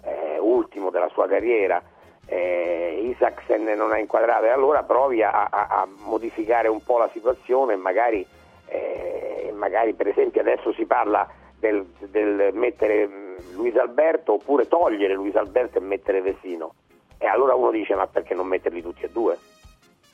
eh, 0.04 0.38
ultimo 0.38 0.90
della 0.90 1.08
sua 1.08 1.26
carriera, 1.26 1.82
eh, 2.26 3.00
Isaacsen 3.10 3.64
non 3.64 3.90
ha 3.92 3.98
inquadrato 3.98 4.44
e 4.44 4.50
allora 4.50 4.82
provi 4.82 5.22
a, 5.22 5.48
a- 5.50 5.66
a 5.68 5.88
modificare 6.04 6.68
un 6.68 6.82
po' 6.82 6.98
la 6.98 7.08
situazione 7.12 7.74
magari, 7.76 8.24
eh, 8.68 9.52
magari 9.54 9.94
per 9.94 10.08
esempio 10.08 10.40
adesso 10.40 10.72
si 10.74 10.84
parla 10.84 11.26
del, 11.58 11.84
del 12.10 12.50
mettere 12.52 13.36
Luis 13.54 13.76
Alberto 13.76 14.34
oppure 14.34 14.68
togliere 14.68 15.14
Luis 15.14 15.34
Alberto 15.36 15.78
e 15.78 15.80
mettere 15.80 16.20
Vesino 16.20 16.74
e 17.18 17.26
allora 17.26 17.54
uno 17.54 17.70
dice 17.72 17.94
ma 17.96 18.06
perché 18.06 18.34
non 18.34 18.46
metterli 18.46 18.80
tutti 18.80 19.04
e 19.04 19.10
due? 19.10 19.36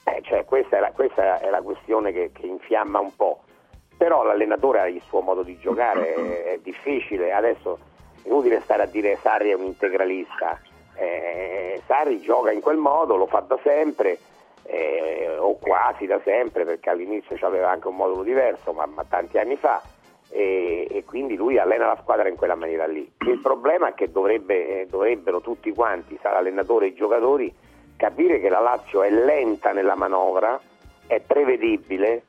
Eh, 0.04 0.20
cioè, 0.22 0.44
questa, 0.44 0.78
è 0.78 0.80
la, 0.80 0.90
questa 0.92 1.38
è 1.38 1.50
la 1.50 1.60
questione 1.60 2.12
che, 2.12 2.30
che 2.32 2.46
infiamma 2.46 2.98
un 2.98 3.14
po'. 3.14 3.42
Però 3.96 4.22
l'allenatore 4.22 4.80
ha 4.80 4.88
il 4.88 5.02
suo 5.02 5.20
modo 5.20 5.42
di 5.42 5.58
giocare, 5.58 6.14
è, 6.14 6.44
è 6.54 6.58
difficile. 6.58 7.32
Adesso 7.32 7.78
è 8.22 8.28
inutile 8.28 8.60
stare 8.60 8.82
a 8.82 8.86
dire 8.86 9.16
Sarri 9.16 9.50
è 9.50 9.54
un 9.54 9.64
integralista. 9.64 10.60
Eh, 10.96 11.82
Sarri 11.86 12.20
gioca 12.20 12.50
in 12.52 12.60
quel 12.60 12.76
modo, 12.76 13.16
lo 13.16 13.26
fa 13.26 13.40
da 13.40 13.58
sempre, 13.62 14.18
eh, 14.64 15.36
o 15.38 15.56
quasi 15.58 16.06
da 16.06 16.20
sempre, 16.24 16.64
perché 16.64 16.90
all'inizio 16.90 17.36
aveva 17.46 17.70
anche 17.70 17.88
un 17.88 17.96
modulo 17.96 18.22
diverso, 18.22 18.72
ma, 18.72 18.86
ma 18.86 19.04
tanti 19.08 19.38
anni 19.38 19.56
fa. 19.56 19.80
E, 20.36 20.88
e 20.90 21.04
quindi 21.04 21.36
lui 21.36 21.58
allena 21.58 21.86
la 21.86 21.98
squadra 22.02 22.28
in 22.28 22.34
quella 22.34 22.56
maniera 22.56 22.86
lì. 22.86 23.08
Il 23.20 23.38
problema 23.38 23.90
è 23.90 23.94
che 23.94 24.10
dovrebbe- 24.10 24.80
eh, 24.80 24.86
dovrebbero 24.86 25.40
tutti 25.40 25.70
quanti, 25.72 26.18
sarà 26.20 26.34
l'allenatore 26.34 26.86
e 26.86 26.88
i 26.88 26.94
giocatori, 26.94 27.54
capire 27.96 28.40
che 28.40 28.48
la 28.48 28.58
Lazio 28.58 29.04
è 29.04 29.10
lenta 29.10 29.70
nella 29.70 29.94
manovra, 29.94 30.60
è 31.06 31.20
prevedibile 31.20 32.24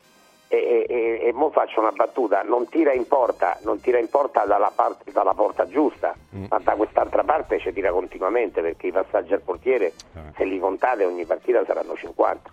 e, 0.47 0.85
e, 0.87 1.19
e, 1.23 1.33
mo 1.33 1.49
faccio 1.49 1.79
una 1.79 1.91
battuta, 1.91 2.43
non 2.43 2.69
tira 2.69 2.93
in 2.93 3.07
porta, 3.07 3.57
non 3.63 3.81
tira 3.81 3.97
in 3.97 4.07
porta 4.07 4.45
dalla, 4.45 4.71
parte- 4.73 5.11
dalla 5.11 5.33
porta 5.33 5.67
giusta, 5.67 6.13
ma 6.49 6.59
da 6.59 6.75
quest'altra 6.75 7.23
parte 7.23 7.57
ci 7.57 7.73
tira 7.73 7.91
continuamente 7.91 8.61
perché 8.61 8.85
i 8.87 8.91
passaggi 8.91 9.33
al 9.33 9.41
portiere, 9.41 9.93
se 10.37 10.43
li 10.43 10.59
contate 10.59 11.05
ogni 11.05 11.25
partita 11.25 11.65
saranno 11.65 11.95
50. 11.95 12.51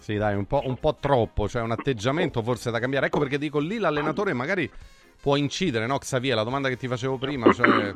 Sì, 0.00 0.16
dai, 0.16 0.34
un 0.34 0.46
po', 0.46 0.62
un 0.64 0.78
po' 0.78 0.96
troppo, 0.98 1.48
cioè 1.48 1.62
un 1.62 1.70
atteggiamento 1.70 2.42
forse 2.42 2.70
da 2.70 2.78
cambiare. 2.80 3.06
Ecco 3.06 3.18
perché 3.18 3.38
dico 3.38 3.58
lì 3.58 3.78
l'allenatore 3.78 4.32
magari 4.32 4.68
può 5.20 5.36
incidere, 5.36 5.86
no, 5.86 5.98
Xavier? 5.98 6.34
La 6.34 6.42
domanda 6.42 6.68
che 6.68 6.76
ti 6.76 6.88
facevo 6.88 7.18
prima, 7.18 7.52
cioè 7.52 7.94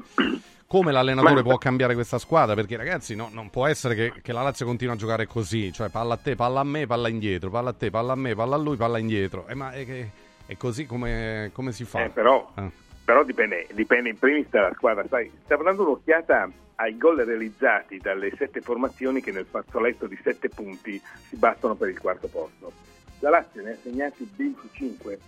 come 0.66 0.92
l'allenatore 0.92 1.42
può 1.42 1.56
cambiare 1.56 1.94
questa 1.94 2.18
squadra? 2.18 2.54
Perché 2.54 2.76
ragazzi, 2.76 3.14
no, 3.14 3.28
non 3.32 3.48
può 3.48 3.66
essere 3.66 3.94
che, 3.94 4.12
che 4.22 4.32
la 4.32 4.42
Lazio 4.42 4.66
continua 4.66 4.94
a 4.94 4.96
giocare 4.98 5.26
così, 5.26 5.72
cioè 5.72 5.88
palla 5.88 6.14
a 6.14 6.18
te, 6.18 6.36
palla 6.36 6.60
a 6.60 6.64
me, 6.64 6.86
palla 6.86 7.08
indietro, 7.08 7.48
palla 7.50 7.70
a 7.70 7.74
te, 7.74 7.90
palla 7.90 8.12
a 8.12 8.16
me, 8.16 8.34
palla 8.34 8.54
a 8.56 8.58
lui, 8.58 8.76
palla 8.76 8.98
indietro. 8.98 9.46
Eh, 9.46 9.54
ma 9.54 9.72
è, 9.72 10.08
è 10.46 10.56
così 10.56 10.84
come, 10.84 11.50
come 11.54 11.72
si 11.72 11.84
fa? 11.84 12.04
Eh, 12.04 12.10
però, 12.10 12.50
Ah. 12.54 12.70
Però 13.04 13.22
dipende, 13.22 13.66
dipende 13.72 14.08
in 14.08 14.18
primis 14.18 14.48
dalla 14.48 14.72
squadra. 14.74 15.06
Sai, 15.08 15.30
stavo 15.44 15.62
dando 15.62 15.82
un'occhiata 15.82 16.50
ai 16.76 16.96
gol 16.96 17.18
realizzati 17.18 17.98
dalle 17.98 18.32
sette 18.36 18.60
formazioni 18.60 19.20
che 19.20 19.30
nel 19.30 19.46
fazzoletto 19.48 20.06
di 20.06 20.18
sette 20.22 20.48
punti 20.48 21.00
si 21.28 21.36
battono 21.36 21.74
per 21.74 21.88
il 21.88 22.00
quarto 22.00 22.28
posto. 22.28 22.72
La 23.20 23.30
Lazio 23.30 23.62
ne 23.62 23.72
ha 23.72 23.76
segnati 23.80 24.28
25, 24.36 25.18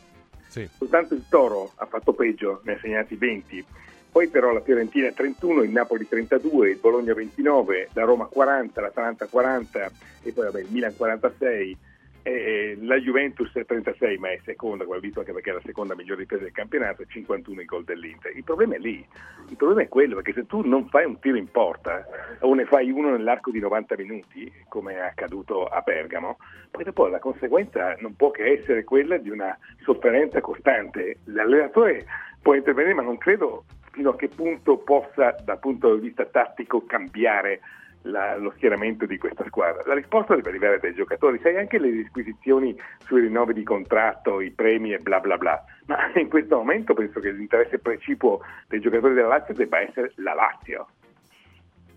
Sì. 0.48 0.68
soltanto 0.76 1.14
il 1.14 1.24
Toro 1.28 1.72
ha 1.76 1.86
fatto 1.86 2.12
peggio, 2.12 2.60
ne 2.64 2.74
ha 2.74 2.78
segnati 2.80 3.14
20. 3.14 3.64
Poi 4.10 4.28
però 4.28 4.50
la 4.52 4.62
Fiorentina 4.62 5.10
31, 5.12 5.62
il 5.62 5.70
Napoli 5.70 6.08
32, 6.08 6.70
il 6.70 6.78
Bologna 6.78 7.12
29, 7.12 7.90
la 7.92 8.04
Roma 8.04 8.24
40, 8.24 8.80
l'Atalanta 8.80 9.26
40 9.26 9.90
e 10.22 10.32
poi 10.32 10.44
vabbè, 10.46 10.60
il 10.60 10.68
Milan 10.70 10.96
46 10.96 11.76
e, 12.26 12.32
e 12.32 12.78
la 12.80 12.96
Juventus 12.96 13.52
36, 13.52 14.18
ma 14.18 14.30
è 14.30 14.40
seconda, 14.44 14.84
come 14.84 14.98
visto 14.98 15.20
anche 15.20 15.32
perché 15.32 15.50
è 15.50 15.54
la 15.54 15.60
seconda 15.64 15.94
migliore 15.94 16.22
difesa 16.22 16.42
del 16.42 16.50
campionato, 16.50 17.02
e 17.02 17.06
51 17.08 17.60
il 17.60 17.66
gol 17.66 17.84
dell'Inter. 17.84 18.36
Il 18.36 18.42
problema 18.42 18.74
è 18.74 18.78
lì, 18.78 19.06
il 19.48 19.56
problema 19.56 19.82
è 19.82 19.88
quello, 19.88 20.16
perché 20.16 20.32
se 20.32 20.46
tu 20.46 20.66
non 20.66 20.88
fai 20.88 21.04
un 21.04 21.20
tiro 21.20 21.36
in 21.36 21.48
porta 21.48 22.04
o 22.40 22.52
ne 22.54 22.64
fai 22.64 22.90
uno 22.90 23.10
nell'arco 23.10 23.52
di 23.52 23.60
90 23.60 23.96
minuti, 23.98 24.52
come 24.68 24.94
è 24.94 24.98
accaduto 24.98 25.66
a 25.66 25.80
Bergamo, 25.82 26.38
poi 26.72 26.82
dopo 26.82 27.06
la 27.06 27.20
conseguenza 27.20 27.94
non 28.00 28.16
può 28.16 28.32
che 28.32 28.58
essere 28.58 28.82
quella 28.82 29.18
di 29.18 29.30
una 29.30 29.56
sofferenza 29.82 30.40
costante. 30.40 31.18
L'allenatore 31.26 32.06
può 32.42 32.54
intervenire, 32.54 32.94
ma 32.94 33.02
non 33.02 33.18
credo 33.18 33.64
fino 33.92 34.10
a 34.10 34.16
che 34.16 34.28
punto 34.28 34.78
possa, 34.78 35.34
dal 35.44 35.60
punto 35.60 35.94
di 35.94 36.08
vista 36.08 36.24
tattico, 36.26 36.84
cambiare 36.84 37.60
la- 38.06 38.36
lo 38.36 38.52
schieramento 38.56 39.06
di 39.06 39.18
questa 39.18 39.44
squadra. 39.46 39.82
La 39.86 39.94
risposta 39.94 40.34
deve 40.34 40.48
arrivare 40.48 40.78
dai 40.78 40.94
giocatori, 40.94 41.38
sai 41.42 41.56
anche 41.56 41.78
le 41.78 41.90
disquisizioni 41.90 42.76
sui 43.04 43.22
rinnovi 43.22 43.52
di 43.52 43.62
contratto, 43.62 44.40
i 44.40 44.50
premi 44.50 44.92
e 44.92 44.98
bla 44.98 45.20
bla 45.20 45.36
bla, 45.36 45.62
ma 45.86 45.96
in 46.18 46.28
questo 46.28 46.56
momento 46.56 46.94
penso 46.94 47.20
che 47.20 47.30
l'interesse 47.30 47.78
precipuo 47.78 48.40
dei 48.68 48.80
giocatori 48.80 49.14
della 49.14 49.28
Lazio 49.28 49.54
debba 49.54 49.80
essere 49.80 50.12
la 50.16 50.34
Lazio. 50.34 50.86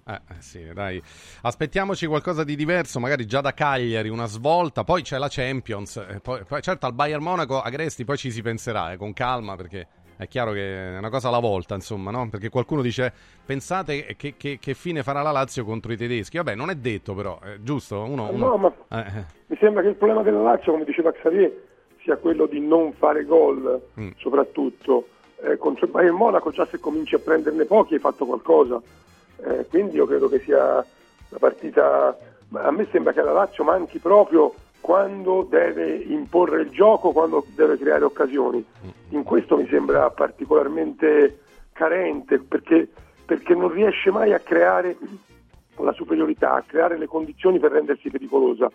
Eh, 0.09 0.13
eh, 0.13 0.35
sì, 0.39 0.67
dai. 0.73 0.99
Aspettiamoci 1.43 2.07
qualcosa 2.07 2.43
di 2.43 2.55
diverso, 2.55 2.99
magari 2.99 3.27
già 3.27 3.41
da 3.41 3.53
Cagliari, 3.53 4.09
una 4.09 4.25
svolta. 4.25 4.83
Poi 4.83 5.03
c'è 5.03 5.19
la 5.19 5.27
Champions. 5.29 5.97
eh, 5.97 6.19
poi, 6.19 6.43
poi, 6.45 6.61
certo, 6.63 6.87
al 6.87 6.93
Bayern 6.93 7.21
Monaco, 7.21 7.61
Agresti, 7.61 8.05
poi 8.05 8.17
ci 8.17 8.31
si 8.31 8.41
penserà 8.41 8.91
eh, 8.91 8.97
con 8.97 9.13
calma 9.13 9.55
perché 9.55 9.87
è 10.21 10.27
chiaro 10.27 10.51
che 10.51 10.95
è 10.95 10.97
una 10.97 11.09
cosa 11.09 11.29
alla 11.29 11.39
volta, 11.39 11.75
insomma, 11.75 12.11
no? 12.11 12.27
Perché 12.29 12.49
qualcuno 12.49 12.81
dice: 12.81 13.11
pensate 13.45 14.15
che, 14.17 14.33
che- 14.35 14.57
che 14.59 14.73
fine 14.73 15.01
farà 15.01 15.21
la 15.21 15.31
Lazio 15.31 15.63
contro 15.63 15.93
i 15.93 15.97
tedeschi? 15.97 16.35
Vabbè, 16.35 16.55
non 16.55 16.69
è 16.69 16.75
detto, 16.75 17.13
però, 17.13 17.39
eh, 17.45 17.63
giusto? 17.63 18.01
Uno, 18.03 18.29
uno- 18.29 18.47
No, 18.49 18.57
ma 18.57 18.73
eh, 18.89 18.99
eh. 19.19 19.23
mi 19.47 19.57
sembra 19.59 19.81
che 19.81 19.87
il 19.87 19.95
problema 19.95 20.21
della 20.21 20.41
Lazio, 20.41 20.73
come 20.73 20.83
diceva 20.83 21.13
Xavier, 21.13 21.51
sia 22.03 22.17
quello 22.17 22.45
di 22.47 22.59
non 22.59 22.91
fare 22.93 23.23
gol, 23.23 23.81
Mm. 23.99 24.09
soprattutto. 24.17 25.07
Eh, 25.41 25.57
contro 25.57 25.85
il 25.85 25.91
Bayern 25.91 26.15
Monaco 26.17 26.51
già 26.51 26.65
se 26.65 26.81
cominci 26.81 27.15
a 27.15 27.19
prenderne 27.19 27.63
pochi 27.63 27.93
hai 27.93 28.01
fatto 28.01 28.25
qualcosa. 28.25 28.81
Eh, 29.41 29.65
quindi 29.69 29.95
io 29.95 30.05
credo 30.05 30.27
che 30.27 30.39
sia 30.39 30.73
una 31.29 31.39
partita... 31.39 32.17
ma 32.49 32.63
A 32.63 32.71
me 32.71 32.85
sembra 32.91 33.13
che 33.13 33.21
la 33.21 33.31
Lazio 33.31 33.63
manchi 33.63 33.99
proprio 33.99 34.53
quando 34.81 35.45
deve 35.49 35.93
imporre 35.95 36.61
il 36.61 36.69
gioco, 36.69 37.11
quando 37.11 37.45
deve 37.55 37.77
creare 37.77 38.03
occasioni. 38.03 38.63
In 39.09 39.23
questo 39.23 39.57
mi 39.57 39.67
sembra 39.67 40.09
particolarmente 40.09 41.39
carente 41.73 42.39
perché, 42.39 42.87
perché 43.25 43.55
non 43.55 43.71
riesce 43.71 44.11
mai 44.11 44.33
a 44.33 44.39
creare 44.39 44.97
la 45.77 45.93
superiorità, 45.93 46.53
a 46.53 46.63
creare 46.65 46.97
le 46.97 47.07
condizioni 47.07 47.59
per 47.59 47.71
rendersi 47.71 48.09
pericolosa. 48.09 48.69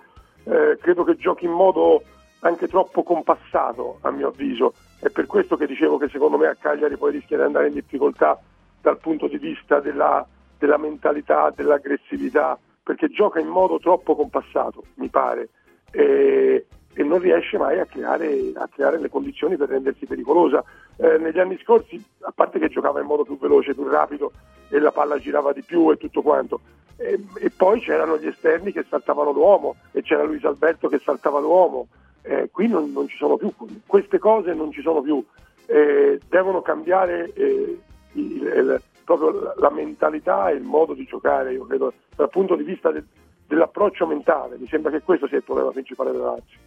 Eh, 0.45 0.79
credo 0.81 1.05
che 1.05 1.17
giochi 1.17 1.45
in 1.45 1.53
modo 1.53 2.03
anche 2.41 2.69
troppo 2.69 3.03
compassato, 3.03 3.99
a 4.03 4.11
mio 4.11 4.29
avviso. 4.29 4.75
È 5.01 5.09
per 5.11 5.27
questo 5.27 5.57
che 5.57 5.67
dicevo 5.67 5.97
che 5.97 6.09
secondo 6.09 6.37
me 6.37 6.47
a 6.47 6.55
Cagliari 6.55 6.97
poi 6.97 7.13
rischia 7.13 7.37
di 7.37 7.43
andare 7.43 7.69
in 7.69 7.75
difficoltà 7.75 8.39
dal 8.81 8.99
punto 8.99 9.27
di 9.27 9.39
vista 9.39 9.81
della, 9.81 10.27
della 10.59 10.77
mentalità, 10.77 11.51
dell'aggressività, 11.55 12.59
perché 12.83 13.09
gioca 13.09 13.41
in 13.41 13.49
modo 13.49 13.79
troppo 13.79 14.15
compassato, 14.15 14.85
mi 14.97 15.09
pare, 15.09 15.49
e, 15.95 16.67
e 16.93 17.03
non 17.05 17.21
riesce 17.21 17.57
mai 17.57 17.79
a 17.79 17.87
creare, 17.87 18.53
a 18.55 18.69
creare, 18.69 18.99
le 18.99 19.09
condizioni 19.09 19.57
per 19.57 19.69
rendersi 19.69 20.07
pericolosa. 20.07 20.63
Eh, 20.97 21.19
negli 21.19 21.39
anni 21.39 21.59
scorsi, 21.63 22.03
a 22.21 22.33
parte 22.35 22.59
che 22.59 22.69
giocava 22.69 23.01
in 23.01 23.07
modo 23.07 23.25
più 23.25 23.39
veloce, 23.39 23.75
più 23.75 23.87
rapido 23.89 24.33
e 24.69 24.79
la 24.81 24.91
palla 24.91 25.19
girava 25.19 25.53
di 25.53 25.63
più 25.63 25.91
e 25.91 25.97
tutto 25.97 26.23
quanto, 26.23 26.61
e, 26.97 27.21
e 27.39 27.51
poi 27.51 27.81
c'erano 27.81 28.19
gli 28.19 28.27
esterni 28.27 28.73
che 28.73 28.85
saltavano 28.89 29.31
l'uomo 29.31 29.77
e 29.93 30.03
c'era 30.03 30.25
Luis 30.25 30.45
Alberto 30.45 30.89
che 30.89 30.99
saltava 30.99 31.39
l'uomo. 31.39 31.87
Eh, 32.23 32.49
qui 32.51 32.69
non, 32.69 32.91
non, 32.93 33.07
ci 33.07 33.17
sono 33.17 33.37
più, 33.37 33.53
queste 33.87 34.19
cose 34.19 34.55
non 34.55 34.73
ci 34.73 34.81
sono 34.81 35.01
più, 35.03 35.23
eh, 35.67 36.19
devono 36.29 36.63
cambiare 36.63 37.33
eh, 37.35 37.79
il, 38.13 38.43
il, 38.43 38.83
proprio 39.05 39.53
la 39.57 39.71
mentalità 39.71 40.49
e 40.49 40.55
il 40.55 40.63
modo 40.63 40.95
di 40.95 41.05
giocare, 41.05 41.53
io 41.53 41.67
credo, 41.67 41.93
dal 42.17 42.31
punto 42.31 42.57
di 42.57 42.63
vista 42.63 42.91
del, 42.91 43.05
dell'approccio 43.47 44.07
mentale, 44.07 44.57
mi 44.59 44.67
sembra 44.69 44.91
che 44.91 45.01
questo 45.03 45.27
sia 45.29 45.39
il 45.39 45.45
problema 45.45 45.71
principale 45.71 46.13
della 46.13 46.33
Lazio. 46.33 46.59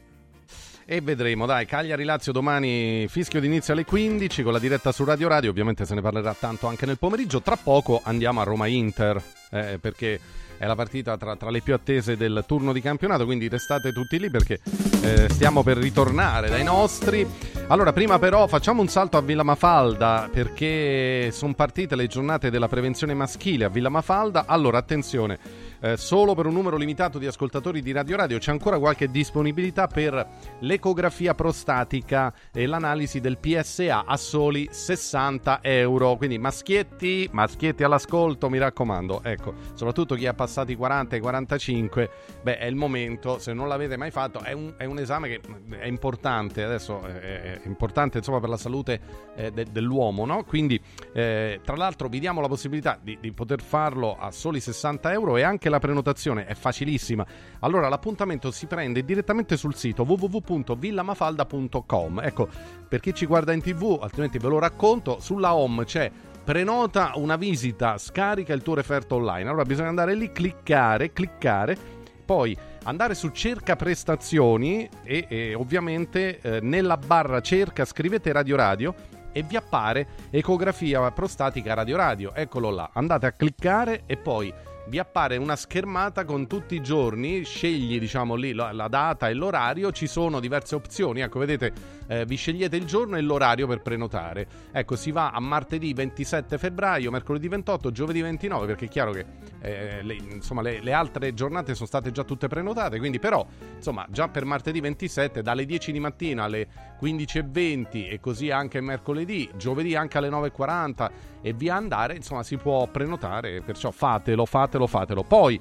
E 0.90 1.02
vedremo, 1.02 1.45
dai, 1.45 1.66
Cagliari 1.66 2.06
Lazio 2.06 2.32
domani 2.32 3.08
fischio 3.10 3.41
d'inizio 3.41 3.74
alle 3.74 3.84
15 3.84 4.41
con 4.41 4.54
la 4.54 4.60
diretta 4.60 4.94
su 4.94 5.04
Radio 5.04 5.28
Radio, 5.28 5.49
ovviamente 5.49 5.84
se 5.84 5.94
ne 5.94 6.02
parlerà 6.02 6.34
tanto 6.34 6.68
anche 6.68 6.86
nel 6.86 6.98
pomeriggio, 6.98 7.41
tra 7.41 7.58
poco 7.62 7.99
andiamo 8.02 8.40
a 8.40 8.45
Roma 8.45 8.68
Inter, 8.68 9.22
eh, 9.52 9.80
perché 9.82 10.18
è 10.58 10.66
la 10.66 10.76
partita 10.76 11.18
tra, 11.18 11.36
tra, 11.36 11.49
le 11.49 11.62
più 11.62 11.74
attese 11.74 12.16
del 12.16 12.45
turno 12.48 12.72
di 12.72 12.80
campionato, 12.82 13.26
quindi 13.26 13.49
restate 13.49 13.91
tutti 13.91 14.18
lì 14.18 14.30
perché 14.30 14.60
eh, 15.04 15.30
stiamo 15.30 15.62
per 15.62 15.76
ritornare 15.76 16.49
dai 16.49 16.64
nostri. 16.64 17.28
Allora, 17.68 17.91
prima 17.91 18.18
però 18.18 18.48
facciamo 18.48 18.82
un 18.82 18.88
salto 18.88 19.18
a 19.18 19.22
Villa 19.22 19.44
Mafalda 19.44 20.30
perché 20.32 21.32
sono 21.32 21.54
partite 21.54 21.98
le 21.98 22.08
giornate 22.08 22.49
della 22.49 22.70
prevenzione 22.70 23.14
maschile 23.14 23.66
a 23.66 23.70
Villa 23.70 23.90
Mafalda. 23.90 24.45
Allora, 24.48 24.78
attenzione 24.78 25.38
eh, 25.80 25.98
solo 25.98 26.34
per 26.34 26.45
un 26.45 26.54
numero 26.54 26.78
limitato 26.78 27.18
di 27.18 27.28
ascoltatori 27.28 27.82
di 27.82 27.91
Radio 27.91 28.16
Radio 28.18 28.38
c'è 28.38 28.52
ancora 28.52 28.80
qualche 28.80 29.10
disponibilità 29.10 29.88
per 29.88 30.28
l'ecografia 30.60 31.34
prostatica 31.34 32.34
e 32.52 32.66
l'analisi 32.66 33.20
del 33.20 33.38
PSA 33.38 34.06
a 34.06 34.18
soli 34.18 34.68
60 34.70 35.60
euro. 35.62 36.16
Quindi 36.18 36.38
maschietti, 36.38 37.30
maschietti 37.32 37.84
all'ascolto, 37.84 38.49
mi 38.49 38.58
raccomando. 38.58 39.22
Ecco, 39.24 39.54
soprattutto 39.74 40.16
chi 40.16 40.26
ha 40.26 40.34
passato 40.34 40.72
i 40.72 40.76
40 40.76 41.16
e 41.16 41.18
i 41.20 41.22
45, 41.22 42.10
beh, 42.41 42.58
è 42.58 42.66
il 42.66 42.76
momento. 42.76 43.40
Se 43.40 43.54
non 43.54 43.68
l'avete 43.68 43.98
mai 43.98 44.12
fatto, 44.12 44.41
è 44.41 44.54
un, 44.54 44.74
è 44.78 44.86
un 44.86 44.99
esame 44.99 45.28
che 45.28 45.41
è 45.80 45.88
importante. 45.88 46.64
Adesso 46.64 47.04
è, 47.04 47.60
è 47.62 47.62
importante 47.66 48.18
insomma 48.18 48.40
per 48.40 48.49
la 48.49 48.58
salute 48.58 48.99
eh, 49.36 49.52
de, 49.52 49.66
dell'uomo, 49.72 50.26
no? 50.26 50.44
Quindi, 50.44 50.82
eh, 51.14 51.60
tra 51.64 51.76
l'altro, 51.76 52.08
vi 52.08 52.20
diamo 52.20 52.41
la 52.41 52.48
possibilità 52.48 52.98
di, 53.02 53.18
di 53.20 53.32
poter 53.32 53.62
farlo 53.62 54.18
a 54.18 54.32
soli 54.32 54.60
60 54.60 55.12
euro 55.12 55.38
e 55.38 55.44
anche 55.44 55.66
anche 55.68 55.69
la 55.69 55.80
prenotazione 55.80 56.45
è 56.45 56.56
facilissima. 56.56 57.26
Allora 57.60 57.89
l'appuntamento 57.89 58.49
si 58.52 58.65
prende 58.65 59.03
direttamente 59.03 59.57
sul 59.57 59.76
sito 59.76 60.03
www.villamafalda.com. 60.03 62.22
Ecco, 62.22 62.48
per 62.88 63.02
chi 63.02 63.14
ci 63.14 63.26
guarda 63.26 63.52
in 63.53 63.61
tv, 63.61 63.99
altrimenti 64.02 64.38
ve 64.38 64.48
lo 64.48 64.60
racconto, 64.60 65.19
sulla 65.19 65.53
home 65.53 65.84
c'è 65.85 66.10
prenota 66.44 67.14
una 67.15 67.35
visita, 67.35 67.98
scarica 67.98 68.53
il 68.53 68.61
tuo 68.61 68.76
referto 68.76 69.15
online. 69.15 69.49
Allora 69.49 69.64
bisogna 69.64 69.89
andare 69.89 70.15
lì, 70.15 70.31
cliccare, 70.31 71.11
cliccare, 71.11 71.77
poi 72.26 72.57
andare 72.84 73.15
su 73.15 73.27
cerca 73.30 73.76
prestazioni 73.76 74.88
e, 75.03 75.26
e 75.27 75.53
ovviamente 75.53 76.39
eh, 76.39 76.61
nella 76.61 76.95
barra 76.95 77.41
cerca 77.41 77.84
scrivete 77.84 78.31
Radio 78.31 78.56
Radio 78.56 78.95
e 79.34 79.44
vi 79.44 79.57
appare 79.57 80.07
ecografia 80.30 81.11
prostatica 81.11 81.73
Radio 81.73 81.98
Radio. 81.98 82.34
Eccolo 82.34 82.69
là, 82.69 82.91
andate 82.94 83.26
a 83.26 83.34
cliccare 83.34 84.03
e 84.06 84.15
poi 84.15 84.53
vi 84.88 84.99
appare 84.99 85.38
una 85.38 85.55
schermata 85.55 86.23
con 86.23 86.47
tutti 86.47 86.76
i 86.76 86.81
giorni, 86.81 87.43
scegli 87.43 87.99
diciamo 87.99 88.35
lì 88.35 88.53
la, 88.53 88.72
la 88.72 88.88
data 88.88 89.27
e 89.27 89.34
l'orario, 89.34 89.91
ci 89.91 90.07
sono 90.07 90.39
diverse 90.39 90.76
opzioni, 90.76 91.22
ecco 91.22 91.39
vedete 91.39 91.73
eh, 92.07 92.26
vi 92.26 92.35
scegliete 92.35 92.76
il 92.76 92.85
giorno 92.85 93.18
e 93.18 93.22
l'orario 93.22 93.68
per 93.68 93.81
prenotare. 93.81 94.47
Ecco 94.72 94.95
si 94.95 95.11
va 95.11 95.31
a 95.31 95.39
martedì 95.39 95.93
27 95.93 96.57
febbraio, 96.57 97.11
mercoledì 97.11 97.47
28, 97.47 97.91
giovedì 97.91 98.22
29 98.22 98.65
perché 98.65 98.85
è 98.85 98.88
chiaro 98.88 99.11
che 99.11 99.26
eh, 99.61 100.01
le, 100.01 100.14
insomma, 100.14 100.61
le, 100.61 100.81
le, 100.81 100.93
altre 100.93 101.34
giornate 101.34 101.73
sono 101.73 101.88
state 101.88 102.11
già 102.11 102.23
tutte 102.23 102.47
prenotate, 102.47 102.97
quindi 102.97 103.19
però 103.19 103.45
insomma 103.76 104.05
già 104.09 104.30
per 104.30 104.45
martedì 104.45 104.80
27 104.80 105.41
dalle 105.41 105.65
10 105.65 105.91
di 105.91 105.99
mattina 105.99 106.45
alle 106.45 106.68
15.20 107.02 108.10
e 108.10 108.19
così 108.19 108.49
anche 108.49 108.82
mercoledì, 108.82 109.49
giovedì 109.56 109.95
anche 109.95 110.18
alle 110.18 110.30
9.40 110.30 111.10
e 111.41 111.53
via 111.53 111.76
andare, 111.76 112.15
insomma 112.15 112.44
si 112.44 112.57
può 112.57 112.88
prenotare, 112.88 113.61
perciò 113.61 113.91
fatelo, 113.91 114.45
fatelo, 114.45 114.88
fatelo. 114.88 115.24
Poi 115.24 115.60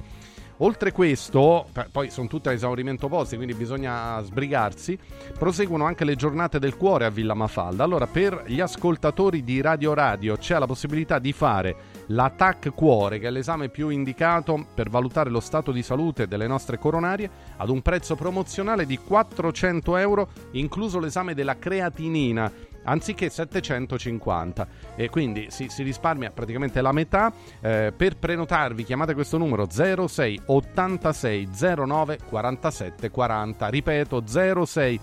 Oltre 0.61 0.91
questo, 0.91 1.69
poi 1.93 2.09
sono 2.09 2.29
tutte 2.29 2.49
a 2.49 2.53
esaurimento 2.53 3.09
posti, 3.09 3.37
quindi 3.37 3.53
bisogna 3.53 4.19
sbrigarsi, 4.23 4.99
proseguono 5.39 5.85
anche 5.85 6.07
le 6.07 6.17
giornate 6.17 6.59
del 6.59 6.79
cuore 6.79 7.05
a 7.05 7.11
Villa 7.11 7.35
Mafalda. 7.35 7.85
Allora, 7.85 8.07
per 8.07 8.45
gli 8.47 8.61
ascoltatori 8.61 9.45
di 9.45 9.61
Radio 9.61 9.93
Radio 9.93 10.37
c'è 10.37 10.59
la 10.59 10.65
possibilità 10.65 11.19
di 11.19 11.35
fare 11.35 11.77
l'ATAC 12.07 12.73
cuore, 12.75 13.19
che 13.19 13.29
è 13.29 13.31
l'esame 13.31 13.69
più 13.69 13.89
indicato 13.89 14.67
per 14.75 14.89
valutare 14.89 15.31
lo 15.31 15.41
stato 15.41 15.73
di 15.73 15.83
salute 15.83 16.27
delle 16.27 16.47
nostre 16.47 16.79
coronarie, 16.79 17.31
ad 17.57 17.69
un 17.69 17.83
prezzo 17.83 18.15
promozionale 18.15 18.87
di 18.87 18.99
400 18.99 19.97
euro, 19.97 20.29
incluso 20.53 20.99
l'esame 20.99 21.35
della 21.35 21.59
creatinina 21.59 22.51
anziché 22.87 23.29
750 23.29 24.69
e 24.95 25.11
quindi 25.11 25.47
si, 25.51 25.69
si 25.69 25.83
risparmia 25.83 26.31
praticamente 26.31 26.81
la 26.81 26.93
metà. 26.93 27.33
Eh, 27.61 27.93
per 27.95 28.17
prenotarvi 28.17 28.85
chiamate 28.85 29.15
questo 29.15 29.39
numero 29.39 29.67
06 29.69 30.43
86 30.47 31.49
09 31.87 32.19
47 32.29 33.11
40. 33.11 33.69
Ripeto 33.69 34.23
06 34.27 35.01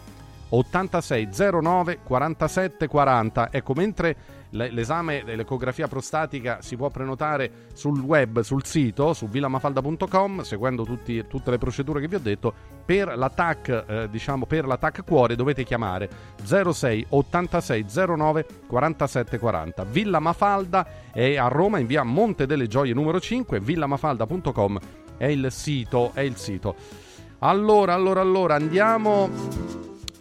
86 0.49 1.29
09 1.61 1.99
47 2.03 2.87
40. 2.87 3.51
Ecco, 3.51 3.73
mentre 3.73 4.15
l'esame 4.53 5.23
dell'ecografia 5.23 5.87
prostatica 5.87 6.59
si 6.61 6.75
può 6.75 6.89
prenotare 6.89 7.67
sul 7.73 7.99
web, 7.99 8.41
sul 8.41 8.63
sito, 8.65 9.13
su 9.13 9.27
villamafalda.com, 9.27 10.41
seguendo 10.41 10.83
tutti, 10.83 11.25
tutte 11.27 11.51
le 11.51 11.57
procedure 11.57 11.99
che 11.99 12.07
vi 12.07 12.15
ho 12.15 12.19
detto. 12.19 12.53
Per 12.85 13.17
l'attack, 13.17 13.85
eh, 13.87 14.09
diciamo, 14.09 14.45
per 14.45 14.65
l'attack 14.65 15.03
cuore 15.03 15.35
dovete 15.35 15.63
chiamare 15.63 16.09
06 16.43 17.05
86 17.09 17.85
09 18.15 18.45
47 18.67 19.39
40. 19.39 19.83
Villa 19.85 20.19
Mafalda 20.19 20.85
è 21.11 21.35
a 21.37 21.47
Roma 21.47 21.79
in 21.79 21.87
via 21.87 22.03
Monte 22.03 22.45
delle 22.45 22.67
Gioie 22.67 22.93
numero 22.93 23.19
5, 23.19 23.59
villamafalda.com 23.59 24.79
è 25.17 25.25
il 25.27 25.47
sito, 25.51 26.11
è 26.13 26.21
il 26.21 26.35
sito. 26.35 26.75
Allora, 27.39 27.93
allora, 27.93 28.21
allora, 28.21 28.55
andiamo, 28.55 29.29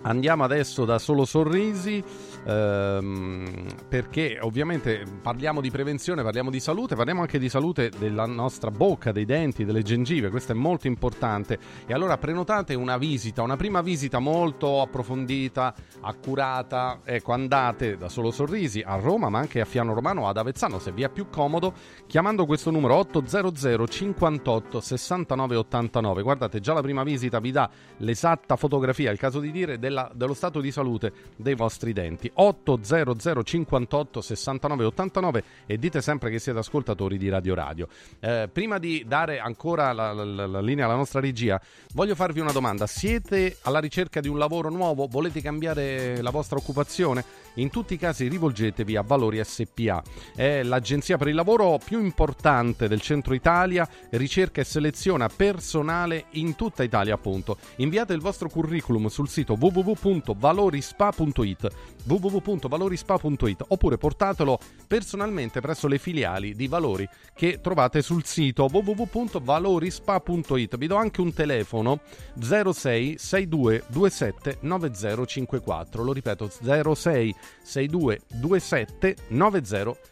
andiamo 0.02 0.44
adesso 0.44 0.84
da 0.84 0.98
Solo 0.98 1.24
Sorrisi 1.24 2.02
ehm, 2.44 3.66
perché 3.88 4.38
ovviamente 4.40 5.04
parliamo 5.20 5.60
di 5.60 5.70
prevenzione, 5.70 6.22
parliamo 6.22 6.50
di 6.50 6.60
salute, 6.60 6.94
parliamo 6.94 7.20
anche 7.20 7.38
di 7.38 7.48
salute 7.48 7.90
della 7.98 8.26
nostra 8.26 8.70
bocca, 8.70 9.12
dei 9.12 9.24
denti, 9.24 9.64
delle 9.64 9.82
gengive, 9.82 10.30
questo 10.30 10.52
è 10.52 10.54
molto 10.54 10.86
importante. 10.86 11.58
E 11.86 11.92
allora 11.92 12.18
prenotate 12.18 12.74
una 12.74 12.96
visita, 12.96 13.42
una 13.42 13.56
prima 13.56 13.82
visita 13.82 14.18
molto 14.18 14.80
approfondita, 14.80 15.74
accurata, 16.00 17.00
ecco 17.04 17.32
andate 17.32 17.96
da 17.96 18.08
Solo 18.08 18.30
Sorrisi 18.30 18.82
a 18.84 18.96
Roma, 18.96 19.28
ma 19.28 19.38
anche 19.38 19.60
a 19.60 19.64
Fiano 19.64 19.94
Romano 19.94 20.28
ad 20.28 20.36
Avezzano, 20.36 20.78
se 20.78 20.92
vi 20.92 21.02
è 21.02 21.08
più 21.08 21.28
comodo, 21.28 21.74
chiamando 22.06 22.46
questo 22.46 22.70
numero 22.70 22.96
800 22.96 23.86
58 23.86 24.80
69 24.80 25.56
89. 25.56 26.22
Guardate, 26.22 26.60
già 26.60 26.72
la 26.72 26.82
prima 26.82 27.02
visita 27.02 27.40
vi 27.40 27.50
dà 27.50 27.68
l'esatta 27.98 28.56
fotografia, 28.56 29.10
il 29.10 29.18
caso 29.18 29.40
di 29.40 29.50
dire, 29.50 29.78
della, 29.78 30.10
dello 30.14 30.34
stato 30.34 30.60
di 30.60 30.70
salute 30.70 31.12
dei 31.36 31.54
vostri 31.54 31.92
denti. 31.92 32.30
800 32.34 33.42
58 33.42 34.20
69 34.20 34.84
89 34.84 35.44
e 35.66 35.78
dite 35.78 36.00
sempre 36.00 36.30
che 36.30 36.38
siete 36.38 36.58
ascoltatori 36.58 37.18
di 37.18 37.28
Radio 37.28 37.54
Radio. 37.54 37.88
Eh, 38.20 38.48
prima 38.50 38.78
di 38.78 39.04
dare 39.06 39.38
ancora 39.38 39.92
la, 39.92 40.12
la, 40.12 40.46
la, 40.46 40.60
linea 40.60 40.86
alla 40.86 40.94
nostra 40.94 41.20
regia, 41.20 41.60
voglio 41.92 42.14
farvi 42.14 42.40
una 42.40 42.52
domanda. 42.52 42.86
Siete 42.86 43.58
alla 43.62 43.80
ricerca 43.80 44.20
di 44.20 44.28
un 44.28 44.38
lavoro 44.38 44.70
nuovo? 44.70 45.06
Volete 45.06 45.42
cambiare 45.42 46.22
la 46.22 46.30
vostra 46.30 46.56
occupazione? 46.56 47.22
In 47.54 47.70
tutti 47.70 47.94
i 47.94 47.98
casi 47.98 48.28
rivolgetevi 48.28 48.94
a 48.96 49.02
Valori 49.02 49.42
SPA. 49.44 50.02
È 50.34 50.62
l'agenzia 50.62 51.18
per 51.18 51.28
il 51.28 51.34
lavoro 51.34 51.78
più 51.84 52.02
importante 52.02 52.88
del 52.88 53.02
centro 53.02 53.34
Italia, 53.34 53.86
ricerca 54.10 54.62
e 54.62 54.64
seleziona 54.64 55.28
personale 55.28 56.24
in 56.30 56.56
tutta 56.56 56.82
Italia 56.82 57.12
appunto. 57.14 57.58
Inviate 57.76 58.14
il 58.14 58.20
vostro 58.20 58.48
curriculum 58.48 59.08
sul 59.08 59.28
sito 59.28 59.54
www.valorispa.it 59.58 61.68
www 62.04 62.21
www.valorispa.it 62.22 63.64
oppure 63.68 63.98
portatelo 63.98 64.58
personalmente 64.86 65.60
presso 65.60 65.88
le 65.88 65.98
filiali 65.98 66.54
di 66.54 66.68
Valori 66.68 67.08
che 67.34 67.60
trovate 67.60 68.00
sul 68.02 68.24
sito 68.24 68.68
www.valorispa.it. 68.70 70.76
Vi 70.76 70.86
do 70.86 70.94
anche 70.96 71.20
un 71.20 71.32
telefono 71.32 72.00
06 72.38 73.18
62 73.18 73.84
27 73.88 74.58
9054. 74.60 76.02
Lo 76.02 76.12
ripeto 76.12 76.48
06 76.48 77.34
62 77.62 78.20
27 78.28 79.16
9054. 79.28 80.11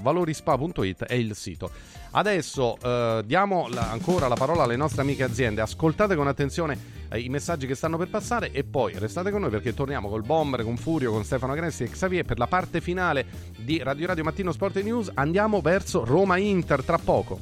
Valorispa.it 0.00 1.04
è 1.04 1.14
il 1.14 1.34
sito. 1.34 1.70
Adesso 2.12 2.76
eh, 2.82 3.22
diamo 3.24 3.68
la- 3.70 3.90
ancora 3.90 4.28
la 4.28 4.34
parola 4.34 4.64
alle 4.64 4.76
nostre 4.76 5.02
amiche 5.02 5.22
aziende. 5.22 5.60
Ascoltate 5.60 6.14
con 6.14 6.26
attenzione 6.26 6.78
eh, 7.08 7.20
i 7.20 7.28
messaggi 7.28 7.66
che 7.66 7.74
stanno 7.74 7.96
per 7.96 8.08
passare 8.08 8.50
e 8.52 8.64
poi 8.64 8.98
restate 8.98 9.30
con 9.30 9.40
noi 9.40 9.50
perché 9.50 9.72
torniamo 9.74 10.08
col 10.08 10.22
Bomber, 10.22 10.62
con 10.62 10.76
Furio, 10.76 11.10
con 11.10 11.24
Stefano 11.24 11.54
Gressi 11.54 11.84
e 11.84 11.88
Xavier 11.90 12.24
per 12.24 12.38
la 12.38 12.46
parte 12.46 12.80
finale 12.80 13.24
di 13.56 13.78
Radio 13.82 14.06
Radio 14.06 14.24
Mattino 14.24 14.52
Sport 14.52 14.76
e 14.76 14.82
News. 14.82 15.10
Andiamo 15.14 15.60
verso 15.60 16.04
Roma 16.04 16.36
Inter 16.36 16.82
tra 16.82 16.98
poco. 16.98 17.40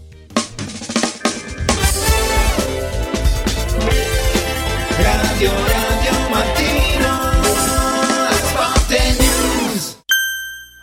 Radio 4.99 5.51
Radio 5.51 6.29
Mattino 6.31 6.60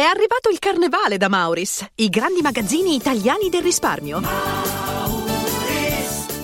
È 0.00 0.04
arrivato 0.04 0.48
il 0.48 0.58
carnevale 0.58 1.18
da 1.18 1.28
Mauris, 1.28 1.84
i 1.96 2.08
grandi 2.08 2.40
magazzini 2.40 2.94
italiani 2.94 3.50
del 3.50 3.60
risparmio. 3.60 4.22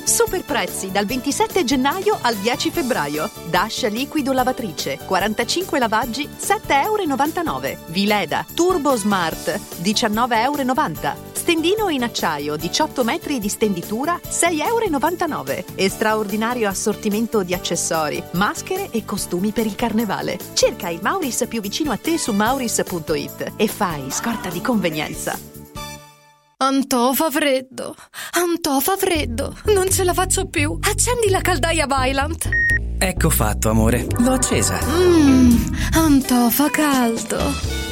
Super 0.04 0.44
prezzi 0.44 0.90
dal 0.90 1.06
27 1.06 1.64
gennaio 1.64 2.18
al 2.20 2.34
10 2.34 2.70
febbraio. 2.70 3.30
Dash 3.48 3.88
liquido 3.88 4.34
lavatrice, 4.34 4.98
45 5.06 5.78
lavaggi, 5.78 6.28
7,99 6.28 7.44
euro. 7.46 7.78
Vileda 7.86 8.44
Turbo 8.54 8.94
Smart, 8.94 9.58
19,90 9.80 10.42
euro. 10.42 11.35
Stendino 11.46 11.88
in 11.90 12.02
acciaio, 12.02 12.56
18 12.56 13.04
metri 13.04 13.38
di 13.38 13.48
stenditura, 13.48 14.18
6,99 14.20 15.48
euro. 15.48 15.64
E 15.76 15.88
straordinario 15.88 16.68
assortimento 16.68 17.44
di 17.44 17.54
accessori, 17.54 18.20
maschere 18.32 18.90
e 18.90 19.04
costumi 19.04 19.52
per 19.52 19.64
il 19.64 19.76
carnevale. 19.76 20.40
Cerca 20.54 20.88
il 20.88 20.98
Mauris 21.00 21.46
più 21.48 21.60
vicino 21.60 21.92
a 21.92 21.98
te 21.98 22.18
su 22.18 22.32
mauris.it 22.32 23.52
e 23.54 23.68
fai 23.68 24.10
scorta 24.10 24.48
di 24.48 24.60
convenienza. 24.60 25.38
Antò 26.56 27.12
fa 27.12 27.30
freddo. 27.30 27.94
Antò 28.32 28.80
fa 28.80 28.96
freddo. 28.96 29.56
Non 29.66 29.88
ce 29.88 30.02
la 30.02 30.14
faccio 30.14 30.46
più. 30.46 30.76
Accendi 30.80 31.30
la 31.30 31.42
caldaia 31.42 31.86
Vylant. 31.86 32.48
Ecco 32.98 33.30
fatto, 33.30 33.70
amore. 33.70 34.04
L'ho 34.18 34.32
accesa. 34.32 34.80
Mmm, 34.84 35.76
Antò 35.92 36.48
fa 36.50 36.68
caldo. 36.70 37.75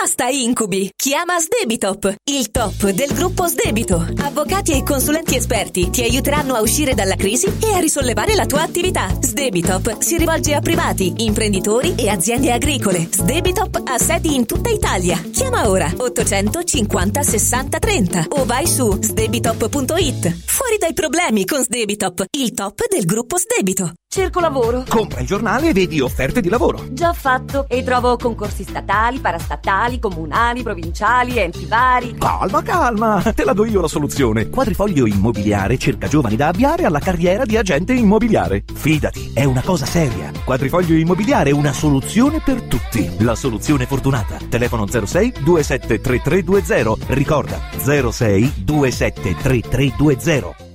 Basta 0.00 0.28
incubi! 0.28 0.90
Chiama 0.96 1.38
Sdebitop, 1.38 2.14
il 2.30 2.50
top 2.50 2.88
del 2.88 3.12
gruppo 3.12 3.46
Sdebito. 3.46 3.96
Avvocati 4.22 4.72
e 4.72 4.82
consulenti 4.82 5.36
esperti 5.36 5.90
ti 5.90 6.02
aiuteranno 6.02 6.54
a 6.54 6.62
uscire 6.62 6.94
dalla 6.94 7.16
crisi 7.16 7.52
e 7.62 7.74
a 7.74 7.80
risollevare 7.80 8.34
la 8.34 8.46
tua 8.46 8.62
attività. 8.62 9.14
Sdebitop 9.20 10.00
si 10.00 10.16
rivolge 10.16 10.54
a 10.54 10.60
privati, 10.60 11.12
imprenditori 11.18 11.96
e 11.96 12.08
aziende 12.08 12.50
agricole. 12.50 13.08
Sdebitop 13.12 13.82
ha 13.84 13.98
sedi 13.98 14.34
in 14.34 14.46
tutta 14.46 14.70
Italia. 14.70 15.20
Chiama 15.32 15.68
ora 15.68 15.92
850 15.94 17.22
60 17.22 17.78
30 17.78 18.24
o 18.30 18.46
vai 18.46 18.66
su 18.66 18.96
sdebitop.it. 19.02 20.44
Fuori 20.46 20.78
dai 20.78 20.94
problemi 20.94 21.44
con 21.44 21.62
Sdebitop, 21.62 22.24
il 22.38 22.54
top 22.54 22.88
del 22.88 23.04
gruppo 23.04 23.36
Sdebito. 23.36 23.92
Cerco 24.12 24.40
lavoro. 24.40 24.84
Compra 24.88 25.20
il 25.20 25.26
giornale 25.26 25.68
e 25.68 25.72
vedi 25.72 26.00
offerte 26.00 26.40
di 26.40 26.48
lavoro. 26.48 26.84
Già 26.90 27.12
fatto. 27.12 27.66
E 27.68 27.84
trovo 27.84 28.16
concorsi 28.16 28.64
statali, 28.64 29.20
parastatali, 29.20 29.89
comunali, 29.98 30.62
provinciali, 30.62 31.38
enti 31.38 31.66
vari. 31.66 32.14
Calma, 32.18 32.62
calma, 32.62 33.22
te 33.34 33.44
la 33.44 33.52
do 33.52 33.64
io 33.64 33.80
la 33.80 33.88
soluzione. 33.88 34.48
Quadrifoglio 34.48 35.06
Immobiliare 35.06 35.78
cerca 35.78 36.06
giovani 36.06 36.36
da 36.36 36.48
avviare 36.48 36.84
alla 36.84 37.00
carriera 37.00 37.44
di 37.44 37.56
agente 37.56 37.92
immobiliare. 37.92 38.64
Fidati, 38.72 39.32
è 39.34 39.44
una 39.44 39.62
cosa 39.62 39.86
seria. 39.86 40.30
Quadrifoglio 40.44 40.94
Immobiliare 40.94 41.50
è 41.50 41.52
una 41.52 41.72
soluzione 41.72 42.40
per 42.44 42.62
tutti. 42.62 43.10
La 43.18 43.34
soluzione 43.34 43.86
fortunata. 43.86 44.36
Telefono 44.48 44.86
06 44.86 45.32
27 45.40 46.00
3320. 46.00 47.14
Ricorda 47.14 47.58
06 47.78 48.64
27 48.64 49.36
3320. 49.36 50.68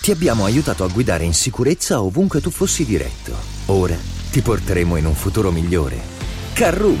Ti 0.00 0.10
abbiamo 0.12 0.46
aiutato 0.46 0.82
a 0.82 0.88
guidare 0.88 1.24
in 1.24 1.34
sicurezza 1.34 2.00
ovunque 2.00 2.40
tu 2.40 2.50
fossi 2.50 2.86
diretto. 2.86 3.32
Ora 3.66 3.94
ti 4.30 4.40
porteremo 4.40 4.96
in 4.96 5.04
un 5.04 5.14
futuro 5.14 5.50
migliore. 5.50 5.98
Carroom, 6.54 7.00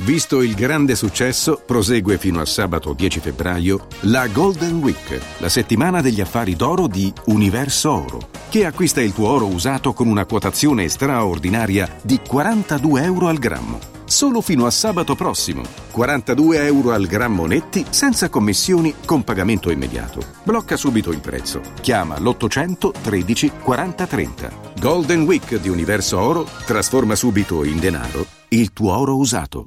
Visto 0.00 0.42
il 0.42 0.54
grande 0.54 0.94
successo, 0.94 1.60
prosegue 1.64 2.18
fino 2.18 2.40
a 2.40 2.46
sabato 2.46 2.92
10 2.92 3.18
febbraio 3.18 3.86
la 4.02 4.28
Golden 4.28 4.76
Week, 4.76 5.20
la 5.38 5.48
settimana 5.48 6.00
degli 6.00 6.20
affari 6.20 6.54
d'oro 6.54 6.86
di 6.86 7.12
Universo 7.26 7.90
Oro, 7.90 8.28
che 8.48 8.64
acquista 8.64 9.00
il 9.00 9.12
tuo 9.12 9.28
oro 9.28 9.46
usato 9.46 9.92
con 9.92 10.06
una 10.06 10.24
quotazione 10.24 10.88
straordinaria 10.88 11.98
di 12.02 12.20
42 12.24 13.02
euro 13.02 13.26
al 13.26 13.38
grammo. 13.38 13.78
Solo 14.04 14.40
fino 14.40 14.66
a 14.66 14.70
sabato 14.70 15.14
prossimo. 15.16 15.62
42 15.90 16.64
euro 16.64 16.92
al 16.92 17.06
grammo 17.06 17.44
netti, 17.46 17.84
senza 17.90 18.30
commissioni, 18.30 18.94
con 19.04 19.22
pagamento 19.24 19.70
immediato. 19.70 20.20
Blocca 20.44 20.76
subito 20.76 21.10
il 21.10 21.20
prezzo. 21.20 21.60
Chiama 21.82 22.18
l'800 22.18 22.90
13 23.02 23.52
40 23.62 24.06
30. 24.06 24.50
Golden 24.80 25.22
Week 25.22 25.56
di 25.56 25.68
Universo 25.68 26.18
Oro 26.18 26.48
trasforma 26.64 27.14
subito 27.16 27.64
in 27.64 27.78
denaro 27.78 28.36
il 28.50 28.72
tuo 28.72 28.96
oro 28.96 29.16
usato. 29.16 29.66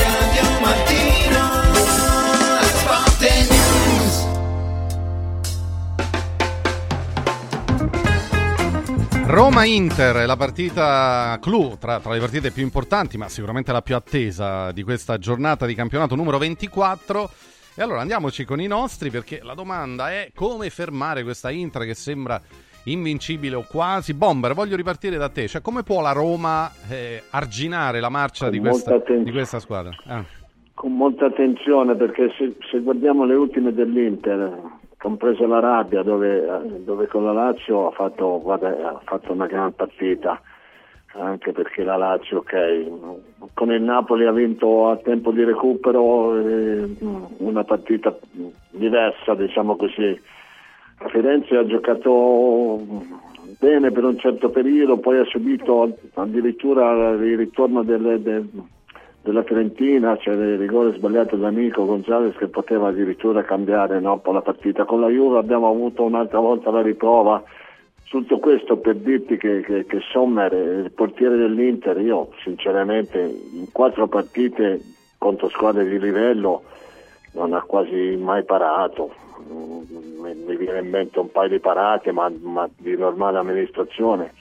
Roma-Inter 9.31 10.17
è 10.17 10.25
la 10.25 10.35
partita 10.35 11.39
clou 11.39 11.77
tra, 11.77 12.01
tra 12.01 12.11
le 12.11 12.19
partite 12.19 12.51
più 12.51 12.63
importanti, 12.63 13.17
ma 13.17 13.29
sicuramente 13.29 13.71
la 13.71 13.81
più 13.81 13.95
attesa 13.95 14.73
di 14.73 14.83
questa 14.83 15.17
giornata 15.17 15.65
di 15.65 15.73
campionato 15.73 16.15
numero 16.15 16.37
24. 16.37 17.29
E 17.77 17.81
allora 17.81 18.01
andiamoci 18.01 18.43
con 18.43 18.59
i 18.59 18.67
nostri 18.67 19.09
perché 19.09 19.39
la 19.41 19.53
domanda 19.53 20.11
è 20.11 20.31
come 20.35 20.69
fermare 20.69 21.23
questa 21.23 21.49
Inter 21.49 21.85
che 21.85 21.93
sembra 21.93 22.41
invincibile 22.83 23.55
o 23.55 23.65
quasi. 23.65 24.13
Bomber, 24.13 24.53
voglio 24.53 24.75
ripartire 24.75 25.15
da 25.15 25.29
te, 25.29 25.47
cioè 25.47 25.61
come 25.61 25.83
può 25.83 26.01
la 26.01 26.11
Roma 26.11 26.69
eh, 26.89 27.23
arginare 27.29 28.01
la 28.01 28.09
marcia 28.09 28.49
di 28.49 28.59
questa, 28.59 29.01
di 29.17 29.31
questa 29.31 29.59
squadra? 29.59 29.95
Ah. 30.07 30.25
con 30.73 30.93
molta 30.93 31.27
attenzione 31.27 31.95
perché 31.95 32.33
se, 32.37 32.57
se 32.69 32.79
guardiamo 32.81 33.23
le 33.23 33.35
ultime 33.35 33.71
dell'Inter, 33.71 34.79
compresa 35.01 35.47
la 35.47 35.59
rabbia 35.59 36.03
dove, 36.03 36.45
dove 36.85 37.07
con 37.07 37.25
la 37.25 37.33
Lazio 37.33 37.87
ha 37.87 37.91
fatto, 37.91 38.39
guarda, 38.39 38.69
ha 38.69 39.01
fatto 39.03 39.31
una 39.31 39.47
gran 39.47 39.73
partita, 39.73 40.39
anche 41.13 41.51
perché 41.51 41.83
la 41.83 41.97
Lazio, 41.97 42.37
ok, 42.37 43.49
con 43.55 43.71
il 43.71 43.81
Napoli 43.81 44.27
ha 44.27 44.31
vinto 44.31 44.89
a 44.89 44.97
tempo 44.97 45.31
di 45.31 45.43
recupero 45.43 46.37
eh, 46.37 46.95
una 47.37 47.63
partita 47.63 48.15
diversa, 48.69 49.33
diciamo 49.33 49.75
così. 49.75 50.21
A 51.03 51.07
Firenze 51.09 51.57
ha 51.57 51.65
giocato 51.65 52.79
bene 53.59 53.89
per 53.91 54.03
un 54.03 54.17
certo 54.19 54.49
periodo, 54.51 54.97
poi 54.97 55.17
ha 55.17 55.25
subito 55.25 55.97
addirittura 56.13 57.09
il 57.09 57.37
ritorno 57.37 57.81
delle- 57.81 58.21
de- 58.21 58.43
della 59.23 59.43
Fiorentina, 59.43 60.17
c'è 60.17 60.31
il 60.31 60.57
rigore 60.57 60.93
sbagliato 60.93 61.35
dell'amico 61.35 61.85
Gonzales 61.85 62.35
che 62.37 62.47
poteva 62.47 62.87
addirittura 62.87 63.43
cambiare 63.43 63.99
no, 63.99 64.19
la 64.25 64.41
partita. 64.41 64.85
Con 64.85 64.99
la 64.99 65.09
Juve 65.09 65.37
abbiamo 65.37 65.69
avuto 65.69 66.03
un'altra 66.03 66.39
volta 66.39 66.71
la 66.71 66.81
riprova. 66.81 67.43
Tutto 68.09 68.39
questo 68.39 68.77
per 68.77 68.95
dirti 68.95 69.37
che, 69.37 69.61
che, 69.61 69.85
che 69.85 69.99
Sommer, 70.11 70.51
il 70.51 70.91
portiere 70.91 71.37
dell'Inter, 71.37 71.99
io 71.99 72.29
sinceramente 72.43 73.19
in 73.19 73.71
quattro 73.71 74.07
partite 74.07 74.81
contro 75.17 75.49
squadre 75.49 75.87
di 75.87 75.99
livello 75.99 76.63
non 77.33 77.53
ha 77.53 77.61
quasi 77.61 78.17
mai 78.19 78.43
parato. 78.43 79.13
Mm, 79.49 80.45
mi 80.45 80.55
viene 80.57 80.79
in 80.79 80.89
mente 80.89 81.19
un 81.19 81.31
paio 81.31 81.49
di 81.49 81.59
parate, 81.59 82.11
ma, 82.11 82.29
ma 82.41 82.67
di 82.75 82.97
normale 82.97 83.37
amministrazione. 83.37 84.33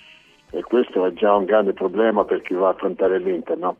E 0.50 0.62
questo 0.62 1.04
è 1.04 1.12
già 1.12 1.34
un 1.36 1.44
grande 1.44 1.74
problema 1.74 2.24
per 2.24 2.40
chi 2.42 2.54
va 2.54 2.68
a 2.68 2.70
affrontare 2.70 3.18
l'Inter, 3.18 3.56
no? 3.56 3.76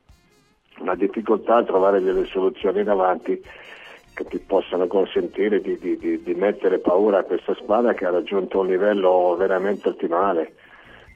Una 0.81 0.95
difficoltà 0.95 1.57
a 1.57 1.65
trovare 1.65 2.01
delle 2.01 2.25
soluzioni 2.25 2.81
in 2.81 2.89
avanti 2.89 3.43
che 4.15 4.25
ti 4.25 4.39
possano 4.39 4.87
consentire 4.87 5.61
di, 5.61 5.79
di- 5.79 6.23
di- 6.23 6.35
mettere 6.35 6.79
paura 6.79 7.19
a 7.19 7.23
questa 7.23 7.55
squadra 7.55 7.93
che 7.93 8.07
ha 8.07 8.11
raggiunto 8.11 8.61
un 8.61 8.67
livello 8.67 9.37
veramente 9.39 9.91
ottimale. 9.91 10.55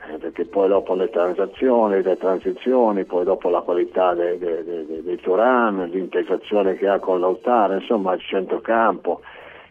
Eh, 0.07 0.19
perché 0.19 0.45
poi 0.45 0.69
dopo 0.69 0.95
le 0.95 1.09
transazioni, 1.09 2.03
le 2.03 2.17
transizioni, 2.19 3.05
poi 3.05 3.25
dopo 3.25 3.49
la 3.49 3.63
qualità 3.63 4.13
dei, 4.13 4.37
dei, 4.37 4.63
dei, 4.63 5.03
dei 5.03 5.17
Turan, 5.17 5.89
l'integrazione 5.91 6.77
che 6.77 6.87
ha 6.87 6.99
con 6.99 7.21
Lautaro, 7.21 7.73
insomma 7.73 8.13
il 8.13 8.21
centrocampo, 8.21 9.23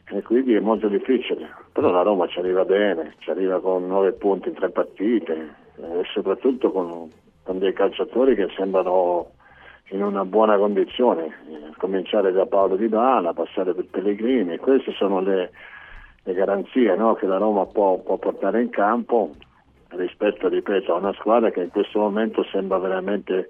e 0.10 0.24
quindi 0.24 0.56
è 0.56 0.60
molto 0.60 0.88
difficile. 0.88 1.54
Però 1.72 1.92
la 1.92 2.02
Roma 2.02 2.28
ci 2.28 2.40
arriva 2.40 2.66
bene, 2.66 3.14
ci 3.20 3.30
arriva 3.30 3.60
con 3.60 3.86
nove 3.86 4.12
punti 4.14 4.50
in 4.50 4.56
tre 4.56 4.72
partite 4.72 5.56
eh, 5.78 6.00
e 6.00 6.04
soprattutto 6.12 6.72
con, 6.72 7.12
con 7.44 7.60
dei 7.60 7.74
calciatori 7.74 8.34
che 8.34 8.48
sembrano 8.56 9.30
in 9.90 10.04
una 10.04 10.26
buona 10.26 10.58
condizione, 10.58 11.26
eh, 11.26 11.74
cominciare 11.78 12.32
da 12.32 12.46
Paolo 12.46 12.76
Di 12.76 12.88
Bala, 12.88 13.34
passare 13.34 13.74
per 13.74 13.86
Pellegrini, 13.86 14.58
queste 14.58 14.92
sono 14.94 15.20
le, 15.20 15.52
le 16.24 16.34
garanzie 16.34 16.96
no, 16.96 17.14
che 17.16 17.26
la 17.26 17.38
Roma 17.38 17.66
può, 17.66 17.98
può 18.00 18.18
portare 18.18 18.62
in 18.62 18.70
campo 18.70 19.32
rispetto, 19.90 20.48
ripeto, 20.48 20.94
a 20.94 20.98
una 20.98 21.14
squadra 21.14 21.52
che 21.52 21.62
in 21.62 21.70
questo 21.70 22.00
momento 22.00 22.44
sembra 22.46 22.80
veramente 22.80 23.50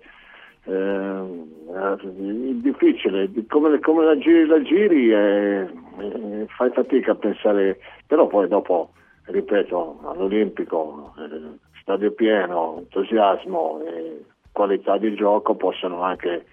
eh, 0.66 0.72
eh, 0.72 1.98
difficile, 2.62 3.30
come, 3.48 3.80
come 3.80 4.06
la 4.06 4.18
giri, 4.18 4.46
la 4.46 4.62
giri 4.62 5.12
eh, 5.12 5.68
eh, 6.00 6.46
fai 6.48 6.72
fatica 6.72 7.12
a 7.12 7.16
pensare, 7.16 7.80
però 8.08 8.28
poi 8.28 8.48
dopo, 8.48 8.92
ripeto, 9.26 10.00
all'Olimpico, 10.06 11.14
eh, 11.18 11.58
stadio 11.82 12.12
pieno, 12.12 12.78
entusiasmo 12.80 13.82
e 13.86 14.26
qualità 14.54 14.98
di 14.98 15.14
gioco 15.16 15.56
possono 15.56 16.04
anche 16.04 16.46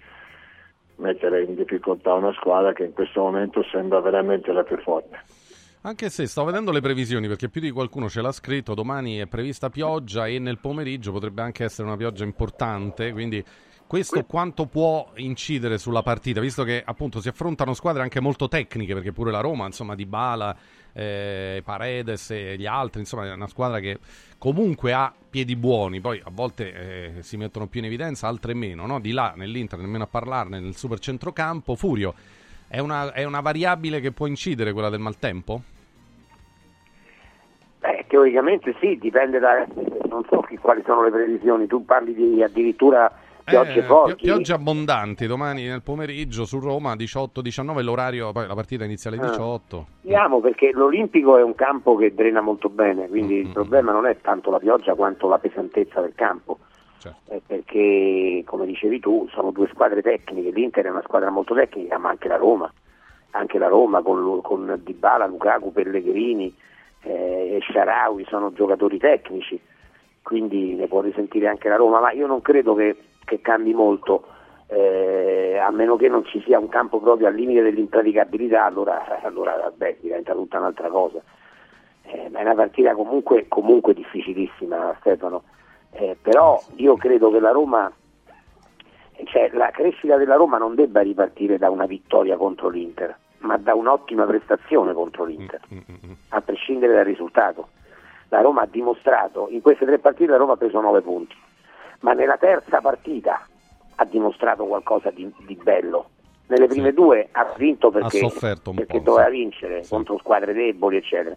mettere 0.97 1.43
in 1.43 1.55
difficoltà 1.55 2.13
una 2.13 2.33
squadra 2.33 2.73
che 2.73 2.83
in 2.83 2.93
questo 2.93 3.21
momento 3.21 3.63
sembra 3.71 4.01
veramente 4.01 4.51
la 4.51 4.63
più 4.63 4.77
forte. 4.81 5.19
Anche 5.83 6.09
se 6.09 6.27
sto 6.27 6.43
vedendo 6.43 6.71
le 6.71 6.81
previsioni, 6.81 7.27
perché 7.27 7.49
più 7.49 7.61
di 7.61 7.71
qualcuno 7.71 8.07
ce 8.07 8.21
l'ha 8.21 8.31
scritto, 8.31 8.75
domani 8.75 9.17
è 9.17 9.25
prevista 9.25 9.69
pioggia 9.69 10.27
e 10.27 10.37
nel 10.37 10.59
pomeriggio 10.59 11.11
potrebbe 11.11 11.41
anche 11.41 11.63
essere 11.63 11.87
una 11.87 11.97
pioggia 11.97 12.23
importante, 12.23 13.11
quindi 13.11 13.43
questo 13.87 14.23
quanto 14.23 14.67
può 14.67 15.09
incidere 15.15 15.77
sulla 15.79 16.03
partita, 16.03 16.39
visto 16.39 16.63
che 16.63 16.83
appunto 16.85 17.19
si 17.19 17.29
affrontano 17.29 17.73
squadre 17.73 18.03
anche 18.03 18.21
molto 18.21 18.47
tecniche, 18.47 18.93
perché 18.93 19.11
pure 19.11 19.31
la 19.31 19.41
Roma, 19.41 19.65
insomma, 19.65 19.95
Di 19.95 20.05
Bala, 20.05 20.55
eh, 20.93 21.61
Paredes 21.63 22.31
e 22.31 22.55
gli 22.57 22.65
altri, 22.65 23.01
insomma, 23.01 23.25
è 23.25 23.33
una 23.33 23.47
squadra 23.47 23.79
che 23.79 23.99
comunque 24.37 24.93
ha 24.93 25.13
piedi 25.29 25.55
buoni, 25.55 26.01
poi 26.01 26.21
a 26.23 26.29
volte 26.31 26.73
eh, 26.73 27.23
si 27.23 27.37
mettono 27.37 27.67
più 27.67 27.79
in 27.79 27.85
evidenza, 27.85 28.27
altre 28.27 28.53
meno, 28.53 28.85
no? 28.85 28.99
Di 28.99 29.11
là 29.11 29.33
nell'Inter 29.35 29.79
nemmeno 29.79 30.03
a 30.03 30.07
parlarne, 30.07 30.59
nel 30.59 30.75
super 30.75 30.99
centrocampo, 30.99 31.75
Furio. 31.75 32.13
È 32.67 32.79
una, 32.79 33.13
è 33.13 33.23
una 33.23 33.41
variabile 33.41 33.99
che 33.99 34.11
può 34.11 34.27
incidere 34.27 34.73
quella 34.73 34.89
del 34.89 34.99
maltempo? 34.99 35.61
Beh, 37.79 38.05
teoricamente 38.07 38.75
sì, 38.79 38.97
dipende 38.97 39.39
da... 39.39 39.65
non 40.07 40.23
so 40.29 40.41
chi- 40.41 40.57
quali 40.57 40.81
sono 40.85 41.03
le 41.03 41.11
previsioni, 41.11 41.67
tu 41.67 41.83
parli 41.83 42.13
di 42.13 42.43
addirittura 42.43 43.11
piogge 43.43 43.79
Eh, 43.79 43.83
forti. 43.83 44.15
pio- 44.15 44.33
piogge 44.33 44.53
abbondanti 44.53 45.25
domani 45.27 45.65
nel 45.65 45.81
pomeriggio 45.81 46.45
su 46.45 46.59
Roma 46.59 46.95
18-19 46.95 47.81
l'orario 47.83 48.31
poi 48.31 48.47
la 48.47 48.53
partita 48.55 48.83
inizia 48.85 49.09
alle 49.09 49.19
Ah. 49.21 49.27
18 49.29 49.85
Vediamo 50.01 50.39
perché 50.39 50.71
l'Olimpico 50.73 51.37
è 51.37 51.43
un 51.43 51.55
campo 51.55 51.95
che 51.95 52.13
drena 52.13 52.41
molto 52.41 52.69
bene, 52.69 53.07
quindi 53.07 53.35
Mm, 53.35 53.45
il 53.45 53.49
problema 53.51 53.91
non 53.91 54.05
è 54.05 54.17
tanto 54.21 54.49
la 54.51 54.59
pioggia 54.59 54.95
quanto 54.95 55.27
la 55.27 55.37
pesantezza 55.39 56.01
del 56.01 56.13
campo. 56.15 56.57
Certo. 56.97 57.31
Eh, 57.33 57.41
perché, 57.45 58.43
come 58.45 58.65
dicevi 58.67 58.99
tu, 58.99 59.27
sono 59.31 59.49
due 59.51 59.67
squadre 59.73 60.01
tecniche, 60.03 60.51
l'Inter 60.51 60.85
è 60.85 60.89
una 60.91 61.01
squadra 61.01 61.31
molto 61.31 61.55
tecnica, 61.55 61.97
ma 61.97 62.09
anche 62.09 62.27
la 62.27 62.37
Roma, 62.37 62.71
anche 63.31 63.57
la 63.57 63.67
Roma 63.67 64.01
con, 64.03 64.39
con 64.41 64.79
Dybala, 64.83 65.25
Lukaku, 65.25 65.71
Pellegrini 65.71 66.53
eh, 67.03 67.55
e 67.55 67.59
Sharawi 67.71 68.25
sono 68.29 68.53
giocatori 68.53 68.99
tecnici, 68.99 69.59
quindi 70.21 70.75
ne 70.75 70.85
può 70.87 71.01
risentire 71.01 71.47
anche 71.47 71.69
la 71.69 71.75
Roma, 71.77 71.99
ma 71.99 72.11
io 72.11 72.27
non 72.27 72.41
credo 72.43 72.75
che, 72.75 72.95
che 73.23 73.41
cambi 73.41 73.73
molto. 73.73 74.25
eh, 74.71 75.57
a 75.57 75.69
meno 75.69 75.97
che 75.97 76.07
non 76.07 76.23
ci 76.25 76.41
sia 76.41 76.57
un 76.57 76.69
campo 76.69 76.99
proprio 76.99 77.27
al 77.27 77.35
limite 77.35 77.61
dell'impraticabilità, 77.61 78.63
allora, 78.63 79.19
allora 79.21 79.57
vabbè, 79.57 79.97
diventa 79.99 80.33
tutta 80.33 80.59
un'altra 80.59 80.87
cosa. 80.87 81.21
Eh, 82.03 82.29
ma 82.29 82.39
è 82.39 82.43
una 82.43 82.55
partita 82.55 82.93
comunque, 82.93 83.47
comunque 83.49 83.93
difficilissima, 83.93 84.95
Stefano. 84.99 85.43
Eh, 85.91 86.15
però 86.21 86.61
io 86.75 86.95
credo 86.95 87.29
che 87.31 87.41
la 87.41 87.51
Roma, 87.51 87.91
cioè 89.25 89.49
la 89.51 89.71
crescita 89.71 90.15
della 90.15 90.35
Roma 90.35 90.57
non 90.57 90.73
debba 90.73 91.01
ripartire 91.01 91.57
da 91.57 91.69
una 91.69 91.85
vittoria 91.85 92.37
contro 92.37 92.69
l'Inter, 92.69 93.13
ma 93.39 93.57
da 93.57 93.75
un'ottima 93.75 94.25
prestazione 94.25 94.93
contro 94.93 95.25
l'Inter, 95.25 95.59
a 96.29 96.39
prescindere 96.39 96.93
dal 96.93 97.03
risultato. 97.03 97.67
La 98.29 98.39
Roma 98.39 98.61
ha 98.61 98.67
dimostrato, 98.67 99.47
in 99.49 99.61
queste 99.61 99.85
tre 99.85 99.99
partite 99.99 100.31
la 100.31 100.37
Roma 100.37 100.53
ha 100.53 100.57
preso 100.57 100.79
9 100.79 101.01
punti, 101.01 101.35
ma 102.01 102.13
nella 102.13 102.37
terza 102.37 102.79
partita 102.81 103.47
ha 103.95 104.05
dimostrato 104.05 104.65
qualcosa 104.65 105.09
di, 105.11 105.31
di 105.45 105.55
bello. 105.55 106.09
Nelle 106.47 106.67
prime 106.67 106.91
due 106.91 107.29
ha 107.31 107.53
vinto 107.55 107.91
perché, 107.91 108.19
Ha 108.25 108.57
perché 108.73 109.01
doveva 109.01 109.29
sì. 109.29 109.31
vincere 109.31 109.85
contro 109.87 110.17
squadre 110.17 110.53
deboli, 110.53 110.97
eccetera. 110.97 111.35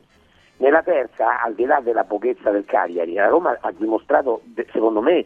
Nella 0.57 0.83
terza, 0.83 1.41
al 1.41 1.55
di 1.55 1.65
là 1.65 1.81
della 1.81 2.05
pochezza 2.05 2.51
del 2.51 2.65
Cagliari, 2.65 3.15
la 3.15 3.29
Roma 3.29 3.57
ha 3.61 3.73
dimostrato, 3.73 4.43
secondo 4.73 5.01
me, 5.01 5.25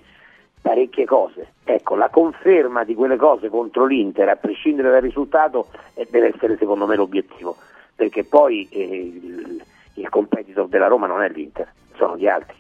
parecchie 0.61 1.07
cose. 1.07 1.53
Ecco, 1.65 1.95
la 1.97 2.09
conferma 2.11 2.85
di 2.85 2.95
quelle 2.95 3.17
cose 3.17 3.49
contro 3.49 3.87
l'Inter, 3.87 4.29
a 4.29 4.37
prescindere 4.37 4.91
dal 4.91 5.01
risultato, 5.01 5.69
eh, 5.95 6.07
deve 6.11 6.35
essere 6.35 6.57
secondo 6.59 6.87
me 6.87 6.97
l'obiettivo, 6.97 7.57
perché 7.95 8.25
poi 8.25 8.69
eh, 8.71 8.83
il, 8.83 9.63
il 9.95 10.09
competitor 10.09 10.69
della 10.69 10.89
Roma 10.89 11.07
non 11.07 11.23
è 11.23 11.29
l'Inter, 11.29 11.73
sono 11.95 12.17
gli 12.17 12.27
altri. 12.27 12.57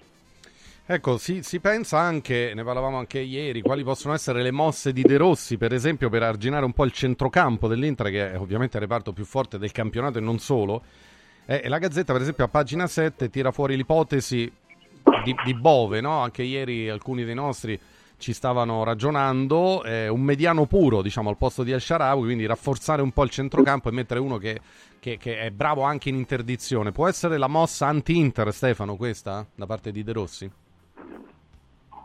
Ecco 0.90 1.18
si, 1.18 1.42
si 1.42 1.60
pensa 1.60 1.98
anche 1.98 2.52
ne 2.54 2.64
parlavamo 2.64 2.96
anche 2.96 3.18
ieri 3.18 3.60
quali 3.60 3.84
possono 3.84 4.14
essere 4.14 4.42
le 4.42 4.50
mosse 4.50 4.92
di 4.94 5.02
De 5.02 5.18
Rossi 5.18 5.58
per 5.58 5.74
esempio 5.74 6.08
per 6.08 6.22
arginare 6.22 6.64
un 6.64 6.72
po' 6.72 6.84
il 6.84 6.92
centrocampo 6.92 7.68
dell'Inter 7.68 8.10
che 8.10 8.32
è 8.32 8.38
ovviamente 8.38 8.76
il 8.78 8.82
reparto 8.84 9.12
più 9.12 9.26
forte 9.26 9.58
del 9.58 9.70
campionato 9.70 10.16
e 10.18 10.22
non 10.22 10.38
solo 10.38 10.82
Eh, 11.44 11.60
e 11.64 11.68
la 11.68 11.78
Gazzetta 11.78 12.12
per 12.12 12.22
esempio 12.22 12.44
a 12.44 12.48
pagina 12.48 12.86
7 12.86 13.28
tira 13.28 13.50
fuori 13.50 13.76
l'ipotesi 13.76 14.50
di, 15.24 15.34
di 15.44 15.54
Bove 15.54 16.00
no? 16.00 16.20
anche 16.20 16.42
ieri 16.42 16.88
alcuni 16.88 17.24
dei 17.24 17.34
nostri 17.34 17.78
ci 18.18 18.32
stavano 18.32 18.82
ragionando, 18.82 19.84
eh, 19.84 20.08
un 20.08 20.20
mediano 20.22 20.66
puro 20.66 21.02
diciamo 21.02 21.28
al 21.30 21.36
posto 21.36 21.62
di 21.62 21.70
El 21.70 21.80
Sharawi, 21.80 22.24
quindi 22.24 22.46
rafforzare 22.46 23.00
un 23.00 23.12
po' 23.12 23.22
il 23.22 23.30
centrocampo 23.30 23.88
e 23.88 23.92
mettere 23.92 24.18
uno 24.18 24.38
che, 24.38 24.58
che- 24.98 25.16
che 25.18 25.38
è 25.38 25.50
bravo 25.52 25.82
anche 25.82 26.08
in 26.08 26.16
interdizione. 26.16 26.90
Può 26.90 27.06
essere 27.06 27.38
la 27.38 27.46
mossa 27.46 27.86
anti-Inter, 27.86 28.52
Stefano, 28.52 28.96
questa 28.96 29.46
da 29.54 29.66
parte 29.66 29.92
di 29.92 30.02
De 30.02 30.12
Rossi? 30.12 30.50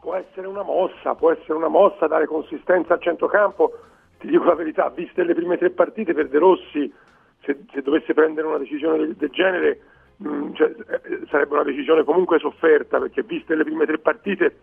Può 0.02 0.16
essere 0.16 0.48
una 0.48 0.64
mossa, 0.64 1.16
può 1.16 1.32
essere 1.32 1.54
una 1.54 1.70
mossa, 1.70 2.08
dare 2.08 2.26
consistenza 2.26 2.94
al 2.94 3.02
centrocampo. 3.02 3.72
Ti 4.20 4.28
dico 4.28 4.44
la 4.44 4.56
verità, 4.56 4.90
viste 4.90 5.24
le 5.24 5.34
prime 5.34 5.58
tre 5.58 5.70
partite 5.70 6.14
per 6.14 6.28
De 6.28 6.40
Rossi, 6.40 6.94
se, 7.42 7.58
se 7.72 7.82
dovesse 7.82 8.14
prendere 8.14 8.48
una 8.48 8.58
decisione 8.58 8.98
del, 8.98 9.16
del 9.16 9.30
genere, 9.30 9.80
mh, 10.18 10.54
cioè, 10.54 10.74
eh, 10.88 11.20
sarebbe 11.30 11.54
una 11.54 11.64
decisione 11.64 12.04
comunque 12.04 12.40
sofferta, 12.40 13.00
perché 13.00 13.24
viste 13.24 13.56
le 13.56 13.64
prime 13.64 13.86
tre 13.86 13.98
partite, 13.98 14.58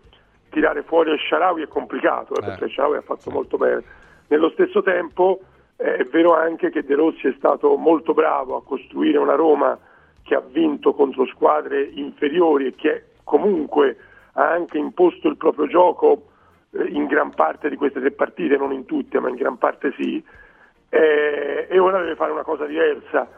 tirare 0.51 0.82
fuori 0.82 1.16
Sharawi 1.19 1.62
è 1.62 1.69
complicato, 1.69 2.35
eh, 2.35 2.44
perché 2.44 2.69
Sharawi 2.69 2.97
ha 2.97 3.02
fatto 3.02 3.31
molto 3.31 3.57
bene. 3.57 3.82
Nello 4.28 4.51
stesso 4.51 4.82
tempo 4.82 5.40
eh, 5.77 5.97
è 5.97 6.05
vero 6.05 6.35
anche 6.35 6.70
che 6.70 6.85
De 6.85 6.94
Rossi 6.94 7.28
è 7.28 7.35
stato 7.36 7.77
molto 7.77 8.15
bravo 8.15 8.57
a 8.57 8.62
costruire 8.62 9.19
una 9.19 9.35
Roma 9.35 9.78
che 10.23 10.35
ha 10.35 10.40
vinto 10.40 10.93
contro 10.94 11.27
squadre 11.27 11.82
inferiori 11.82 12.66
e 12.66 12.74
che 12.74 13.05
comunque 13.24 13.97
ha 14.41 14.51
anche 14.51 14.79
imposto 14.79 15.29
il 15.29 15.37
proprio 15.37 15.67
gioco 15.67 16.29
eh, 16.73 16.85
in 16.85 17.07
gran 17.07 17.35
parte 17.35 17.69
di 17.69 17.77
queste 17.77 18.01
tre 18.01 18.11
partite, 18.12 18.57
non 18.57 18.73
in 18.73 18.87
tutte, 18.87 19.21
ma 19.21 19.29
in 19.29 19.37
gran 19.37 19.59
parte 19.59 19.93
sì, 19.99 20.23
eh, 20.89 21.67
e 21.69 21.79
ora 21.79 21.99
deve 22.01 22.17
fare 22.17 22.33
una 22.33 22.43
cosa 22.43 22.65
diversa, 22.65 23.29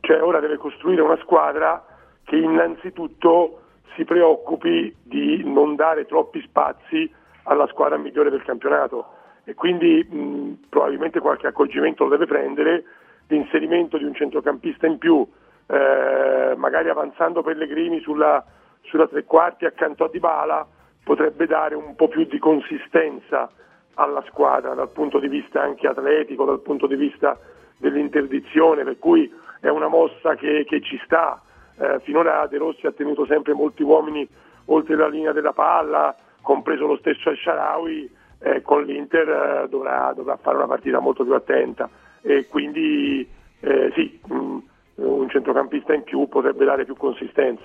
cioè 0.00 0.22
ora 0.22 0.40
deve 0.40 0.56
costruire 0.56 1.02
una 1.02 1.18
squadra 1.18 1.84
che 2.24 2.36
innanzitutto 2.36 3.60
si 3.94 4.04
preoccupi 4.04 4.94
di 5.02 5.42
non 5.44 5.76
dare 5.76 6.06
troppi 6.06 6.40
spazi 6.42 7.10
alla 7.44 7.66
squadra 7.68 7.96
migliore 7.96 8.30
del 8.30 8.42
campionato 8.42 9.12
e 9.44 9.54
quindi 9.54 10.02
mh, 10.02 10.66
probabilmente 10.68 11.20
qualche 11.20 11.46
accorgimento 11.46 12.04
lo 12.04 12.10
deve 12.10 12.26
prendere, 12.26 12.84
l'inserimento 13.28 13.96
di 13.96 14.04
un 14.04 14.14
centrocampista 14.14 14.86
in 14.86 14.98
più, 14.98 15.26
eh, 15.68 16.54
magari 16.56 16.88
avanzando 16.88 17.42
Pellegrini 17.42 18.00
sulla, 18.00 18.44
sulla 18.86 19.06
tre 19.06 19.24
quarti 19.24 19.64
accanto 19.64 20.04
a 20.04 20.08
Dybala, 20.08 20.66
potrebbe 21.04 21.46
dare 21.46 21.74
un 21.74 21.94
po' 21.94 22.08
più 22.08 22.24
di 22.24 22.38
consistenza 22.38 23.50
alla 23.94 24.22
squadra 24.28 24.74
dal 24.74 24.90
punto 24.90 25.18
di 25.18 25.28
vista 25.28 25.62
anche 25.62 25.86
atletico, 25.86 26.44
dal 26.44 26.60
punto 26.60 26.86
di 26.86 26.96
vista 26.96 27.38
dell'interdizione, 27.78 28.84
per 28.84 28.98
cui 28.98 29.32
è 29.60 29.68
una 29.68 29.88
mossa 29.88 30.34
che, 30.34 30.64
che 30.66 30.80
ci 30.80 31.00
sta. 31.04 31.40
Eh, 31.78 32.00
finora 32.00 32.46
De 32.46 32.58
Rossi 32.58 32.86
ha 32.86 32.92
tenuto 32.92 33.26
sempre 33.26 33.52
molti 33.52 33.82
uomini 33.82 34.26
oltre 34.66 34.96
la 34.96 35.08
linea 35.08 35.32
della 35.32 35.52
palla, 35.52 36.14
compreso 36.40 36.86
lo 36.86 36.96
stesso 36.96 37.30
El 37.30 38.10
eh, 38.38 38.62
con 38.62 38.84
l'Inter 38.84 39.28
eh, 39.28 39.68
dovrà, 39.68 40.12
dovrà, 40.14 40.36
fare 40.36 40.56
una 40.56 40.66
partita 40.66 40.98
molto 41.00 41.24
più 41.24 41.34
attenta 41.34 41.88
e 42.20 42.46
quindi 42.48 43.26
eh, 43.60 43.92
sì, 43.94 44.20
mh, 44.26 44.58
un 44.96 45.28
centrocampista 45.28 45.94
in 45.94 46.02
più 46.02 46.28
potrebbe 46.28 46.64
dare 46.64 46.84
più 46.84 46.96
consistenza. 46.96 47.64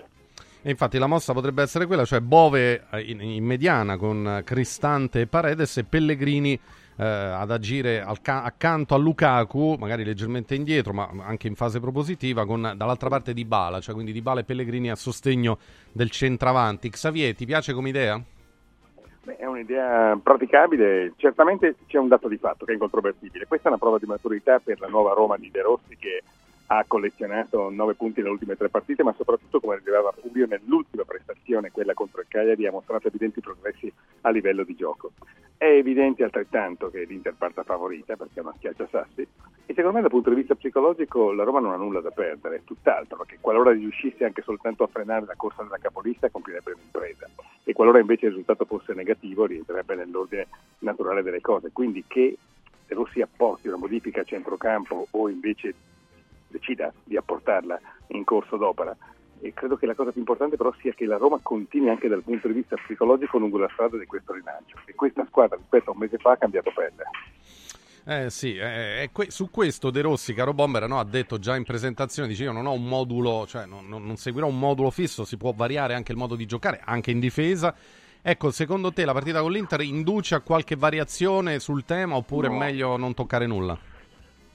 E 0.64 0.70
infatti 0.70 1.00
la 1.00 1.08
mossa 1.08 1.34
potrebbe 1.34 1.64
essere 1.64 1.88
quella, 1.88 2.06
cioè 2.06 2.20
Bove 2.20 2.84
eh, 2.92 3.02
in, 3.02 3.20
in 3.20 3.44
mediana 3.44 3.98
con 3.98 4.42
Cristante 4.46 5.22
e 5.22 5.28
Paredes 5.28 5.78
e 5.78 5.84
Pellegrini 5.86 6.54
eh, 6.98 7.04
ad 7.04 7.50
agire 7.50 8.06
ca- 8.22 8.44
accanto 8.44 8.94
a 8.94 8.98
Lukaku, 9.00 9.76
magari 9.80 10.04
leggermente 10.04 10.54
indietro, 10.54 10.94
ma 10.94 11.10
anche 11.26 11.48
in 11.48 11.56
fase 11.56 11.80
propositiva, 11.80 12.46
con 12.46 12.74
dall'altra 12.76 13.10
parte 13.10 13.34
di 13.34 13.44
Bala, 13.44 13.80
cioè 13.80 13.96
quindi 13.96 14.12
di 14.12 14.22
Bala 14.22 14.42
e 14.42 14.44
Pellegrini 14.44 14.92
a 14.92 14.96
sostegno 14.96 15.58
del 15.92 16.12
centravanti. 16.12 16.92
Xavier, 16.92 17.36
ti 17.36 17.48
piace 17.48 17.74
come 17.74 17.90
idea? 17.90 18.22
Beh, 19.24 19.38
è 19.38 19.46
un'idea 19.46 20.20
praticabile, 20.22 21.14
certamente 21.18 21.76
c'è 21.88 21.98
un 21.98 22.08
dato 22.08 22.28
di 22.28 22.38
fatto 22.38 22.66
che 22.66 22.72
è 22.72 22.74
incontrovertibile. 22.76 23.48
Questa 23.48 23.68
è 23.68 23.72
una 23.72 23.80
prova 23.80 23.98
di 23.98 24.06
maturità 24.06 24.60
per 24.60 24.80
la 24.80 24.88
nuova 24.88 25.14
Roma 25.14 25.38
di 25.38 25.50
De 25.52 25.62
Rossi 25.62 25.98
che 25.98 26.22
ha 26.73 26.85
collezionato 26.88 27.69
9 27.69 27.95
punti 27.95 28.22
nelle 28.22 28.31
ultime 28.31 28.56
tre 28.56 28.69
partite, 28.69 29.03
ma 29.03 29.14
soprattutto, 29.18 29.60
come 29.60 29.76
rilevava 29.80 30.14
Fulvio, 30.14 30.48
nell'ultima 30.48 31.03
prestazione, 31.03 31.69
quella 31.69 31.93
contro 31.93 32.22
il 32.22 32.27
Cagliari, 32.30 32.65
ha 32.65 32.72
mostrato 32.72 33.10
evidenti 33.10 33.41
progressi 33.41 33.91
a 34.22 34.30
livello 34.30 34.64
di 34.64 34.73
gioco. 34.76 35.11
È 35.57 35.65
evidente 35.65 36.23
altrettanto 36.23 36.89
che 36.89 37.03
l'Inter 37.03 37.35
parta 37.38 37.64
favorita 37.64 38.15
perché 38.15 38.39
è 38.39 38.41
una 38.41 38.53
schiaccia 38.56 38.88
sassi 38.89 39.22
e 39.65 39.73
secondo 39.73 39.91
me 39.91 40.02
dal 40.02 40.10
punto 40.10 40.30
di 40.30 40.38
vista 40.38 40.56
psicologico 40.56 41.34
la 41.34 41.43
Roma 41.43 41.60
non 41.60 41.73
ha 41.73 41.76
nulla 41.76 41.99
da 41.99 42.10
perdere, 42.10 42.64
tutt'altro, 42.64 43.18
perché 43.18 43.38
qualora 43.41 43.72
riuscisse 43.72 44.23
anche 44.23 44.41
soltanto 44.41 44.84
a 44.84 44.88
frenare 44.88 45.26
la 45.26 45.35
corsa 45.35 45.64
della 45.64 45.77
capolista 45.77 46.30
compirebbe 46.30 46.72
un'impresa 46.72 47.27
e 47.65 47.73
qualora 47.73 47.99
invece 47.99 48.27
il 48.27 48.31
risultato 48.31 48.64
fosse 48.64 48.93
negativo 48.93 49.45
rientrerebbe 49.45 49.95
nell'ordine 49.95 50.48
naturale 50.80 51.22
delle 51.22 51.41
cose. 51.41 51.69
Quindi 51.73 52.06
che 52.07 52.38
Rossi 52.88 53.22
apporti 53.22 53.68
una 53.68 53.77
modifica 53.77 54.22
a 54.22 54.26
centrocampo 54.26 55.07
o 55.11 55.30
invece 55.30 55.73
decida 56.52 56.94
di 57.03 57.18
apportarla 57.18 57.80
in 58.07 58.23
corso 58.23 58.57
d'opera. 58.57 58.95
E 59.40 59.53
credo 59.53 59.76
che 59.76 59.88
la 59.88 59.95
cosa 59.95 60.11
più 60.11 60.19
importante 60.19 60.56
però 60.56 60.72
sia 60.80 60.94
che 60.94 61.06
la 61.06 61.18
Roma 61.18 61.40
continui 61.41 61.90
anche 61.90 62.07
dal 62.07 62.22
punto 62.22 62.48
di 62.48 62.53
vista 62.53 62.76
psicologico 62.76 63.40
lungo 63.40 63.57
la 63.57 63.69
strada 63.73 63.98
di 63.98 64.06
questo 64.06 64.34
rilancio. 64.34 64.78
E 64.86 64.94
questa 64.94 65.26
squadra 65.26 65.57
rispetto 65.57 65.90
a 65.90 65.94
un 65.94 65.99
mese 65.99 66.18
fa 66.18 66.34
ha 66.34 66.38
cambiato 66.38 66.72
pelle. 66.76 67.03
Eh 68.03 68.30
sì, 68.32 68.56
eh, 68.56 69.10
que- 69.11 69.30
su 69.30 69.52
questo 69.52 69.91
De 69.91 70.02
Rossi, 70.02 70.34
caro 70.34 70.53
Bomber, 70.53 70.88
no, 70.88 70.99
ha 70.99 71.03
detto 71.03 71.38
già 71.38 71.56
in 71.56 71.64
presentazione, 71.64 72.28
dice 72.28 72.44
io 72.44 72.52
non 72.52 72.65
ho 72.65 72.73
un 72.73 72.86
modulo, 72.86 73.45
cioè 73.48 73.65
non, 73.65 73.88
non, 73.88 74.15
seguirò 74.15 74.48
un 74.48 74.57
modulo 74.57 74.90
fisso, 74.90 75.23
si 75.23 75.38
può 75.38 75.53
variare 75.56 75.94
anche 75.94 76.11
il 76.11 76.18
modo 76.18 76.36
di 76.36 76.48
giocare, 76.48 76.82
anche 76.84 77.11
in 77.11 77.19
difesa. 77.19 77.76
Ecco, 78.23 78.52
secondo 78.52 78.91
te 78.91 79.06
la 79.06 79.14
partita 79.14 79.41
con 79.41 79.52
l'Inter 79.52 79.82
induce 79.82 80.36
a 80.36 80.40
qualche 80.41 80.76
variazione 80.76 81.60
sul 81.60 81.86
tema 81.86 82.15
oppure 82.15 82.48
no. 82.48 82.56
è 82.56 82.57
meglio 82.57 82.98
non 82.98 83.14
toccare 83.14 83.45
nulla? 83.45 83.78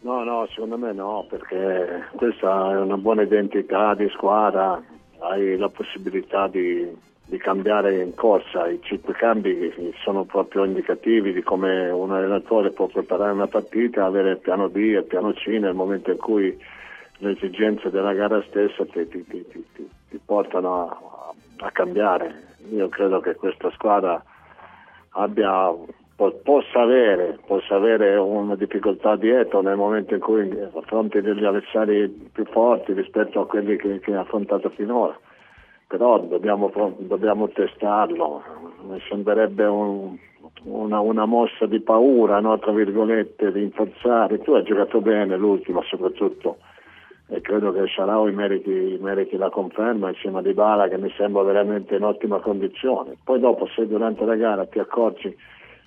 No, 0.00 0.22
no, 0.22 0.46
secondo 0.52 0.78
me 0.78 0.92
no, 0.92 1.26
perché 1.28 2.04
questa 2.14 2.72
è 2.72 2.78
una 2.78 2.96
buona 2.96 3.22
identità 3.22 3.94
di 3.94 4.08
squadra, 4.10 4.80
hai 5.18 5.56
la 5.56 5.68
possibilità 5.68 6.46
di, 6.46 6.88
di 7.24 7.38
cambiare 7.38 8.02
in 8.02 8.14
corsa, 8.14 8.68
i 8.68 8.78
cinque 8.82 9.14
cambi 9.14 9.72
sono 10.04 10.24
proprio 10.24 10.64
indicativi 10.64 11.32
di 11.32 11.42
come 11.42 11.88
un 11.88 12.12
allenatore 12.12 12.70
può 12.70 12.86
preparare 12.86 13.32
una 13.32 13.48
partita, 13.48 14.04
avere 14.04 14.32
il 14.32 14.38
piano 14.38 14.68
B 14.68 14.76
e 14.76 14.98
il 14.98 15.04
piano 15.04 15.32
C 15.32 15.46
nel 15.46 15.74
momento 15.74 16.12
in 16.12 16.18
cui 16.18 16.56
le 17.18 17.30
esigenze 17.30 17.90
della 17.90 18.12
gara 18.12 18.40
stessa 18.42 18.84
ti, 18.84 19.08
ti, 19.08 19.24
ti, 19.24 19.64
ti 19.72 20.20
portano 20.24 20.88
a, 20.88 21.66
a 21.66 21.70
cambiare. 21.72 22.54
Io 22.70 22.88
credo 22.88 23.20
che 23.20 23.34
questa 23.34 23.70
squadra 23.72 24.22
abbia 25.10 25.72
possa 26.16 26.80
avere, 26.80 27.38
possa 27.46 27.74
avere, 27.74 28.16
una 28.16 28.56
difficoltà 28.56 29.16
dietro 29.16 29.60
nel 29.60 29.76
momento 29.76 30.14
in 30.14 30.20
cui 30.20 30.50
affronti 30.74 31.20
degli 31.20 31.44
avversari 31.44 32.08
più 32.32 32.44
forti 32.46 32.94
rispetto 32.94 33.40
a 33.40 33.46
quelli 33.46 33.76
che, 33.76 34.00
che 34.00 34.14
ha 34.14 34.20
affrontato 34.20 34.70
finora. 34.70 35.18
Però 35.88 36.18
dobbiamo, 36.18 36.72
dobbiamo 36.98 37.48
testarlo, 37.48 38.42
mi 38.88 39.00
sembrerebbe 39.08 39.66
un, 39.66 40.16
una, 40.64 41.00
una, 41.00 41.26
mossa 41.26 41.66
di 41.66 41.80
paura, 41.80 42.40
no? 42.40 42.58
tra 42.58 42.72
virgolette, 42.72 43.52
di 43.52 43.62
inforzare. 43.62 44.40
Tu 44.40 44.52
hai 44.52 44.64
giocato 44.64 45.00
bene 45.00 45.36
l'ultima 45.36 45.82
soprattutto 45.82 46.56
e 47.28 47.40
credo 47.40 47.72
che 47.72 47.86
Sharawi 47.88 48.32
meriti, 48.32 48.98
meriti, 49.00 49.36
la 49.36 49.50
conferma 49.50 50.10
insieme 50.10 50.38
a 50.38 50.42
Dybala 50.42 50.88
che 50.88 50.96
mi 50.96 51.12
sembra 51.16 51.42
veramente 51.42 51.96
in 51.96 52.04
ottima 52.04 52.38
condizione. 52.38 53.16
Poi 53.22 53.40
dopo 53.40 53.66
se 53.66 53.86
durante 53.86 54.24
la 54.24 54.36
gara 54.36 54.64
ti 54.66 54.78
accorgi 54.78 55.36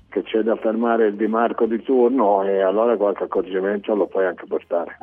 che 0.10 0.24
c'è 0.24 0.42
da 0.42 0.56
fermare 0.58 1.08
il 1.08 1.16
Di 1.16 1.28
Marco 1.28 1.66
di 1.66 1.82
turno 1.82 2.44
e 2.44 2.62
allora 2.62 2.98
qualche 2.98 3.24
accorgimento 3.24 3.96
lo 3.96 4.08
puoi 4.08 4.26
anche 4.26 4.46
portare. 4.46 4.98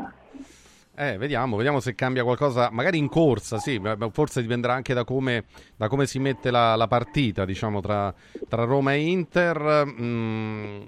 Eh, 0.98 1.18
vediamo, 1.18 1.56
vediamo 1.56 1.78
se 1.78 1.94
cambia 1.94 2.24
qualcosa, 2.24 2.70
magari 2.72 2.96
in 2.96 3.08
corsa, 3.08 3.58
sì, 3.58 3.78
forse 4.12 4.40
dipenderà 4.40 4.72
anche 4.72 4.94
da 4.94 5.04
come, 5.04 5.44
da 5.76 5.88
come 5.88 6.06
si 6.06 6.18
mette 6.18 6.50
la, 6.50 6.74
la 6.74 6.86
partita, 6.86 7.44
diciamo, 7.44 7.80
tra, 7.80 8.14
tra, 8.48 8.64
Roma 8.64 8.94
e 8.94 9.00
Inter. 9.00 9.84
Mm, 9.86 10.80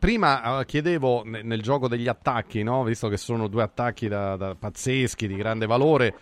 prima 0.00 0.58
uh, 0.58 0.64
chiedevo 0.64 1.22
nel, 1.24 1.62
gioco 1.62 1.86
degli 1.86 2.08
attacchi, 2.08 2.64
no? 2.64 2.82
visto 2.82 3.06
che 3.06 3.16
sono 3.16 3.46
due 3.46 3.62
attacchi 3.62 4.08
da, 4.08 4.34
da 4.34 4.56
pazzeschi, 4.56 5.28
di 5.28 5.36
grande 5.36 5.66
valore, 5.66 6.12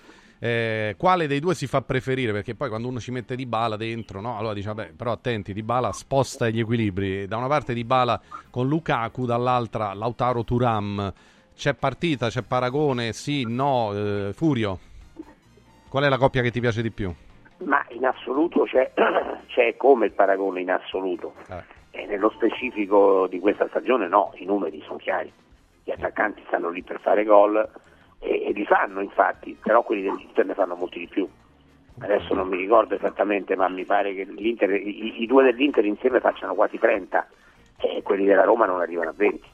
eh, 0.42 0.94
quale 0.96 1.26
dei 1.26 1.38
due 1.38 1.54
si 1.54 1.66
fa 1.66 1.82
preferire? 1.82 2.32
Perché 2.32 2.54
poi 2.54 2.70
quando 2.70 2.88
uno 2.88 2.98
ci 2.98 3.10
mette 3.10 3.36
di 3.36 3.44
bala 3.44 3.76
dentro, 3.76 4.22
no? 4.22 4.38
allora 4.38 4.54
dice, 4.54 4.68
vabbè, 4.68 4.92
però 4.96 5.12
attenti, 5.12 5.52
di 5.52 5.62
bala 5.62 5.92
sposta 5.92 6.48
gli 6.48 6.58
equilibri. 6.58 7.26
Da 7.26 7.36
una 7.36 7.46
parte 7.46 7.74
di 7.74 7.84
bala 7.84 8.18
con 8.48 8.66
Lukaku, 8.66 9.26
dall'altra 9.26 9.92
Lautaro 9.92 10.42
Turam. 10.42 11.12
C'è 11.54 11.74
partita, 11.74 12.28
c'è 12.28 12.40
paragone, 12.40 13.12
sì, 13.12 13.44
no, 13.46 13.92
eh, 13.92 14.32
Furio. 14.32 14.78
Qual 15.90 16.04
è 16.04 16.08
la 16.08 16.16
coppia 16.16 16.40
che 16.40 16.50
ti 16.50 16.60
piace 16.60 16.80
di 16.80 16.90
più? 16.90 17.14
Ma 17.58 17.84
in 17.90 18.06
assoluto 18.06 18.62
c'è, 18.62 18.92
c'è 19.48 19.76
come 19.76 20.06
il 20.06 20.12
paragone 20.12 20.62
in 20.62 20.70
assoluto. 20.70 21.34
Eh. 21.50 21.78
E 21.90 22.06
nello 22.06 22.30
specifico 22.30 23.26
di 23.26 23.40
questa 23.40 23.68
stagione 23.68 24.08
no, 24.08 24.32
i 24.36 24.46
numeri 24.46 24.80
sono 24.86 24.96
chiari. 24.96 25.30
Gli 25.84 25.90
attaccanti 25.90 26.42
stanno 26.46 26.70
lì 26.70 26.82
per 26.82 26.98
fare 27.00 27.24
gol 27.24 27.68
e, 28.20 28.46
e 28.46 28.52
li 28.52 28.64
fanno 28.66 29.00
infatti, 29.00 29.56
però 29.60 29.82
quelli 29.82 30.02
dell'Inter 30.02 30.44
ne 30.44 30.54
fanno 30.54 30.76
molti 30.76 31.00
di 31.00 31.08
più. 31.08 31.28
Adesso 32.02 32.34
non 32.34 32.48
mi 32.48 32.56
ricordo 32.56 32.94
esattamente, 32.94 33.56
ma 33.56 33.68
mi 33.68 33.84
pare 33.84 34.14
che 34.14 34.22
i, 34.22 35.22
i, 35.22 35.26
due 35.26 35.42
dell'Inter 35.44 35.84
insieme 35.84 36.20
facciano 36.20 36.54
quasi 36.54 36.78
30 36.78 37.26
e 37.78 38.02
quelli 38.02 38.24
della 38.24 38.44
Roma 38.44 38.64
non 38.64 38.80
arrivano 38.80 39.10
a 39.10 39.14
20. 39.14 39.48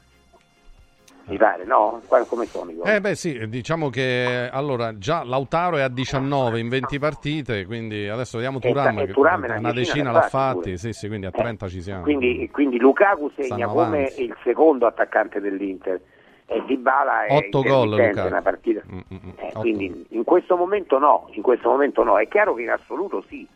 mi 1.25 1.37
pare, 1.39 1.65
no? 1.65 2.03
Come 2.29 2.47
sono 2.47 2.71
i 2.71 2.77
gol? 2.77 2.87
Eh 2.87 3.01
beh 3.01 3.15
sì, 3.17 3.49
diciamo 3.49 3.89
che 3.89 4.49
allora 4.53 4.97
già 4.97 5.25
Lautaro 5.25 5.77
è 5.77 5.83
a 5.83 5.89
19 5.89 6.61
in 6.61 6.69
20 6.69 6.99
partite, 7.01 7.67
quindi 7.67 8.09
adesso 8.09 8.37
vediamo 8.37 8.61
Turam, 8.61 8.99
e 8.99 9.07
che 9.07 9.13
Thuram 9.13 9.43
una 9.43 9.59
una 9.59 9.73
decina 9.73 10.11
decina 10.11 10.13
l'ha 10.13 10.29
fatti 10.29 10.77
sì 10.77 10.93
sì, 10.93 11.09
quindi 11.09 11.27
a 11.27 11.33
30 11.33 11.69
ci 11.69 11.83
siamo. 11.83 12.03
Quindi, 12.03 12.49
quindi 12.53 12.79
Lukaku 12.79 13.31
segna 13.37 13.67
come 13.67 14.13
il 14.19 14.37
secondo 14.45 14.87
attaccante 14.87 15.41
dell'Inter 15.41 16.01
e 16.47 16.63
Dybala 16.67 17.25
è 17.27 17.35
Otto 17.37 17.63
gol, 17.63 17.89
intermittente 17.89 18.07
Lukaku. 18.09 18.29
nella 18.29 18.43
partita. 18.43 18.83
Mm, 18.91 18.99
mm, 18.99 19.17
mm, 19.27 19.31
Eh, 19.37 19.53
quindi 19.55 20.07
in 20.11 20.25
questo 20.25 20.57
momento 20.57 20.99
no, 20.99 21.29
in 21.33 21.43
questo 21.43 21.69
momento 21.69 22.03
no, 22.05 22.19
è 22.19 22.29
chiaro 22.29 22.55
che 22.55 22.63
in 22.63 22.71
assoluto 22.71 23.25
sì, 23.29 23.47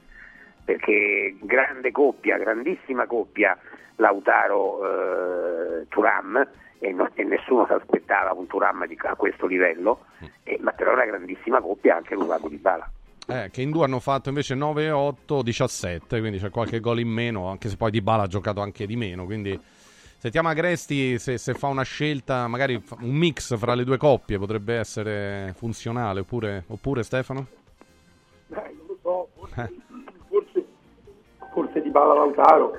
perché 0.64 1.36
grande 1.40 1.90
coppia, 1.92 2.36
grandissima 2.38 3.06
coppia 3.06 3.56
Lautaro 3.96 5.80
eh, 5.80 5.86
Turam 5.88 6.46
e, 6.78 6.92
no- 6.92 7.10
e 7.14 7.24
nessuno 7.24 7.66
si 7.66 7.72
aspettava 7.72 8.32
un 8.32 8.46
Turam 8.46 8.86
di- 8.86 8.96
a 9.02 9.14
questo 9.14 9.46
livello, 9.46 10.04
Mm. 10.22 10.26
eh, 10.44 10.58
ma 10.60 10.72
però 10.72 10.92
una 10.92 11.04
grandissima 11.04 11.60
coppia 11.60 11.96
anche 11.96 12.14
Lukaku 12.14 12.48
Dybala. 12.48 12.90
Eh, 13.28 13.50
che 13.52 13.62
in 13.62 13.70
due 13.70 13.84
hanno 13.84 14.00
fatto 14.00 14.28
invece 14.28 14.54
9 14.56 14.84
e 14.84 14.90
8, 14.90 15.42
17, 15.42 16.18
quindi 16.18 16.38
c'è 16.38 16.50
qualche 16.50 16.80
gol 16.80 16.98
in 16.98 17.08
meno, 17.08 17.48
anche 17.48 17.68
se 17.68 17.76
poi 17.76 17.90
Di 17.92 18.00
Bala 18.00 18.24
ha 18.24 18.26
giocato 18.26 18.60
anche 18.60 18.86
di 18.86 18.96
meno, 18.96 19.24
quindi 19.24 19.56
sentiamo 20.20 20.50
Agresti 20.50 21.18
se, 21.18 21.38
se 21.38 21.54
fa 21.54 21.68
una 21.68 21.82
scelta, 21.82 22.46
magari 22.46 22.74
un 23.00 23.14
mix 23.14 23.56
fra 23.56 23.72
le 23.74 23.84
due 23.84 23.96
coppie 23.96 24.38
potrebbe 24.38 24.74
essere 24.74 25.54
funzionale, 25.56 26.20
oppure, 26.20 26.64
oppure 26.66 27.02
Stefano? 27.02 27.46
Dai, 28.48 28.74
non 28.76 28.86
lo 28.86 28.98
so, 29.00 29.28
forse, 29.34 29.60
Eh. 29.62 29.98
forse, 30.28 30.64
forse 31.54 31.80
di 31.80 31.88
Bala 31.88 32.12
Lautaro, 32.12 32.76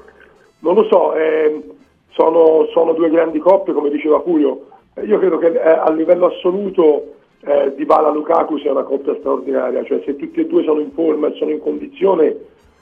non 0.59 0.75
lo 0.75 0.83
so, 0.87 1.15
ehm, 1.15 1.63
sono, 2.09 2.67
sono 2.73 2.93
due 2.93 3.09
grandi 3.09 3.39
coppie 3.39 3.73
come 3.73 3.89
diceva 3.89 4.21
Furio, 4.21 4.67
Eh, 4.93 5.05
io 5.05 5.17
credo 5.17 5.37
che 5.39 5.47
eh, 5.47 5.67
a 5.69 5.89
livello 5.89 6.27
assoluto 6.27 7.15
eh, 7.39 7.73
Di 7.75 7.85
Bala 7.85 8.11
Lukaku 8.11 8.59
sia 8.59 8.71
una 8.71 8.83
coppia 8.83 9.15
straordinaria, 9.17 9.83
cioè 9.85 10.03
se 10.05 10.15
tutti 10.15 10.41
e 10.41 10.45
due 10.45 10.63
sono 10.63 10.79
in 10.79 10.91
forma 10.91 11.27
e 11.27 11.35
sono 11.37 11.49
in 11.49 11.59
condizione, 11.59 12.35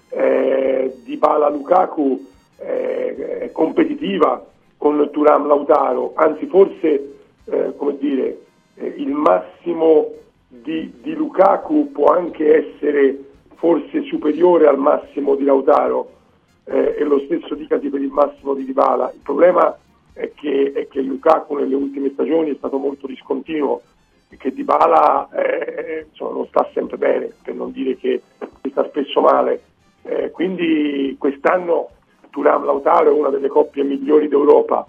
eh, 0.09 0.97
Di 1.05 1.15
Bala 1.15 1.49
Lukaku 1.49 2.25
eh, 2.59 3.49
competitiva 3.51 4.45
con 4.77 5.09
Turam 5.11 5.47
Lautaro, 5.47 6.13
anzi 6.15 6.45
forse 6.47 7.17
eh, 7.45 7.73
come 7.75 7.97
dire, 7.97 8.39
eh, 8.75 8.93
il 8.97 9.11
massimo 9.11 10.11
di, 10.47 10.93
di 11.01 11.13
Lukaku 11.13 11.91
può 11.91 12.13
anche 12.13 12.73
essere 12.73 13.23
forse 13.55 14.03
superiore 14.03 14.67
al 14.67 14.77
massimo 14.77 15.35
di 15.35 15.43
Lautaro 15.43 16.11
eh, 16.65 16.95
e 16.97 17.03
lo 17.03 17.19
stesso 17.19 17.55
dicasi 17.55 17.89
per 17.89 18.01
il 18.01 18.09
massimo 18.09 18.53
di 18.53 18.65
Dybala. 18.65 19.11
Il 19.13 19.21
problema 19.21 19.77
è 20.13 20.31
che, 20.33 20.71
è 20.73 20.87
che 20.87 21.01
Lukaku 21.01 21.55
nelle 21.55 21.75
ultime 21.75 22.11
stagioni 22.11 22.51
è 22.51 22.55
stato 22.55 22.77
molto 22.77 23.07
discontinuo 23.07 23.81
e 24.29 24.37
che 24.37 24.53
Dybala 24.53 25.29
eh, 25.31 26.05
insomma, 26.09 26.33
non 26.33 26.47
sta 26.47 26.69
sempre 26.73 26.97
bene, 26.97 27.33
per 27.43 27.55
non 27.55 27.71
dire 27.71 27.97
che 27.97 28.21
sta 28.69 28.85
spesso 28.87 29.21
male. 29.21 29.61
Eh, 30.03 30.31
quindi 30.31 31.15
quest'anno 31.19 31.89
Turam 32.29 32.65
Lautaro 32.65 33.09
è 33.09 33.13
una 33.13 33.29
delle 33.29 33.47
coppie 33.47 33.83
migliori 33.83 34.27
d'Europa, 34.27 34.85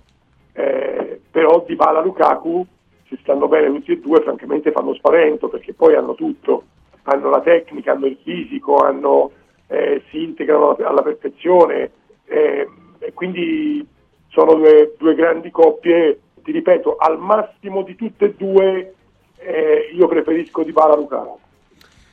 eh, 0.52 1.20
però 1.30 1.64
Dybala 1.66 2.00
Lukaku 2.00 2.66
se 3.10 3.18
stanno 3.22 3.48
bene 3.48 3.66
tutti 3.66 3.90
e 3.90 3.98
due 3.98 4.20
francamente 4.20 4.70
fanno 4.70 4.94
spavento 4.94 5.48
perché 5.48 5.74
poi 5.74 5.96
hanno 5.96 6.14
tutto, 6.14 6.62
hanno 7.02 7.28
la 7.28 7.40
tecnica, 7.40 7.92
hanno 7.92 8.06
il 8.06 8.18
fisico, 8.22 8.76
hanno, 8.76 9.32
eh, 9.66 10.02
si 10.10 10.22
integrano 10.22 10.76
alla, 10.76 11.02
perfezione 11.02 11.90
eh, 12.24 12.68
e 13.00 13.12
quindi 13.12 13.84
sono 14.28 14.54
due, 14.54 14.94
due 14.96 15.14
grandi 15.16 15.50
coppie, 15.50 16.20
ti 16.44 16.52
ripeto, 16.52 16.96
al 16.96 17.18
massimo 17.18 17.82
di 17.82 17.96
tutte 17.96 18.26
e 18.26 18.34
due 18.36 18.94
eh, 19.38 19.90
io 19.92 20.06
preferisco 20.06 20.62
Dybala 20.62 20.94
Lukaku. 20.94 21.39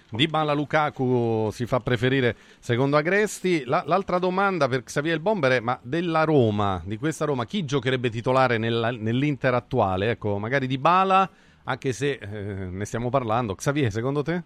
Di 0.10 0.26
Bala 0.28 0.54
Lukaku 0.54 1.50
si 1.52 1.66
fa 1.66 1.82
preferire 1.82 2.36
secondo 2.60 2.96
Agresti. 2.96 3.66
La- 3.66 3.84
l'altra 3.86 4.20
domanda 4.20 4.70
per 4.70 4.84
Xavier 4.84 5.16
il 5.16 5.22
Bomber 5.22 5.52
è: 5.52 5.60
ma 5.60 5.78
della 5.82 6.24
Roma, 6.24 6.82
di 6.86 6.98
questa 6.98 7.26
Roma, 7.26 7.46
chi 7.46 7.66
giocherebbe 7.66 8.10
titolare 8.10 8.58
nella- 8.58 8.92
nell'Inter 8.92 9.54
attuale? 9.54 10.12
Ecco, 10.12 10.38
magari 10.38 10.66
Di 10.66 10.78
Bala, 10.78 11.30
anche 11.66 11.92
se 11.92 12.20
eh, 12.22 12.28
ne 12.28 12.86
stiamo 12.86 13.10
parlando. 13.10 13.56
Xavier, 13.56 13.92
secondo 13.92 14.24
te? 14.24 14.44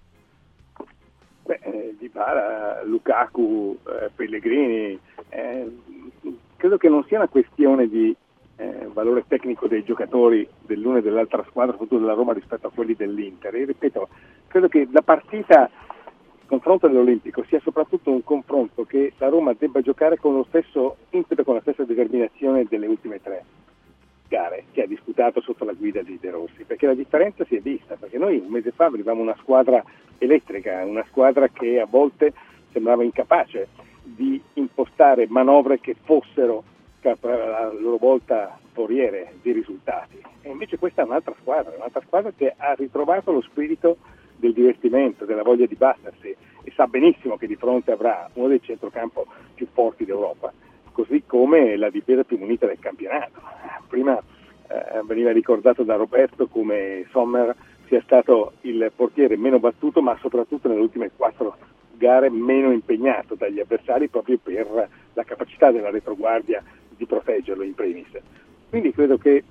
Beh, 1.46 1.60
eh, 1.62 1.96
Dybala, 2.00 2.84
Lukaku, 2.84 3.78
eh, 3.86 4.10
Pellegrini, 4.16 5.00
eh, 5.30 5.78
credo 6.58 6.78
che 6.78 6.90
non 6.90 7.04
sia 7.08 7.18
una 7.18 7.28
questione 7.28 7.88
di 7.88 8.16
eh, 8.62 8.88
valore 8.94 9.24
tecnico 9.28 9.68
dei 9.68 9.84
giocatori 9.84 10.48
dell'una 10.62 11.00
e 11.00 11.02
dell'altra 11.02 11.44
squadra, 11.50 11.72
soprattutto 11.72 12.00
della 12.00 12.14
Roma 12.14 12.34
rispetto 12.34 12.68
a 12.68 12.72
quelli 12.72 12.94
dell'Inter. 12.94 13.56
E 13.56 13.66
ripeto, 13.66 14.08
credo 14.48 14.68
che 14.68 14.88
la 14.92 15.02
partita, 15.02 15.64
il 15.64 16.46
confronto 16.46 16.88
dell'Olimpico, 16.88 17.44
sia 17.48 17.60
soprattutto 17.62 18.12
un 18.12 18.24
confronto 18.24 18.84
che 18.84 19.14
la 19.18 19.30
Roma 19.30 19.56
debba 19.58 19.82
giocare 19.82 20.18
con 20.18 20.36
lo 20.36 20.46
stesso 20.48 20.98
impeto, 21.10 21.44
con 21.44 21.56
la 21.56 21.62
stessa 21.62 21.84
determinazione 21.84 22.66
delle 22.70 22.86
ultime 22.86 23.20
tre 23.20 23.44
gare 24.28 24.66
che 24.72 24.84
ha 24.84 24.88
disputato 24.88 25.42
sotto 25.42 25.66
la 25.66 25.74
guida 25.74 26.02
di 26.04 26.18
De 26.22 26.30
Rossi, 26.30 26.64
perché 26.64 26.86
la 26.86 26.94
differenza 26.94 27.44
si 27.46 27.56
è 27.56 27.60
vista, 27.60 27.96
perché 27.96 28.18
noi 28.18 28.38
un 28.38 28.50
mese 28.50 28.72
fa 28.72 28.86
avevamo 28.86 29.22
una 29.22 29.36
squadra 29.40 29.84
elettrica, 30.20 30.86
una 30.86 31.04
squadra 31.10 31.50
che 31.50 31.82
a 31.82 31.86
volte 31.86 32.32
sembrava 32.72 33.04
incapace 33.04 33.68
di 34.04 34.42
impostare 34.54 35.26
manovre 35.28 35.80
che 35.80 35.96
fossero 36.02 36.64
a 37.10 37.72
loro 37.78 37.98
volta 37.98 38.60
foriere 38.72 39.34
di 39.42 39.52
risultati. 39.52 40.22
E 40.42 40.50
invece 40.50 40.78
questa 40.78 41.02
è 41.02 41.06
un'altra 41.06 41.36
squadra, 41.40 41.76
un'altra 41.76 42.02
squadra 42.06 42.32
che 42.36 42.54
ha 42.56 42.74
ritrovato 42.74 43.32
lo 43.32 43.42
spirito 43.42 43.98
del 44.36 44.54
divertimento, 44.54 45.26
della 45.26 45.44
voglia 45.44 45.66
di 45.66 45.76
battersi 45.76 46.36
e 46.64 46.72
sa 46.76 46.88
benissimo 46.88 47.38
che 47.38 47.48
di 47.48 47.56
fronte 47.56 47.92
avrà 47.92 48.30
uno 48.34 48.48
dei 48.48 48.62
centrocampo 48.62 49.26
più 49.54 49.68
forti 49.72 50.06
d'Europa, 50.06 50.52
così 50.92 51.24
come 51.26 51.76
la 51.78 51.90
difesa 51.90 52.24
più 52.24 52.38
munita 52.38 52.66
del 52.66 52.80
campionato. 52.80 53.40
Prima 53.88 54.18
eh, 54.18 55.02
veniva 55.06 55.32
ricordato 55.32 55.84
da 55.84 55.96
Roberto 55.96 56.48
come 56.48 57.06
Sommer 57.12 57.56
sia 57.88 58.02
stato 58.02 58.54
il 58.62 58.92
portiere 58.96 59.38
meno 59.38 59.60
battuto, 59.60 60.02
ma 60.02 60.18
soprattutto 60.22 60.68
nelle 60.68 60.82
ultime 60.82 61.12
quattro 61.16 61.56
gare 61.98 62.32
meno 62.32 62.72
impegnato 62.72 63.36
dagli 63.36 63.60
avversari 63.60 64.08
proprio 64.08 64.40
per 64.42 64.90
la 65.14 65.24
capacità 65.24 65.72
della 65.72 65.92
retroguardia 65.92 66.64
di 67.02 67.08
proteggerlo 67.08 67.64
in 67.64 67.74
primis. 67.74 68.10
Quindi 68.70 68.92
credo 68.92 69.18
che 69.18 69.44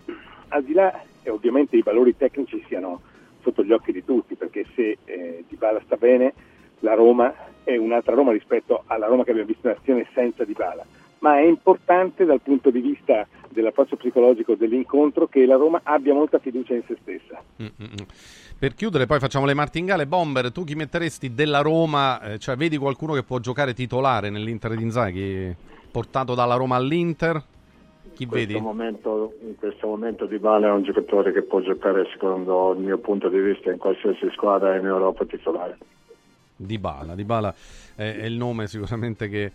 al 0.49 0.63
di 0.63 0.73
là, 0.73 1.03
e 1.23 1.31
ovviamente 1.31 1.77
i 1.77 1.83
valori 1.83 2.17
tecnici 2.17 2.63
siano 2.69 3.01
sotto 3.43 3.65
gli 3.65 3.73
occhi 3.73 3.91
di 3.91 4.05
tutti, 4.05 4.37
perché 4.37 4.65
se 4.77 4.99
eh, 5.05 5.45
Dybala 5.49 5.81
sta 5.85 5.97
bene, 5.97 6.33
la 6.81 6.95
Roma 6.95 7.35
è 7.65 7.77
un'altra 7.77 8.15
Roma 8.15 8.31
rispetto 8.31 8.85
alla 8.87 9.07
Roma 9.07 9.25
che 9.25 9.31
abbiamo 9.31 9.49
visto 9.49 9.67
in 9.69 9.75
azione 9.77 10.07
senza 10.15 10.45
Dybala. 10.45 10.87
Ma 11.19 11.39
è 11.39 11.45
importante 11.45 12.25
dal 12.25 12.41
punto 12.41 12.71
di 12.71 12.81
vista 12.81 13.27
dell'approccio 13.49 13.97
psicologico 13.97 14.55
dell'incontro 14.55 15.27
che 15.27 15.45
la 15.45 15.57
Roma 15.57 15.81
abbia 15.83 16.15
molta 16.15 16.39
fiducia 16.39 16.75
in 16.75 16.83
se 16.87 16.97
stessa. 17.03 17.43
Mm-mm. 17.61 18.07
Per 18.59 18.75
chiudere, 18.75 19.07
poi 19.07 19.19
facciamo 19.19 19.45
le 19.45 19.55
martingale. 19.55 20.07
Bomber, 20.07 20.53
tu 20.53 20.65
chi 20.65 20.75
metteresti 20.75 21.35
della 21.35 21.61
Roma? 21.61 22.23
Eh, 22.23 22.39
cioè, 22.39 22.57
vedi 22.57 22.79
qualcuno 22.79 23.13
che 23.15 23.23
può 23.23 23.39
giocare 23.39 23.75
titolare 23.75 24.31
nell'Inter 24.31 24.75
di 24.75 24.83
Inzaghi, 24.83 25.55
portato 25.91 26.35
dalla 26.35 26.55
Roma 26.55 26.77
all'Inter? 26.77 27.43
Chi 28.15 28.25
In 28.25 28.29
vedi? 28.29 28.61
momento, 28.61 29.35
in 29.43 29.57
questo 29.57 29.87
momento 29.87 30.27
Di 30.27 30.39
Bala 30.39 30.69
è 30.69 30.71
un 30.71 30.83
giocatore 30.83 31.33
che 31.33 31.43
può 31.43 31.61
giocare 31.61 32.07
secondo 32.13 32.73
il 32.73 32.81
mio 32.81 32.99
punto 32.99 33.29
di 33.29 33.39
vista 33.39 33.71
in 33.71 33.79
qualsiasi 33.79 34.29
squadra 34.33 34.77
in 34.77 34.85
Europa 34.85 35.25
titolare. 35.25 35.79
Di 36.63 36.77
Bala, 36.79 37.15
Di 37.15 37.25
Bala 37.25 37.55
è, 37.95 38.17
è 38.17 38.25
il 38.27 38.37
nome 38.37 38.67
sicuramente 38.67 39.29
che, 39.31 39.51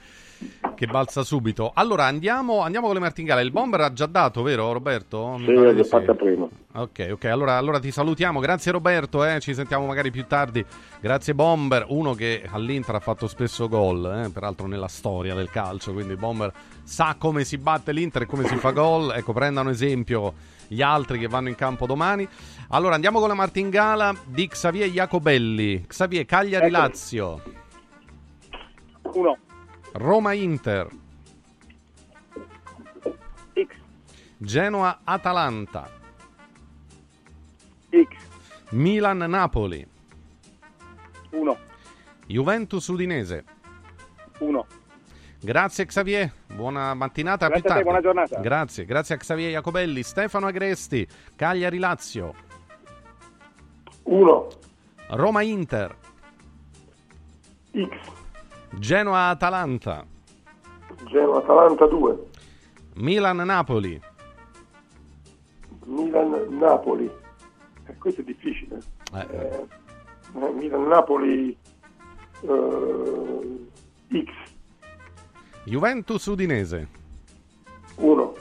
che 0.74 0.88
balza 0.88 1.24
subito. 1.24 1.72
Allora 1.76 2.06
andiamo, 2.06 2.62
andiamo 2.62 2.88
con 2.88 2.96
le 2.96 3.02
martingale. 3.02 3.44
Il 3.44 3.52
bomber 3.52 3.82
ha 3.82 3.94
già 3.94 4.08
dato, 4.08 4.42
vero 4.42 4.72
Roberto? 4.72 5.36
Mi 5.38 5.46
Sì, 5.46 5.52
l'ho 5.54 5.72
di 5.72 5.84
sì. 5.84 5.90
fatta 5.90 6.16
prima. 6.16 6.48
Ok, 6.74 7.10
ok, 7.12 7.26
allora, 7.26 7.58
allora 7.58 7.80
ti 7.80 7.92
salutiamo. 7.92 8.40
Grazie 8.40 8.72
Roberto, 8.72 9.24
eh, 9.24 9.40
ci 9.40 9.54
sentiamo 9.54 9.86
magari 9.86 10.10
più 10.10 10.26
tardi. 10.26 10.66
Grazie 11.00 11.36
Bomber, 11.36 11.86
uno 11.90 12.16
che 12.16 12.44
all'Inter 12.50 12.96
ha 12.96 13.00
fatto 13.00 13.28
spesso 13.28 13.70
gol, 13.70 14.24
eh, 14.26 14.30
peraltro 14.30 14.66
nella 14.66 14.88
storia 14.88 15.36
del 15.36 15.52
calcio, 15.52 15.94
quindi 15.94 16.16
Bomber 16.16 16.52
sa 16.84 17.16
come 17.20 17.44
si 17.44 17.58
batte 17.60 17.92
l'Inter 17.92 18.24
e 18.24 18.26
come 18.26 18.48
si 18.48 18.56
fa 18.56 18.72
gol. 18.72 19.14
Ecco, 19.16 19.32
prendano 19.32 19.70
esempio 19.70 20.34
gli 20.68 20.82
altri 20.82 21.20
che 21.20 21.28
vanno 21.28 21.50
in 21.50 21.56
campo 21.56 21.86
domani. 21.86 22.28
Allora 22.70 22.96
andiamo 22.96 23.20
con 23.20 23.28
la 23.28 23.34
martingala 23.34 24.16
di 24.26 24.48
Xavier 24.48 24.90
Jacobelli. 24.90 25.86
Xavier 25.86 26.26
Cagliari 26.26 26.66
Eccomi. 26.66 26.82
Lazio. 26.82 27.42
Uno. 29.14 29.38
Roma 29.94 30.34
Inter. 30.34 30.88
X. 33.54 33.68
Genoa 34.38 35.00
Atalanta. 35.04 35.90
X. 37.90 38.08
Milan 38.72 39.18
Napoli. 39.30 39.88
1. 41.32 41.58
Juventus 42.28 42.88
Udinese. 42.88 43.44
1. 44.40 44.66
Grazie 45.46 45.86
Xavier, 45.86 46.32
buona 46.56 46.96
mattinata. 46.96 47.48
Grazie 47.48 47.70
a 47.70 47.74
te, 47.76 47.84
buona 47.84 48.02
giornata. 48.02 48.40
Grazie, 48.40 48.84
grazie 48.84 49.14
a 49.14 49.18
Xavier 49.20 49.52
Jacobelli, 49.52 50.02
Stefano 50.02 50.48
Agresti, 50.48 51.08
Cagliari 51.36 51.78
Lazio, 51.78 52.34
1, 54.04 54.48
Roma 55.10 55.44
Inter, 55.44 55.96
X, 57.72 57.90
Genoa 58.80 59.30
Atalanta, 59.30 60.04
Genoa 61.06 61.38
Atalanta 61.38 61.86
2, 61.86 62.18
Milan 62.96 63.38
Napoli, 63.38 64.02
Milan 65.86 66.58
Napoli. 66.58 67.08
Eh, 67.86 67.98
questo 68.00 68.22
è 68.22 68.24
difficile. 68.24 68.80
Eh, 69.14 69.28
Eh, 69.30 69.68
eh, 70.42 70.52
Milan 70.54 70.88
Napoli 70.88 71.56
eh, 72.42 73.68
X, 74.12 74.45
Juventus 75.66 76.26
Udinese. 76.26 76.88
1. 77.98 78.34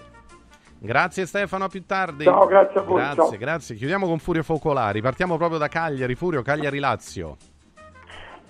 Grazie 0.79 1.25
Stefano, 1.27 1.65
a 1.65 1.69
più 1.69 1.85
tardi. 1.87 2.25
Ciao, 2.25 2.47
grazie 2.47 2.81
a 2.81 2.83
voi, 2.83 3.01
Grazie, 3.01 3.17
ciao. 3.23 3.37
grazie. 3.39 3.75
Chiudiamo 3.77 4.07
con 4.07 4.19
Furio 4.19 4.43
Focolari. 4.43 5.01
Partiamo 5.01 5.37
proprio 5.37 5.59
da 5.59 5.69
Cagliari, 5.69 6.15
Furio, 6.15 6.43
Cagliari 6.43 6.79
Lazio. 6.79 7.37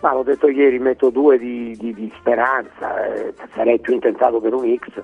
Ma 0.01 0.13
l'ho 0.13 0.23
detto 0.25 0.49
ieri, 0.49 0.79
metto 0.79 1.11
due 1.11 1.39
di, 1.39 1.77
di- 1.79 1.95
di 1.95 2.13
speranza, 2.19 3.07
eh, 3.07 3.33
sarei 3.55 3.79
più 3.79 3.95
intentato 3.95 4.41
per 4.41 4.53
un 4.53 4.77
X, 4.77 5.01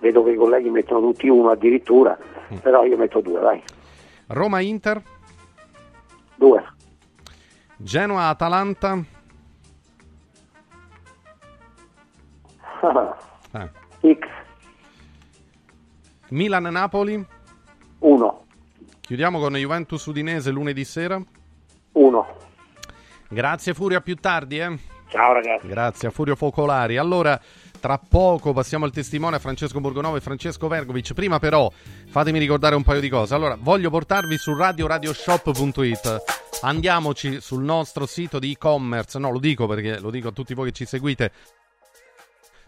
vedo 0.00 0.24
che 0.24 0.30
i 0.30 0.36
colleghi 0.36 0.70
mettono 0.70 1.00
tutti 1.00 1.28
uno 1.28 1.50
addirittura, 1.50 2.16
Mm. 2.52 2.56
però 2.56 2.84
io 2.84 2.96
metto 2.96 3.20
due, 3.20 3.38
vai, 3.38 3.62
Roma 4.28 4.58
Inter, 4.60 5.00
due, 6.34 6.64
Genoa 7.76 8.34
Eh. 13.52 14.14
X, 14.14 14.26
Milan 16.28 16.64
Napoli. 16.64 17.24
1, 17.98 18.44
Chiudiamo 19.00 19.38
con 19.40 19.54
Juventus 19.54 20.04
Udinese 20.06 20.50
lunedì 20.50 20.84
sera. 20.84 21.20
1. 21.92 22.36
Grazie 23.28 23.74
Furio, 23.74 23.98
a 23.98 24.00
più 24.00 24.14
tardi. 24.14 24.58
Eh. 24.58 24.78
Ciao 25.08 25.32
ragazzi. 25.32 25.66
Grazie 25.66 26.08
a 26.08 26.10
Furio 26.12 26.36
Focolari. 26.36 26.96
Allora, 26.96 27.38
tra 27.80 27.98
poco 27.98 28.52
passiamo 28.52 28.84
al 28.84 28.92
testimone 28.92 29.36
a 29.36 29.38
Francesco 29.40 29.80
Borgonovo 29.80 30.16
e 30.16 30.20
Francesco 30.20 30.68
Vergovic. 30.68 31.12
Prima 31.12 31.40
però 31.40 31.70
fatemi 32.08 32.38
ricordare 32.38 32.76
un 32.76 32.84
paio 32.84 33.00
di 33.00 33.08
cose. 33.08 33.34
Allora, 33.34 33.56
voglio 33.58 33.90
portarvi 33.90 34.36
su 34.36 34.56
radioradioshop.it. 34.56 36.22
Andiamoci 36.62 37.40
sul 37.40 37.64
nostro 37.64 38.06
sito 38.06 38.38
di 38.38 38.52
e-commerce. 38.52 39.18
No, 39.18 39.30
lo 39.30 39.40
dico 39.40 39.66
perché 39.66 39.98
lo 39.98 40.10
dico 40.10 40.28
a 40.28 40.32
tutti 40.32 40.54
voi 40.54 40.66
che 40.66 40.72
ci 40.72 40.84
seguite. 40.84 41.32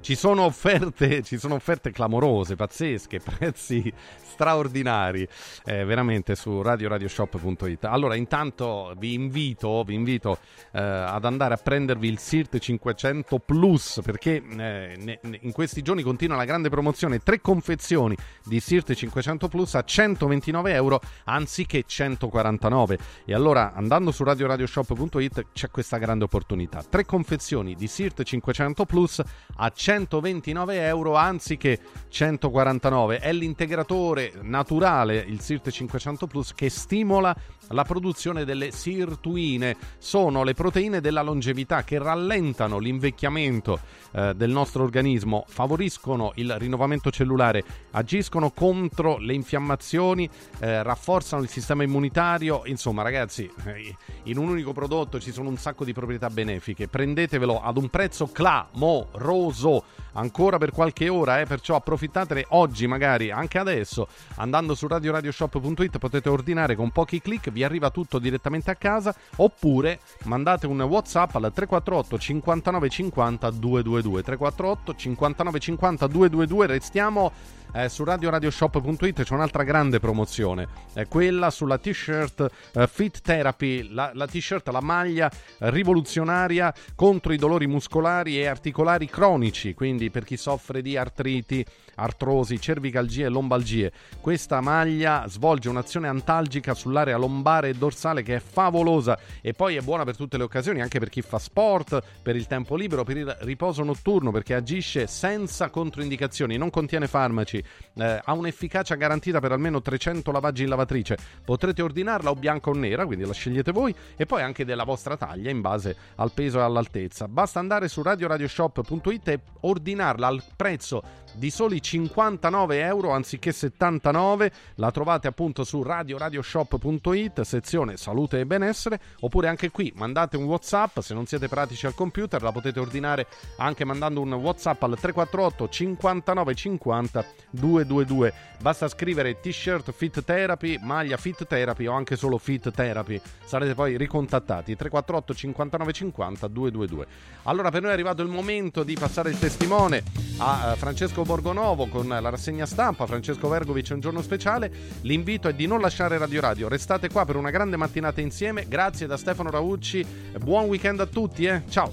Ci 0.03 0.17
sono 0.17 0.43
offerte, 0.43 1.23
ci 1.23 1.39
sono 1.39 1.55
offerte 1.55 1.93
clamorose, 1.93 2.57
pazzesche, 2.57 3.21
prezzi 3.23 3.93
straordinari, 4.33 5.29
eh, 5.65 5.85
veramente 5.85 6.35
su 6.35 6.61
radioradioshop.it. 6.61 7.85
Allora, 7.85 8.17
intanto 8.17 8.95
vi 8.99 9.15
invito, 9.15 9.85
vi 9.85 9.95
invito 9.95 10.39
eh, 10.73 10.81
ad 10.81 11.25
andare 11.25 11.55
a 11.55 11.57
prendervi 11.57 12.09
il 12.09 12.19
SIRT 12.19 12.59
500 12.59 13.39
Plus 13.39 14.01
perché 14.03 14.43
eh, 14.45 14.97
ne- 14.99 15.21
in 15.43 15.53
questi 15.53 15.83
giorni 15.83 16.03
continua 16.03 16.37
la 16.37 16.47
grande 16.47 16.69
promozione, 16.69 17.21
tre 17.21 17.41
confezioni 17.41 18.17
di 18.45 18.59
SIRT 18.59 18.95
500 18.95 19.47
Plus 19.47 19.75
a 19.77 19.85
129 19.85 20.73
euro 20.73 21.01
anziché 21.27 21.85
149. 21.87 22.99
E 23.25 23.35
allora, 23.35 23.73
andando 23.73 24.11
su 24.11 24.25
radioradioshop.it 24.25 25.47
c'è 25.53 25.71
questa 25.71 25.99
grande 25.99 26.25
opportunità. 26.25 26.83
Tre 26.83 27.05
confezioni 27.05 27.77
di 27.77 27.87
SIRT 27.87 28.25
500 28.25 28.85
Plus 28.85 29.23
a 29.57 29.71
129 29.93 30.87
euro 30.87 31.17
anziché 31.17 31.79
149. 32.09 33.19
È 33.19 33.31
l'integratore 33.33 34.33
naturale, 34.41 35.19
il 35.19 35.41
SIRT 35.41 35.71
500 35.71 36.27
Plus, 36.27 36.55
che 36.55 36.71
stimola 36.71 37.37
la 37.73 37.85
produzione 37.85 38.45
delle 38.45 38.71
sirtuine. 38.71 39.77
Sono 39.99 40.45
le 40.45 40.55
proteine 40.55 41.01
della 41.01 41.23
longevità 41.23 41.83
che 41.83 41.99
rallentano 41.99 42.79
l'invecchiamento 42.79 43.81
eh, 44.13 44.35
del 44.35 44.51
nostro 44.51 44.83
organismo, 44.83 45.45
favoriscono 45.49 46.33
il 46.37 46.57
rinnovamento 46.59 47.11
cellulare, 47.11 47.65
agiscono 47.93 48.51
contro 48.51 49.19
le 49.19 49.35
infiammazioni, 49.35 50.29
eh, 50.61 50.83
rafforzano 50.83 51.43
il 51.43 51.49
sistema 51.49 51.83
immunitario. 51.83 52.63
Insomma, 52.67 53.03
ragazzi, 53.03 53.51
eh, 53.65 53.97
in 54.25 54.39
un 54.39 54.49
unico 54.49 54.73
prodotto 54.73 55.19
ci 55.21 55.33
sono 55.33 55.49
un 55.49 55.57
sacco 55.57 55.85
di 55.85 55.93
proprietà 55.93 56.31
benefiche. 56.31 56.89
Prendetevelo 56.89 57.61
ad 57.61 57.77
un 57.77 57.89
prezzo 57.89 58.27
clamoroso 58.27 59.85
ancora 60.13 60.59
per 60.59 60.73
qualche 60.73 61.09
ora, 61.09 61.41
eh, 61.41 61.47
perciò 61.47 61.77
approfittatene 61.77 62.47
oggi, 62.51 62.87
magari 62.87 63.31
anche 63.31 63.59
adesso, 63.59 64.09
andando 64.37 64.75
su 64.75 64.87
radioradioshop.it 64.87 65.99
potete 65.99 66.29
ordinare 66.29 66.75
con 66.75 66.91
pochi 66.91 67.21
clic, 67.21 67.51
vi 67.51 67.65
arriva 67.65 67.91
tutto 67.91 68.19
direttamente 68.19 68.71
a 68.71 68.77
casa, 68.77 69.15
oppure 69.37 70.01
mandate 70.25 70.67
un 70.67 70.81
WhatsApp 70.81 71.35
al 71.37 71.53
348 71.53 72.19
59 72.19 72.89
50 72.89 73.51
222 73.51 74.23
348 74.23 74.95
59 74.95 75.59
50 75.59 76.07
222 76.07 76.67
restiamo 76.67 77.33
eh, 77.73 77.89
su 77.89 78.05
radioradioshop.it 78.05 79.23
c'è 79.23 79.35
un'altra 79.35 79.63
grande 79.63 79.99
promozione, 79.99 80.69
è 80.93 81.07
quella 81.09 81.51
sulla 81.51 81.79
t-shirt 81.79 82.51
eh, 82.75 82.87
Fit 82.87 83.21
Therapy, 83.23 83.93
la, 83.93 84.11
la 84.15 84.27
t-shirt, 84.27 84.69
la 84.69 84.81
maglia 84.81 85.31
rivoluzionaria 85.59 86.73
contro 86.95 87.33
i 87.33 87.37
dolori 87.37 87.67
muscolari 87.67 88.39
e 88.39 88.47
articolari 88.47 89.07
cronici, 89.07 89.75
quindi 89.75 90.11
per 90.11 90.25
chi 90.25 90.37
soffre 90.37 90.83
di 90.83 90.97
artriti, 90.97 91.65
artrosi, 91.97 92.61
cervicalgie 92.61 93.25
e 93.25 93.29
lombalgie. 93.29 93.93
Questa 94.21 94.61
maglia 94.61 95.27
svolge 95.29 95.69
un'azione 95.69 96.09
antalgica 96.09 96.75
sull'area 96.75 97.17
lombare 97.17 97.71
e 97.71 97.75
dorsale 97.75 98.23
che 98.23 98.37
è 98.37 98.41
favolosa 98.41 99.19
e 99.41 99.53
poi 99.53 99.77
è 99.77 99.81
buona 99.81 100.05
per 100.05 100.17
tutte 100.17 100.37
le 100.37 100.45
occasioni, 100.45 100.81
anche 100.81 100.99
per 100.99 101.09
chi 101.09 101.23
fa 101.23 101.39
sport, 101.39 102.03
per 102.23 102.37
il 102.37 102.47
tempo 102.47 102.77
libero, 102.77 103.05
per 103.05 103.17
il 103.17 103.37
riposo 103.41 103.83
notturno, 103.83 104.31
perché 104.31 104.55
agisce 104.55 105.07
senza 105.07 105.71
controindicazioni, 105.71 106.57
non 106.57 106.71
contiene 106.71 107.07
farmaci, 107.07 107.63
eh, 107.95 108.21
ha 108.25 108.33
un'efficacia 108.33 108.95
garantita 108.95 109.41
per 109.41 109.53
almeno 109.53 109.81
300 109.81 110.31
lavaggi 110.31 110.63
in 110.63 110.69
lavatrice. 110.69 111.17
Potrete 111.45 111.83
ordinarla 111.83 112.31
o 112.31 112.35
bianca 112.35 112.71
o 112.71 112.75
nera, 112.75 113.07
quindi 113.07 113.25
la 113.25 113.33
scegliete 113.33 113.73
voi, 113.73 113.95
e 114.17 114.27
poi 114.27 114.43
anche 114.43 114.65
della 114.65 114.85
vostra 114.85 115.17
taglia 115.17 115.51
in 115.51 115.61
base 115.61 115.97
al 116.17 116.33
peso 116.33 116.59
e 116.59 116.63
all'altezza. 116.63 117.29
Basta 117.29 117.59
andare 117.59 117.89
su 117.89 118.03
radioradioshop.it 118.03 119.29
e 119.29 119.41
ordinarla 119.61 120.27
al 120.27 120.43
prezzo 120.57 121.03
di 121.35 121.51
soli 121.51 121.81
59 121.81 122.81
euro 122.81 123.11
anziché 123.11 123.53
79. 123.53 124.53
La 124.77 124.91
trovate 124.91 125.29
appunto 125.29 125.65
su 125.65 125.83
radioradioshop.it, 125.83 127.41
sezione 127.43 127.97
salute 127.97 128.41
e 128.41 128.47
benessere, 128.47 129.01
oppure 129.21 129.49
anche 129.49 129.71
qui 129.71 129.93
mandate 129.97 130.37
un 130.37 130.45
WhatsApp, 130.45 131.01
se 131.01 131.15
non 131.15 131.27
siete 131.27 131.49
pratici 131.49 131.87
al 131.87 131.95
computer 131.95 132.43
la 132.43 132.53
potete 132.53 132.81
ordinare 132.81 133.27
anche 133.57 133.85
mandando 133.85 134.21
un 134.21 134.33
WhatsApp 134.35 134.83
al 134.83 134.99
348 134.99 135.69
59 135.69 136.55
50 136.55 137.25
222. 137.51 138.35
Basta 138.61 138.89
scrivere 138.89 139.41
t-shirt 139.41 139.93
Fit 139.93 140.23
Therapy, 140.23 140.79
maglia 140.81 141.17
Fit 141.17 141.47
Therapy 141.47 141.87
o 141.87 141.93
anche 141.93 142.17
solo 142.17 142.39
Fit 142.39 142.71
Therapy. 142.71 143.21
Sarete 143.45 143.75
poi 143.75 143.97
ricontattati 143.97 144.77
348 144.77 145.35
59 145.35 145.93
50 145.93 146.49
222. 146.49 147.07
Allora 147.45 147.71
per 147.71 147.83
noi 147.83 147.91
è 147.91 147.95
arrivato 147.95 148.23
il 148.23 148.29
momento 148.29 148.83
di 148.83 148.95
passare 148.95 149.31
il 149.31 149.39
testimone 149.39 150.03
a 150.39 150.73
eh, 150.73 150.77
Francesco 151.23 151.25
Borgonovo 151.25 151.87
con 151.87 152.09
la 152.09 152.29
rassegna 152.29 152.67
stampa, 152.67 153.07
Francesco 153.07 153.49
Vergovic 153.49 153.91
un 153.93 154.01
giorno 154.01 154.23
speciale. 154.23 154.71
L'invito 155.03 155.49
è 155.49 155.55
di 155.55 155.67
non 155.67 155.81
lasciare 155.81 156.19
Radio 156.19 156.41
Radio, 156.41 156.69
restate 156.69 157.09
qua 157.09 157.25
per 157.25 157.37
una 157.37 157.51
grande 157.51 157.77
mattinata 157.77 158.21
insieme. 158.21 158.67
Grazie 158.69 159.07
da 159.07 159.17
Stefano 159.17 159.51
Raucci, 159.51 160.05
buon 160.41 160.65
weekend 160.65 161.01
a 161.01 161.07
tutti, 161.07 161.45
eh. 161.45 161.63
ciao. 161.69 161.93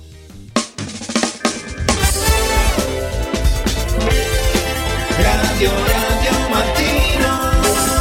Radio 5.17 5.71
Radio 5.71 6.49
Mattino 6.49 7.98